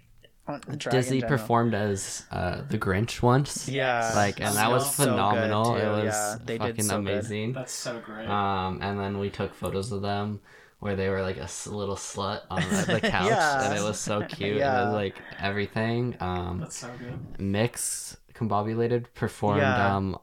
like, 0.48 0.54
on 0.66 0.72
the 0.72 0.76
drag 0.76 0.92
Disney 0.94 1.22
performed 1.22 1.74
as 1.74 2.24
uh, 2.30 2.62
the 2.68 2.78
Grinch 2.78 3.22
once. 3.22 3.68
Yeah, 3.68 4.12
Like, 4.14 4.40
and 4.40 4.56
that 4.56 4.70
was 4.70 4.84
good, 4.96 5.04
phenomenal. 5.08 5.76
it 5.76 5.86
was 5.86 6.04
Yeah, 6.04 6.36
they 6.44 6.58
did 6.58 6.68
fucking 6.68 6.84
so 6.84 7.00
good. 7.02 7.10
amazing. 7.12 7.52
That's 7.52 7.72
so 7.72 8.00
great. 8.00 8.28
Um, 8.28 8.78
and 8.82 8.98
then 8.98 9.18
we 9.18 9.30
took 9.30 9.54
photos 9.54 9.92
of 9.92 10.02
them 10.02 10.40
where 10.80 10.96
they 10.96 11.08
were 11.08 11.22
like 11.22 11.36
a 11.36 11.48
little 11.70 11.94
slut 11.94 12.40
on 12.50 12.60
the, 12.62 12.98
the 13.00 13.00
couch, 13.08 13.28
Yeah. 13.28 13.64
and 13.70 13.78
it 13.78 13.82
was 13.82 14.00
so 14.00 14.22
cute. 14.24 14.56
It 14.56 14.58
Yeah. 14.58 14.86
was 14.86 14.94
like 14.94 15.14
everything. 15.38 16.16
Um, 16.18 16.58
That's 16.60 16.76
so 16.76 16.90
good. 16.98 17.40
Mix 17.40 18.16
Combobulated 18.34 19.04
performed 19.14 19.60
Yeah. 19.60 19.96
um, 19.96 20.18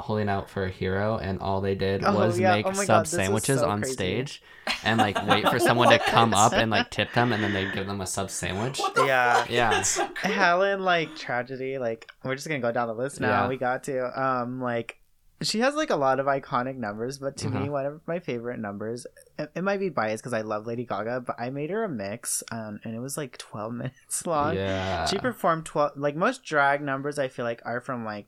Holding 0.00 0.28
Out 0.28 0.48
for 0.50 0.64
a 0.64 0.70
Hero, 0.70 1.18
and 1.18 1.38
all 1.40 1.60
they 1.60 1.74
did 1.74 2.02
Oh, 2.04 2.14
was 2.14 2.38
yeah. 2.38 2.54
make 2.56 2.66
Oh 2.66 2.72
sub 2.72 2.86
God, 2.86 3.08
sandwiches 3.08 3.60
so 3.60 3.68
on 3.68 3.80
crazy. 3.80 3.92
stage, 3.94 4.42
and 4.84 4.98
like 4.98 5.26
wait 5.26 5.48
for 5.48 5.58
someone 5.68 5.88
to 5.90 5.98
come 5.98 6.34
up 6.34 6.52
and 6.52 6.70
like 6.70 6.90
tip 6.90 7.12
them, 7.12 7.32
and 7.32 7.42
then 7.42 7.52
they 7.52 7.70
give 7.70 7.86
them 7.86 8.00
a 8.00 8.06
sub 8.06 8.30
sandwich. 8.30 8.78
What 8.78 8.94
the 8.94 9.06
Yeah. 9.06 9.34
fuck? 9.34 9.50
Yeah. 9.50 9.82
So 9.82 10.08
cool. 10.08 10.30
Helen 10.32 10.80
like 10.84 11.14
tragedy. 11.16 11.78
Like 11.78 12.10
we're 12.24 12.34
just 12.34 12.48
gonna 12.48 12.60
go 12.60 12.72
down 12.72 12.88
the 12.88 12.94
list 12.94 13.20
now. 13.20 13.42
Yeah. 13.44 13.48
We 13.48 13.56
got 13.56 13.84
to 13.84 14.20
um 14.22 14.60
like 14.60 14.96
she 15.42 15.60
has 15.60 15.74
like 15.74 15.88
a 15.90 15.96
lot 15.96 16.20
of 16.20 16.26
iconic 16.26 16.76
numbers, 16.76 17.18
but 17.18 17.36
to 17.38 17.48
me, 17.48 17.60
Uh-huh. 17.62 17.70
one 17.72 17.86
of 17.86 18.00
my 18.06 18.18
favorite 18.18 18.58
numbers. 18.58 19.06
It, 19.40 19.50
it 19.56 19.62
might 19.62 19.80
be 19.80 19.88
biased 19.88 20.22
because 20.22 20.32
I 20.32 20.42
love 20.42 20.66
Lady 20.66 20.84
Gaga, 20.84 21.22
but 21.26 21.36
I 21.38 21.50
made 21.50 21.70
her 21.70 21.84
a 21.84 21.88
mix, 21.88 22.42
um, 22.50 22.80
and 22.84 22.94
it 22.94 23.00
was 23.00 23.16
like 23.16 23.38
twelve 23.38 23.72
minutes 23.74 24.26
long. 24.26 24.56
Yeah. 24.56 25.06
She 25.06 25.18
performed 25.18 25.66
12 25.66 25.92
like 25.96 26.16
most 26.16 26.44
drag 26.44 26.82
numbers 26.82 27.18
I 27.18 27.28
feel 27.28 27.44
like 27.44 27.62
are 27.64 27.80
from 27.80 28.04
like 28.04 28.26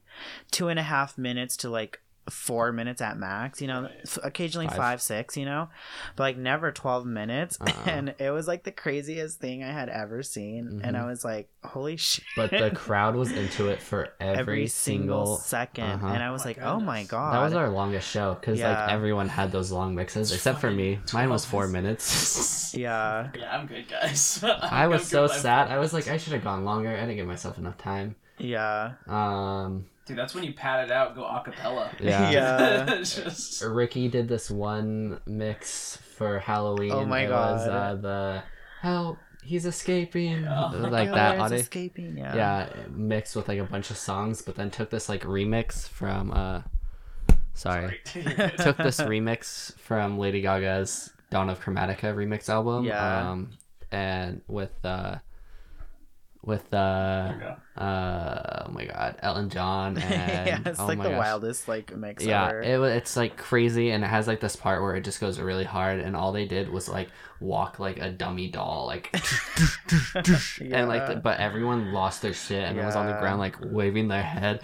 two 0.50 0.68
and 0.68 0.78
a 0.78 0.82
half 0.82 1.18
minutes 1.18 1.56
to 1.58 1.70
like 1.70 2.01
four 2.30 2.70
minutes 2.72 3.00
at 3.02 3.18
max 3.18 3.60
you 3.60 3.66
know 3.66 3.82
Right. 3.82 4.18
occasionally 4.22 4.68
Five. 4.68 4.76
five. 4.76 5.02
six 5.02 5.36
you 5.36 5.44
know 5.44 5.68
but 6.14 6.22
like 6.22 6.36
never 6.36 6.70
12 6.70 7.04
minutes 7.04 7.58
Uh-uh. 7.60 7.72
and 7.90 8.14
it 8.18 8.30
was 8.30 8.46
like 8.46 8.62
the 8.62 8.70
craziest 8.70 9.40
thing 9.40 9.64
i 9.64 9.72
had 9.72 9.88
ever 9.88 10.22
seen 10.22 10.80
and 10.84 10.96
i 10.96 11.04
was 11.04 11.24
like 11.24 11.48
holy 11.64 11.96
shit 12.08 12.24
But 12.36 12.50
the 12.50 12.70
crowd 12.70 13.16
was 13.16 13.32
into 13.32 13.68
it 13.68 13.80
for 13.82 14.08
every, 14.20 14.68
single. 14.68 15.36
2nd 15.38 15.94
Uh-huh. 15.94 16.06
and 16.06 16.22
i 16.22 16.30
was 16.30 16.44
My 16.44 16.50
like 16.50 16.58
oh 16.62 16.78
my 16.78 17.02
god 17.04 17.34
That 17.34 17.42
was 17.42 17.54
our 17.54 17.68
longest 17.68 18.08
show 18.08 18.34
because 18.34 18.58
Yeah. 18.60 18.70
like 18.82 18.92
everyone 18.92 19.28
had 19.28 19.50
those 19.50 19.72
long 19.72 19.94
mixes 19.94 20.32
except 20.32 20.60
for 20.60 20.70
me. 20.70 21.00
Mine 21.12 21.28
was 21.30 21.44
four 21.44 21.66
minutes. 21.66 22.08
minutes. 22.12 22.74
yeah 22.74 23.30
yeah, 23.36 23.56
I'm 23.58 23.66
good, 23.66 23.88
guys. 23.88 24.42
I 24.44 24.86
was 24.86 25.02
I'm 25.02 25.06
so 25.06 25.26
sad. 25.26 25.70
I 25.70 25.78
was 25.78 25.92
like, 25.92 26.06
I 26.08 26.16
should 26.18 26.32
have 26.34 26.44
gone 26.44 26.64
longer. 26.64 26.88
I 26.90 27.00
didn't 27.00 27.16
give 27.16 27.26
myself 27.26 27.58
enough 27.58 27.78
time. 27.78 28.14
yeah 28.38 28.92
Um, 29.08 29.86
Dude, 30.04 30.18
that's 30.18 30.34
when 30.34 30.42
you 30.44 30.52
pat 30.52 30.84
it 30.84 30.90
out, 30.92 31.14
go 31.14 31.22
acapella. 31.22 31.88
yeah. 32.00 32.30
Yeah. 32.30 32.96
Just 32.98 33.62
Rikki 33.66 34.08
did 34.08 34.28
this 34.28 34.50
one 34.50 35.20
mix 35.26 35.96
for 36.16 36.38
Halloween. 36.40 36.92
Oh 36.92 37.04
my 37.04 37.20
it 37.20 37.30
Was, 37.30 37.66
God. 37.66 37.70
uh, 37.70 37.94
the 37.96 38.42
help, 38.80 39.18
he's 39.44 39.64
escaping, 39.64 40.42
Yeah. 40.42 40.66
like 40.70 41.10
My 41.10 41.14
that. 41.14 41.28
Lord's 41.38 41.52
audio- 41.52 41.58
escaping 41.58 42.16
yeah 42.18 42.34
yeah, 42.34 42.68
mixed 42.90 43.36
with 43.36 43.46
like 43.48 43.58
a 43.60 43.64
bunch 43.64 43.90
of 43.90 43.96
songs, 43.96 44.42
but 44.42 44.56
then 44.56 44.70
took 44.70 44.90
this 44.90 45.08
like 45.08 45.22
remix 45.22 45.88
from 45.88 46.32
uh, 46.32 46.62
sorry, 47.54 48.00
took 48.04 48.76
this 48.78 49.00
remix 49.00 49.78
from 49.78 50.18
Lady 50.18 50.40
Gaga's 50.42 51.12
Dawn 51.30 51.48
of 51.48 51.60
Chromatica 51.60 52.12
remix 52.14 52.48
album. 52.48 52.84
Yeah. 52.84 53.30
Um, 53.30 53.50
and 53.92 54.40
with 54.48 54.72
uh, 54.84 55.16
with 56.42 56.72
uh, 56.74 57.32
we 57.34 57.40
go. 57.40 57.56
Uh, 57.74 58.64
oh 58.66 58.70
my 58.70 58.84
god, 58.84 59.16
Elton 59.22 59.48
John 59.48 59.96
and 59.96 60.10
yeah 60.46 60.58
it's 60.66 60.78
oh 60.78 60.86
like 60.86 60.98
the 61.02 61.08
gosh. 61.08 61.18
wildest 61.18 61.68
like 61.68 61.96
mix 61.96 62.22
Yeah, 62.24 62.48
ever. 62.48 62.60
it, 62.62 62.78
wa- 62.78 62.84
it's 62.86 63.16
like 63.16 63.36
crazy, 63.38 63.90
and 63.90 64.04
it 64.04 64.08
has 64.08 64.26
like 64.26 64.40
this 64.40 64.56
part 64.56 64.82
where 64.82 64.94
it 64.94 65.04
just 65.04 65.20
goes 65.20 65.40
really 65.40 65.64
hard, 65.64 66.00
and 66.00 66.14
all 66.14 66.32
they 66.32 66.44
did 66.44 66.68
was 66.68 66.86
like 66.88 67.08
walk 67.40 67.78
like 67.78 67.98
a 67.98 68.10
dummy 68.10 68.48
doll, 68.48 68.86
like 68.86 69.10
and 70.14 70.88
like, 70.88 71.08
Yeah. 71.08 71.20
but 71.22 71.40
everyone 71.40 71.92
lost 71.92 72.22
their 72.22 72.34
shit 72.34 72.62
and 72.62 72.76
was 72.76 72.94
on 72.96 73.06
the 73.06 73.14
ground 73.14 73.38
like 73.38 73.56
waving 73.60 74.08
their 74.08 74.22
head, 74.22 74.60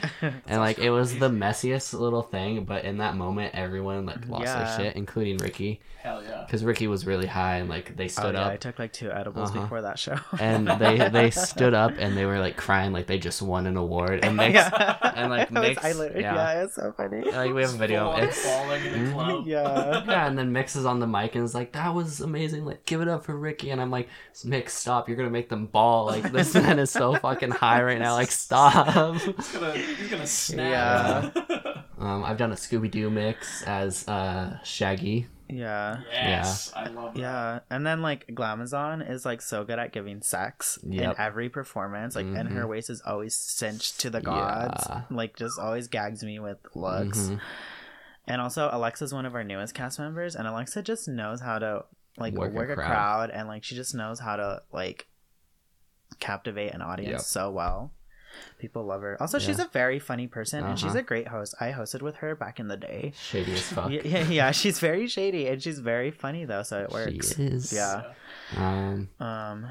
and 0.47 0.61
like 0.61 0.79
it 0.79 0.91
was 0.91 1.19
the 1.19 1.31
messiest 1.31 1.99
little 1.99 2.23
thing, 2.23 2.65
but 2.65 2.85
in 2.85 2.99
that 2.99 3.17
moment, 3.17 3.55
everyone 3.55 4.07
like 4.07 4.27
lost 4.29 4.45
Yeah. 4.45 4.65
their 4.65 4.77
shit, 4.87 4.97
including 4.97 5.39
Rikki, 5.39 5.81
Hell 6.03 6.23
yeah. 6.23 6.45
because 6.47 6.65
Rikki 6.65 6.87
was 6.89 7.07
really 7.07 7.27
high, 7.27 7.57
and 7.57 7.69
like 7.69 7.97
they 7.97 8.05
oh, 8.05 8.09
stood 8.09 8.35
yeah, 8.35 8.43
up. 8.43 8.53
i 8.53 8.57
took 8.57 8.79
like 8.79 8.93
two 8.93 9.11
edibles 9.11 9.51
Uh-huh. 9.51 9.63
before 9.63 9.83
that 9.83 9.99
show 9.99 10.17
and 10.39 10.69
they 10.69 11.09
they 11.09 11.31
stood 11.31 11.73
up 11.75 11.93
and 11.99 12.17
they 12.17 12.27
were 12.27 12.39
like 12.39 12.57
crying 12.57 12.93
like 12.93 12.98
they 13.07 13.19
just 13.19 13.41
won 13.41 13.67
an 13.67 13.77
award 13.77 14.25
and 14.25 14.37
Mix 14.39 14.55
yeah. 14.55 15.13
and, 15.15 15.31
like, 15.31 15.51
I 15.57 15.61
was- 15.69 15.79
I 15.79 15.93
literally, 15.93 16.23
yeah. 16.23 16.35
yeah. 16.35 16.65
it's 16.65 16.75
so 16.75 16.93
funny. 16.97 17.23
like 17.31 17.53
we 17.55 17.63
have 17.63 17.75
a 17.75 17.77
video 17.77 18.05
Full 18.05 18.13
on 18.15 18.23
it's 18.25 18.45
falling 18.45 18.85
in 18.85 18.93
the 18.93 18.99
Mhm. 19.11 19.13
club. 19.15 19.47
Yeah. 19.47 20.05
yeah 20.09 20.27
and 20.27 20.39
then 20.39 20.53
Mix 20.53 20.77
is 20.77 20.85
on 20.85 20.99
the 21.01 21.07
mic 21.07 21.35
and 21.35 21.45
is 21.45 21.55
like 21.55 21.73
that 21.73 21.95
was 21.95 22.21
amazing 22.21 22.65
like 22.65 22.85
give 22.85 23.01
it 23.01 23.09
up 23.09 23.25
for 23.25 23.37
Rikki 23.37 23.71
and 23.71 23.81
I'm 23.81 23.91
like 23.91 24.09
Mix 24.45 24.75
stop 24.75 25.09
you're 25.09 25.17
gonna 25.17 25.31
make 25.31 25.49
them 25.49 25.67
ball 25.67 26.07
like 26.07 26.31
this 26.33 26.55
man 26.55 26.79
is 26.79 26.91
so 26.91 27.15
fucking 27.17 27.51
high 27.51 27.83
right 27.83 27.99
now 27.99 28.15
like 28.15 28.31
stop 28.31 29.15
He's 29.17 29.49
gonna, 29.53 29.73
he's 29.77 30.11
gonna 30.11 30.27
snap. 30.27 31.35
Um 31.99 32.25
I've 32.25 32.37
done 32.39 32.53
a 32.53 32.57
Scooby 32.57 32.91
Doo 32.91 33.11
mix 33.11 33.63
as 33.65 34.07
uh 34.09 34.59
Shaggy 34.65 35.27
Yeah. 35.49 36.01
yes, 36.13 36.73
I 36.77 36.89
love 36.89 37.15
that. 37.15 37.21
Yeah. 37.21 37.59
And 37.71 37.87
then 37.87 38.03
like 38.03 38.27
Glamazon 38.29 39.09
is 39.09 39.25
like 39.25 39.41
so 39.43 39.65
good 39.65 39.79
at 39.79 39.93
giving 39.93 40.21
sex 40.23 40.79
Yep. 40.87 41.03
in 41.15 41.21
every 41.21 41.49
performance. 41.49 42.15
Like 42.15 42.27
and 42.27 42.49
her 42.51 42.65
Mhm. 42.65 42.69
waist 42.69 42.91
is 42.91 43.01
always 43.07 43.35
cinched 43.37 44.01
to 44.01 44.11
the 44.11 44.21
gods. 44.21 44.85
Yeah. 44.89 45.03
Like 45.11 45.37
just 45.37 45.59
always 45.59 45.89
gags 45.89 46.23
me 46.23 46.39
with 46.39 46.59
looks. 46.75 47.19
Mhm. 47.19 47.41
And 48.27 48.41
also 48.43 48.69
Alexa's 48.71 49.15
one 49.15 49.25
of 49.27 49.35
our 49.35 49.43
newest 49.45 49.75
cast 49.75 49.99
members 49.99 50.37
and 50.37 50.47
Alexa 50.47 50.83
just 50.83 51.09
knows 51.09 51.41
how 51.41 51.59
to 51.59 51.85
like 52.19 52.35
work, 52.35 52.53
Work 52.53 52.69
a 52.69 52.73
a, 52.73 52.77
crowd. 52.77 52.87
crowd. 52.89 53.31
and 53.31 53.49
like 53.49 53.65
she 53.65 53.75
just 53.75 53.95
knows 53.95 54.21
how 54.21 54.37
to 54.37 54.63
like 54.73 55.07
captivate 56.21 56.73
an 56.75 56.83
audience 56.83 57.11
Yep. 57.13 57.21
so 57.23 57.51
well. 57.51 57.93
People 58.59 58.85
love 58.85 59.03
her. 59.03 59.17
Also, 59.21 59.39
she's 59.39 59.59
a 59.59 59.67
very 59.73 59.99
funny 59.99 60.27
person, 60.27 60.65
and 60.65 60.79
she's 60.79 60.91
Uh-huh. 60.91 60.99
a 60.99 61.03
great 61.03 61.29
host. 61.29 61.55
I 61.61 61.73
hosted 61.73 62.03
with 62.03 62.17
her 62.17 62.35
back 62.35 62.59
in 62.61 62.69
the 62.69 62.77
day. 62.77 63.13
Shady 63.21 63.53
as 63.53 63.63
fuck. 63.63 63.91
Yeah, 63.91 64.01
yeah, 64.05 64.25
yeah, 64.29 64.51
she's 64.51 64.79
very 64.81 65.07
shady, 65.07 65.47
and 65.49 65.63
she's 65.63 65.79
very 65.79 66.11
funny 66.11 66.45
though, 66.45 66.63
so 66.63 66.81
it 66.83 66.91
works. 66.91 67.35
She 67.37 67.43
is. 67.45 67.73
Yeah. 67.73 68.03
Um, 68.57 69.09
Um. 69.21 69.67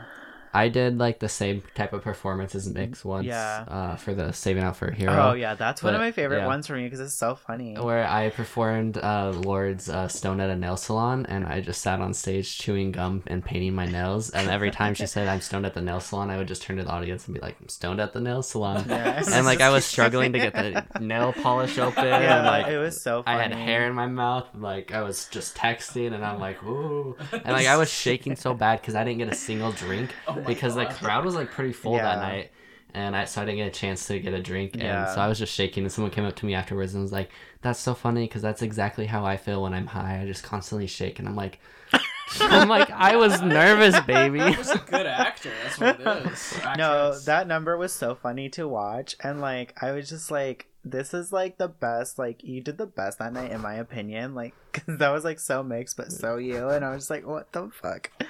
I 0.54 0.70
did 0.70 0.98
like 0.98 1.20
the 1.20 1.30
same 1.30 1.64
type 1.76 1.94
of 1.94 2.02
performance 2.02 2.56
as 2.56 2.68
Mix 2.68 3.04
once. 3.04 3.26
Yeah. 3.26 3.66
Uh, 3.68 3.96
for 3.96 4.14
the 4.14 4.32
Saving 4.32 4.64
Out 4.64 4.76
for 4.76 4.88
a 4.88 4.96
Hero. 4.96 5.30
Oh 5.30 5.34
yeah, 5.34 5.56
that's 5.56 5.84
one 5.84 5.94
of 5.94 6.02
my 6.02 6.12
favorite 6.12 6.40
yeah. 6.40 6.48
ones 6.48 6.68
for 6.68 6.76
me 6.76 6.84
because 6.84 7.00
it's 7.00 7.14
so 7.14 7.36
funny. 7.36 7.76
Where 7.76 8.08
I 8.08 8.30
performed 8.30 8.98
uh, 8.98 9.32
Lorde's 9.36 9.90
uh, 9.90 10.08
Stone 10.08 10.40
at 10.40 10.50
a 10.50 10.56
nail 10.56 10.78
salon, 10.78 11.26
and 11.28 11.46
I 11.46 11.62
just 11.62 11.82
sat 11.82 12.02
on 12.02 12.14
stage 12.14 12.58
chewing 12.58 12.92
gum 12.92 13.24
and 13.28 13.44
painting 13.44 13.76
my 13.76 13.86
nails. 13.86 14.30
And 14.30 14.50
every 14.50 14.72
time 14.72 14.94
she 14.94 15.06
said 15.06 15.28
I'm 15.28 15.42
stoned 15.42 15.66
at 15.66 15.74
the 15.74 15.82
nail 15.82 16.00
salon, 16.00 16.30
I 16.30 16.38
would 16.38 16.48
just 16.48 16.62
turn 16.62 16.78
to 16.78 16.84
the 16.84 16.90
audience 16.90 17.26
and 17.26 17.34
be 17.34 17.42
like, 17.42 17.58
"I'm 17.62 17.70
stoned 17.70 18.00
at 18.00 18.14
the 18.14 18.22
nail 18.22 18.44
salon." 18.44 18.86
Yeah. 18.98 19.24
And 19.32 19.46
like 19.46 19.62
I 19.62 19.70
was 19.70 19.86
struggling 19.86 20.34
to 20.34 20.40
get 20.40 20.54
the 20.54 20.84
nail 21.00 21.34
polish 21.34 21.78
open, 21.78 22.04
Yeah, 22.06 22.38
and 22.38 22.46
like 22.46 22.68
it 22.68 22.78
was 22.78 23.00
so 23.00 23.24
I 23.28 23.38
had 23.38 23.54
hair 23.54 23.86
in 23.86 23.94
my 23.94 24.08
mouth, 24.08 24.48
and, 24.54 24.64
like 24.64 24.92
I 24.92 25.02
was 25.04 25.28
just 25.28 25.56
texting, 25.56 26.14
and 26.14 26.26
I'm 26.26 26.40
like, 26.40 26.64
"Ooh," 26.64 27.16
and 27.32 27.48
like 27.48 27.68
I 27.68 27.78
was 27.78 27.92
shaking 27.92 28.36
so 28.36 28.54
bad 28.54 28.82
because 28.82 28.96
I 28.96 29.04
didn't 29.04 29.20
get 29.20 29.30
a 29.30 29.36
single 29.36 29.72
drink 29.72 30.12
Oh 30.28 30.37
Oh 30.38 30.42
my 30.42 30.48
because 30.48 30.76
the 30.76 30.86
crowd 30.86 31.26
was 31.26 31.36
like 31.36 31.52
pretty 31.52 31.74
full 31.74 31.96
that 31.96 32.20
night. 32.20 32.52
And 32.94 33.16
I 33.16 33.26
so 33.26 33.42
I 33.42 33.46
didn't 33.46 33.58
get 33.58 33.68
a 33.68 33.80
chance 33.80 34.08
to 34.08 34.18
get 34.20 34.34
a 34.34 34.42
drink, 34.42 34.74
and 34.74 34.82
Yeah. 34.84 35.14
so 35.14 35.20
I 35.22 35.28
was 35.28 35.38
just 35.38 35.54
shaking. 35.54 35.84
And 35.84 35.92
someone 35.92 36.10
came 36.12 36.24
up 36.26 36.36
to 36.38 36.46
me 36.46 36.54
afterwards 36.56 36.94
and 36.94 37.04
was 37.04 37.12
like, 37.12 37.30
"That's 37.62 37.80
so 37.80 37.94
funny 37.94 38.24
because 38.26 38.42
that's 38.42 38.62
exactly 38.62 39.06
how 39.06 39.26
I 39.26 39.38
feel 39.38 39.62
when 39.64 39.74
I'm 39.74 39.88
high. 39.88 40.22
I 40.22 40.26
just 40.26 40.44
constantly 40.44 40.88
shake." 40.88 41.20
And 41.20 41.28
I'm 41.28 41.36
like, 41.36 41.60
"I'm 42.40 42.70
like 42.70 42.90
I 42.90 43.16
was 43.18 43.42
nervous, 43.42 44.00
baby." 44.08 44.40
He 44.40 44.56
was 44.56 44.72
a 44.72 44.78
good 44.80 45.06
actor. 45.06 45.52
That's 45.64 45.80
what 45.80 46.00
it 46.00 46.32
is. 46.32 46.60
No, 46.78 47.18
that 47.26 47.48
number 47.48 47.78
was 47.78 47.92
so 47.94 48.16
funny 48.16 48.50
to 48.52 48.68
watch, 48.68 49.16
and 49.22 49.42
like 49.42 49.76
I 49.84 49.92
was 49.92 50.10
just 50.10 50.32
like, 50.32 50.68
"This 50.92 51.14
is 51.14 51.32
like 51.32 51.58
the 51.58 51.68
best. 51.68 52.18
Like 52.20 52.44
you 52.44 52.62
did 52.62 52.78
the 52.78 52.86
best 52.86 53.20
that 53.20 53.34
night, 53.34 53.52
in 53.52 53.62
my 53.62 53.76
opinion. 53.76 54.34
Like 54.36 54.54
'cause 54.74 54.98
that 55.00 55.10
was 55.10 55.24
like 55.24 55.40
so 55.40 55.64
mixed, 55.64 55.98
but 55.98 56.12
so 56.12 56.38
you." 56.38 56.70
And 56.70 56.84
I 56.86 56.92
was 56.92 57.04
just 57.04 57.10
like, 57.10 57.26
"What 57.26 57.52
the 57.52 57.70
fuck?" 57.74 58.12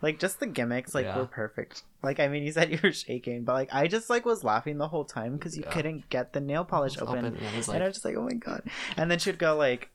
Like 0.00 0.20
just 0.20 0.38
the 0.38 0.46
gimmicks, 0.46 0.94
like 0.94 1.06
Yeah. 1.06 1.18
were 1.18 1.26
perfect. 1.26 1.82
Like 2.04 2.20
I 2.20 2.28
mean, 2.28 2.44
you 2.44 2.52
said 2.56 2.70
you 2.70 2.78
were 2.82 2.92
shaking, 2.92 3.42
but 3.44 3.54
like 3.54 3.68
I 3.74 3.88
just 3.88 4.08
like 4.08 4.24
was 4.24 4.44
laughing 4.44 4.78
the 4.78 4.86
whole 4.88 5.04
time 5.04 5.32
because 5.36 5.56
you 5.56 5.64
Yeah. 5.66 5.72
couldn't 5.72 6.08
get 6.08 6.32
the 6.32 6.40
nail 6.40 6.64
polish 6.64 6.94
was 7.00 7.08
open. 7.08 7.24
and 7.24 7.36
I 7.36 7.56
was 7.56 7.68
and 7.68 7.82
I 7.82 7.86
was 7.86 7.96
just 7.96 8.04
like, 8.04 8.16
oh 8.16 8.22
my 8.24 8.34
god. 8.34 8.62
And 8.96 9.10
then 9.10 9.18
she'd 9.18 9.38
go 9.38 9.56
like, 9.56 9.90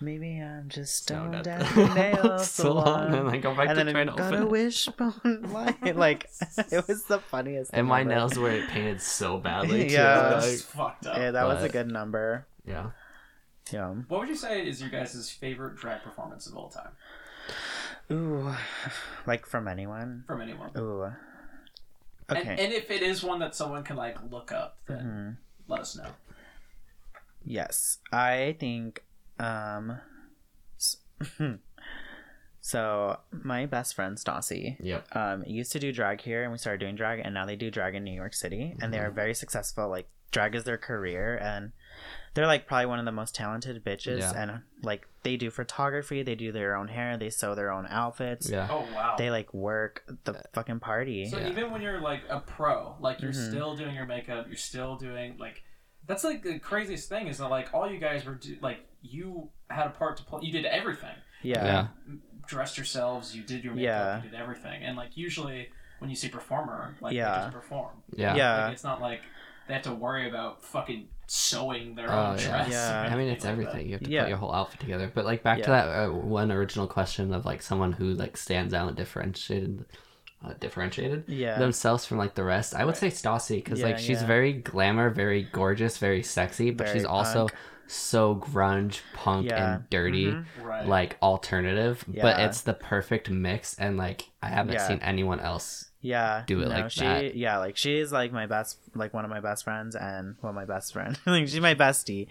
maybe 0.00 0.38
I'm 0.40 0.68
just 0.68 0.96
Stoned 0.96 1.32
stoned 1.44 1.46
at 1.46 1.60
at 1.62 1.74
the 1.74 1.82
the 1.82 1.94
nail 1.94 2.38
salon, 2.38 2.84
salon. 3.08 3.14
and 3.14 3.28
I 3.30 3.36
go 3.38 3.54
back 3.54 3.68
and 3.68 3.78
to 3.78 3.84
then 3.84 3.94
trying 3.94 4.06
to 4.08 4.12
I 4.12 4.16
got 4.16 4.26
open 4.34 4.42
a 4.42 4.46
it. 4.46 4.50
wishbone 4.50 5.48
line. 5.52 5.92
Like 5.96 6.28
it 6.70 6.86
was 6.88 7.04
the 7.04 7.18
funniest. 7.18 7.70
and 7.74 7.86
my 7.86 8.00
ever. 8.00 8.08
nails 8.10 8.38
were 8.38 8.62
painted 8.68 9.00
so 9.00 9.38
badly. 9.38 9.88
Too. 9.88 9.94
Yeah. 9.94 10.28
That's 10.30 10.46
Like, 10.46 10.58
fucked 10.60 11.06
up. 11.06 11.16
Yeah, 11.16 11.30
that 11.32 11.46
was 11.46 11.62
a 11.62 11.68
good 11.68 11.88
number. 11.88 12.46
yeah. 12.66 12.90
Yeah. 13.72 13.90
What 14.08 14.20
would 14.20 14.28
you 14.28 14.34
say 14.36 14.66
is 14.66 14.80
your 14.80 14.90
guys' 14.90 15.30
favorite 15.30 15.76
drag 15.76 16.02
performance 16.02 16.46
of 16.48 16.56
all 16.56 16.68
time 16.68 16.90
Ooh, 18.10 18.52
like 19.26 19.46
from 19.46 19.68
anyone. 19.68 20.24
from 20.26 20.40
anyone? 20.40 20.70
Ooh. 20.76 21.02
And, 22.28 22.38
Okay. 22.38 22.56
and 22.64 22.72
if 22.72 22.90
it 22.90 23.02
is 23.02 23.22
one 23.22 23.38
that 23.40 23.54
someone 23.54 23.82
can 23.84 23.96
like 23.96 24.16
look 24.30 24.52
up, 24.52 24.78
then 24.86 25.36
Mhm. 25.38 25.68
let 25.68 25.80
us 25.80 25.96
know. 25.96 26.08
Yes, 27.44 27.98
I 28.12 28.56
think. 28.60 29.04
Um. 29.42 30.00
s- 30.78 30.96
So 32.64 33.18
my 33.32 33.66
best 33.66 33.94
friend 33.96 34.16
Stassi 34.16 34.76
Yep. 34.78 35.16
um 35.16 35.42
used 35.46 35.72
to 35.72 35.80
do 35.80 35.92
drag 35.92 36.20
here, 36.20 36.44
and 36.44 36.52
we 36.52 36.58
started 36.58 36.78
doing 36.78 36.94
drag, 36.94 37.18
and 37.18 37.34
now 37.34 37.44
they 37.44 37.56
do 37.56 37.70
drag 37.72 37.94
in 37.96 38.04
New 38.04 38.14
York 38.14 38.34
City, 38.34 38.76
and 38.80 38.94
they 38.94 38.98
are 38.98 39.10
very 39.10 39.34
successful. 39.34 39.88
Like 39.88 40.08
drag 40.30 40.54
is 40.54 40.62
their 40.62 40.78
career, 40.78 41.36
and 41.42 41.72
they're 42.34 42.46
like 42.46 42.68
probably 42.68 42.86
one 42.86 43.00
of 43.00 43.04
the 43.04 43.10
most 43.12 43.34
talented 43.34 43.84
bitches, 43.84 44.20
Yeah. 44.20 44.32
and 44.40 44.60
like 44.84 45.08
they 45.24 45.36
do 45.36 45.50
photography, 45.50 46.22
they 46.22 46.36
do 46.36 46.52
their 46.52 46.76
own 46.76 46.86
hair, 46.86 47.16
they 47.16 47.30
sew 47.30 47.56
their 47.56 47.72
own 47.72 47.86
outfits, 47.90 48.48
Yeah. 48.48 48.68
Oh 48.70 48.86
wow. 48.94 49.16
they 49.18 49.30
like 49.30 49.52
work 49.52 50.04
the 50.22 50.40
fucking 50.52 50.78
party. 50.78 51.26
so 51.26 51.38
Yeah. 51.38 51.48
even 51.48 51.72
when 51.72 51.82
you're 51.82 52.00
like 52.00 52.22
a 52.28 52.38
pro, 52.38 52.94
like 53.00 53.20
you're 53.20 53.32
Mhm. 53.32 53.48
still 53.50 53.74
doing 53.76 53.94
your 53.96 54.06
makeup, 54.06 54.46
you're 54.46 54.56
still 54.56 54.94
doing 54.96 55.36
like 55.36 55.64
that's 56.06 56.24
like 56.24 56.42
the 56.42 56.58
craziest 56.58 57.08
thing 57.08 57.26
is 57.28 57.38
that 57.38 57.48
like 57.48 57.72
all 57.74 57.90
you 57.90 57.98
guys 57.98 58.24
were 58.24 58.34
do- 58.34 58.58
like 58.60 58.80
you 59.02 59.48
had 59.68 59.86
a 59.86 59.90
part 59.90 60.16
to 60.18 60.24
play. 60.24 60.40
You 60.42 60.52
did 60.52 60.64
everything. 60.66 61.14
yeah. 61.42 61.64
Yeah. 61.64 61.86
Dressed 62.46 62.76
yourselves, 62.76 63.36
you 63.36 63.42
did 63.42 63.62
your 63.64 63.72
makeup, 63.74 63.84
Yeah. 63.84 64.22
you 64.24 64.30
did 64.30 64.38
everything, 64.40 64.82
and 64.82 64.96
like 64.96 65.16
usually 65.16 65.68
when 66.00 66.10
you 66.10 66.16
see 66.16 66.28
performer, 66.28 66.96
like 67.00 67.14
Yeah. 67.14 67.30
they 67.30 67.40
just 67.44 67.52
perform. 67.54 67.90
Yeah. 68.16 68.34
Yeah. 68.34 68.64
Like, 68.64 68.72
it's 68.74 68.84
not 68.84 69.00
like 69.00 69.20
they 69.68 69.74
have 69.74 69.82
to 69.84 69.94
worry 69.94 70.28
about 70.28 70.64
fucking 70.64 71.06
sewing 71.28 71.94
their 71.94 72.10
Oh, 72.12 72.26
own 72.32 72.38
yeah. 72.38 72.48
dress. 72.48 72.70
Yeah. 72.72 73.08
I 73.12 73.16
mean, 73.16 73.28
it's 73.28 73.44
like 73.44 73.52
everything. 73.52 73.86
You 73.86 73.92
have 73.92 74.02
to 74.02 74.10
Yeah. 74.10 74.22
put 74.22 74.28
your 74.30 74.38
whole 74.38 74.52
outfit 74.52 74.80
together. 74.80 75.10
But 75.14 75.24
like 75.24 75.42
back 75.44 75.62
to 75.62 75.70
that 75.70 75.86
uh, 75.88 76.10
one 76.10 76.50
original 76.50 76.86
question 76.88 77.32
of 77.32 77.44
like 77.46 77.62
someone 77.62 77.92
who 77.92 78.12
like 78.14 78.36
stands 78.36 78.74
out 78.74 78.88
and 78.88 78.96
differentiated, 78.96 79.84
uh, 80.44 80.52
differentiated 80.60 81.24
Yeah. 81.28 81.58
themselves 81.58 82.04
from 82.06 82.18
like 82.18 82.34
the 82.34 82.44
rest. 82.44 82.74
I 82.74 82.84
would 82.84 82.96
say 82.96 83.08
Stassi 83.08 83.56
because 83.56 83.80
Yeah, 83.80 83.86
like 83.86 83.98
she's 83.98 84.20
yeah. 84.20 84.26
very 84.26 84.52
glamour, 84.52 85.10
very 85.10 85.42
gorgeous, 85.52 85.98
very 85.98 86.22
sexy, 86.22 86.70
but 86.70 86.86
Very 86.86 86.98
she's 86.98 87.04
also 87.06 87.48
so 87.86 88.36
grunge, 88.36 89.00
punk, 89.14 89.48
Yeah. 89.48 89.74
and 89.74 89.90
dirty. 89.90 90.26
Mhm. 90.32 90.44
Right. 90.62 90.86
Like 90.86 91.16
alternative, 91.22 92.04
but 92.08 92.40
it's 92.40 92.62
the 92.62 92.74
perfect 92.74 93.28
mix, 93.30 93.78
and 93.78 93.96
like 93.96 94.30
I 94.42 94.48
haven't 94.48 94.74
Yeah. 94.74 94.88
seen 94.88 94.98
anyone 95.02 95.40
else 95.40 95.90
Yeah. 96.02 96.42
do 96.46 96.60
it 96.60 96.68
no, 96.68 96.74
like 96.74 96.90
she, 96.90 97.00
that. 97.00 97.34
Yeah, 97.36 97.58
like 97.58 97.76
she's 97.76 98.12
like 98.12 98.32
my 98.32 98.46
best, 98.46 98.76
like 98.94 99.14
one 99.14 99.24
of 99.24 99.30
my 99.30 99.40
best 99.40 99.64
friends, 99.64 99.94
and 99.96 100.34
well, 100.42 100.52
my 100.52 100.64
best 100.64 100.92
friend. 100.92 101.18
like 101.26 101.48
she's 101.48 101.60
my 101.60 101.74
bestie, 101.74 102.26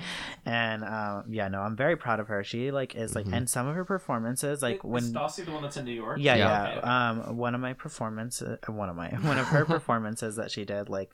and 0.45 0.83
um, 0.83 1.23
yeah, 1.29 1.47
no, 1.47 1.61
I'm 1.61 1.75
very 1.77 1.95
proud 1.95 2.19
of 2.19 2.27
her. 2.27 2.43
She 2.43 2.69
like 2.71 2.95
is 2.95 3.15
like, 3.15 3.25
Mhm. 3.25 3.33
and 3.37 3.49
some 3.49 3.67
of 3.67 3.75
her 3.75 3.85
performances, 3.85 4.61
like 4.61 4.77
Is 4.77 4.83
when. 4.83 5.03
Stassi 5.03 5.45
the 5.45 5.51
one 5.51 5.63
that's 5.63 5.77
in 5.77 5.85
New 5.85 5.93
York? 5.93 6.17
Yeah, 6.19 6.35
Yeah. 6.35 6.63
yeah. 6.73 6.77
Okay. 6.77 6.87
Um, 7.29 7.37
one 7.37 7.55
of 7.55 7.61
my 7.61 7.73
performances, 7.73 8.59
one 8.67 8.89
of 8.89 8.95
my, 8.95 9.07
one 9.21 9.37
of 9.39 9.47
her 9.47 9.63
performances 9.75 10.35
that 10.35 10.51
she 10.51 10.65
did, 10.65 10.89
like, 10.89 11.11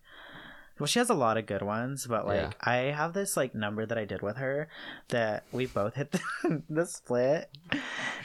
well, 0.79 0.87
she 0.87 0.99
has 0.99 1.09
a 1.09 1.15
lot 1.15 1.37
of 1.37 1.45
good 1.47 1.61
ones, 1.63 2.05
but 2.07 2.25
like, 2.27 2.41
Yeah. 2.41 2.51
I 2.61 2.75
have 2.91 3.13
this 3.13 3.35
like 3.37 3.53
number 3.55 3.85
that 3.85 3.97
I 3.97 4.05
did 4.05 4.21
with 4.21 4.37
her 4.37 4.67
that 5.09 5.43
we 5.51 5.65
both 5.67 5.95
hit 5.95 6.11
the, 6.11 6.61
the 6.69 6.85
split, 6.85 7.49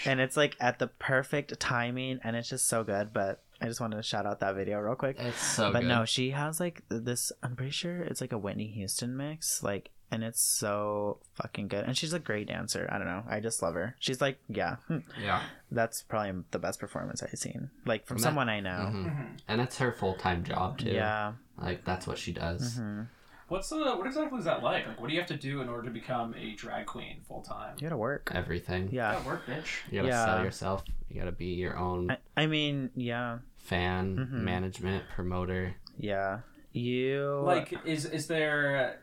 and 0.06 0.20
it's 0.20 0.36
like 0.36 0.56
at 0.60 0.78
the 0.78 0.86
perfect 0.88 1.58
timing, 1.60 2.20
and 2.24 2.34
it's 2.36 2.48
just 2.48 2.66
so 2.68 2.82
good. 2.84 3.12
But 3.12 3.40
I 3.62 3.66
just 3.66 3.80
wanted 3.80 3.96
to 3.96 4.02
shout 4.02 4.26
out 4.26 4.40
that 4.40 4.54
video 4.54 4.78
real 4.80 4.94
quick. 4.96 5.16
It's 5.18 5.40
so 5.42 5.72
but 5.72 5.80
good. 5.80 5.88
no, 5.88 6.04
she 6.04 6.30
has 6.30 6.60
like 6.60 6.82
this. 6.88 7.32
I'm 7.42 7.56
pretty 7.56 7.70
sure 7.72 8.02
it's 8.02 8.20
like 8.20 8.32
a 8.32 8.38
Whitney 8.38 8.66
Houston 8.68 9.16
mix, 9.16 9.62
like, 9.62 9.90
and 10.10 10.22
it's 10.24 10.40
so 10.42 11.18
fucking 11.34 11.68
good. 11.68 11.84
And 11.86 11.96
she's 11.96 12.12
a 12.12 12.18
great 12.18 12.48
dancer. 12.48 12.88
I 12.92 12.98
don't 12.98 13.06
know. 13.06 13.22
I 13.28 13.40
just 13.40 13.62
love 13.62 13.74
her. 13.74 13.94
She's 13.98 14.20
like, 14.20 14.38
yeah, 14.48 14.76
yeah, 15.22 15.42
that's 15.70 16.02
probably 16.02 16.42
the 16.50 16.58
best 16.58 16.80
performance 16.80 17.22
I've 17.22 17.38
seen, 17.38 17.70
like 17.86 18.04
from 18.06 18.16
From 18.16 18.22
that- 18.22 18.28
someone 18.28 18.48
I 18.48 18.60
know. 18.60 18.90
Mhm. 18.92 19.04
Mhm. 19.06 19.38
and 19.48 19.60
it's 19.60 19.78
her 19.78 19.92
full 19.92 20.14
time 20.14 20.44
job 20.44 20.78
too. 20.78 20.90
Yeah. 20.90 21.32
like 21.56 21.84
that's 21.84 22.06
what 22.06 22.18
she 22.18 22.32
does. 22.32 22.76
hmm 22.76 23.02
What's 23.48 23.68
the 23.68 23.76
what 23.96 24.06
exactly 24.06 24.38
is 24.38 24.46
that 24.46 24.62
like? 24.62 24.86
Like, 24.86 24.98
what 24.98 25.08
do 25.08 25.12
you 25.14 25.20
have 25.20 25.28
to 25.28 25.36
do 25.36 25.60
in 25.60 25.68
order 25.68 25.82
to 25.82 25.90
become 25.90 26.34
a 26.38 26.54
drag 26.54 26.86
queen 26.86 27.20
full 27.28 27.42
time? 27.42 27.74
You 27.76 27.82
gotta 27.82 27.98
work. 27.98 28.32
Everything. 28.34 28.88
Yeah. 28.90 29.12
Gotta 29.12 29.26
work, 29.26 29.46
bitch. 29.46 29.80
You 29.90 29.98
gotta 29.98 30.08
Yeah. 30.08 30.24
sell 30.24 30.44
yourself. 30.44 30.84
You 31.10 31.18
gotta 31.20 31.32
be 31.32 31.48
your 31.48 31.76
own 31.76 32.12
I, 32.12 32.16
I 32.34 32.46
mean, 32.46 32.88
yeah, 32.96 33.40
fan, 33.62 34.16
Mhm. 34.16 34.42
management, 34.44 35.04
promoter. 35.14 35.74
yeah. 35.96 36.40
You 36.72 37.42
Like, 37.44 37.74
is 37.84 38.04
is 38.06 38.26
there 38.28 38.98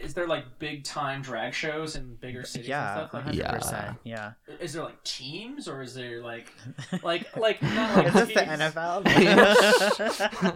is 0.00 0.14
there 0.14 0.26
like 0.26 0.58
big 0.58 0.84
time 0.84 1.22
drag 1.22 1.54
shows 1.54 1.96
in 1.96 2.14
bigger 2.16 2.44
cities 2.44 2.68
yeah, 2.68 2.92
and 2.92 2.98
stuff? 3.00 3.14
Like, 3.14 3.22
hundred 3.24 3.38
Yeah. 3.38 3.52
percent. 3.52 3.96
Yeah. 4.04 4.32
is 4.60 4.72
there 4.72 4.82
like 4.82 5.02
teams 5.04 5.68
or 5.68 5.82
is 5.82 5.94
there 5.94 6.22
like 6.22 6.52
like 7.02 7.36
like 7.36 7.62
not 7.62 7.96
like 7.96 8.06
Is 8.06 8.14
this 8.14 8.28
the? 8.28 8.40
NFL? 8.40 9.02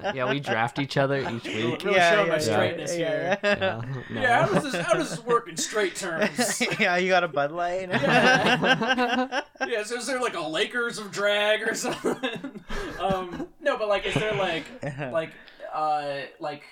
yeah, 0.15 0.31
we 0.31 0.41
draft 0.41 0.79
each 0.79 0.97
other 0.97 1.19
each 1.19 1.45
week. 1.47 1.85
Really 1.85 1.99
showing 2.01 2.29
my 2.29 2.39
straightness 2.39 2.97
yeah, 2.97 3.09
here. 3.09 3.39
Yeah. 3.45 3.83
No. 4.11 4.21
Yeah, 4.21 4.47
how 4.47 4.53
does 4.53 4.73
this 4.73 4.87
how 4.87 4.95
does 4.95 5.11
this 5.11 5.25
work 5.25 5.49
in 5.49 5.57
straight 5.57 5.97
terms? 5.97 6.63
yeah, 6.81 6.97
you 6.97 7.09
got 7.09 7.25
a 7.25 7.29
Bud 7.29 7.53
Light. 7.53 7.89
Yeah. 7.91 9.43
yeah, 9.67 9.83
so 9.85 9.97
is 9.97 10.07
there 10.07 10.21
like 10.21 10.35
a 10.35 10.41
Lakers 10.41 10.99
of 10.99 11.11
drag 11.11 11.63
or 11.69 11.75
something? 11.75 12.63
um, 13.01 13.49
no, 13.61 13.77
but 13.77 13.89
like, 13.89 14.07
is 14.07 14.15
there 14.15 14.35
like, 14.35 14.65
like, 15.13 15.31
uh, 15.73 16.21
like, 16.41 16.63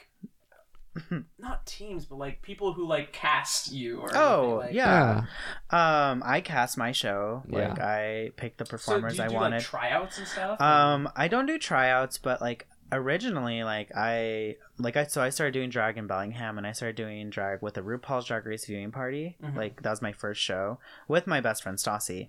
not 1.39 1.65
teams, 1.67 2.05
but 2.07 2.17
like 2.17 2.43
people 2.43 2.73
who 2.75 2.87
like 2.87 3.13
cast 3.13 3.73
you 3.73 4.01
or 4.01 4.11
Oh, 4.15 4.59
anything, 4.61 4.67
like, 4.67 4.75
yeah. 4.75 5.23
um, 5.71 6.23
I 6.25 6.41
cast 6.41 6.77
my 6.77 6.93
show. 6.93 7.43
Like 7.49 7.77
Yeah. 7.77 7.87
I 7.87 8.31
picked 8.37 8.59
the 8.59 8.67
So 8.67 8.71
do 8.71 8.77
performers 8.77 9.19
you 9.19 9.25
I 9.25 9.29
do 9.29 9.35
wanted. 9.35 9.57
like 9.57 9.65
tryouts 9.65 10.19
and 10.19 10.27
stuff? 10.27 10.61
or- 10.61 10.65
Um, 10.65 11.09
I 11.17 11.29
don't 11.29 11.47
do 11.47 11.59
tryouts, 11.59 12.19
but 12.19 12.41
like 12.41 12.67
originally, 12.91 13.65
like 13.65 13.91
I 13.97 14.57
like 14.79 14.97
I 14.99 15.05
so 15.05 15.23
I 15.23 15.31
started 15.31 15.53
doing 15.53 15.71
drag 15.71 15.97
in 15.97 16.07
Bellingham, 16.07 16.59
and 16.59 16.67
I 16.67 16.73
started 16.73 16.97
doing 16.97 17.31
drag 17.31 17.63
with 17.63 17.75
the 17.75 17.81
RuPaul's 17.81 18.27
Drag 18.27 18.45
Race 18.45 18.67
viewing 18.67 18.91
party. 18.93 19.39
Mhm. 19.43 19.57
Like 19.57 19.83
that 19.83 19.91
was 19.91 20.03
my 20.03 20.13
first 20.13 20.43
show 20.43 20.79
with 21.09 21.27
my 21.27 21.41
best 21.41 21.63
friend 21.63 21.79
Stassi, 21.79 22.29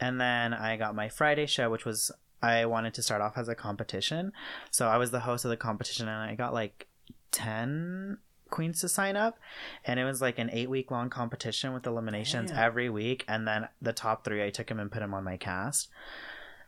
and 0.00 0.20
then 0.20 0.52
I 0.54 0.76
got 0.76 0.96
my 0.96 1.08
Friday 1.08 1.46
show, 1.46 1.70
which 1.70 1.84
was 1.84 2.10
I 2.42 2.66
wanted 2.66 2.94
to 2.94 3.02
start 3.02 3.22
off 3.22 3.38
as 3.38 3.48
a 3.48 3.54
competition, 3.54 4.32
so 4.72 4.88
I 4.88 4.96
was 4.96 5.12
the 5.12 5.20
host 5.20 5.44
of 5.44 5.50
the 5.50 5.56
competition, 5.56 6.08
and 6.08 6.28
I 6.28 6.34
got 6.34 6.52
like 6.52 6.88
10 7.32 8.18
queens 8.52 8.80
to 8.80 8.88
sign 8.88 9.16
up 9.16 9.38
and 9.84 9.98
it 9.98 10.04
was 10.04 10.20
like 10.20 10.38
an 10.38 10.50
eight 10.52 10.70
week 10.70 10.90
long 10.90 11.10
competition 11.10 11.72
with 11.72 11.86
eliminations 11.86 12.50
Damn. 12.50 12.60
every 12.60 12.88
week 12.88 13.24
and 13.26 13.48
then 13.48 13.66
the 13.80 13.92
top 13.92 14.24
three 14.24 14.44
i 14.44 14.50
took 14.50 14.68
them 14.68 14.78
and 14.78 14.92
put 14.92 15.00
them 15.00 15.14
on 15.14 15.24
my 15.24 15.36
cast. 15.36 15.88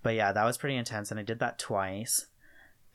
But 0.02 0.14
yeah 0.14 0.32
that 0.32 0.44
was 0.44 0.58
pretty 0.58 0.76
intense 0.76 1.10
and 1.12 1.20
i 1.20 1.22
did 1.22 1.38
that 1.38 1.58
twice. 1.58 2.26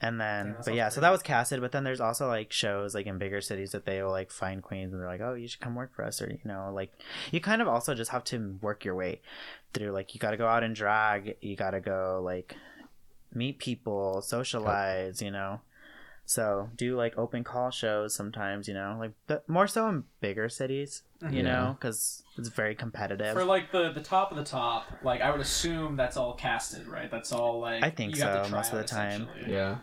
And 0.02 0.18
then 0.18 0.52
Damn, 0.52 0.62
but 0.64 0.74
yeah 0.74 0.88
so 0.88 1.00
that 1.00 1.10
was 1.10 1.22
casted 1.22 1.60
but 1.60 1.72
then 1.72 1.84
there's 1.84 2.00
also 2.00 2.26
like 2.26 2.52
shows 2.52 2.94
like 2.94 3.06
in 3.06 3.18
bigger 3.18 3.40
cities 3.40 3.72
that 3.72 3.86
they 3.86 4.02
will 4.02 4.10
like 4.10 4.30
find 4.30 4.62
queens 4.62 4.92
and 4.92 5.00
they're 5.00 5.08
like 5.08 5.20
oh 5.20 5.34
you 5.34 5.46
should 5.46 5.60
come 5.60 5.74
work 5.74 5.94
for 5.94 6.04
us 6.04 6.20
or 6.20 6.30
you 6.30 6.40
know 6.44 6.70
like 6.74 6.92
you 7.30 7.40
kind 7.40 7.62
of 7.62 7.68
also 7.68 7.94
just 7.94 8.10
have 8.10 8.24
to 8.24 8.58
work 8.60 8.84
your 8.84 8.94
way 8.94 9.20
through 9.72 9.92
like 9.92 10.14
you 10.14 10.20
got 10.20 10.32
to 10.32 10.36
go 10.36 10.46
out 10.46 10.64
and 10.64 10.74
drag 10.74 11.36
you 11.40 11.54
got 11.54 11.70
to 11.70 11.80
go 11.80 12.20
like 12.24 12.56
meet 13.32 13.58
people 13.58 14.20
socialize 14.22 15.22
you 15.22 15.30
know 15.30 15.60
so 16.30 16.70
do 16.76 16.96
like 16.96 17.18
open 17.18 17.42
call 17.42 17.70
shows 17.72 18.14
sometimes 18.14 18.68
you 18.68 18.74
know 18.74 18.96
like 19.00 19.10
but 19.26 19.48
more 19.48 19.66
so 19.66 19.88
in 19.88 20.04
bigger 20.20 20.48
cities 20.48 21.02
you 21.28 21.38
Yeah. 21.38 21.42
know 21.42 21.76
because 21.76 22.22
it's 22.38 22.48
very 22.50 22.76
competitive 22.76 23.34
For 23.34 23.42
like 23.44 23.72
the 23.72 23.90
the 23.92 24.00
top 24.00 24.30
of 24.30 24.36
the 24.36 24.44
top, 24.44 24.84
like 25.02 25.20
I 25.22 25.32
would 25.32 25.40
assume 25.40 25.96
that's 25.96 26.16
all 26.16 26.34
casted, 26.34 26.86
right? 26.86 27.10
That's 27.10 27.32
all 27.32 27.58
like 27.60 27.82
I 27.82 27.90
think 27.90 28.14
you 28.16 28.22
have 28.22 28.44
to 28.44 28.48
so, 28.48 28.54
most 28.56 28.72
of 28.72 28.78
the 28.78 28.84
time. 28.84 29.26
Yeah. 29.46 29.78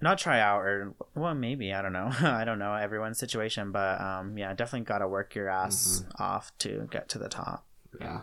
not 0.00 0.16
try 0.18 0.40
out 0.40 0.60
or 0.60 0.94
well 1.14 1.34
maybe 1.34 1.72
i 1.72 1.80
don't 1.82 1.92
know 1.92 2.10
i 2.40 2.44
don't 2.44 2.58
know 2.58 2.74
everyone's 2.74 3.18
situation 3.18 3.70
but 3.72 3.98
um 4.00 4.36
yeah 4.38 4.52
definitely 4.54 4.84
gotta 4.84 5.08
work 5.08 5.34
your 5.34 5.48
ass 5.48 6.04
off 6.18 6.52
to 6.58 6.86
get 6.90 7.08
to 7.10 7.18
the 7.18 7.28
top 7.28 7.64
Yeah. 8.00 8.20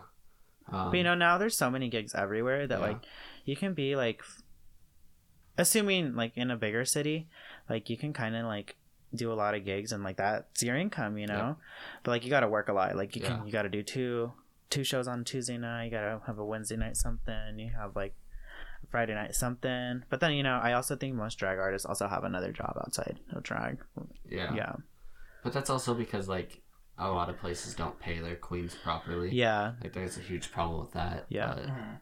Um, 0.72 0.90
but 0.90 0.96
you 0.96 1.04
know 1.04 1.14
now 1.14 1.36
there's 1.38 1.56
so 1.56 1.70
many 1.70 1.88
gigs 1.88 2.14
everywhere 2.14 2.66
that 2.66 2.78
Yeah. 2.80 2.86
like 2.88 3.00
you 3.44 3.54
can 3.56 3.74
be 3.74 3.96
like 3.96 4.20
f- 4.20 4.42
assuming 5.58 6.14
like 6.14 6.32
in 6.36 6.50
a 6.50 6.56
bigger 6.56 6.84
city 6.84 7.28
like 7.68 7.88
you 7.90 7.96
can 7.96 8.12
kind 8.12 8.34
of 8.36 8.44
like 8.46 8.76
do 9.14 9.32
a 9.32 9.34
lot 9.34 9.54
of 9.54 9.64
gigs 9.64 9.92
and 9.92 10.02
like 10.02 10.16
that's 10.16 10.62
your 10.62 10.76
income 10.76 11.16
you 11.18 11.26
know 11.26 11.56
but 12.02 12.10
like 12.10 12.24
you 12.24 12.30
gotta 12.30 12.48
work 12.48 12.68
a 12.68 12.72
lot 12.72 12.96
like 12.96 13.14
you 13.14 13.22
Yeah. 13.22 13.36
can 13.36 13.46
you 13.46 13.52
gotta 13.52 13.68
do 13.68 13.82
two 13.82 14.32
two 14.70 14.82
shows 14.82 15.06
on 15.06 15.22
tuesday 15.24 15.56
night 15.56 15.84
you 15.86 15.90
gotta 15.92 16.20
have 16.26 16.38
a 16.38 16.44
wednesday 16.44 16.76
night 16.76 16.96
something 16.96 17.58
you 17.58 17.70
have 17.78 17.94
like 17.94 18.14
friday 18.90 19.14
night 19.14 19.34
something 19.34 20.02
but 20.10 20.18
then 20.20 20.32
you 20.32 20.42
know 20.42 20.58
i 20.62 20.72
also 20.72 20.96
think 20.96 21.14
most 21.14 21.38
drag 21.38 21.58
artists 21.58 21.86
also 21.86 22.08
have 22.08 22.24
another 22.24 22.50
job 22.52 22.76
outside 22.84 23.20
of 23.32 23.42
drag 23.44 23.78
yeah. 24.28 24.52
yeah 24.54 24.72
But 25.44 25.52
that's 25.52 25.70
also 25.70 25.94
because 25.94 26.28
like 26.28 26.60
a 26.98 27.08
lot 27.10 27.28
of 27.28 27.38
places 27.38 27.74
don't 27.74 27.98
pay 27.98 28.18
their 28.20 28.36
queens 28.36 28.74
properly. 28.74 29.30
yeah 29.34 29.74
Like 29.82 29.92
there's 29.92 30.16
a 30.16 30.20
huge 30.20 30.50
problem 30.52 30.80
with 30.80 30.92
that. 30.92 31.26
Yeah. 31.28 31.54
But, 31.54 31.66
Mhm. 31.66 31.98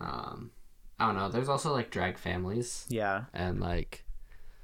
um, 0.00 0.50
I 0.98 1.06
don't 1.06 1.16
know. 1.16 1.28
There's 1.28 1.48
also 1.48 1.72
like 1.72 1.90
drag 1.90 2.18
families 2.18 2.86
yeah 2.88 3.24
and 3.32 3.60
like 3.60 4.04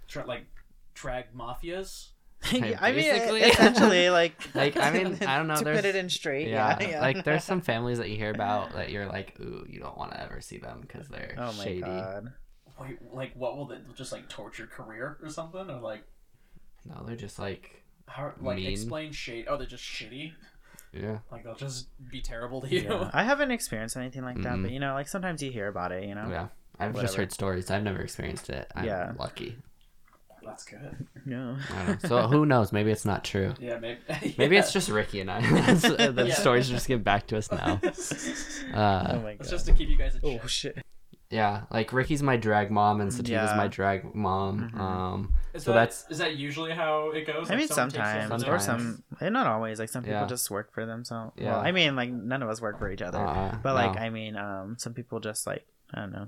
Tra- 0.08 0.26
like 0.26 0.46
drag 0.94 1.32
mafias. 1.36 2.08
Yeah, 2.52 2.76
I 2.80 2.92
mean, 2.92 3.00
Basically. 3.10 3.40
essentially, 3.40 4.10
like, 4.20 4.34
Like, 4.54 4.76
I 4.76 4.90
mean, 4.90 5.16
I 5.26 5.38
don't 5.38 5.46
know, 5.48 5.56
To 5.58 5.64
there's- 5.64 5.78
put 5.78 5.86
it 5.88 5.96
in 5.96 6.10
straight, 6.10 6.48
yeah, 6.48 6.76
yeah, 6.78 6.88
yeah. 6.90 7.00
like 7.00 7.24
there's 7.24 7.42
some 7.42 7.62
families 7.62 7.96
that 7.98 8.10
you 8.10 8.16
hear 8.16 8.30
about 8.30 8.72
that 8.74 8.90
you're 8.90 9.06
like, 9.06 9.34
ooh, 9.40 9.64
you 9.66 9.80
don't 9.80 9.96
want 9.96 10.10
to 10.12 10.20
ever 10.20 10.42
see 10.42 10.58
them 10.58 10.80
because 10.82 11.08
they're 11.08 11.34
Oh 11.38 11.52
my 11.54 11.64
shady. 11.64 11.80
god. 11.80 12.32
Wait, 12.78 12.98
like 13.14 13.32
what 13.34 13.56
will 13.56 13.66
they 13.66 13.78
just 13.96 14.12
like 14.12 14.28
torture 14.28 14.66
career 14.66 15.16
or 15.22 15.30
something 15.30 15.70
or 15.70 15.80
like 15.80 16.02
No, 16.84 17.02
they're 17.06 17.16
just 17.16 17.38
like, 17.38 17.82
how 18.06 18.32
like 18.40 18.56
Mean. 18.56 18.70
explain 18.72 19.12
shade? 19.12 19.46
Oh, 19.48 19.56
they're 19.56 19.66
just 19.66 19.84
shitty. 19.84 20.32
Yeah, 20.94 21.18
Like 21.32 21.42
they'll 21.44 21.54
just 21.54 21.88
be 22.10 22.20
terrible 22.22 22.60
to 22.60 22.68
you. 22.68 22.82
Yeah. 22.82 23.10
I 23.14 23.24
haven't 23.24 23.50
experienced 23.50 23.96
anything 23.96 24.22
like 24.22 24.36
that, 24.42 24.54
Mhm. 24.54 24.62
but 24.62 24.70
you 24.70 24.78
know, 24.80 24.94
like 24.94 25.08
sometimes 25.08 25.42
you 25.42 25.50
hear 25.50 25.68
about 25.68 25.90
it, 25.92 26.04
you 26.04 26.14
know. 26.14 26.28
yeah. 26.30 26.46
I've 26.78 26.94
just 27.00 27.14
heard 27.16 27.32
stories. 27.32 27.70
I've 27.70 27.82
never 27.84 28.00
experienced 28.00 28.50
it. 28.50 28.70
I'm 28.74 28.84
Yeah. 28.84 29.12
lucky. 29.18 29.56
That's 30.44 30.64
good. 30.64 31.06
No. 31.24 31.56
I. 31.70 31.96
So 32.06 32.22
who 32.28 32.44
knows? 32.44 32.70
Maybe 32.72 32.90
it's 32.90 33.04
not 33.06 33.24
true. 33.24 33.54
Yeah, 33.58 33.78
maybe. 33.78 34.00
Maybe 34.38 34.56
it's 34.58 34.72
just 34.72 34.90
Rikki 34.90 35.20
and 35.22 35.30
I. 35.30 35.40
The 35.40 36.24
Yeah. 36.28 36.34
stories 36.34 36.68
just 36.68 36.86
get 36.86 37.02
back 37.02 37.26
to 37.28 37.38
us 37.38 37.50
now. 37.50 37.80
Uh, 38.74 39.12
oh 39.14 39.20
my 39.22 39.30
It's 39.30 39.48
god. 39.48 39.50
just 39.50 39.66
to 39.66 39.72
keep 39.72 39.88
you 39.88 39.96
guys. 39.96 40.16
In 40.16 40.20
Oh 40.24 40.46
shit. 40.46 40.84
Yeah, 41.30 41.62
like 41.70 41.90
Rikki's 41.90 42.22
my 42.22 42.36
drag 42.36 42.70
mom 42.70 43.00
and 43.00 43.10
Sativa's 43.10 43.28
Yeah. 43.30 43.54
my 43.56 43.66
drag 43.66 44.14
mom. 44.14 44.70
Mhm. 44.70 44.78
Um, 44.78 45.34
Is 45.52 45.62
So 45.64 45.70
that, 45.72 45.76
that's- 45.78 46.06
is 46.10 46.18
that 46.18 46.36
usually 46.36 46.72
how 46.72 47.10
it 47.10 47.26
goes? 47.26 47.48
I 47.48 47.54
Like, 47.54 47.58
mean, 47.60 47.68
someone 47.68 47.90
takes 47.90 48.04
sometimes, 48.28 48.44
or 48.44 48.58
some, 48.58 49.02
not 49.20 49.46
always. 49.46 49.78
Like 49.78 49.88
some 49.88 50.02
people 50.04 50.20
Yeah. 50.20 50.26
just 50.26 50.50
work 50.50 50.72
for 50.72 50.84
themselves. 50.84 51.32
Yeah. 51.36 51.52
Well, 51.52 51.60
I 51.60 51.72
mean, 51.72 51.96
like 51.96 52.10
none 52.10 52.42
of 52.42 52.48
us 52.48 52.60
work 52.60 52.78
for 52.78 52.90
each 52.90 53.02
other, 53.02 53.18
uh, 53.18 53.56
but 53.62 53.74
like, 53.74 53.94
no. 53.94 54.00
I 54.00 54.10
mean, 54.10 54.36
um, 54.36 54.76
some 54.78 54.94
people 54.94 55.18
just 55.20 55.46
like, 55.46 55.66
I 55.92 56.00
don't 56.00 56.12
know. 56.12 56.26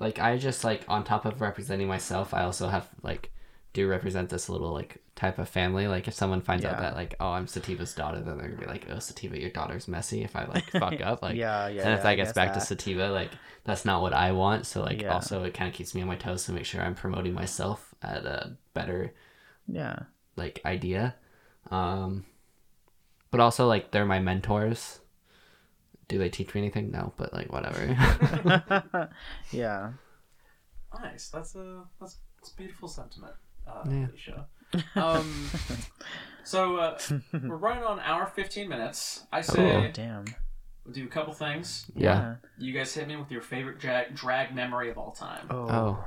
like 0.00 0.18
I 0.18 0.36
just 0.38 0.64
like 0.64 0.84
on 0.88 1.04
top 1.04 1.24
of 1.24 1.40
representing 1.40 1.86
myself, 1.86 2.34
I 2.34 2.42
also 2.42 2.68
have 2.68 2.88
like 3.02 3.30
do 3.74 3.88
represent 3.88 4.30
this 4.30 4.48
little 4.48 4.72
like 4.72 5.02
type 5.16 5.38
of 5.38 5.48
family. 5.48 5.86
Like 5.86 6.08
if 6.08 6.14
someone 6.14 6.40
finds 6.40 6.64
out 6.64 6.78
that 6.78 6.94
like 6.94 7.14
oh 7.20 7.32
I'm 7.32 7.46
Sativa's 7.46 7.92
daughter, 7.92 8.20
then 8.20 8.38
they're 8.38 8.48
gonna 8.48 8.60
be 8.60 8.66
like 8.66 8.86
oh 8.88 9.00
Sativa, 9.00 9.38
your 9.38 9.50
daughter's 9.50 9.86
messy. 9.88 10.22
If 10.22 10.34
I 10.34 10.46
like 10.46 10.70
fuck 10.70 11.00
up, 11.02 11.22
like 11.22 11.36
yeah, 11.36 11.68
yeah. 11.68 11.82
and 11.82 11.92
if 11.92 11.98
yeah, 11.98 12.02
that 12.02 12.06
I 12.06 12.14
gets 12.14 12.32
back 12.32 12.54
that. 12.54 12.60
to 12.60 12.66
Sativa, 12.66 13.10
like 13.10 13.32
that's 13.64 13.84
not 13.84 14.00
what 14.00 14.14
I 14.14 14.32
want. 14.32 14.64
So 14.64 14.82
like 14.82 15.02
Yeah. 15.02 15.12
also 15.12 15.42
it 15.44 15.52
kind 15.52 15.68
of 15.68 15.74
keeps 15.74 15.94
me 15.94 16.00
on 16.00 16.08
my 16.08 16.16
toes 16.16 16.44
to 16.46 16.52
make 16.52 16.64
sure 16.64 16.80
I'm 16.80 16.94
promoting 16.94 17.34
myself 17.34 17.94
at 18.00 18.24
a 18.24 18.56
better 18.72 19.12
yeah, 19.66 20.00
like 20.36 20.60
idea. 20.64 21.16
Um, 21.70 22.24
but 23.30 23.40
also 23.40 23.66
like 23.66 23.90
they're 23.90 24.06
my 24.06 24.20
mentors. 24.20 25.00
Do 26.06 26.18
they 26.18 26.28
teach 26.28 26.54
me 26.54 26.60
anything? 26.60 26.92
No, 26.92 27.12
but 27.16 27.32
like 27.32 27.52
whatever. 27.52 29.10
yeah. 29.50 29.92
Nice. 31.02 31.28
That's 31.30 31.56
a 31.56 31.82
that's, 32.00 32.18
that's 32.38 32.52
a 32.52 32.56
beautiful 32.56 32.88
sentiment. 32.88 33.34
Uh, 33.66 33.84
Yeah. 33.88 34.06
Alecia. 34.06 34.44
Um, 34.96 35.50
so 36.44 36.76
uh, 36.76 36.98
we're 37.32 37.56
running 37.56 37.84
on 37.84 38.00
hour 38.00 38.26
fifteen 38.26 38.68
minutes. 38.68 39.24
I 39.32 39.38
Oh 39.38 39.42
say 39.42 39.90
damn. 39.92 40.24
we'll 40.84 40.92
do 40.94 41.04
a 41.04 41.08
couple 41.08 41.32
things. 41.32 41.90
yeah. 41.94 42.36
You 42.58 42.72
guys 42.72 42.92
hit 42.94 43.06
me 43.06 43.16
with 43.16 43.30
your 43.30 43.40
favorite 43.42 43.78
drag, 43.78 44.14
drag 44.14 44.54
memory 44.54 44.90
of 44.90 44.98
all 44.98 45.12
time. 45.12 45.46
Oh. 45.50 45.68
Oh. 45.70 46.04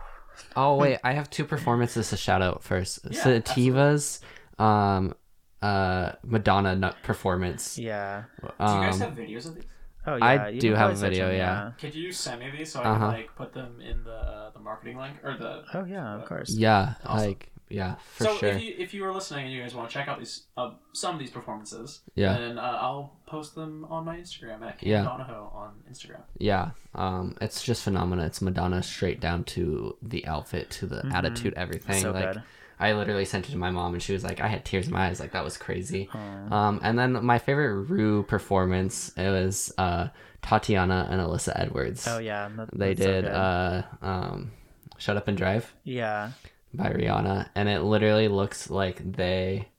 Oh 0.56 0.76
wait, 0.76 1.00
I 1.04 1.14
have 1.14 1.30
two 1.30 1.46
performances 1.46 2.10
to 2.12 2.18
shout 2.18 2.42
out 2.42 2.64
first. 2.64 3.00
Yeah, 3.10 3.24
Sativa's 3.24 4.20
um 4.60 5.14
uh 5.62 6.12
Madonna 6.24 6.96
performance. 7.04 7.78
Yeah. 7.80 8.24
do 8.42 8.48
you 8.48 8.54
guys 8.60 9.02
Um, 9.02 9.10
have 9.10 9.18
videos 9.18 9.48
of 9.48 9.56
these? 9.56 9.64
Oh 10.08 10.18
I 10.22 10.34
yeah. 10.36 10.48
you 10.48 10.62
do 10.62 10.74
have 10.74 10.92
a 10.92 10.96
video, 10.96 11.28
them, 11.28 11.38
yeah. 11.38 11.72
Could 11.80 11.94
you 11.96 12.12
send 12.12 12.40
me 12.40 12.50
these 12.58 12.72
so 12.72 12.82
I 12.82 12.86
Uh-huh. 12.86 12.98
can 13.00 13.08
like 13.20 13.36
put 13.36 13.54
them 13.54 13.82
in 13.82 14.04
the 14.04 14.12
uh, 14.16 14.50
the 14.52 14.60
marketing 14.60 14.98
link 14.98 15.18
or 15.24 15.38
the 15.38 15.64
Oh 15.74 15.84
yeah, 15.86 16.16
of 16.16 16.26
course. 16.26 16.56
yeah, 16.56 16.94
Awesome. 17.06 17.28
like 17.28 17.52
yeah, 17.70 17.96
for 18.16 18.24
so 18.24 18.38
sure. 18.38 18.50
if 18.50 18.62
you 18.64 18.74
if 18.78 18.94
you 18.94 19.04
were 19.04 19.12
listening 19.12 19.44
and 19.46 19.54
you 19.54 19.62
guys 19.62 19.76
want 19.76 19.90
to 19.90 19.94
check 19.94 20.08
out 20.08 20.18
these 20.20 20.44
uh, 20.56 20.72
some 20.94 21.16
of 21.16 21.20
these 21.20 21.32
performances, 21.32 22.00
Yeah. 22.16 22.38
then 22.38 22.58
uh, 22.58 22.62
I'll 22.82 23.18
post 23.26 23.56
them 23.56 23.86
on 23.90 24.06
my 24.06 24.16
Instagram 24.16 24.62
at 24.62 24.82
Yeah. 24.82 25.00
yeah. 25.00 25.04
Donahoe 25.04 25.52
on 25.54 25.72
Instagram. 25.92 26.22
Yeah, 26.38 26.70
um, 26.96 27.36
it's 27.42 27.62
just 27.62 27.84
phenomenal. 27.84 28.24
It's 28.26 28.42
Madonna 28.42 28.82
straight 28.82 29.20
down 29.20 29.44
to 29.56 29.98
the 30.02 30.26
outfit, 30.26 30.70
to 30.80 30.86
the 30.88 31.06
attitude, 31.14 31.54
everything. 31.58 32.02
So 32.02 32.12
like 32.12 32.32
good. 32.36 32.44
I 32.80 32.94
literally 32.94 33.26
sent 33.26 33.48
it 33.48 33.52
to 33.52 33.58
my 33.58 33.72
mom, 33.72 33.94
and 33.94 34.04
she 34.04 34.14
was 34.14 34.24
like, 34.24 34.40
I 34.40 34.48
had 34.48 34.64
tears 34.64 34.88
in 34.88 34.94
my 34.94 35.08
eyes. 35.08 35.20
Like 35.20 35.32
that 35.32 35.44
was 35.44 35.58
crazy. 35.58 36.10
Um, 36.14 36.80
and 36.84 36.98
then 36.98 37.26
my 37.26 37.40
favorite 37.40 37.74
Rue 37.90 38.24
performance 38.24 39.12
it 39.18 39.30
was 39.30 39.74
uh, 39.80 40.10
Tatiana 40.44 41.08
and 41.10 41.20
Alyssa 41.20 41.54
Edwards. 41.56 42.08
Oh 42.08 42.20
yeah. 42.20 42.50
that- 42.56 42.70
They 42.78 42.94
that's 42.94 43.06
so 43.06 43.12
did 43.22 43.26
uh, 43.26 43.82
um, 44.02 44.52
"Shut 44.98 45.18
Up 45.18 45.28
and 45.28 45.38
Drive" 45.38 45.74
yeah. 45.84 46.32
by 46.74 46.90
Rihanna, 46.92 47.50
and 47.56 47.68
it 47.68 47.82
literally 47.82 48.28
looks 48.28 48.70
like 48.70 49.02
they 49.14 49.70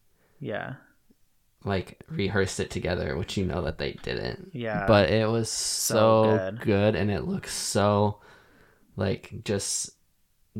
Yeah. 0.40 0.74
like 1.64 2.02
rehearsed 2.08 2.58
it 2.60 2.70
together, 2.70 3.16
which 3.16 3.36
you 3.36 3.44
know 3.44 3.62
that 3.62 3.78
they 3.78 3.92
didn't. 4.02 4.50
Yeah. 4.52 4.86
but 4.86 5.10
it 5.10 5.28
was 5.28 5.48
so, 5.50 6.50
good. 6.56 6.60
good. 6.66 6.94
and 6.96 7.10
it 7.12 7.24
looks 7.24 7.54
so 7.54 8.18
like 8.96 9.44
just 9.44 9.90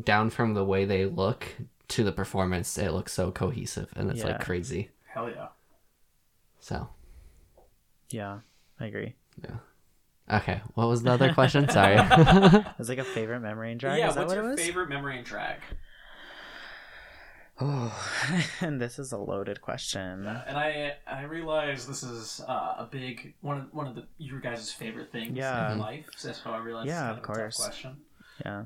down 0.01 0.29
from 0.29 0.53
the 0.53 0.63
way 0.63 0.85
they 0.85 1.05
look 1.05 1.45
to 1.89 2.03
the 2.03 2.11
performance 2.11 2.77
it 2.77 2.91
looks 2.91 3.13
so 3.13 3.31
cohesive 3.31 3.91
and 3.95 4.09
it's 4.09 4.19
Yeah. 4.19 4.27
like 4.27 4.39
crazy 4.45 4.89
Hell 5.07 5.29
yeah. 5.29 5.47
so 6.59 6.89
Yeah. 8.09 8.39
I 8.79 8.85
agree. 8.85 9.15
Yeah. 9.43 9.57
Okay 10.37 10.61
what 10.75 10.87
was 10.87 11.01
the 11.03 11.11
other 11.11 11.33
question 11.33 11.67
sorry 11.69 11.95
It 11.99 12.65
was 12.77 12.89
like 12.89 12.99
a 12.99 13.03
favorite 13.03 13.41
memory 13.41 13.71
in 13.71 13.77
drag. 13.77 13.99
yeah, 13.99 14.09
Is 14.09 14.15
that 14.15 14.21
what's 14.21 14.29
what 14.35 14.41
your 14.41 14.45
it 14.49 14.51
was? 14.55 14.59
favorite 14.61 14.89
memory 14.89 15.17
in 15.17 15.23
drag? 15.23 15.59
Oh, 17.61 17.93
and 18.61 18.79
this 18.79 18.99
is 18.99 19.11
a 19.11 19.17
loaded 19.17 19.59
question. 19.61 20.25
And 20.25 20.57
I 20.57 20.93
I 21.05 21.23
realize 21.23 21.85
this 21.85 22.03
is 22.03 22.39
uh, 22.47 22.75
a 22.77 22.87
big 22.89 23.33
one 23.41 23.57
of 23.57 23.73
one 23.73 23.85
of 23.85 23.95
the 23.95 24.05
your 24.17 24.39
guys' 24.39 24.71
favorite 24.71 25.11
things 25.11 25.35
Yeah. 25.35 25.73
in 25.73 25.79
life. 25.79 26.05
So 26.15 26.29
that's 26.29 26.39
how 26.39 26.51
I 26.53 26.59
realize 26.59 26.87
Yeah, 26.87 27.09
it's 27.09 27.17
of 27.17 27.23
kind 27.23 27.37
a 27.37 27.41
course. 27.41 27.57
tough 27.57 27.65
question. 27.65 27.97
Yeah. 28.45 28.63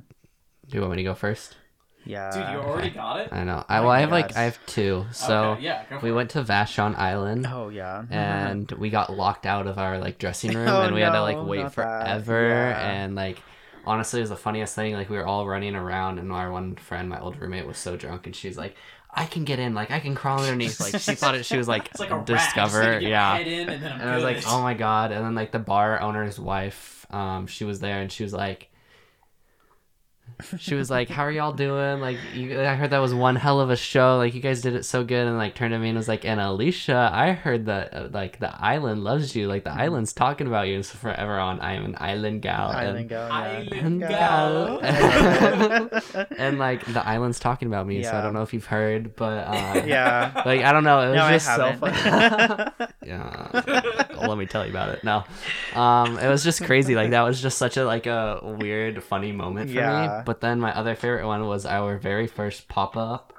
do 0.67 0.75
you 0.75 0.81
want 0.81 0.91
me 0.91 0.97
to 0.97 1.03
go 1.03 1.15
first 1.15 1.57
Yeah. 2.05 2.31
Dude, 2.31 2.49
you 2.53 2.69
already 2.69 2.89
got 2.89 3.19
it. 3.21 3.29
i 3.31 3.43
know 3.43 3.63
i 3.69 3.77
Oh 3.77 3.83
well 3.83 3.91
i 3.91 3.99
have 4.01 4.11
like 4.11 4.35
i 4.35 4.43
have 4.43 4.59
two 4.65 5.05
so 5.11 5.51
okay, 5.51 5.63
yeah, 5.63 5.83
go 5.89 5.99
for 5.99 6.05
we 6.05 6.11
it. 6.11 6.13
went 6.15 6.29
to 6.31 6.43
vashon 6.43 6.97
island 6.97 7.47
Oh 7.49 7.69
yeah. 7.69 8.03
and 8.11 8.69
we 8.73 8.89
got 8.89 9.11
locked 9.15 9.45
out 9.45 9.67
of 9.67 9.77
our 9.77 9.97
like 9.99 10.17
dressing 10.19 10.53
room 10.55 10.67
Oh, 10.67 10.81
and 10.81 10.93
we 10.93 11.01
had 11.01 11.11
to 11.13 11.21
like 11.21 11.45
wait 11.45 11.71
forever 11.71 12.49
Yeah. 12.49 12.91
and 12.91 13.15
like 13.15 13.41
honestly, 13.85 14.19
it 14.19 14.23
was 14.23 14.29
the 14.29 14.37
funniest 14.37 14.75
thing. 14.75 14.93
Like 14.93 15.09
we 15.09 15.17
were 15.17 15.25
all 15.27 15.45
running 15.45 15.75
around, 15.75 16.17
and 16.17 16.31
our 16.31 16.49
one 16.49 16.75
friend, 16.77 17.09
my 17.09 17.19
old 17.19 17.37
roommate, 17.41 17.67
was 17.67 17.77
so 17.77 17.97
drunk, 17.97 18.25
and 18.25 18.35
she's 18.35 18.57
like. 18.57 18.75
I 19.15 19.25
can 19.25 19.43
get 19.43 19.59
in, 19.59 19.75
like 19.75 19.91
I 19.91 19.99
can 19.99 20.15
crawl 20.15 20.39
underneath. 20.39 20.79
Like 20.79 20.99
she 20.99 21.13
thought 21.13 21.35
it. 21.35 21.45
She 21.45 21.55
was 21.55 21.67
like, 21.67 21.87
It's 21.91 21.99
like 21.99 22.09
a 22.09 22.23
discover, 22.25 22.81
Just, 22.81 22.93
like, 22.95 23.01
yeah. 23.03 23.37
Head 23.37 23.47
in 23.47 23.69
and 23.69 23.83
then 23.83 23.91
I'm 23.91 24.01
And 24.01 24.09
I 24.09 24.15
was 24.15 24.23
like, 24.23 24.41
oh 24.47 24.59
my 24.63 24.73
god. 24.73 25.11
And 25.11 25.23
then 25.23 25.35
like 25.35 25.51
the 25.51 25.59
bar 25.59 26.01
owner's 26.01 26.39
wife, 26.39 27.05
um, 27.11 27.45
she 27.45 27.63
was 27.63 27.79
there 27.79 28.01
and 28.01 28.11
she 28.11 28.23
was 28.23 28.33
like, 28.33 28.71
she 30.59 30.75
was 30.75 30.89
like, 30.89 31.09
how 31.09 31.23
are 31.23 31.31
y'all 31.31 31.53
doing? 31.53 31.99
Like, 32.01 32.17
you, 32.33 32.59
I 32.61 32.75
heard 32.75 32.89
that 32.91 32.99
was 32.99 33.13
one 33.13 33.35
hell 33.35 33.59
of 33.59 33.69
a 33.69 33.75
show. 33.75 34.17
Like, 34.17 34.33
you 34.33 34.41
guys 34.41 34.61
did 34.61 34.75
it 34.75 34.83
so 34.85 35.03
good. 35.03 35.27
And 35.27 35.37
like 35.37 35.55
turned 35.55 35.71
to 35.73 35.79
me 35.79 35.89
and 35.89 35.97
was 35.97 36.07
like, 36.07 36.25
and 36.25 36.39
Alecia, 36.39 37.11
I 37.11 37.31
heard 37.33 37.65
that 37.67 37.93
uh, 37.93 38.07
like 38.11 38.39
the 38.39 38.53
island 38.63 39.03
loves 39.03 39.35
you. 39.35 39.47
Like 39.47 39.63
the 39.63 39.71
island's 39.71 40.13
talking 40.13 40.47
about 40.47 40.67
you. 40.67 40.75
And 40.75 40.85
so 40.85 40.97
forever 40.97 41.37
on, 41.39 41.59
I 41.59 41.73
am 41.73 41.85
an 41.85 41.95
island 41.99 42.41
gal. 42.41 42.69
and- 42.69 42.77
Island 42.87 43.09
go. 43.09 43.27
Yeah. 43.27 43.33
Island 43.33 43.99
Gal. 44.01 44.79
gal. 44.79 46.25
and 46.37 46.59
like 46.59 46.85
the 46.85 47.05
island's 47.07 47.39
talking 47.39 47.67
about 47.67 47.87
me. 47.87 48.03
So 48.03 48.11
I 48.11 48.21
don't 48.21 48.33
know 48.33 48.41
if 48.43 48.53
you've 48.53 48.65
heard, 48.65 49.15
but 49.15 49.47
uh, 49.47 49.83
yeah. 49.85 50.31
like 50.45 50.61
I 50.61 50.71
don't 50.71 50.83
know. 50.83 50.99
It 51.01 51.09
was 51.09 51.15
No, 51.17 51.29
just 51.29 51.45
so 51.45 51.65
haven't. 51.65 51.95
funny. 51.95 52.91
yeah. 53.05 53.81
Let 54.29 54.37
me 54.37 54.45
tell 54.45 54.63
you 54.65 54.71
about 54.71 54.89
it. 54.89 55.03
No, 55.03 55.23
um, 55.79 56.17
it 56.17 56.27
was 56.27 56.43
just 56.43 56.63
crazy. 56.63 56.95
Like 56.95 57.11
that 57.11 57.21
was 57.23 57.41
just 57.41 57.57
such 57.57 57.77
a 57.77 57.85
like 57.85 58.05
a 58.07 58.39
weird, 58.43 59.03
funny 59.03 59.31
moment 59.31 59.69
for 59.69 59.75
Yeah. 59.75 60.17
me. 60.17 60.23
But 60.25 60.41
then 60.41 60.59
my 60.59 60.75
other 60.75 60.95
favorite 60.95 61.25
one 61.27 61.45
was 61.47 61.65
our 61.65 61.97
very 61.97 62.27
first 62.27 62.67
pop 62.67 62.95
up 62.97 63.29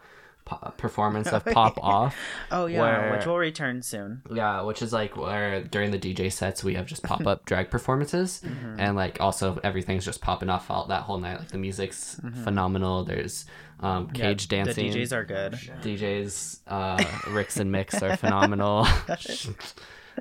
performance 0.77 1.29
of 1.29 1.43
Pop 1.47 1.79
Off. 1.83 2.15
Oh 2.51 2.67
yeah, 2.67 2.81
Where- 2.83 3.17
which 3.17 3.25
will 3.27 3.39
return 3.39 3.81
soon. 3.81 4.21
Yeah, 4.31 4.61
which 4.61 4.83
is 4.83 4.93
like 4.93 5.17
where 5.17 5.63
during 5.63 5.91
the 5.91 5.99
DJ 5.99 6.31
sets 6.31 6.63
we 6.63 6.75
have 6.75 6.85
just 6.85 7.03
pop 7.03 7.27
up 7.27 7.45
drag 7.51 7.71
performances, 7.71 8.43
Mm-hmm. 8.45 8.79
and 8.79 8.95
like 8.95 9.21
also 9.23 9.59
everything's 9.65 10.05
just 10.05 10.21
popping 10.21 10.51
off 10.51 10.71
all 10.71 10.87
that 10.89 11.03
whole 11.05 11.17
night. 11.19 11.39
Like 11.39 11.49
the 11.49 11.59
music's 11.59 12.21
phenomenal. 12.45 13.05
There's 13.05 13.47
um, 13.81 14.07
Mm-hmm. 14.09 14.17
Yeah, 14.17 14.23
cage 14.23 14.49
dancing. 14.49 14.91
The 14.93 14.99
DJs 15.01 15.13
are 15.13 15.25
good. 15.25 15.53
DJs, 15.83 16.59
uh, 16.69 17.03
Ricks 17.31 17.57
and 17.57 17.73
Mix 17.73 18.03
are 18.03 18.17
phenomenal. 18.17 18.87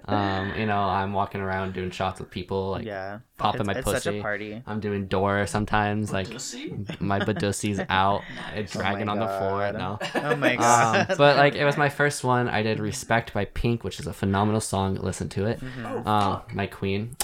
Um, 0.06 0.54
you 0.58 0.66
know, 0.66 0.80
I'm 0.80 1.14
walking 1.14 1.42
around 1.42 1.74
doing 1.74 1.92
shots 1.92 2.20
with 2.20 2.30
people, 2.30 2.72
like 2.72 2.86
yeah, 2.86 3.20
popping 3.38 3.62
it's, 3.62 3.68
my 3.68 3.74
it's 3.74 3.84
pussy. 3.84 4.00
such 4.00 4.14
a 4.16 4.22
party. 4.22 4.62
I'm 4.68 4.80
doing 4.80 5.08
door 5.08 5.46
sometimes, 5.48 6.12
like 6.12 6.30
Pussy? 6.30 6.74
my 7.00 7.20
badussie's 7.20 7.80
out, 7.90 8.22
it's 8.56 8.74
dragging 8.74 9.10
on 9.10 9.20
the 9.20 9.28
floor. 9.28 9.72
God. 9.72 9.76
No. 9.78 10.00
Oh 10.16 10.36
my 10.36 10.56
Um, 10.56 11.06
but 11.18 11.38
like 11.38 11.56
it 11.56 11.66
was 11.66 11.78
my 11.78 11.90
first 11.90 12.24
one. 12.24 12.48
I 12.48 12.64
did 12.64 12.80
"Respect" 12.80 13.34
by 13.34 13.46
Pink, 13.46 13.84
which 13.84 14.00
is 14.00 14.08
a 14.08 14.14
phenomenal 14.14 14.62
song. 14.62 14.96
Listen 14.96 15.30
to 15.30 15.46
it. 15.46 15.60
Mm-hmm. 15.60 16.08
Oh, 16.08 16.12
Um, 16.12 16.42
my 16.54 16.68
queen. 16.68 17.16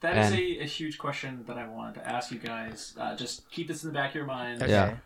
That 0.00 0.16
is 0.18 0.26
and- 0.32 0.34
a, 0.40 0.58
a 0.62 0.66
huge 0.66 0.98
question 0.98 1.44
that 1.46 1.58
I 1.58 1.66
wanted 1.68 1.94
to 2.00 2.08
ask 2.08 2.30
you 2.32 2.38
guys. 2.38 2.94
Uh, 2.98 3.14
just 3.16 3.48
keep 3.50 3.68
this 3.68 3.84
in 3.84 3.90
the 3.90 3.94
back 3.94 4.10
of 4.10 4.14
your 4.16 4.26
mind. 4.26 4.62
Okay. 4.62 4.72
Yeah. 4.72 4.96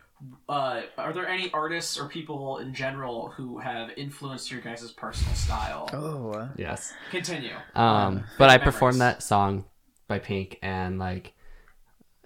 Uh, 0.49 0.81
are 0.97 1.13
there 1.13 1.27
any 1.27 1.51
artists 1.51 1.99
or 1.99 2.07
people 2.07 2.57
in 2.57 2.73
general 2.73 3.29
who 3.35 3.59
have 3.59 3.91
influenced 3.97 4.49
your 4.49 4.61
guys' 4.61 4.91
personal 4.91 5.35
style? 5.35 5.89
Oh. 5.93 6.49
Yes. 6.57 6.93
Continue. 7.11 7.53
Um, 7.75 8.23
but 8.37 8.49
I 8.49 8.57
favorite 8.57 8.71
performed 8.71 9.01
that 9.01 9.21
song 9.21 9.65
by 10.07 10.19
Pink, 10.19 10.57
and 10.61 10.97
like, 10.97 11.33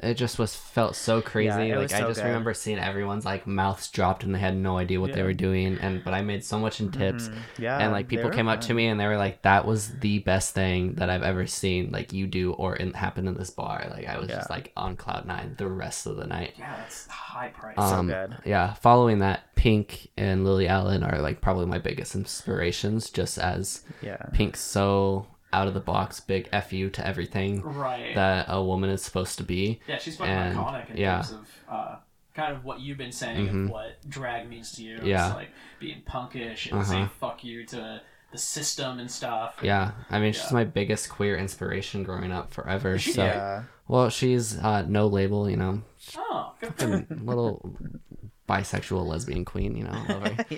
it 0.02 0.16
just 0.16 0.40
was 0.40 0.56
felt 0.56 0.96
so 0.96 1.22
crazy. 1.22 1.68
Yeah, 1.68 1.78
like 1.78 1.94
I 1.94 2.00
so 2.00 2.08
just 2.08 2.22
good. 2.22 2.28
remember 2.28 2.54
seeing 2.54 2.80
everyone's 2.80 3.24
like 3.26 3.46
mouths 3.46 3.88
dropped 3.90 4.24
and 4.24 4.34
they 4.34 4.40
had 4.40 4.56
no 4.58 4.78
idea 4.78 5.00
what 5.00 5.14
they 5.14 5.24
were 5.24 5.34
doing. 5.34 5.78
And 5.80 6.04
but 6.04 6.14
I 6.14 6.22
made 6.22 6.44
so 6.44 6.58
much 6.60 6.80
in 6.82 6.92
tips, 6.92 7.28
Mhm. 7.30 7.36
Yeah. 7.60 7.78
and 7.78 7.92
like 7.92 8.08
people 8.08 8.30
came 8.32 8.48
up 8.48 8.62
to 8.62 8.74
me 8.74 8.88
and 8.88 9.00
they 9.00 9.08
were 9.08 9.18
like, 9.18 9.42
"That 9.44 9.66
was 9.66 9.90
the 10.00 10.20
best 10.20 10.54
thing 10.56 10.96
that 10.96 11.10
I've 11.10 11.24
ever 11.24 11.46
seen. 11.48 11.92
Like 11.92 12.14
you 12.14 12.28
do 12.28 12.54
or 12.54 12.76
in, 12.76 12.94
happen 12.94 13.28
in 13.28 13.36
this 13.36 13.50
bar." 13.52 13.86
Like 13.92 14.08
I 14.08 14.18
was 14.20 14.28
just 14.30 14.50
like 14.50 14.72
on 14.76 14.96
cloud 14.96 15.26
nine 15.26 15.56
the 15.58 15.68
rest 15.68 16.06
of 16.08 16.16
the 16.18 16.26
night. 16.26 16.54
Yeah, 16.58 16.76
that's 16.78 17.08
high 17.08 17.50
price. 17.50 17.78
Um, 17.78 18.08
good. 18.08 18.38
Yeah, 18.46 18.74
following 18.74 19.20
that, 19.20 19.56
Pink 19.56 20.10
and 20.18 20.44
Lily 20.44 20.68
Allen 20.68 21.04
are 21.04 21.20
like 21.22 21.42
probably 21.42 21.68
my 21.68 21.78
biggest 21.78 22.16
inspirations. 22.16 23.10
Just 23.12 23.38
as 23.38 23.84
Yeah. 24.02 24.18
Pink's 24.34 24.60
so 24.62 25.28
out 25.54 25.68
of 25.68 25.74
the 25.74 25.80
box, 25.80 26.20
big 26.20 26.50
fu 26.64 26.90
to 26.90 27.06
everything 27.06 27.62
right. 27.62 28.16
that 28.16 28.46
a 28.48 28.64
woman 28.64 28.90
is 28.90 29.02
supposed 29.02 29.38
to 29.38 29.44
be. 29.44 29.80
yeah, 29.88 29.98
she's 29.98 30.18
fucking 30.18 30.34
and- 30.34 30.58
iconic 30.58 30.90
in 30.92 30.98
yeah. 30.98 31.16
terms 31.22 31.32
of 31.32 31.48
uh, 31.70 31.96
kind 32.34 32.56
of 32.56 32.64
what 32.64 32.80
you've 32.80 32.98
been 32.98 33.12
saying 33.12 33.48
Mhm. 33.48 33.66
of 33.66 33.70
what 33.72 34.10
drag 34.10 34.50
means 34.50 34.72
to 34.74 34.84
you. 34.84 35.00
Yeah. 35.04 35.28
It's 35.28 35.36
like 35.36 35.50
being 35.80 36.02
punkish 36.08 36.72
and 36.72 36.80
Uh-huh. 36.82 36.90
saying 36.92 37.10
fuck 37.20 37.44
you 37.44 37.66
to 37.68 38.02
the 38.32 38.38
system 38.38 39.00
and 39.00 39.12
stuff. 39.12 39.56
Yeah, 39.62 39.92
I 40.10 40.20
mean 40.20 40.32
she's 40.32 40.54
my 40.54 40.64
biggest 40.64 41.10
queer 41.10 41.36
inspiration 41.38 42.04
growing 42.04 42.32
up 42.32 42.54
forever. 42.54 42.98
She 42.98 43.12
So. 43.12 43.26
Yeah. 43.26 43.64
well, 43.90 44.10
she's 44.10 44.58
uh, 44.58 44.84
no 44.88 45.08
label, 45.08 45.50
you 45.50 45.58
know, 45.58 45.82
Oh, 46.18 46.54
good 46.62 46.74
fucking 46.76 47.26
little 47.26 47.76
bisexual 48.52 49.06
lesbian 49.06 49.46
queen, 49.46 49.76
you 49.78 49.84
know. 49.86 50.04
Love 50.10 50.28
her. 50.28 50.46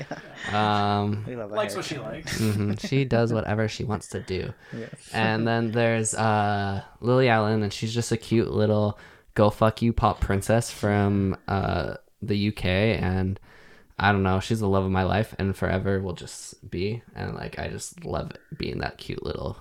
yeah. 0.51 0.99
Um, 0.99 1.23
We 1.27 1.35
love 1.35 1.49
that. 1.51 1.55
likes 1.55 1.75
what 1.75 1.85
she 1.85 1.97
likes. 1.99 2.39
mhm, 2.41 2.79
She 2.89 3.05
does 3.05 3.31
whatever 3.31 3.67
she 3.67 3.83
wants 3.83 4.07
to 4.09 4.19
do. 4.21 4.53
Yeah. 4.75 4.87
And 5.13 5.47
then 5.47 5.71
there's 5.71 6.13
uh, 6.15 6.81
Lily 7.01 7.29
Allen, 7.29 7.61
and 7.63 7.71
she's 7.71 7.93
just 7.93 8.11
a 8.11 8.17
cute 8.17 8.49
little 8.51 8.97
go 9.35 9.49
fuck 9.49 9.81
you 9.81 9.93
pop 9.93 10.19
princess 10.21 10.69
from 10.71 11.35
uh, 11.47 11.95
the 12.21 12.47
UK. 12.49 12.65
And 12.65 13.39
I 13.99 14.11
don't 14.11 14.23
know, 14.23 14.39
she's 14.39 14.59
the 14.59 14.67
love 14.67 14.85
of 14.85 14.91
my 14.91 15.03
life 15.03 15.35
and 15.39 15.55
forever 15.55 15.99
will 16.01 16.13
just 16.13 16.69
be. 16.69 17.03
And 17.15 17.35
like, 17.35 17.57
I 17.59 17.67
just 17.67 18.03
love 18.05 18.31
being 18.57 18.79
that 18.79 18.97
cute 18.97 19.23
little 19.23 19.57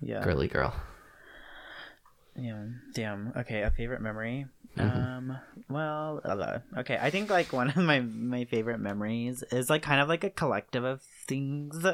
Yeah. 0.00 0.22
girly 0.24 0.48
girl. 0.48 0.74
Yeah. 2.36 2.64
Damn. 2.94 3.32
Okay. 3.36 3.62
A 3.62 3.70
favorite 3.70 4.00
memory. 4.00 4.46
Mhm. 4.76 5.06
Um. 5.06 5.38
Well. 5.68 6.62
Okay. 6.78 6.98
I 7.00 7.10
think 7.10 7.30
like 7.30 7.52
one 7.52 7.68
of 7.76 7.76
my 7.76 8.00
my 8.00 8.44
favorite 8.46 8.80
memories 8.80 9.42
is 9.50 9.68
like 9.68 9.82
kind 9.82 10.00
of 10.00 10.08
like 10.08 10.24
a 10.24 10.30
collective 10.30 10.84
of 10.84 11.02
things, 11.26 11.84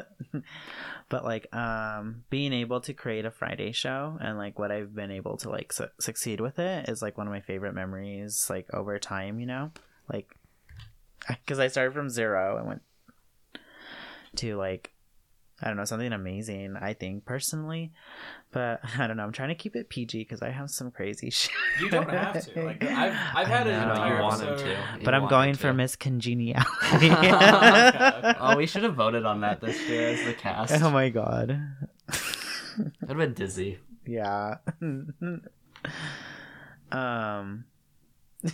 but 1.09 1.23
like 1.25 1.53
um 1.53 2.23
being 2.29 2.53
able 2.53 2.81
to 2.81 2.93
create 2.93 3.25
a 3.25 3.31
Friday 3.31 3.71
show 3.71 4.17
and 4.21 4.37
like 4.37 4.57
what 4.57 4.71
I've 4.71 4.95
been 4.95 5.11
able 5.11 5.37
to 5.37 5.49
like 5.49 5.73
su- 5.73 5.87
succeed 5.99 6.39
with 6.39 6.59
it 6.59 6.87
is 6.89 7.01
like 7.01 7.17
one 7.17 7.27
of 7.27 7.33
my 7.33 7.41
favorite 7.41 7.73
memories. 7.73 8.47
Like 8.49 8.73
over 8.73 8.97
time, 8.99 9.39
you 9.39 9.45
know, 9.45 9.71
like 10.11 10.33
because 11.27 11.59
I 11.59 11.67
started 11.67 11.93
from 11.93 12.09
zero 12.09 12.57
and 12.57 12.67
went 12.67 12.81
to 14.37 14.55
like 14.55 14.93
I 15.61 15.67
don't 15.67 15.77
know 15.77 15.85
something 15.85 16.13
amazing. 16.13 16.75
I 16.79 16.93
think 16.93 17.25
personally, 17.25 17.91
but 18.51 18.79
I 18.97 19.07
don't 19.07 19.17
know. 19.17 19.23
I'm 19.23 19.31
trying 19.31 19.49
to 19.49 19.55
keep 19.55 19.75
it 19.75 19.89
PG 19.89 20.19
because 20.19 20.41
I 20.41 20.49
have 20.51 20.69
some 20.69 20.89
crazy 20.91 21.29
shit. 21.31 21.51
You 21.81 21.89
don't 21.89 22.09
have 22.09 22.45
to. 22.53 22.63
Like 22.63 22.83
I've 22.83 23.13
I've 23.35 23.47
had 23.47 23.67
I 23.67 23.71
an 23.71 23.87
know. 23.87 23.93
entire 23.93 24.15
You 24.17 24.23
wanted 24.23 24.49
episode. 24.49 24.65
to. 24.65 24.77
but 25.05 25.13
You 25.13 25.19
I'm 25.21 25.27
going 25.29 25.53
to. 25.53 25.59
for 25.59 25.73
Miss 25.73 25.95
Congeniality. 25.95 26.67
okay. 27.11 28.33
Oh, 28.39 28.55
we 28.57 28.65
should 28.65 28.83
have 28.83 28.95
voted 28.95 29.25
on 29.25 29.41
that 29.41 29.59
this 29.61 29.81
year 29.89 30.09
as 30.09 30.23
the 30.25 30.33
cast. 30.33 30.81
oh 30.81 30.89
my 30.91 31.09
god. 31.09 31.59
Would 32.77 33.09
have 33.09 33.17
been 33.17 33.33
dizzy. 33.33 33.79
Yeah. 34.05 34.55
um. 36.91 37.65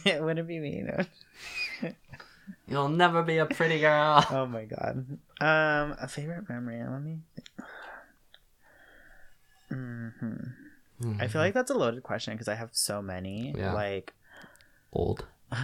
It 0.03 0.22
wouldn't 0.23 0.48
be 0.48 0.60
me. 0.60 0.82
No. 0.84 1.03
You'll 2.67 2.89
never 2.89 3.23
be 3.23 3.38
a 3.38 3.45
pretty 3.45 3.80
girl. 3.80 4.26
Oh 4.31 4.45
my 4.45 4.65
god. 4.65 5.05
Um, 5.41 5.95
a 6.01 6.07
favorite 6.07 6.47
memory. 6.49 6.81
Let 6.84 7.01
me. 7.01 7.19
hmm 9.69 10.39
I 11.19 11.27
feel 11.27 11.41
like 11.41 11.53
that's 11.53 11.72
a 11.72 11.73
loaded 11.73 12.03
question 12.03 12.34
because 12.34 12.47
I 12.47 12.55
have 12.55 12.69
so 12.72 13.01
many. 13.01 13.53
Yeah. 13.57 13.73
Like. 13.73 14.13
old. 14.93 15.26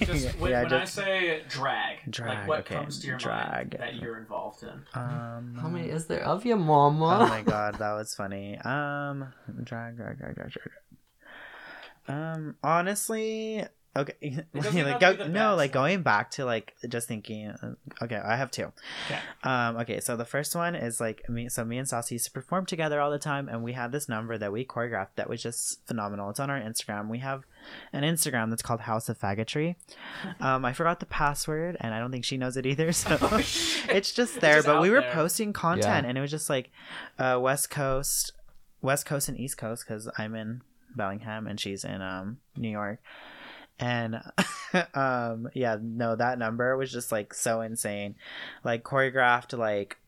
Just 0.00 0.38
when, 0.38 0.50
Yeah, 0.50 0.60
when 0.62 0.70
just- 0.70 0.98
I 0.98 1.02
say 1.02 1.42
drag, 1.48 1.98
Drag, 2.10 2.38
like 2.40 2.48
what 2.48 2.60
okay, 2.60 2.74
comes 2.76 3.00
to 3.00 3.06
your 3.06 3.16
drag. 3.16 3.72
mind 3.72 3.76
that 3.80 3.94
you're 3.96 4.18
involved 4.18 4.62
in? 4.62 4.82
Um. 4.94 5.58
How 5.60 5.68
many 5.68 5.88
is 5.88 6.06
there 6.06 6.24
of 6.24 6.44
you, 6.44 6.56
mama? 6.56 7.20
oh 7.22 7.26
my 7.28 7.42
god, 7.54 7.76
that 7.78 7.92
was 7.94 8.14
funny. 8.14 8.58
Um, 8.58 9.32
drag, 9.62 9.96
drag, 9.96 10.18
drag, 10.18 10.34
drag, 10.34 10.50
drag. 10.50 10.68
Um, 12.06 12.56
honestly, 12.62 13.64
okay, 13.96 14.44
like 14.54 15.00
go, 15.00 15.12
to 15.12 15.18
be 15.18 15.22
the 15.24 15.28
no, 15.28 15.50
best. 15.50 15.56
like 15.58 15.72
going 15.72 16.02
back 16.02 16.30
to 16.32 16.44
like 16.44 16.74
just 16.88 17.06
thinking. 17.08 17.48
uh, 17.50 17.74
Okay, 18.02 18.16
I 18.16 18.36
have 18.36 18.50
two. 18.50 18.72
Okay. 19.06 19.18
Um, 19.44 19.76
okay, 19.78 20.00
so 20.00 20.16
the 20.16 20.24
first 20.24 20.54
one 20.56 20.74
is 20.74 21.00
like 21.00 21.28
me. 21.28 21.48
So 21.48 21.64
me 21.64 21.78
and 21.78 21.88
Saucy 21.88 22.16
used 22.16 22.24
to 22.26 22.30
perform 22.32 22.66
together 22.66 23.00
all 23.00 23.10
the 23.10 23.18
time, 23.18 23.48
and 23.48 23.62
we 23.62 23.72
had 23.72 23.92
this 23.92 24.08
number 24.08 24.36
that 24.38 24.52
we 24.52 24.64
choreographed 24.64 25.14
that 25.16 25.28
was 25.28 25.42
just 25.42 25.86
phenomenal. 25.86 26.30
It's 26.30 26.40
on 26.40 26.50
our 26.50 26.60
Instagram. 26.60 27.08
We 27.08 27.18
have 27.20 27.44
an 27.92 28.02
Instagram 28.02 28.50
that's 28.50 28.62
called 28.62 28.80
House 28.80 29.08
of 29.08 29.18
Faggotry. 29.18 29.76
Um, 30.40 30.64
I 30.64 30.72
forgot 30.72 31.00
the 31.00 31.06
password, 31.06 31.76
and 31.80 31.94
I 31.94 31.98
don't 32.00 32.10
think 32.10 32.24
she 32.24 32.36
knows 32.36 32.56
it 32.56 32.66
either. 32.66 32.92
So 32.92 33.16
Oh, 33.22 33.36
it's 33.38 34.12
just 34.12 34.40
there. 34.40 34.56
just 34.56 34.66
but 34.66 34.80
we 34.82 34.90
were 34.90 35.00
there. 35.00 35.12
posting 35.12 35.52
content, 35.52 36.04
Yeah. 36.04 36.08
and 36.08 36.18
it 36.18 36.20
was 36.20 36.30
just 36.30 36.50
like 36.50 36.70
uh, 37.18 37.38
West 37.40 37.70
Coast, 37.70 38.32
West 38.82 39.06
Coast, 39.06 39.28
and 39.28 39.38
East 39.38 39.56
Coast 39.56 39.84
because 39.86 40.08
I'm 40.18 40.34
in 40.34 40.62
Bellingham 40.96 41.46
and 41.46 41.58
she's 41.58 41.84
in 41.84 42.00
um 42.02 42.38
New 42.56 42.68
York. 42.70 42.98
And 43.78 44.16
um 44.94 45.48
yeah, 45.54 45.76
no, 45.80 46.16
that 46.16 46.38
number 46.38 46.76
was 46.76 46.92
just 46.92 47.10
like 47.12 47.34
so 47.34 47.60
insane. 47.60 48.14
Like 48.62 48.82
choreographed 48.84 49.56
like 49.58 49.98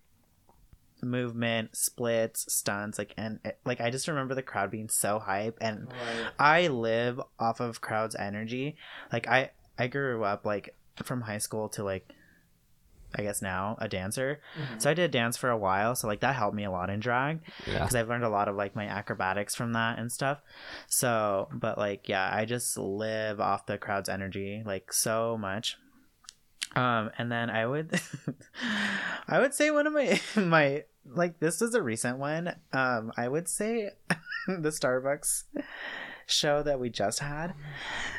movement, 1.02 1.76
splits, 1.76 2.52
stunts, 2.52 2.98
like 2.98 3.12
and 3.16 3.40
it- 3.44 3.58
like 3.64 3.80
I 3.80 3.90
just 3.90 4.08
remember 4.08 4.34
the 4.34 4.42
crowd 4.42 4.70
being 4.70 4.88
so 4.88 5.18
hype 5.18 5.58
and 5.60 5.88
Right. 5.88 6.26
I 6.38 6.66
live 6.68 7.20
off 7.38 7.60
of 7.60 7.80
crowd's 7.80 8.14
energy. 8.14 8.76
Like 9.12 9.28
I 9.28 9.50
I 9.78 9.88
grew 9.88 10.24
up 10.24 10.46
like 10.46 10.74
from 11.02 11.22
high 11.22 11.38
school 11.38 11.68
to 11.70 11.84
like 11.84 12.08
I 13.16 13.22
guess 13.22 13.40
now 13.42 13.76
a 13.80 13.88
dancer. 13.88 14.40
Mhm. 14.58 14.82
So 14.82 14.90
I 14.90 14.94
did 14.94 15.10
dance 15.10 15.36
for 15.36 15.48
a 15.50 15.56
while, 15.56 15.94
so 15.94 16.06
like 16.06 16.20
that 16.20 16.34
helped 16.34 16.54
me 16.54 16.64
a 16.64 16.70
lot 16.70 16.90
in 16.90 17.00
drag 17.00 17.40
Yeah. 17.66 17.80
because 17.80 17.94
I've 17.94 18.08
learned 18.08 18.24
a 18.24 18.28
lot 18.28 18.48
of 18.48 18.56
like 18.56 18.76
my 18.76 18.86
acrobatics 18.86 19.54
from 19.54 19.72
that 19.72 19.98
and 19.98 20.12
stuff. 20.12 20.40
So, 20.86 21.48
but 21.52 21.78
like 21.78 22.08
yeah, 22.08 22.28
I 22.32 22.44
just 22.44 22.76
live 22.76 23.40
off 23.40 23.66
the 23.66 23.78
crowd's 23.78 24.08
energy 24.08 24.62
like 24.64 24.92
so 24.92 25.36
much. 25.38 25.76
Um, 26.74 27.10
and 27.16 27.32
then 27.32 27.48
I 27.48 27.64
would, 27.64 27.98
I 29.28 29.38
would 29.38 29.54
say 29.54 29.70
one 29.70 29.86
of 29.86 29.92
my 29.92 30.20
my 30.36 30.84
like 31.06 31.38
this 31.40 31.62
is 31.62 31.74
a 31.74 31.82
recent 31.82 32.18
one. 32.18 32.54
Um, 32.72 33.12
I 33.16 33.28
would 33.28 33.48
say 33.48 33.90
the 34.46 34.68
Starbucks 34.70 35.44
show 36.26 36.62
that 36.64 36.80
we 36.80 36.90
just 36.90 37.20
had, 37.20 37.54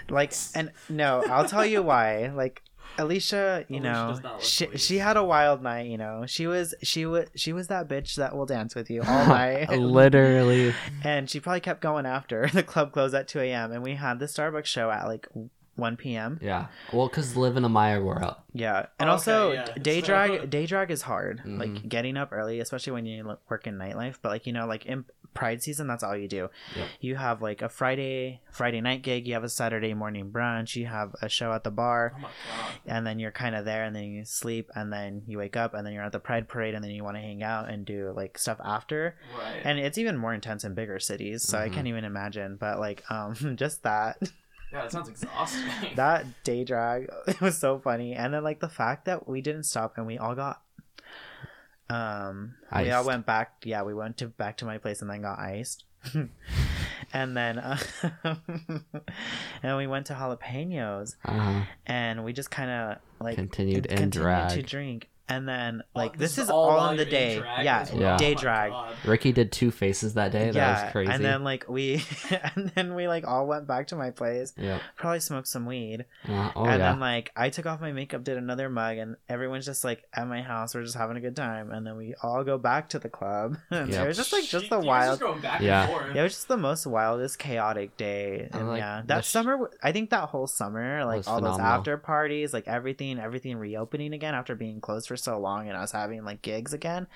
like, 0.10 0.34
and 0.56 0.72
no, 0.90 1.24
I'll 1.30 1.48
tell 1.48 1.65
you 1.65 1.84
why. 1.84 2.32
Like 2.34 2.64
Alecia, 2.98 3.65
you 3.69 3.80
Alecia 3.80 3.84
know, 3.84 4.19
does 4.22 4.44
she 4.48 4.65
pleased. 4.68 4.84
she 4.84 4.98
had 4.98 5.18
a 5.18 5.24
wild 5.24 5.61
night. 5.64 5.88
You 5.88 5.98
know, 5.98 6.26
she 6.28 6.48
was 6.48 6.74
she 6.84 7.06
was 7.06 7.28
she 7.36 7.53
was 7.53 7.68
that 7.68 7.88
bitch 7.88 8.15
that 8.15 8.36
will 8.36 8.45
dance 8.45 8.76
with 8.76 8.90
you 8.90 9.02
all 9.07 9.28
night. 9.28 9.69
Literally. 9.78 10.74
and 11.03 11.30
she 11.30 11.40
probably 11.40 11.61
kept 11.61 11.82
going 11.82 12.06
after 12.06 12.48
the 12.53 12.64
club 12.64 12.91
closed 12.91 13.15
at 13.15 13.28
2 13.28 13.40
a.m. 13.41 13.72
and 13.72 13.84
we 13.84 13.95
had 13.95 14.19
the 14.19 14.26
Starbucks 14.26 14.65
show 14.65 14.90
at 14.91 15.06
like 15.07 15.28
1 15.78 15.95
p.m. 15.98 16.40
Yeah. 16.41 16.68
Well, 16.91 17.08
because 17.08 17.36
live 17.38 17.56
in 17.58 17.64
a 17.64 17.70
Maya 17.70 18.02
world. 18.02 18.36
Yeah, 18.54 18.88
and 18.99 19.10
Okay, 19.10 19.14
also 19.14 19.52
yeah. 19.54 19.66
day 19.82 20.02
So- 20.02 20.08
drag 20.08 20.49
day 20.49 20.66
drag 20.66 20.91
is 20.91 21.04
hard. 21.04 21.41
Mhm. 21.45 21.60
Like 21.60 21.88
getting 21.88 22.18
up 22.18 22.30
early, 22.32 22.60
especially 22.60 22.94
when 22.94 23.06
you 23.06 23.38
work 23.49 23.66
in 23.68 23.78
nightlife. 23.78 24.18
But 24.22 24.30
like 24.30 24.45
you 24.48 24.54
know, 24.54 24.66
like 24.68 24.86
in 24.86 25.06
Pride 25.34 25.62
season, 25.62 25.86
that's 25.86 26.02
all 26.02 26.18
you 26.18 26.28
do. 26.28 26.49
Yep. 26.76 26.88
You 26.99 27.16
have 27.16 27.44
like 27.44 27.62
a 27.62 27.70
Friday 27.70 28.41
Friday 28.49 28.82
night 28.82 29.04
gig. 29.04 29.28
You 29.28 29.36
have 29.36 29.44
a 29.44 29.49
Saturday 29.49 29.94
morning 29.94 30.32
brunch. 30.32 30.76
You 30.76 30.88
have 30.88 31.14
a 31.22 31.30
show 31.30 31.54
at 31.54 31.64
the 31.64 31.70
bar. 31.70 32.14
Oh 32.16 32.22
my 32.22 32.30
god. 32.30 32.72
and 32.88 33.06
then 33.06 33.20
you're 33.20 33.30
kind 33.32 33.54
of 33.54 33.64
there 33.64 33.84
and 33.84 33.95
then 33.95 34.06
you 34.06 34.26
sleep 34.26 34.72
and 34.74 34.91
then 34.91 35.22
you 35.28 35.38
wake 35.38 35.56
up 35.56 35.76
and 35.76 35.86
then 35.86 35.94
you're 35.94 36.02
at 36.04 36.12
the 36.12 36.20
pride 36.20 36.48
parade 36.48 36.74
and 36.74 36.84
then 36.84 36.90
you 36.90 37.04
want 37.04 37.18
to 37.18 37.22
hang 37.22 37.44
out 37.44 37.70
and 37.70 37.86
do 37.86 38.12
like 38.16 38.40
stuff 38.40 38.58
after 38.66 39.16
Right. 39.38 39.62
and 39.64 39.78
it's 39.78 39.99
even 39.99 40.18
more 40.18 40.34
intense 40.34 40.64
in 40.64 40.74
bigger 40.74 40.98
cities 40.99 41.44
so 41.44 41.60
i 41.60 41.68
Mhm. 41.70 41.74
can't 41.74 41.88
even 41.88 42.04
imagine 42.06 42.56
but 42.56 42.80
like 42.80 43.04
um 43.12 43.36
just 43.58 43.84
that 43.84 44.18
yeah, 44.72 44.81
that 44.84 44.91
sounds 44.91 45.10
exhausting. 45.10 45.64
that 45.95 46.26
day 46.44 46.64
drag 46.64 47.10
it 47.27 47.39
was 47.41 47.57
so 47.57 47.80
funny 47.80 48.14
and 48.14 48.34
then 48.34 48.44
like 48.44 48.60
the 48.60 48.69
fact 48.69 49.06
that 49.06 49.27
we 49.27 49.41
didn't 49.41 49.64
stop 49.64 49.98
and 49.98 50.06
we 50.07 50.18
all 50.18 50.35
got 50.35 50.61
um 51.89 52.56
we 52.77 52.91
all 52.91 53.06
went 53.06 53.26
back 53.26 53.53
yeah 53.64 53.81
we 53.81 53.94
went 53.94 54.18
to 54.18 54.27
back 54.27 54.57
to 54.57 54.65
my 54.65 54.77
place 54.77 55.02
and 55.02 55.10
then 55.10 55.22
got 55.22 55.39
iced 55.39 55.85
and 57.14 57.35
then 57.38 57.57
uh, 57.57 57.77
and 59.64 59.77
we 59.77 59.88
went 59.88 60.06
to 60.07 60.14
jalapenos 60.14 61.15
Uh-huh. 61.26 61.61
and 61.85 62.23
we 62.23 62.34
just 62.34 62.52
kind 62.52 62.69
of 62.69 62.98
like 63.19 63.35
Continued 63.35 63.85
in 63.88 63.98
continued 63.98 64.11
drag. 64.11 64.49
to 64.52 64.61
drink 64.61 65.10
and 65.30 65.48
then 65.48 65.84
like 65.95 66.12
Oh, 66.16 66.20
this, 66.20 66.38
is 66.38 66.49
all, 66.49 66.68
while 66.68 66.90
in 66.91 66.98
the 66.98 67.06
day 67.06 67.38
yeah 67.38 67.82
as 67.82 67.91
well? 67.94 68.18
day 68.18 68.32
Oh 68.34 68.38
drag 68.40 68.72
God. 68.72 68.95
Rikki 69.06 69.32
did 69.32 69.52
two 69.52 69.72
faces 69.72 70.14
that 70.14 70.32
day. 70.32 70.45
That 70.52 70.56
yeah 70.56 70.84
was 70.86 70.91
crazy. 70.91 71.12
and 71.12 71.24
then 71.24 71.44
like 71.44 71.66
we 71.68 72.02
and 72.56 72.72
then 72.76 72.95
we 72.95 73.08
like 73.08 73.28
all 73.28 73.45
went 73.48 73.68
back 73.68 73.88
to 73.88 73.95
my 73.95 74.12
place 74.12 74.54
yeah 74.58 74.80
probably 74.95 75.20
smoked 75.20 75.48
some 75.48 75.66
weed 75.66 76.06
Uh, 76.28 76.52
oh 76.56 76.64
and 76.66 76.72
yeah. 76.80 76.90
then 76.91 76.99
like 76.99 77.32
i 77.36 77.49
took 77.49 77.66
off 77.66 77.82
my 77.82 77.91
makeup 77.91 78.24
did 78.24 78.38
another 78.38 78.70
mug 78.70 78.98
and 78.98 79.16
everyone's 79.30 79.66
just 79.66 79.84
like 79.84 80.04
at 80.14 80.28
my 80.28 80.41
house 80.41 80.74
we're 80.76 80.84
just 80.84 80.95
having 80.95 81.18
a 81.18 81.22
good 81.22 81.36
time 81.36 81.72
and 81.72 81.86
then 81.86 81.98
we 81.98 82.14
all 82.24 82.44
go 82.44 82.58
back 82.58 82.90
to 82.90 82.99
the 82.99 83.10
club 83.10 83.58
and 83.72 83.91
Yep. 83.91 84.04
it 84.06 84.08
was 84.08 84.18
just 84.18 84.32
like 84.34 84.44
just 84.45 84.70
the 84.70 84.80
wild 84.80 85.20
Just 85.20 85.22
going 85.22 85.41
back 85.41 85.62
Yeah. 85.62 85.82
And 85.84 85.91
forth. 85.91 86.16
yeah, 86.16 86.22
it 86.22 86.24
was 86.24 86.34
just 86.34 86.48
the 86.48 86.58
most 86.58 86.86
wildest, 86.88 87.38
chaotic 87.40 87.98
day. 87.98 88.48
And 88.54 88.70
like 88.70 88.80
yeah, 88.80 89.02
that 89.08 89.26
sh- 89.26 89.28
summer, 89.30 89.70
i 89.84 89.91
think 89.91 90.10
that 90.12 90.30
whole 90.30 90.48
summer, 90.48 91.04
like 91.06 91.18
was 91.18 91.28
all 91.28 91.41
those 91.41 91.60
after 91.60 91.98
parties, 91.98 92.54
like 92.54 92.68
everything, 92.68 93.20
everything 93.20 93.58
reopening 93.58 94.14
again 94.14 94.34
after 94.36 94.56
being 94.56 94.80
closed 94.82 95.08
for 95.08 95.16
so 95.18 95.39
long 95.39 95.68
and 95.68 95.77
us 95.77 95.91
having 95.91 96.23
like 96.23 96.41
gigs 96.41 96.73
again 96.73 97.07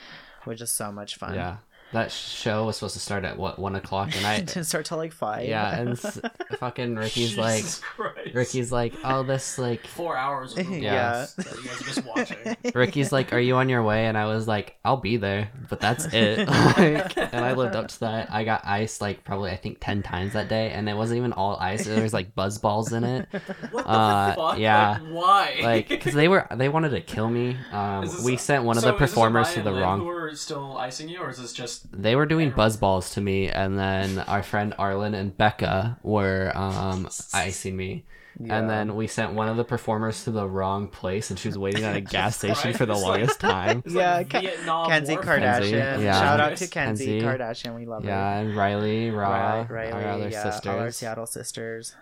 which 0.45 0.61
is 0.61 0.71
so 0.71 0.91
much 0.91 1.15
fun. 1.15 1.35
Yeah. 1.35 1.57
That 1.93 2.09
show 2.11 2.65
was 2.65 2.77
supposed 2.77 2.93
to 2.93 3.01
start 3.01 3.25
at 3.25 3.37
what 3.37 3.59
one 3.59 3.75
o'clock, 3.75 4.15
and 4.15 4.25
I 4.25 4.39
didn't 4.39 4.63
start 4.63 4.85
till 4.85 4.97
like 4.97 5.11
five. 5.11 5.47
yeah, 5.47 5.77
and 5.77 5.89
s- 5.91 6.21
fucking 6.57 6.95
Rikki's 6.95 7.37
like 7.37 7.63
Christ. 7.63 8.33
Rikki's 8.33 8.71
like, 8.71 8.93
oh, 9.03 9.23
this 9.23 9.57
like 9.57 9.85
four 9.87 10.15
hours. 10.15 10.57
Of 10.57 10.69
Yeah. 10.69 11.25
that 11.35 11.45
you 11.57 11.63
guys 11.67 11.81
are 11.81 11.83
just 11.83 12.05
watching. 12.05 12.37
Rikki's 12.73 13.11
like, 13.11 13.33
are 13.33 13.39
you 13.39 13.55
on 13.57 13.67
your 13.67 13.83
way? 13.83 14.05
And 14.05 14.17
I 14.17 14.25
was 14.27 14.47
like, 14.47 14.77
I'll 14.85 14.97
be 14.97 15.17
there, 15.17 15.49
but 15.69 15.81
that's 15.81 16.05
it. 16.13 16.47
like, 16.47 17.17
and 17.17 17.43
I 17.45 17.53
lived 17.53 17.75
up 17.75 17.89
to 17.89 17.99
that. 18.01 18.31
I 18.31 18.45
got 18.45 18.65
ice 18.65 19.01
like 19.01 19.23
probably 19.25 19.51
I 19.51 19.57
think 19.57 19.79
ten 19.81 20.01
times 20.01 20.31
that 20.33 20.47
day, 20.47 20.71
and 20.71 20.87
it 20.87 20.95
wasn't 20.95 21.17
even 21.17 21.33
all 21.33 21.57
ice. 21.57 21.85
There 21.85 22.01
was 22.01 22.13
like 22.13 22.33
buzz 22.35 22.57
balls 22.57 22.93
in 22.93 23.03
it, 23.03 23.27
What 23.71 23.83
the 23.83 23.89
Uh, 23.89 24.35
fuck? 24.35 24.59
yeah. 24.59 24.91
Like, 25.01 25.13
why? 25.13 25.59
like 25.61 25.89
because 25.89 26.13
they 26.13 26.29
were 26.29 26.47
they 26.55 26.69
wanted 26.69 26.89
to 26.91 27.01
kill 27.01 27.29
me. 27.29 27.57
Um, 27.73 28.05
Is 28.05 28.15
this- 28.15 28.23
we 28.25 28.37
sent 28.37 28.63
one 28.63 28.77
of 28.77 28.83
the 28.83 28.93
performers 28.93 29.53
to 29.55 29.61
the 29.61 29.73
wrong 29.73 29.99
Who 29.99 30.07
are 30.09 30.35
still 30.35 30.77
icing 30.77 31.09
you, 31.09 31.19
or 31.19 31.29
is 31.29 31.37
this 31.37 31.51
just? 31.51 31.80
They 31.91 32.15
were 32.15 32.25
doing 32.25 32.47
Everyone- 32.47 32.57
buzz 32.57 32.77
balls 32.77 33.11
to 33.11 33.21
me 33.21 33.49
and 33.49 33.77
then 33.77 34.19
our 34.19 34.43
friend 34.43 34.73
arlen 34.77 35.13
and 35.13 35.35
becca 35.37 35.97
were 36.03 36.51
um 36.55 37.07
icing 37.33 37.75
me 37.75 38.05
Yeah. 38.39 38.57
and 38.57 38.69
then 38.69 38.95
we 38.95 39.07
sent 39.07 39.33
one 39.33 39.49
of 39.49 39.57
the 39.57 39.63
performers 39.65 40.23
to 40.23 40.31
the 40.31 40.47
wrong 40.47 40.87
place 40.87 41.29
and 41.29 41.37
she 41.39 41.47
was 41.49 41.57
waiting 41.57 41.83
at 41.83 41.95
a 41.95 42.01
gas 42.15 42.37
station 42.37 42.73
for 42.73 42.85
the 42.85 42.93
It's 42.97 43.01
like- 43.03 43.09
longest 43.19 43.39
time 43.39 43.83
Yeah, 43.85 44.15
like 44.17 44.29
Ke- 44.29 44.41
Vietnam 44.41 44.89
Kenzie 44.89 45.13
War 45.15 45.23
Kardashian. 45.23 45.71
Kenzie, 45.81 46.03
yeah. 46.05 46.19
Shout 46.19 46.39
out 46.39 46.57
to 46.57 46.67
Kenzie, 46.67 47.05
Kenzie. 47.19 47.21
Kardashian. 47.25 47.75
We 47.75 47.85
love 47.85 48.05
yeah 48.05 48.11
her. 48.11 48.15
Yeah, 48.35 48.39
and 48.49 48.55
riley 48.55 49.09
ra 49.11 49.65
Riley, 49.69 49.91
our 49.91 50.07
other 50.07 50.29
yeah, 50.29 50.59
all 50.65 50.79
our 50.79 50.91
Seattle 50.91 51.25
sisters. 51.25 51.95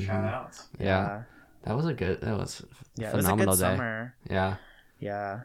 Shout 0.00 0.24
Mhm. 0.24 0.32
out. 0.34 0.52
yeah 0.78 1.22
that 1.64 1.76
was 1.76 1.86
a 1.86 1.92
good 1.92 2.20
that 2.22 2.36
was 2.38 2.64
yeah. 2.96 3.10
It 3.10 3.16
was 3.16 3.28
a 3.28 3.32
good 3.34 3.46
day 3.48 3.54
summer. 3.56 4.14
yeah 4.30 4.56
Yeah. 5.00 5.40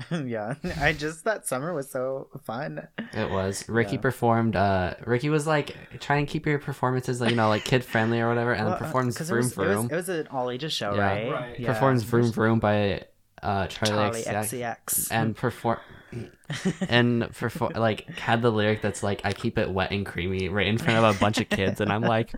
yeah. 0.24 0.54
I 0.80 0.92
just 0.92 1.24
that 1.24 1.46
summer 1.46 1.74
was 1.74 1.90
so 1.90 2.28
fun. 2.44 2.88
it 3.12 3.30
was 3.30 3.68
rikki 3.68 3.96
Yeah. 3.96 4.00
performed 4.00 4.56
uh 4.56 4.94
rikki 5.04 5.28
was 5.28 5.46
like 5.46 5.76
try 6.00 6.16
and 6.16 6.26
keep 6.26 6.46
your 6.46 6.58
performances 6.58 7.20
you 7.20 7.34
know 7.34 7.48
like 7.48 7.64
kid 7.64 7.84
friendly 7.84 8.20
or 8.20 8.28
whatever 8.28 8.52
and 8.52 8.66
Well, 8.66 8.74
uh, 8.74 8.78
performs 8.78 9.18
'cause 9.18 9.28
vroom 9.28 9.40
it 9.40 9.44
was, 9.44 9.52
it 9.52 9.60
was, 9.60 9.68
vroom 9.76 9.88
it 9.90 9.94
was 9.96 10.08
an 10.08 10.26
all 10.28 10.50
ages 10.50 10.72
show, 10.72 10.94
Yeah. 10.94 11.00
right? 11.02 11.30
Right. 11.32 11.58
Yeah. 11.60 11.72
performs 11.72 12.02
vroom 12.04 12.32
vroom 12.32 12.58
by 12.58 13.02
uh 13.42 13.66
charli, 13.66 14.24
Charli 14.24 14.24
XCX. 14.26 14.76
XCX. 14.86 15.08
and 15.10 15.36
perform 15.36 15.78
and 16.88 17.30
perform 17.34 17.72
like 17.74 18.06
had 18.18 18.42
the 18.42 18.50
lyric 18.50 18.82
that's 18.82 19.02
like 19.02 19.20
I 19.24 19.32
keep 19.32 19.58
it 19.58 19.70
wet 19.70 19.90
and 19.90 20.04
creamy 20.06 20.48
right 20.48 20.66
in 20.66 20.78
front 20.78 21.04
of 21.04 21.16
a 21.16 21.18
bunch 21.18 21.40
of 21.40 21.48
kids 21.48 21.80
and 21.80 21.90
I'm 21.92 22.02
like 22.02 22.32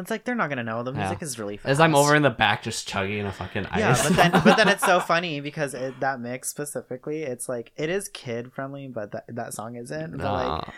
it's 0.00 0.10
like 0.10 0.24
they're 0.24 0.34
not 0.34 0.48
gonna 0.48 0.62
know. 0.64 0.82
The 0.82 0.92
Yeah. 0.92 1.00
music 1.00 1.22
is 1.22 1.38
really 1.38 1.56
fast. 1.56 1.70
as 1.70 1.80
I'm 1.80 1.94
over 1.94 2.14
in 2.14 2.22
the 2.22 2.30
back 2.30 2.62
just 2.62 2.86
chugging 2.88 3.24
a 3.26 3.32
fucking 3.32 3.66
ice. 3.66 3.78
Yeah, 3.80 4.02
but 4.08 4.16
then 4.16 4.30
but 4.44 4.56
then 4.56 4.68
it's 4.68 4.84
so 4.84 5.00
funny 5.12 5.40
because 5.40 5.74
it, 5.74 5.98
that 6.00 6.20
mix 6.20 6.48
specifically, 6.48 7.22
it's 7.22 7.48
like 7.48 7.72
it 7.76 7.88
is 7.90 8.08
kid 8.08 8.52
friendly, 8.52 8.88
but 8.88 9.12
that 9.12 9.24
that 9.28 9.54
song 9.54 9.76
isn't. 9.76 10.16
But 10.18 10.32
like. 10.32 10.68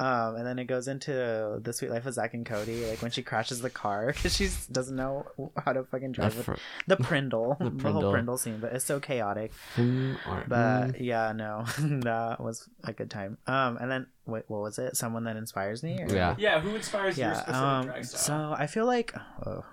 Um, 0.00 0.34
and 0.34 0.44
then 0.44 0.58
it 0.58 0.64
goes 0.64 0.88
into 0.88 1.60
the 1.62 1.72
Suite 1.72 1.90
Life 1.92 2.04
of 2.06 2.14
Zack 2.14 2.34
and 2.34 2.44
Cody, 2.44 2.84
like 2.84 3.00
when 3.00 3.12
she 3.12 3.22
crashes 3.22 3.60
the 3.60 3.70
car 3.70 4.06
because 4.14 4.34
she 4.34 4.48
doesn't 4.72 4.96
know 4.96 5.24
how 5.64 5.72
to 5.72 5.84
fucking 5.84 6.10
drive 6.12 6.36
with 6.36 6.46
fr- 6.46 6.54
the 6.88 6.96
Prindle, 6.96 7.56
The 7.60 7.66
the, 7.66 7.70
Prindle. 7.70 8.02
whole 8.02 8.12
Prindle 8.12 8.36
scene. 8.38 8.58
But 8.60 8.72
it's 8.72 8.84
so 8.84 8.98
chaotic. 8.98 9.52
But 10.48 11.00
yeah, 11.00 11.32
no, 11.32 11.64
that 11.78 12.40
was 12.40 12.68
a 12.82 12.92
good 12.92 13.10
time. 13.10 13.38
Um, 13.46 13.76
and 13.76 13.90
then 13.90 14.06
wait, 14.26 14.44
what 14.48 14.62
was 14.62 14.78
it? 14.78 14.96
Someone 14.96 15.24
that 15.24 15.36
inspires 15.36 15.82
me? 15.82 16.00
or- 16.02 16.08
Yeah. 16.12 16.34
Yeah, 16.38 16.60
who 16.60 16.74
inspires 16.74 17.16
your 17.18 17.28
yeah. 17.28 17.34
specific 17.34 17.54
Um, 17.62 17.84
drag 17.86 18.04
style? 18.04 18.20
so 18.20 18.56
I 18.62 18.66
feel 18.66 18.86
like, 18.86 19.14
oh, 19.46 19.64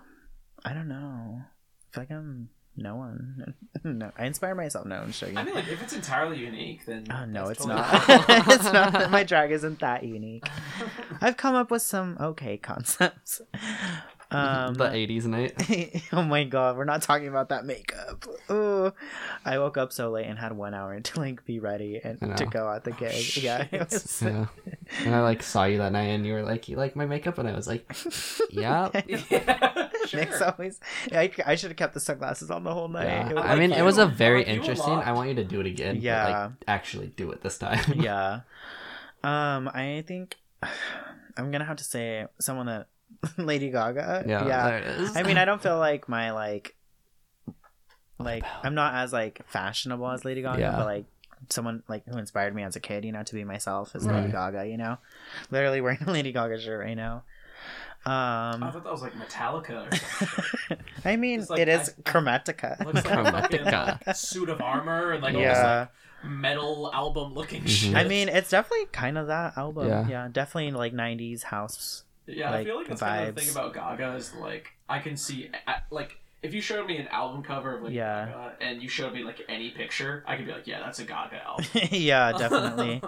I 0.64 0.73
don't 0.73 0.88
know. 0.88 1.41
I 1.41 1.93
feel 1.95 2.02
like 2.03 2.11
I'm 2.11 2.49
no 2.77 2.95
one. 2.95 3.53
no, 3.84 4.11
I 4.18 4.26
inspire 4.26 4.56
myself. 4.56 4.85
No, 4.85 4.95
I'm 4.98 5.11
showing 5.11 5.34
you. 5.34 5.39
I 5.39 5.43
mean, 5.43 5.56
like 5.56 5.68
if 5.68 5.81
it's 5.81 5.93
entirely 5.93 6.38
unique, 6.38 6.85
then 6.85 7.06
Oh, 7.11 7.26
no, 7.26 7.48
it's 7.49 7.60
totally 7.65 7.76
not. 7.81 8.03
it's 8.48 8.72
not. 8.72 8.93
that 8.93 9.11
My 9.11 9.23
drag 9.23 9.52
isn't 9.52 9.80
that 9.80 10.03
unique. 10.03 10.48
I've 11.22 11.38
come 11.38 11.56
up 11.56 11.69
with 11.72 11.81
some 11.81 12.18
okay 12.19 12.57
concepts. 12.57 13.41
Um, 14.34 14.76
the 14.76 14.85
80s 14.85 15.26
night. 15.26 16.03
oh 16.14 16.23
my 16.23 16.45
god, 16.45 16.77
we're 16.77 16.85
not 16.85 17.02
talking 17.02 17.27
about 17.27 17.49
that 17.49 17.65
makeup. 17.65 18.26
Oh, 18.49 18.93
I 19.43 19.57
woke 19.60 19.77
up 19.77 19.91
so 19.91 20.10
late 20.10 20.26
and 20.27 20.39
had 20.39 20.53
one 20.53 20.73
hour 20.73 20.98
to 20.98 21.19
like 21.19 21.43
be 21.43 21.60
ready 21.60 21.99
and 22.02 22.38
to 22.38 22.45
go 22.45 22.72
at 22.72 22.85
the 22.85 22.91
gig. 22.91 23.35
yeah, 23.35 23.68
was, 23.73 24.22
Yeah. 24.26 24.45
And 25.03 25.14
I 25.14 25.22
like 25.22 25.43
saw 25.43 25.65
you 25.65 25.80
that 25.80 25.91
night 25.91 26.03
and 26.03 26.26
you 26.26 26.31
were 26.31 26.43
like, 26.43 26.69
You 26.69 26.77
like 26.77 26.95
my 26.95 27.06
makeup? 27.06 27.39
And 27.39 27.49
I 27.49 27.53
was 27.53 27.68
like, 27.68 27.93
Yeah. 28.49 28.89
yeah, 29.06 29.89
sure. 30.07 30.19
Nick's 30.19 30.41
always. 30.41 30.80
I, 31.11 31.32
I 31.45 31.56
should 31.56 31.69
have 31.72 31.78
kept 31.78 31.94
the 31.94 31.99
sunglasses 31.99 32.49
on 32.52 32.64
the 32.64 32.73
whole 32.73 32.88
night. 32.88 33.06
Yeah. 33.06 33.34
Was 33.34 33.44
I 33.45 33.49
like 33.49 33.60
mean, 33.60 33.69
you. 33.72 33.78
it 33.78 33.82
was 33.84 33.98
a 33.98 34.06
very 34.06 34.40
like 34.40 34.48
interesting. 34.48 34.94
lot. 34.94 35.06
I 35.06 35.11
want 35.14 35.30
you 35.30 35.36
to 35.36 35.44
do 35.44 35.60
it 35.60 35.68
again. 35.68 35.95
But 35.95 36.03
Yeah. 36.03 36.40
like, 36.44 36.52
actually 36.68 37.07
do 37.07 37.32
it 37.32 37.41
this 37.41 37.57
time. 37.57 37.84
yeah. 37.95 38.41
Um, 39.23 39.68
I 39.73 40.03
think 40.07 40.38
I'm 41.38 41.52
gonna 41.52 41.65
have 41.65 41.78
to 41.78 41.84
say 41.84 42.26
someone 42.40 42.65
that 42.68 42.88
Lady 43.38 43.69
Gaga. 43.69 44.23
yeah. 44.28 44.48
yeah. 44.48 44.68
there 44.69 44.78
it 44.80 44.88
is. 45.02 45.15
I 45.18 45.23
mean, 45.23 45.38
I 45.38 45.45
don't 45.45 45.61
feel 45.61 45.78
like 45.78 46.07
my 46.10 46.32
like, 46.32 46.76
like 48.19 48.44
I'm 48.64 48.76
not 48.76 48.94
as 48.95 49.11
like 49.14 49.41
fashionable 49.48 50.10
as 50.10 50.26
Lady 50.26 50.41
Gaga, 50.41 50.60
Yeah. 50.60 50.76
but 50.76 50.86
like 50.86 51.06
someone 51.49 51.82
like 51.88 52.06
who 52.07 52.18
inspired 52.18 52.53
me 52.56 52.64
as 52.64 52.76
a 52.76 52.80
kid, 52.80 53.03
you 53.06 53.11
know, 53.11 53.23
to 53.23 53.34
be 53.34 53.44
myself 53.44 53.95
is 53.95 54.06
Right. 54.06 54.22
Lady 54.22 54.32
Gaga. 54.32 54.68
You 54.68 54.78
know, 54.78 54.98
literally 55.49 55.82
wearing 55.82 56.03
a 56.06 56.11
Lady 56.11 56.32
Gaga 56.32 56.60
shirt 56.60 56.80
right 56.80 56.95
now. 56.95 57.23
I 58.06 58.52
Um, 58.56 58.61
thought 58.72 58.84
that 58.84 58.91
was 58.91 59.02
like 59.02 59.14
Metallica 59.14 59.91
or 59.91 59.95
something. 59.95 60.78
I 61.06 61.15
mean, 61.18 61.41
It's 61.41 61.49
like- 61.49 61.60
it 61.60 61.68
is 61.69 61.90
I- 61.98 62.02
Chromatica. 62.10 62.82
It 62.82 62.86
looks 62.94 63.06
like 63.06 63.06
a 63.06 63.32
Chromatica. 63.32 64.07
like, 64.07 64.15
suit 64.15 64.49
of 64.49 64.60
armor 64.61 65.11
and 65.11 65.22
like 65.23 65.36
all 65.36 65.41
this 65.41 65.57
like 65.57 65.90
metal 66.23 66.91
album 66.94 67.34
looking 67.34 67.64
Mhm. 67.64 67.68
shit. 67.69 67.95
I 67.95 68.03
mean, 68.06 68.28
it's 68.30 68.49
definitely 68.49 68.88
kind 68.88 69.18
of 69.18 69.28
that 69.28 69.57
album. 69.57 69.88
Yeah. 69.88 70.07
Yeah, 70.07 70.28
definitely 70.32 70.72
like 70.72 70.94
'90s 70.94 71.44
house. 71.44 72.03
yeah, 72.28 72.52
I 72.52 72.64
feel 72.64 72.78
like 72.78 72.88
that's 72.88 73.02
kind 73.02 73.30
of 73.30 73.36
the 73.36 73.41
thing 73.41 73.52
about 73.52 73.73
Gaga 73.73 74.15
is 74.15 74.34
like 74.36 74.72
I 74.90 74.99
can 74.99 75.15
see 75.18 75.49
I- 75.68 75.82
like 75.90 76.18
if 76.44 76.53
you 76.56 76.61
showed 76.61 76.88
me 76.88 76.98
an 76.98 77.07
album 77.10 77.44
cover 77.44 77.76
of 77.78 77.84
like 77.84 77.94
Yeah. 77.94 78.26
Gaga 78.26 78.53
and 78.61 78.82
you 78.82 78.90
showed 78.90 79.14
me 79.14 79.23
like 79.23 79.41
any 79.48 79.69
picture, 79.72 80.23
I 80.28 80.38
could 80.38 80.45
be 80.48 80.52
like, 80.52 80.65
yeah, 80.65 80.80
that's 80.80 80.98
a 80.99 81.03
Gaga 81.06 81.44
album. 81.44 81.65
yeah, 81.91 82.32
definitely. 82.32 83.02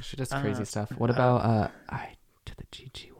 She 0.00 0.16
does 0.16 0.28
crazy 0.32 0.62
Uh, 0.62 0.64
stuff. 0.64 0.90
What 0.92 1.10
about 1.10 1.38
uh 1.44 1.68
I 1.88 2.10
to 2.44 2.54
the 2.56 2.64
GGY? 2.70 3.12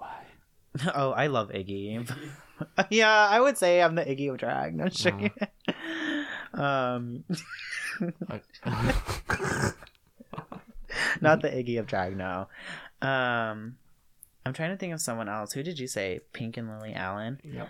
oh, 0.95 1.13
I 1.13 1.27
love 1.29 1.51
Iggy. 1.51 2.11
yeah, 2.91 3.29
I 3.29 3.41
would 3.41 3.57
say 3.59 3.83
I'm 3.83 3.95
the 3.95 4.05
Iggy 4.05 4.31
of 4.31 4.39
drag. 4.39 4.75
No 4.75 4.89
shit. 4.89 5.13
um, 6.55 7.25
not 11.21 11.43
the 11.43 11.49
Iggy 11.49 11.79
of 11.79 11.87
drag. 11.87 12.17
No. 12.17 12.49
Um, 13.03 13.77
I'm 14.45 14.53
trying 14.53 14.71
to 14.71 14.77
think 14.77 14.93
of 14.93 15.01
someone 15.01 15.29
else. 15.29 15.53
Who 15.53 15.63
did 15.63 15.79
you 15.79 15.87
say? 15.87 16.21
Pink 16.33 16.57
and 16.57 16.69
Lily 16.69 16.95
Allen. 16.95 17.41
yep. 17.45 17.69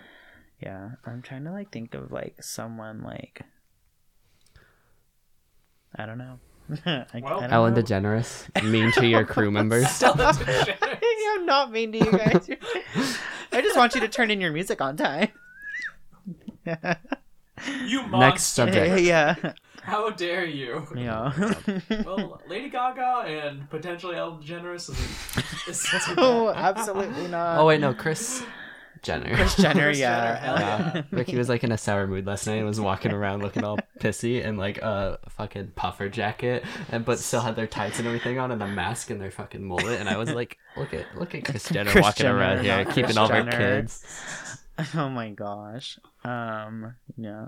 Yeah, 0.61 0.91
I'm 1.05 1.21
trying 1.21 1.45
to 1.45 1.51
like 1.51 1.71
think 1.71 1.93
of 1.93 2.11
like 2.11 2.43
someone 2.43 3.01
like. 3.01 3.41
I 5.95 6.05
don't 6.05 6.17
know. 6.17 6.39
I, 6.85 7.05
Well, 7.23 7.37
I 7.37 7.41
don't 7.41 7.51
Ellen 7.53 7.73
know. 7.73 7.81
DeGeneres, 7.81 8.63
mean 8.63 8.91
to 8.93 9.07
your 9.07 9.25
crew 9.25 9.51
members. 9.51 9.87
Stella 9.89 10.33
DeGeneres. 10.33 10.99
I'm 11.35 11.45
not 11.45 11.71
mean 11.71 11.91
to 11.93 11.97
you 11.97 12.11
guys. 12.11 12.49
I 13.51 13.61
just 13.61 13.77
want 13.77 13.95
you 13.95 14.01
to 14.01 14.07
turn 14.07 14.31
in 14.31 14.41
your 14.41 14.51
music 14.51 14.81
on 14.81 14.97
time. 14.97 15.29
You 16.65 18.03
monster. 18.03 18.17
Next 18.17 18.43
subject. 18.43 19.01
yeah. 19.01 19.35
How 19.81 20.09
dare 20.11 20.45
you? 20.45 20.87
Yeah. 20.95 21.33
Well, 22.05 22.41
Lady 22.47 22.69
Gaga 22.69 23.23
and 23.25 23.69
potentially 23.69 24.15
Ellen 24.15 24.41
DeGeneres 24.41 24.89
is, 24.89 25.67
is 25.67 25.83
too 25.83 26.13
oh, 26.17 26.49
absolutely 26.49 27.27
not. 27.27 27.59
Oh 27.59 27.65
wait, 27.65 27.79
no, 27.81 27.93
Kris 27.93 28.43
Jenner. 29.01 29.35
Kris 29.35 29.55
Jenner, 29.55 29.81
Kris 29.85 29.99
yeah. 29.99 30.39
Jenner, 30.39 30.59
yeah. 30.59 30.91
yeah. 30.95 31.01
Rikki 31.11 31.37
was 31.37 31.49
like 31.49 31.63
in 31.63 31.71
a 31.71 31.77
sour 31.77 32.07
mood 32.07 32.25
last 32.25 32.47
night 32.47 32.55
and 32.55 32.65
was 32.67 32.79
walking 32.79 33.11
around 33.11 33.41
looking 33.41 33.63
all 33.63 33.77
pissy 33.99 34.45
and 34.45 34.57
like 34.57 34.77
a 34.79 35.19
fucking 35.29 35.71
puffer 35.75 36.09
jacket 36.09 36.63
and 36.91 37.05
but 37.05 37.19
still 37.19 37.41
had 37.41 37.55
their 37.55 37.67
tights 37.67 37.99
and 37.99 38.07
everything 38.07 38.39
on 38.39 38.51
and 38.51 38.61
a 38.61 38.67
mask 38.67 39.09
and 39.09 39.19
their 39.21 39.31
fucking 39.31 39.63
mullet 39.63 39.99
and 39.99 40.09
I 40.09 40.17
was 40.17 40.31
like, 40.31 40.57
look 40.77 40.93
at 40.93 41.05
look 41.17 41.35
at 41.35 41.45
Kris 41.45 41.69
Jenner 41.71 41.91
Kris 41.91 42.01
walking 42.01 42.23
Jenner, 42.23 42.37
around 42.37 42.63
here 42.63 42.85
keeping 42.85 43.05
Kris 43.05 43.17
all 43.17 43.27
their 43.27 43.43
Jenner. 43.43 43.81
kids. 43.81 44.05
Oh 44.95 45.09
my 45.09 45.29
gosh. 45.31 45.99
Um. 46.23 46.95
Yeah. 47.17 47.47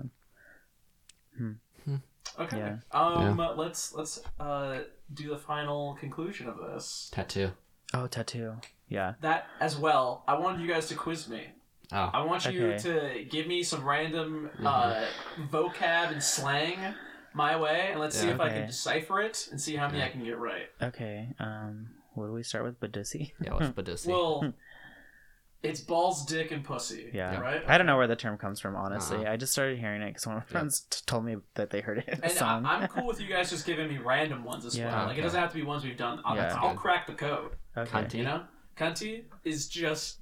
Okay. 2.38 2.56
Yeah. 2.58 2.76
Um. 2.92 3.36
Let's 3.56 3.92
let's 3.94 4.20
uh 4.38 4.80
do 5.12 5.30
the 5.30 5.38
final 5.38 5.94
conclusion 5.94 6.48
of 6.48 6.58
this. 6.58 7.10
Tattoo. 7.12 7.52
Oh, 7.94 8.06
tattoo. 8.06 8.54
Yeah. 8.92 9.14
That 9.20 9.46
as 9.60 9.76
well. 9.76 10.24
I 10.28 10.34
wanted 10.38 10.60
you 10.60 10.68
guys 10.68 10.86
to 10.88 10.94
quiz 10.94 11.28
me. 11.28 11.46
Oh. 11.92 12.10
I 12.12 12.22
want 12.24 12.44
you 12.46 12.66
Okay. 12.68 12.78
to 12.78 13.24
give 13.28 13.46
me 13.46 13.62
some 13.62 13.84
random 13.84 14.50
uh, 14.64 15.04
vocab 15.50 16.12
and 16.12 16.22
slang 16.22 16.78
my 17.34 17.56
way, 17.58 17.88
and 17.90 18.00
let's 18.00 18.18
see 18.18 18.28
Yeah. 18.28 18.34
if 18.34 18.40
I 18.40 18.48
can 18.50 18.66
decipher 18.66 19.20
it 19.20 19.48
and 19.50 19.60
see 19.60 19.76
how 19.76 19.86
many 19.88 19.98
Yeah. 19.98 20.06
I 20.06 20.08
can 20.10 20.24
get 20.24 20.38
right. 20.38 20.68
Okay. 20.82 21.28
Um. 21.38 21.88
Where 22.14 22.28
do 22.28 22.34
we 22.34 22.42
start 22.42 22.64
with 22.64 22.78
Badusi? 22.78 23.32
Yeah, 23.40 23.54
what's 23.54 23.68
Badusi? 23.70 24.06
Well, 24.08 24.52
it's 25.62 25.80
balls, 25.80 26.26
dick, 26.26 26.50
and 26.50 26.64
pussy. 26.64 27.08
Yeah. 27.14 27.38
Right. 27.40 27.62
I 27.66 27.78
don't 27.78 27.86
know 27.86 27.96
where 27.96 28.06
the 28.08 28.16
term 28.16 28.36
comes 28.36 28.58
from, 28.60 28.74
honestly. 28.76 29.18
Uh-uh. 29.24 29.32
I 29.32 29.36
just 29.36 29.52
started 29.52 29.78
hearing 29.78 30.02
it 30.02 30.08
because 30.08 30.26
one 30.26 30.36
of 30.36 30.42
my 30.42 30.46
friends 30.46 30.80
t- 30.90 31.00
told 31.06 31.24
me 31.24 31.36
that 31.54 31.70
they 31.70 31.80
heard 31.80 31.98
it 31.98 32.08
in 32.08 32.18
a 32.20 32.22
And 32.24 32.32
song. 32.32 32.66
I, 32.66 32.80
I'm 32.82 32.88
cool 32.94 33.06
with 33.06 33.20
you 33.20 33.28
guys 33.28 33.48
just 33.48 33.64
giving 33.64 33.88
me 33.88 33.96
random 33.98 34.44
ones 34.44 34.66
as 34.66 34.76
Yeah. 34.76 34.94
well. 34.94 35.06
Like 35.06 35.18
it 35.18 35.22
doesn't 35.22 35.38
have 35.40 35.50
to 35.52 35.56
be 35.56 35.62
ones 35.62 35.84
we've 35.84 35.96
done. 35.96 36.20
I'll, 36.24 36.36
Yeah. 36.36 36.58
I'll 36.60 36.74
crack 36.74 37.06
the 37.06 37.14
code. 37.14 37.52
okay. 37.76 37.90
Cunt. 37.90 38.12
You 38.12 38.24
know, 38.24 38.42
cunty 38.76 39.24
is 39.44 39.68
just. 39.68 40.18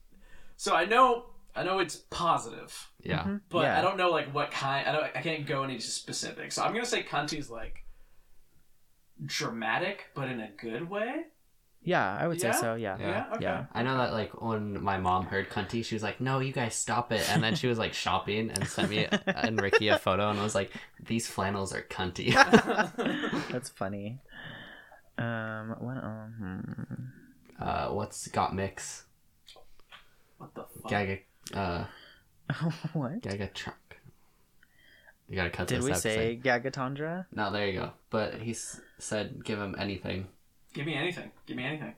So 0.57 0.75
I 0.75 0.85
know, 0.85 1.27
I 1.57 1.63
know 1.65 1.79
it's 1.79 1.97
positive, 2.11 2.91
yeah. 3.03 3.25
Mhm. 3.25 3.41
but 3.49 3.63
yeah. 3.63 3.79
I 3.79 3.83
don't 3.83 3.97
know 3.97 4.11
like 4.11 4.33
what 4.35 4.51
kind. 4.51 4.87
I 4.89 4.93
don't. 4.93 5.05
I 5.17 5.23
can't 5.23 5.47
go 5.47 5.63
any 5.63 5.79
specifics. 5.81 6.55
So 6.57 6.63
I'm 6.63 6.73
gonna 6.73 6.85
say 6.87 7.03
cunty 7.03 7.39
is 7.39 7.51
like 7.51 7.85
dramatic, 9.25 10.07
but 10.15 10.29
in 10.29 10.41
a 10.41 10.51
good 10.59 10.89
way. 10.89 11.25
Yeah, 11.83 12.15
I 12.15 12.29
would 12.29 12.43
Yeah? 12.43 12.53
say 12.53 12.61
so. 12.61 12.75
Yeah. 12.75 12.99
Yeah. 13.01 13.07
Yeah. 13.09 13.27
Okay. 13.37 13.43
Yeah. 13.45 13.65
I 13.73 13.83
know 13.83 13.97
that 13.97 14.13
like 14.13 14.39
when 14.43 14.83
my 14.83 14.99
mom 14.99 15.25
heard 15.25 15.49
cunty, 15.49 15.83
she 15.83 15.95
was 15.95 16.03
like, 16.03 16.21
"No, 16.21 16.41
you 16.41 16.53
guys 16.53 16.75
stop 16.75 17.11
it!" 17.11 17.27
And 17.31 17.43
then 17.43 17.55
she 17.55 17.69
was 17.69 17.79
like 17.79 17.95
shopping 17.95 18.51
and 18.51 18.69
sent 18.69 18.91
me 18.91 19.07
and 19.27 19.59
Ricky 19.61 19.89
a 19.89 19.99
photo, 19.99 20.29
and 20.29 20.39
I 20.39 20.43
was 20.43 20.55
like, 20.55 20.73
"These 21.03 21.27
flannels 21.27 21.75
are 21.75 21.81
cunty." 21.83 22.35
That's 23.51 23.71
funny. 23.71 24.19
Um. 25.17 25.75
What? 25.79 25.97
Um. 26.05 27.13
Uh, 27.61 27.89
what's 27.89 28.27
got 28.29 28.55
mix? 28.55 29.05
what 30.39 30.55
the 30.55 30.65
fuck? 30.83 30.91
Gaga, 30.91 31.19
uh, 31.55 31.85
what? 32.93 33.21
Gaga 33.23 33.49
truck. 33.49 33.77
You 35.29 35.37
gotta 35.37 35.51
cut 35.51 35.69
Did 35.69 35.79
this 35.79 35.85
Did 35.85 35.85
we 35.85 35.91
out 35.93 35.95
'cause 35.95 36.03
say 36.03 36.41
Gagatondra? 36.43 37.21
I- 37.21 37.25
No, 37.33 37.53
there 37.53 37.67
you 37.69 37.79
go. 37.79 37.93
But 38.11 38.35
he 38.35 38.51
s- 38.51 38.81
said, 38.99 39.45
"Give 39.45 39.61
him 39.61 39.77
anything." 39.79 40.27
Give 40.75 40.87
me 40.87 40.95
anything. 40.95 41.31
Give 41.47 41.57
me 41.57 41.65
anything. 41.65 41.95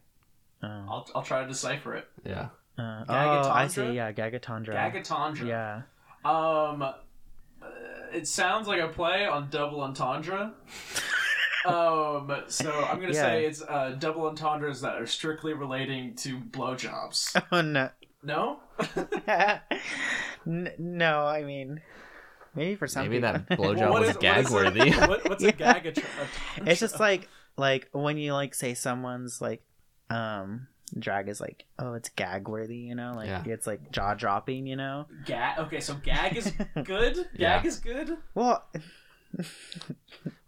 Oh. 0.63 0.67
I'll, 0.69 1.09
I'll 1.15 1.23
try 1.23 1.43
to 1.43 1.49
decipher 1.49 1.95
it. 1.95 2.09
Yeah. 2.25 2.49
Uh, 2.79 3.05
oh, 3.09 3.51
I 3.51 3.67
see. 3.69 3.93
Yeah, 3.93 4.13
Gagatondra. 4.13 4.75
Gagatondra. 4.75 5.47
Yeah. 5.47 5.83
Um, 6.25 6.83
uh, 6.83 6.93
it 8.13 8.27
sounds 8.29 8.67
like 8.69 8.81
a 8.81 8.89
play 8.89 9.27
on 9.27 9.49
double 9.51 9.81
entendre. 9.83 10.53
um, 11.67 12.33
so 12.49 12.71
I'm 12.73 13.01
gonna 13.01 13.13
Yeah. 13.13 13.23
say 13.23 13.47
it's 13.47 13.63
uh, 13.63 13.97
double 13.99 14.27
entendres 14.27 14.81
that 14.83 14.97
are 15.01 15.07
strictly 15.07 15.53
relating 15.55 16.15
to 16.17 16.39
blowjobs. 16.39 17.41
Oh 17.53 17.61
no. 17.61 17.91
No, 18.25 18.61
N- 20.47 20.73
no, 20.79 21.27
I 21.27 21.43
mean, 21.45 21.81
maybe 22.55 22.75
for 22.77 22.87
some 22.87 23.09
Maybe 23.09 23.17
people. 23.17 23.33
that 23.49 23.49
blowjob 23.59 23.91
what 23.91 24.01
was 24.03 24.11
is- 24.11 24.17
gag 24.19 24.45
is 24.45 24.51
a- 24.51 24.55
worthy. 24.55 24.91
what, 24.93 25.29
what's 25.29 25.43
a 25.43 25.47
Yeah. 25.47 25.53
gag? 25.81 25.87
Att- 25.87 26.05
it's 26.67 26.81
just 26.81 27.01
like 27.01 27.29
like 27.57 27.89
when 27.93 28.17
you 28.19 28.33
like 28.33 28.55
say 28.55 28.75
someone's 28.75 29.41
like 29.41 29.63
um 30.11 30.69
drag 30.99 31.29
is 31.29 31.41
like 31.41 31.65
oh 31.79 31.95
it's 31.95 32.11
gag 32.11 32.49
worthy 32.49 32.77
you 32.77 32.95
know 32.95 33.13
like 33.17 33.27
Yeah. 33.29 33.43
it's 33.47 33.67
like 33.67 33.91
jaw 33.93 34.15
dropping 34.15 34.67
you 34.67 34.77
know 34.77 35.07
gag. 35.25 35.59
Okay, 35.59 35.81
so 35.81 35.95
gag 35.95 36.37
is 36.37 36.53
good. 36.85 37.17
Gag 37.17 37.27
Yeah. 37.35 37.67
is 37.67 37.79
good. 37.79 38.17
well 38.35 38.65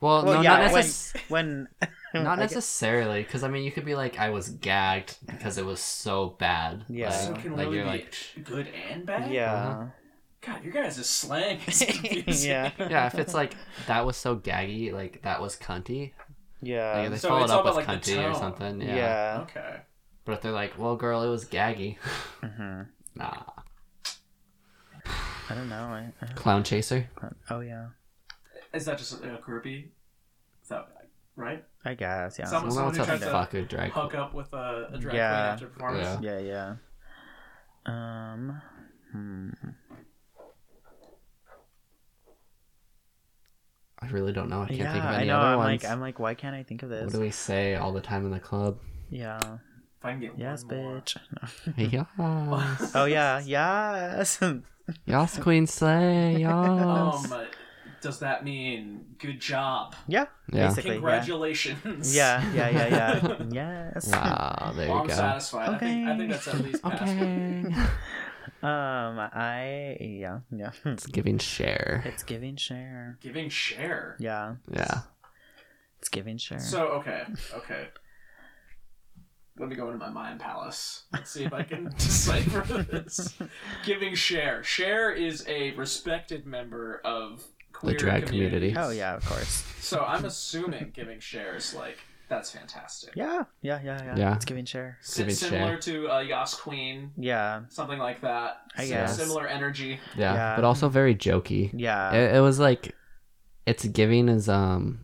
Well, 0.01 0.25
well 0.25 0.35
no, 0.35 0.41
yeah 0.43 0.59
not, 0.59 0.71
necess- 0.71 1.17
when 1.31 1.67
not 2.15 2.39
necessarily, 2.47 3.23
because 3.23 3.43
I 3.43 3.49
mean, 3.49 3.65
you 3.65 3.73
could 3.73 3.85
be 3.87 3.95
like, 3.95 4.19
"I 4.21 4.31
was 4.31 4.51
gagged 4.51 5.17
because 5.27 5.57
it 5.59 5.65
was 5.65 5.81
so 5.81 6.37
bad." 6.39 6.85
Yeah. 6.89 7.11
so 7.11 7.31
Like, 7.31 7.39
it 7.39 7.43
can 7.43 7.53
like, 7.57 7.61
really 7.67 7.77
you're 7.77 7.85
be 7.87 7.91
like, 7.91 8.15
good 8.45 8.69
and 8.69 9.07
bad. 9.07 9.31
yeah 9.33 9.87
God, 10.43 10.63
your 10.63 10.73
guys' 10.75 11.05
slang 11.09 11.59
is 11.67 11.83
confusing. 11.89 12.51
Yeah. 12.51 12.71
yeah, 12.79 13.07
if 13.07 13.15
it's 13.19 13.33
like 13.35 13.57
that 13.87 14.05
was 14.05 14.17
so 14.19 14.37
gaggy, 14.37 14.93
like 14.93 15.23
that 15.23 15.41
was 15.41 15.57
cunty. 15.57 16.13
yeah 16.61 16.99
Like, 17.01 17.11
they 17.13 17.17
So 17.17 17.31
follow 17.31 17.43
it's 17.45 17.53
all 17.53 17.61
up 17.61 17.65
with 17.65 17.85
about, 17.85 17.89
like, 17.89 18.03
cunty 18.03 18.31
or 18.31 18.35
something. 18.35 18.81
yeah, 18.83 18.95
Yeah. 18.97 19.39
Okay. 19.45 19.77
But 20.27 20.33
if 20.33 20.41
they're 20.43 20.53
like, 20.53 20.79
"Well, 20.79 20.97
girl, 20.97 21.23
it 21.23 21.29
was 21.31 21.47
gaggy," 21.47 21.97
hmm 22.43 22.83
nah. 23.17 23.43
i 25.49 25.55
don't 25.55 25.69
know 25.69 25.85
I, 25.85 26.13
I, 26.23 26.27
Clown 26.35 26.63
chaser. 26.63 27.09
oh 27.51 27.61
yeah 27.61 27.87
Is 28.75 28.85
that 28.87 28.99
just 28.99 29.13
a 29.23 29.39
groupie? 29.47 29.87
Is 30.63 30.69
that 30.69 30.89
right? 31.37 31.65
i 31.85 31.95
guess 31.95 32.39
yeah 32.39 32.47
Some- 32.47 32.63
Well, 32.65 32.73
someone 32.73 32.87
what's 32.87 32.97
who 32.99 33.03
a 33.03 33.07
tries 33.07 33.21
to 33.21 33.27
fuck 33.27 33.55
a 33.55 33.63
drag? 33.63 33.91
Hook 33.93 34.15
up 34.15 34.35
with 34.35 34.53
a, 34.53 34.89
a 34.93 34.99
drag 34.99 35.15
Yeah. 35.17 35.31
queen 35.31 35.53
after 35.53 35.67
performance. 35.67 36.23
Yeah. 36.23 36.39
yeah 36.39 36.41
yeah 36.41 36.75
um 37.87 38.63
hmm. 39.13 39.51
I 44.01 44.09
really 44.09 44.33
don't 44.33 44.51
know. 44.51 44.63
I 44.63 44.67
can't 44.67 44.79
yeah 44.81 44.93
think 44.93 45.05
of 45.05 45.11
i 45.11 45.17
any 45.19 45.27
know 45.29 45.37
other 45.39 45.47
i'm 45.49 45.59
ones. 45.59 45.83
like 45.83 45.91
i'm 45.91 46.01
like 46.01 46.19
why 46.19 46.35
can't 46.35 46.55
i 46.55 46.63
think 46.63 46.83
of 46.83 46.91
this? 46.91 47.05
What 47.05 47.13
do 47.13 47.21
we 47.21 47.31
say 47.31 47.75
all 47.77 47.93
the 47.93 48.01
time 48.01 48.25
in 48.27 48.31
the 48.33 48.41
club? 48.41 48.79
yeah 49.11 49.39
If 49.39 50.05
I 50.05 50.11
can 50.13 50.21
get 50.21 50.33
yes 50.39 50.65
one 50.65 50.77
more. 50.77 51.01
bitch 51.01 51.17
yes, 52.79 52.93
oh 52.95 53.05
yeah 53.07 53.41
yes 53.45 54.43
yes, 55.07 55.39
Queen 55.39 55.67
Slay, 55.67 56.37
yes. 56.41 56.51
Um, 56.53 57.47
does 58.05 58.19
that 58.21 58.45
mean 58.45 59.17
good 59.19 59.41
job? 59.41 59.95
yeah 60.07 60.27
yeah. 60.53 60.69
basically, 60.69 60.91
yeah. 60.91 60.97
Congratulations. 60.97 62.15
Yeah, 62.15 62.53
yeah, 62.53 62.69
yeah, 62.69 62.89
yeah. 62.89 63.43
yes. 63.95 64.13
Wow, 64.13 64.73
there 64.77 64.89
Well, 64.89 64.97
you 64.97 65.03
I'm 65.03 65.09
go. 65.09 65.15
satisfied. 65.15 65.69
I 65.71 65.79
think 65.79 66.09
I 66.09 66.17
think 66.19 66.31
that's 66.31 66.49
at 66.49 66.61
least 66.61 66.83
past. 66.83 67.03
Okay. 67.03 67.65
Um, 68.63 69.19
I 69.19 69.99
yeah, 70.01 70.39
yeah. 70.51 70.71
it's 70.87 71.07
giving 71.07 71.37
Cher. 71.37 72.03
It's 72.07 72.23
giving 72.23 72.57
Cher. 72.57 73.19
Giving 73.21 73.51
Cher. 73.51 74.17
Yeah. 74.19 74.55
Yeah. 74.73 75.01
It's 75.99 76.09
giving 76.09 76.39
Cher. 76.39 76.61
So 76.61 76.87
okay, 77.01 77.25
okay. 77.55 77.89
Let 79.59 79.69
me 79.69 79.77
go 79.77 79.87
into 79.89 79.99
my 79.99 80.09
mind 80.09 80.41
palace. 80.41 81.05
Let's 81.13 81.31
see 81.31 81.45
if 81.45 81.53
I 81.53 81.63
can 81.63 81.91
decipher 81.99 82.83
this. 82.83 83.37
Giving 83.85 84.15
Cher. 84.15 84.63
Cher 84.65 85.13
is 85.13 85.45
a 85.47 85.73
respected 85.73 86.47
member 86.47 87.03
of 87.05 87.45
queer 87.85 87.97
drag 87.99 88.27
community. 88.27 88.71
communities. 88.73 88.77
oh 88.79 88.91
yeah, 88.91 89.15
of 89.17 89.25
course. 89.27 89.65
So 89.81 90.01
I'm 90.05 90.25
assuming 90.25 90.91
giving 90.95 91.21
Cher 91.21 91.57
is 91.57 91.75
like 91.75 91.99
that's 92.29 92.51
fantastic. 92.51 93.11
Yeah, 93.15 93.45
yeah, 93.61 93.81
yeah, 93.85 94.03
yeah. 94.03 94.17
Yeah. 94.17 94.35
It's 94.35 94.47
giving 94.47 94.65
Cher. 94.65 94.97
Si- 95.03 95.21
Giving 95.23 95.35
similar 95.35 95.73
Cher. 95.81 95.93
to 95.93 96.11
uh, 96.11 96.19
Yas 96.21 96.55
Queen, 96.55 97.13
Yeah, 97.19 97.63
something 97.69 97.99
like 97.99 98.23
that. 98.23 98.63
I 98.77 98.85
S- 98.85 98.89
guess. 98.89 99.17
Similar 99.19 99.47
energy. 99.47 100.01
Yeah, 100.17 100.33
Yeah. 100.35 100.57
but 100.57 100.65
also 100.65 100.89
very 100.89 101.15
jokey. 101.15 101.71
yeah. 101.75 102.13
It, 102.15 102.37
it 102.37 102.41
was 102.41 102.59
like, 102.59 102.95
it's 103.67 103.85
giving 103.85 104.29
is 104.31 104.49
um 104.49 105.01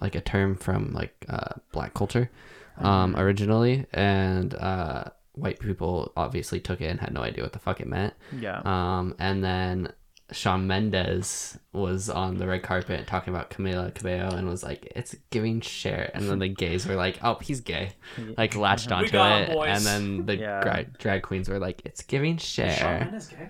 like 0.00 0.14
a 0.14 0.20
term 0.22 0.56
from 0.56 0.92
like 0.94 1.14
uh 1.28 1.54
black 1.72 1.92
culture, 1.94 2.30
um 2.78 3.16
originally, 3.16 3.84
and 3.92 4.54
uh 4.54 5.04
white 5.34 5.58
people 5.60 6.12
obviously 6.16 6.58
took 6.60 6.80
it 6.80 6.86
and 6.86 7.00
had 7.00 7.12
no 7.12 7.20
idea 7.22 7.42
what 7.44 7.52
the 7.52 7.58
fuck 7.58 7.80
it 7.80 7.86
meant. 7.86 8.14
yeah. 8.38 8.60
Um, 8.64 9.14
and 9.18 9.44
then 9.44 9.92
Shawn 10.32 10.66
Mendes 10.66 11.58
was 11.72 12.08
on 12.10 12.36
the 12.38 12.46
red 12.46 12.62
carpet 12.62 13.06
talking 13.06 13.32
about 13.34 13.50
Camila 13.50 13.94
Cabello 13.94 14.34
and 14.36 14.48
was 14.48 14.62
like, 14.62 14.90
"It's 14.96 15.14
giving 15.30 15.60
Cher," 15.60 16.10
and 16.14 16.28
then 16.28 16.38
the 16.38 16.48
gays 16.48 16.86
were 16.86 16.94
like, 16.96 17.18
"Oh, 17.22 17.36
he's 17.40 17.60
gay," 17.60 17.92
like 18.36 18.56
latched 18.56 18.90
onto 18.92 19.16
it, 19.16 19.48
him, 19.48 19.58
and 19.62 19.84
then 19.84 20.26
the 20.26 20.36
Yeah. 20.36 20.60
dra- 20.60 20.84
drag 20.98 21.22
queens 21.22 21.48
were 21.48 21.58
like, 21.58 21.82
"It's 21.84 22.02
giving 22.02 22.36
Is 22.36 22.42
Shawn 22.44 22.70
Cher." 22.70 22.98
Mendes 23.00 23.28
gay? 23.28 23.48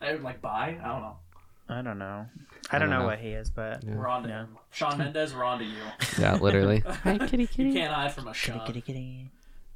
I 0.00 0.12
would 0.12 0.22
like 0.22 0.40
bi? 0.40 0.78
I 0.82 0.88
don't 0.88 1.02
know. 1.02 1.16
I 1.68 1.82
don't 1.82 1.98
know. 1.98 2.26
I 2.70 2.78
don't 2.78 2.88
know 2.90 3.04
what 3.04 3.18
he 3.18 3.28
is, 3.30 3.50
but 3.50 3.82
Yeah. 3.84 3.94
We're 3.96 4.08
on 4.08 4.22
to 4.22 4.28
Yeah. 4.28 4.40
him. 4.42 4.58
Shawn 4.70 4.96
Mendes, 4.98 5.34
we're 5.34 5.44
on 5.44 5.58
to 5.58 5.64
you. 5.64 5.82
Yeah, 6.18 6.34
literally. 6.34 6.80
Hi, 7.04 7.18
kitty, 7.18 7.42
You 7.42 7.46
kitty. 7.48 7.72
can't 7.74 7.92
hide 7.92 8.12
from 8.12 8.28
a 8.28 8.32
kitty, 8.32 8.60
kitty, 8.66 8.80
kitty. 8.80 9.30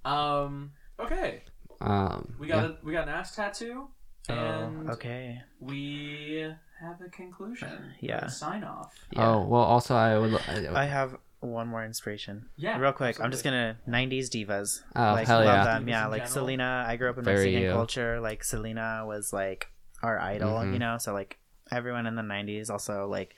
Um. 0.04 0.72
Okay. 0.98 1.42
Um, 1.80 2.34
We 2.38 2.46
got 2.46 2.62
yeah. 2.62 2.68
a 2.70 2.84
we 2.84 2.92
got 2.92 3.08
an 3.08 3.14
ass 3.14 3.34
tattoo, 3.34 3.88
and 4.28 4.88
Oh, 4.88 4.92
okay. 4.92 5.40
we 5.60 6.46
have 6.80 7.00
a 7.00 7.08
conclusion. 7.10 7.68
Yeah. 8.00 8.26
Sign 8.28 8.64
off. 8.64 8.94
Yeah. 9.12 9.28
Oh 9.28 9.46
well, 9.46 9.62
also 9.62 9.94
I 9.94 10.18
would. 10.18 10.34
I, 10.48 10.82
I 10.82 10.84
have 10.86 11.16
one 11.40 11.66
more 11.68 11.84
inspiration. 11.84 12.46
Yeah. 12.56 12.78
Real 12.78 12.92
quick, 12.92 13.20
I'm 13.20 13.30
just 13.30 13.42
gonna 13.44 13.76
'90s 13.88 14.28
divas. 14.28 14.80
Oh, 14.94 15.12
like, 15.12 15.26
hell 15.26 15.38
love 15.44 15.46
yeah. 15.46 15.64
them. 15.64 15.86
Divas 15.86 15.88
Yeah, 15.90 16.06
like 16.06 16.18
general. 16.22 16.32
Selena. 16.32 16.84
I 16.86 16.96
grew 16.96 17.10
up 17.10 17.18
in 17.18 17.24
Very 17.24 17.38
Mexican 17.46 17.62
you. 17.62 17.70
culture. 17.72 18.20
Like 18.20 18.44
Selena 18.44 19.04
was 19.06 19.32
like 19.32 19.68
our 20.02 20.18
idol, 20.20 20.58
Mhm. 20.58 20.72
you 20.72 20.78
know. 20.78 20.98
So 20.98 21.12
like 21.12 21.38
everyone 21.70 22.06
in 22.06 22.14
the 22.16 22.22
'90s 22.22 22.70
also 22.70 23.06
like, 23.08 23.34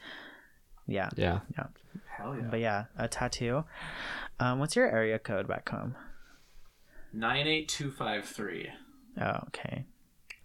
yeah. 0.86 1.08
yeah. 1.16 1.40
Hell 2.16 2.34
yeah. 2.36 2.46
But 2.50 2.60
yeah, 2.60 2.84
a 2.98 3.08
tattoo. 3.08 3.64
Um, 4.40 4.58
what's 4.58 4.76
your 4.76 4.86
area 4.86 5.18
code 5.18 5.46
back 5.48 5.68
home? 5.68 5.96
Nine 7.12 7.46
eight 7.46 7.68
two 7.68 7.90
five 7.90 8.24
three. 8.24 8.70
Oh, 9.20 9.38
okay. 9.48 9.84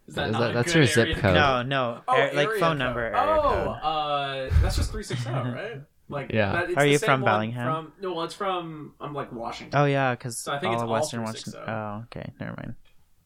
Is 0.09 0.15
that 0.15 0.27
Is 0.27 0.33
not 0.33 0.39
that- 0.39 0.49
a 0.51 0.53
that's 0.53 0.73
good 0.73 0.79
your 0.79 0.85
zip 0.87 0.97
area 1.07 1.15
code. 1.21 1.33
No, 1.35 1.61
no, 1.61 2.01
Oh, 2.07 2.13
ar- 2.13 2.33
like 2.33 2.49
phone 2.51 2.59
code. 2.59 2.77
number, 2.79 3.01
area 3.01 3.19
oh, 3.21 3.41
code. 3.41 3.77
uh, 3.83 4.49
that's 4.61 4.75
just 4.75 4.91
three 4.91 5.03
six 5.03 5.21
zero, 5.23 5.43
right? 5.55 5.81
Like, 6.09 6.31
Yeah. 6.33 6.51
that- 6.53 6.69
it's 6.71 6.77
Are 6.77 6.83
the 6.83 6.89
you 6.89 6.97
same 6.97 7.07
from 7.07 7.23
Bellingham? 7.23 7.65
From 7.65 7.93
no, 8.01 8.13
well, 8.13 8.25
it's 8.25 8.33
from 8.33 8.93
I'm 8.99 9.13
like 9.13 9.31
Washington. 9.31 9.79
Oh 9.79 9.85
yeah, 9.85 10.13
because 10.15 10.37
So 10.37 10.51
I 10.51 10.59
think 10.59 10.69
all 10.69 10.73
it's 10.73 10.83
of 10.83 10.89
all 10.89 10.93
Western 10.95 11.23
Washington. 11.23 11.61
Oh, 11.67 12.03
okay, 12.05 12.31
never 12.39 12.55
mind. 12.57 12.75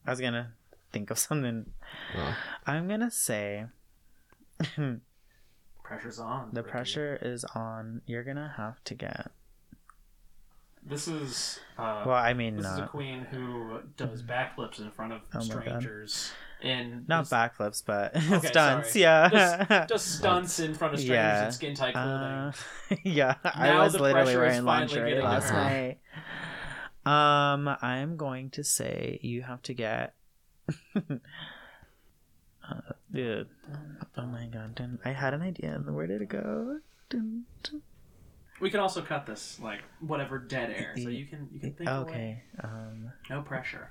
I 0.06 0.10
was 0.10 0.20
gonna 0.20 0.52
think 0.92 1.10
of 1.10 1.18
something. 1.18 1.72
Well, 2.14 2.34
I'm 2.66 2.86
gonna 2.86 3.10
say 3.10 3.64
Pressure's 5.82 6.18
on. 6.18 6.50
the 6.52 6.62
Rikki. 6.62 6.70
pressure 6.70 7.18
is 7.22 7.44
on. 7.54 8.02
You're 8.06 8.24
gonna 8.24 8.52
have 8.56 8.82
to 8.84 8.94
get. 8.94 9.30
This 10.86 11.08
is. 11.08 11.60
Uh, 11.78 12.04
Well, 12.06 12.14
I 12.16 12.34
mean, 12.34 12.56
this 12.56 12.66
is 12.66 12.78
a 12.78 12.86
queen 12.86 13.20
who 13.30 13.80
does 13.96 14.22
backflips 14.22 14.78
in 14.80 14.90
front 14.90 15.14
of 15.14 15.22
Oh 15.34 15.38
my 15.38 15.46
God. 15.46 15.62
strangers. 15.62 16.32
In 16.64 17.04
not 17.08 17.24
backflips, 17.26 17.82
but 17.84 18.16
Okay, 18.16 18.46
stunts. 18.48 18.90
sorry. 18.92 19.02
Yeah. 19.02 19.86
Just 19.88 20.18
stunts 20.18 20.58
in 20.60 20.74
front 20.74 20.94
of 20.94 21.00
strangers 21.00 21.16
Yeah. 21.16 21.46
in 21.46 21.52
skin 21.52 21.74
tight 21.74 21.94
clothing. 21.94 22.12
Uh, 22.12 22.52
yeah, 23.04 23.34
I 23.44 23.78
was 23.78 23.94
literally 23.98 24.36
wearing 24.36 24.64
lingerie 24.64 25.20
last 25.20 25.52
night. 25.52 25.98
Um, 27.06 27.68
I'm 27.82 28.16
going 28.16 28.50
to 28.50 28.64
say 28.64 29.18
you 29.22 29.42
have 29.42 29.60
to 29.62 29.74
get. 29.74 30.14
uh, 30.96 31.16
dude, 33.12 33.48
oh 34.16 34.26
my 34.26 34.46
god! 34.46 34.98
I 35.04 35.10
had 35.12 35.34
an 35.34 35.42
idea, 35.42 35.74
and 35.74 35.94
where 35.94 36.06
did 36.06 36.22
it 36.22 36.28
go? 36.30 36.78
We 38.60 38.70
can 38.70 38.80
also 38.80 39.02
cut 39.02 39.26
this 39.26 39.58
like 39.60 39.80
whatever 40.00 40.38
dead 40.38 40.70
air, 40.70 40.94
so 40.96 41.08
you 41.10 41.26
can 41.26 41.48
you 41.52 41.60
can 41.60 41.74
think. 41.74 41.90
Okay. 41.90 42.42
Um, 42.62 43.12
No 43.28 43.42
pressure. 43.42 43.90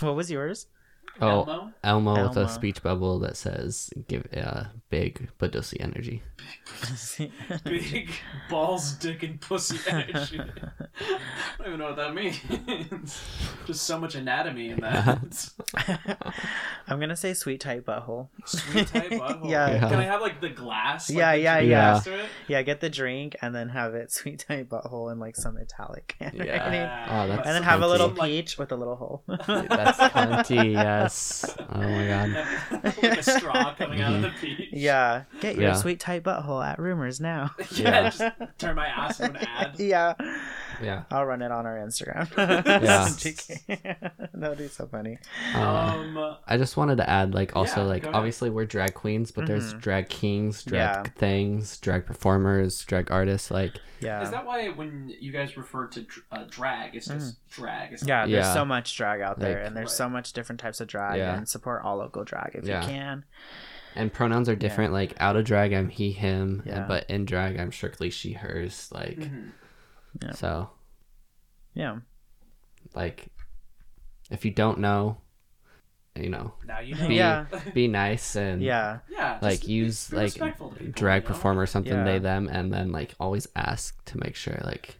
what 0.00 0.16
was 0.16 0.30
yours? 0.30 0.66
Oh, 1.20 1.28
Elmo. 1.28 1.72
Elmo, 1.84 2.28
with 2.28 2.36
a 2.36 2.48
speech 2.48 2.82
bubble 2.82 3.18
that 3.20 3.36
says 3.36 3.90
"Give 4.08 4.26
uh, 4.36 4.64
big 4.90 5.28
Badusi 5.38 5.76
energy." 5.80 6.22
Big 7.64 8.10
balls, 8.50 8.92
dick, 8.94 9.22
and 9.22 9.40
pussy 9.40 9.78
energy. 9.88 10.40
I 10.40 11.58
don't 11.58 11.66
even 11.66 11.78
know 11.78 11.86
what 11.92 11.96
that 11.96 12.14
means. 12.14 13.20
Just 13.66 13.84
so 13.84 13.98
much 13.98 14.14
anatomy 14.14 14.70
in 14.70 14.80
that. 14.80 15.48
I'm 16.88 16.98
gonna 16.98 17.16
say 17.16 17.34
sweet 17.34 17.60
tight 17.60 17.84
butthole. 17.84 18.28
Sweet 18.46 18.88
tight 18.88 19.10
butthole. 19.10 19.48
Yeah. 19.50 19.70
Yeah. 19.70 19.88
Can 19.88 19.98
I 19.98 20.04
have 20.04 20.20
like 20.20 20.40
the 20.40 20.48
glass? 20.50 21.08
Like, 21.08 21.18
Yeah, 21.18 21.32
yeah, 21.34 21.58
yeah. 21.60 21.92
next 21.92 22.04
to 22.04 22.18
it? 22.18 22.26
Yeah, 22.48 22.62
get 22.62 22.80
the 22.80 22.90
drink 22.90 23.36
and 23.42 23.54
then 23.54 23.68
have 23.68 23.94
it 23.94 24.10
sweet 24.12 24.44
tight 24.48 24.68
butthole 24.68 25.10
and 25.10 25.20
like 25.20 25.36
some 25.36 25.54
metallic. 25.54 26.16
handwriting. 26.20 26.50
Oh, 26.50 27.28
that's 27.28 27.46
and 27.46 27.54
then 27.54 27.62
have 27.62 27.82
a 27.82 27.86
little 27.88 28.10
cunty. 28.10 28.26
peach 28.42 28.58
with 28.58 28.72
a 28.72 28.76
little 28.76 28.96
hole. 28.96 29.22
That's 29.28 29.98
cunty. 29.98 30.74
Yes. 31.00 31.56
Oh 31.58 31.78
my 31.78 32.06
god. 32.06 32.84
like 33.02 33.18
a 33.18 33.22
straw 33.22 33.74
coming 33.74 34.00
out 34.02 34.14
of 34.14 34.22
the 34.22 34.32
peach. 34.40 34.68
yeah, 34.72 35.24
get 35.40 35.54
your 35.56 35.64
Yeah. 35.70 35.74
sweet 35.74 36.00
tight 36.00 36.22
butthole 36.22 36.64
at 36.64 36.78
Rumors 36.78 37.20
now. 37.20 37.50
Yeah, 37.72 38.10
just 38.10 38.22
turn 38.58 38.76
my 38.76 38.86
ass 38.86 39.20
into 39.20 39.40
an 39.40 39.46
ad. 39.46 39.74
yeah, 39.78 40.14
Yeah. 40.82 41.04
I'll 41.10 41.24
run 41.24 41.42
it 41.42 41.50
on 41.50 41.64
our 41.66 41.76
Instagram. 41.78 42.28
Yeah. 42.36 43.08
that 44.34 44.48
would 44.50 44.58
be 44.58 44.68
so 44.68 44.86
funny. 44.86 45.18
Uh, 45.54 45.60
Um, 45.62 46.36
I 46.46 46.56
just 46.56 46.76
wanted 46.76 46.96
to 46.96 47.08
add, 47.08 47.34
like, 47.34 47.56
also, 47.56 47.82
Yeah, 47.82 47.86
like, 47.86 48.02
go 48.02 48.08
ahead. 48.10 48.16
obviously 48.18 48.50
we're 48.50 48.64
drag 48.66 48.94
queens, 48.94 49.30
but 49.30 49.46
there's 49.46 49.74
Mhm. 49.74 49.80
drag 49.80 50.08
kings, 50.08 50.62
drag 50.64 51.06
Yeah. 51.06 51.12
things, 51.16 51.78
drag 51.78 52.06
performers, 52.06 52.84
drag 52.84 53.10
artists. 53.10 53.50
Like, 53.50 53.76
Yeah. 54.00 54.22
is 54.22 54.30
that 54.30 54.44
why 54.44 54.68
when 54.70 55.12
you 55.20 55.32
guys 55.32 55.56
refer 55.56 55.86
to 55.88 56.02
dr- 56.02 56.24
uh, 56.32 56.44
drag, 56.50 56.94
it's 56.94 57.06
just 57.06 57.48
drag? 57.50 57.92
It's 57.92 58.02
Mm. 58.04 58.08
yeah, 58.08 58.26
there's 58.26 58.46
Yeah. 58.46 58.54
so 58.54 58.64
much 58.64 58.96
drag 58.96 59.20
out 59.20 59.38
there, 59.38 59.58
Like- 59.58 59.66
and 59.68 59.76
there's 59.76 59.90
Right. 59.90 59.96
so 59.96 60.08
much 60.08 60.32
different 60.32 60.60
types 60.60 60.80
of 60.82 60.88
drag, 60.88 61.16
Yeah. 61.18 61.34
and 61.36 61.48
support 61.48 61.82
all 61.84 61.96
local 61.96 62.24
drag 62.24 62.50
if 62.54 62.66
Yeah. 62.66 62.82
you 62.82 62.86
can. 62.88 63.24
and 63.94 64.10
pronouns 64.12 64.48
are 64.48 64.56
different. 64.56 64.92
Like, 64.92 65.14
out 65.20 65.36
of 65.36 65.44
drag, 65.44 65.72
I'm 65.74 65.90
he, 65.90 66.12
him, 66.12 66.62
Yeah. 66.64 66.86
but 66.88 67.04
in 67.10 67.26
drag, 67.26 67.58
I'm 67.60 67.70
strictly 67.72 68.08
she, 68.10 68.32
hers. 68.32 68.88
Like, 68.90 69.18
Mhm. 69.18 69.50
Yeah. 70.22 70.30
so, 70.32 70.70
Yeah. 71.74 71.98
like, 72.94 73.26
if 74.30 74.44
you 74.46 74.50
don't 74.50 74.78
know, 74.78 75.18
you 76.14 76.30
know, 76.30 76.54
Now 76.66 76.80
you 76.80 76.94
know. 77.00 77.08
Be- 77.08 77.14
Yeah. 77.16 77.46
be 77.74 77.86
nice 77.88 78.34
and 78.36 78.62
Yeah. 78.62 79.00
Yeah, 79.10 79.38
like 79.42 79.60
just 79.60 79.68
use 79.68 80.08
be 80.10 80.16
like 80.16 80.34
people, 80.34 80.74
drag 80.92 81.22
you 81.22 81.28
know? 81.28 81.34
performer 81.34 81.66
something 81.66 81.92
Yeah. 81.92 82.04
they 82.04 82.18
them 82.18 82.48
and 82.48 82.72
then 82.72 82.92
like 82.92 83.14
always 83.20 83.46
ask 83.56 84.02
to 84.06 84.18
make 84.18 84.36
sure 84.36 84.58
like 84.64 84.98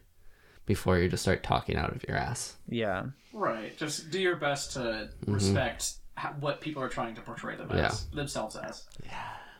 before 0.65 0.97
you 0.99 1.09
just 1.09 1.23
start 1.23 1.43
talking 1.43 1.75
out 1.75 1.93
of 1.95 2.03
your 2.07 2.17
ass 2.17 2.55
Yeah. 2.69 3.05
Right. 3.33 3.75
Just 3.77 4.11
do 4.11 4.19
your 4.19 4.35
best 4.35 4.73
to 4.73 5.09
respect 5.27 5.93
ho- 6.17 6.35
what 6.39 6.61
people 6.61 6.81
are 6.83 6.89
trying 6.89 7.15
to 7.15 7.21
portray 7.21 7.55
them 7.55 7.71
as 7.71 8.05
themselves 8.07 8.55
as. 8.55 8.83
Yeah. 9.05 9.11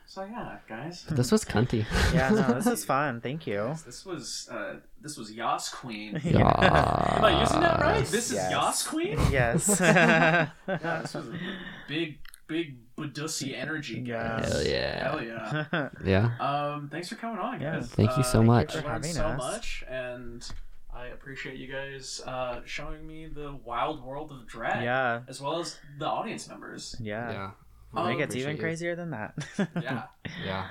So 0.05 0.23
yeah, 0.25 0.57
guys, 0.69 1.05
this 1.09 1.31
was 1.31 1.43
cunty 1.43 1.85
Yeah. 2.13 2.30
No, 2.30 2.53
this 2.53 2.67
is 2.67 2.85
fun. 2.93 3.19
Thank 3.21 3.47
you. 3.47 3.73
this 3.85 4.05
was 4.05 4.47
uh, 4.51 4.75
this 5.01 5.17
was 5.17 5.31
Yas 5.31 5.69
Queen. 5.69 6.21
yeah 6.23 7.15
Am 7.17 7.23
I 7.25 7.41
using 7.41 7.61
that 7.61 7.80
right? 7.80 8.05
This 8.05 8.30
is 8.31 8.34
Yas 8.38 8.84
Queen. 8.88 9.17
Yes. 9.31 9.80
Yeah, 9.81 10.49
this 10.67 11.13
was 11.15 11.27
a 11.30 11.39
big, 11.88 12.19
big 12.47 12.77
Badussy 12.95 13.57
energy, 13.57 14.01
guys. 14.01 14.51
Hell 14.53 14.63
yeah. 14.63 15.03
Hell 15.09 15.23
yeah. 15.23 15.89
yeah 16.05 16.38
Um, 16.39 16.89
thanks 16.89 17.09
for 17.09 17.15
coming 17.15 17.39
on, 17.39 17.59
Yeah. 17.59 17.77
guys. 17.77 17.89
Thank 17.89 18.15
you 18.15 18.23
so 18.23 18.41
Uh, 18.41 18.43
much. 18.43 18.75
I 18.75 18.81
for 18.81 18.89
having 18.89 19.11
so 19.13 19.25
us. 19.25 19.38
much, 19.39 19.84
and 19.89 20.47
I 20.95 21.07
appreciate 21.07 21.57
you 21.57 21.72
guys 21.72 22.22
uh, 22.26 22.61
showing 22.65 23.06
me 23.06 23.28
the 23.28 23.57
wild 23.64 24.03
world 24.03 24.32
of 24.32 24.48
drag, 24.48 24.84
yeah. 24.84 25.22
as 25.28 25.41
well 25.41 25.60
as 25.60 25.78
the 25.98 26.06
audience 26.06 26.48
members. 26.48 26.95
Yeah. 26.99 27.32
yeah 27.32 27.52
Um, 27.95 28.11
It 28.11 28.18
gets 28.18 28.36
even 28.36 28.52
Appreciate 28.52 28.56
you. 28.56 28.61
crazier 28.61 28.95
than 28.95 29.11
that. 29.11 29.34
Yeah. 29.82 30.03
yeah 30.45 30.68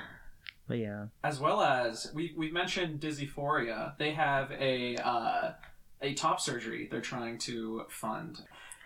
But 0.68 0.78
yeah. 0.78 1.06
as 1.24 1.40
well 1.40 1.60
as 1.60 2.10
we 2.14 2.34
we 2.36 2.50
mentioned 2.50 3.00
Dizzyphoria. 3.00 3.96
They 3.98 4.12
have 4.12 4.52
a 4.52 4.96
uh, 4.96 5.52
a 6.00 6.14
top 6.14 6.40
surgery 6.40 6.88
they're 6.90 7.00
trying 7.00 7.38
to 7.38 7.84
fund. 7.88 8.40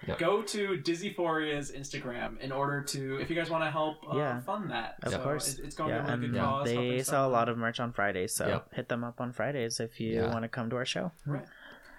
Yep. 0.06 0.18
go 0.18 0.42
to 0.42 0.76
Dizzyphoria's 0.78 1.72
Instagram 1.72 2.38
in 2.40 2.52
order 2.52 2.82
to, 2.82 3.16
if 3.20 3.30
you 3.30 3.36
guys 3.36 3.48
want 3.50 3.64
to 3.64 3.70
help 3.70 3.96
uh, 4.12 4.16
Yeah. 4.16 4.40
fund 4.40 4.70
that. 4.70 4.96
Of 5.02 5.12
so 5.12 5.18
course. 5.22 5.58
it- 5.58 5.64
it's 5.64 5.74
going 5.74 5.90
yeah, 5.90 5.98
to 5.98 6.02
a 6.02 6.04
really 6.16 6.24
and 6.26 6.34
good 6.34 6.40
cause. 6.40 6.64
they 6.66 6.74
helping 6.74 7.02
sell 7.04 7.26
a 7.28 7.32
lot 7.32 7.48
of 7.48 7.56
merch 7.58 7.80
on 7.80 7.92
Fridays, 7.92 8.34
so 8.34 8.46
Yep. 8.46 8.74
hit 8.74 8.88
them 8.88 9.04
up 9.04 9.20
on 9.20 9.32
Fridays 9.32 9.80
if 9.80 9.98
you 10.00 10.14
Yeah. 10.16 10.30
want 10.32 10.42
to 10.42 10.48
come 10.48 10.68
to 10.70 10.76
our 10.76 10.84
show. 10.84 11.12
Right. 11.24 11.46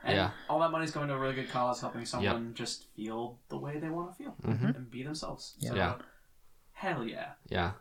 And 0.04 0.16
Yeah. 0.16 0.32
all 0.50 0.60
that 0.60 0.70
money's 0.72 0.92
going 0.92 1.08
to 1.10 1.16
a 1.16 1.18
really 1.20 1.34
good 1.36 1.50
cause, 1.50 1.82
helping 1.82 2.06
someone 2.06 2.54
just 2.54 2.86
feel 2.96 3.40
the 3.50 3.58
way 3.58 3.80
they 3.80 3.90
want 3.90 4.12
to 4.12 4.24
feel 4.24 4.36
Mhm. 4.44 4.76
and 4.76 4.92
be 4.92 5.04
themselves. 5.04 5.56
Yeah. 5.60 5.70
So, 5.70 5.76
Yeah. 5.76 5.96
hell 6.74 7.04
yeah. 7.04 7.32
Yeah. 7.50 7.72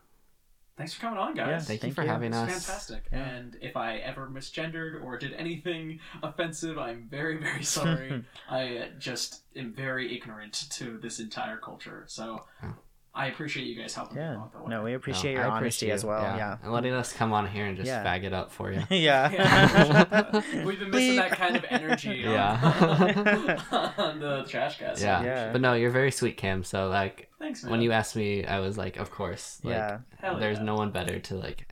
Thanks 0.77 0.93
for 0.93 1.01
coming 1.01 1.19
on, 1.19 1.35
guys. 1.35 1.49
Yeah, 1.49 1.59
Thank, 1.61 1.81
Thank 1.81 1.91
you 1.91 1.95
for 1.95 2.03
you. 2.03 2.09
having 2.09 2.35
It's 2.35 2.37
us. 2.37 2.67
fantastic. 2.67 3.05
And 3.11 3.57
if 3.63 3.77
I 3.79 3.97
ever 3.97 4.27
misgendered 4.29 5.03
or 5.03 5.17
did 5.17 5.33
anything 5.33 6.01
offensive, 6.23 6.77
I'm 6.79 7.09
very, 7.11 7.39
very 7.39 7.65
sorry. 7.65 8.23
I 8.51 8.77
uh, 8.77 8.87
just 8.99 9.41
am 9.57 9.73
very 9.73 10.15
ignorant 10.15 10.67
to 10.73 10.99
this 10.99 11.19
entire 11.19 11.57
culture. 11.57 12.05
So 12.09 12.45
Oh. 12.63 12.75
I 13.19 13.27
appreciate 13.29 13.67
you 13.67 13.75
guys 13.81 13.95
helping 13.95 14.19
me 14.19 14.23
along 14.25 14.51
the 14.53 14.59
way. 14.61 14.65
No, 14.69 14.83
we 14.83 14.93
appreciate 14.93 15.35
No, 15.35 15.41
your 15.41 15.51
I 15.51 15.57
honesty 15.57 15.87
appreciate- 15.87 15.95
as 15.95 16.05
well. 16.05 16.21
Yeah. 16.23 16.37
yeah. 16.37 16.57
And 16.63 16.71
letting 16.73 16.93
us 16.93 17.13
come 17.15 17.33
on 17.33 17.49
here 17.49 17.65
and 17.65 17.75
just 17.77 17.87
Yeah. 17.89 18.05
fag 18.05 18.25
it 18.25 18.35
up 18.35 18.53
for 18.53 18.71
you. 18.71 18.83
Yeah. 18.91 19.31
Yeah. 19.33 20.43
We've 20.65 20.79
been 20.79 20.91
missing 20.91 21.17
that 21.17 21.31
kind 21.33 21.57
of 21.57 21.65
energy 21.71 22.27
on, 22.27 22.33
Yeah. 22.33 23.93
on 23.97 24.21
the 24.21 24.45
trash 24.47 24.79
cast. 24.79 25.01
Yeah. 25.01 25.23
Yeah. 25.25 25.53
But 25.53 25.63
no, 25.63 25.73
you're 25.73 25.91
very 25.91 26.11
sweet, 26.11 26.37
Cam. 26.37 26.63
So 26.63 26.89
like 26.89 27.31
Thanks, 27.39 27.63
man. 27.63 27.71
when 27.73 27.81
you 27.81 27.93
asked 27.93 28.17
me, 28.17 28.45
I 28.45 28.61
was 28.61 28.77
like, 28.77 28.99
of 28.99 29.11
course. 29.11 29.61
Like, 29.65 29.73
yeah. 29.75 29.99
Hell 30.21 30.39
There's 30.39 30.59
yeah. 30.59 30.65
no 30.65 30.75
one 30.77 30.91
better 30.91 31.19
to 31.19 31.35
like 31.37 31.67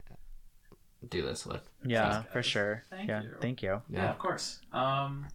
do 1.07 1.21
this 1.21 1.45
with. 1.45 1.69
Yeah, 1.85 2.11
Thanks, 2.11 2.33
for 2.33 2.43
sure. 2.43 2.83
Thank 2.89 3.09
yeah. 3.11 3.23
you. 3.23 3.31
Thank 3.41 3.63
you. 3.63 3.83
Yeah, 3.91 4.11
of 4.11 4.19
course. 4.19 4.61
Um, 4.73 5.27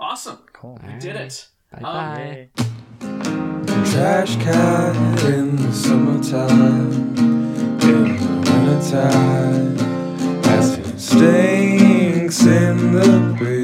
awesome. 0.00 0.40
Cool. 0.52 0.80
We 0.84 0.98
did 0.98 1.14
it. 1.14 1.46
Bye 1.70 1.78
Um, 1.78 1.82
bye. 1.84 2.48
Yay 2.58 2.70
trash 3.90 4.36
can 4.36 5.18
in 5.26 5.56
the 5.56 5.72
summertime, 5.72 6.92
in 7.82 8.16
the 8.18 8.30
wintertime, 8.46 9.76
as 10.46 10.78
it 10.78 10.98
stinks 10.98 12.46
in 12.46 12.92
the 12.92 13.34
breeze. 13.36 13.59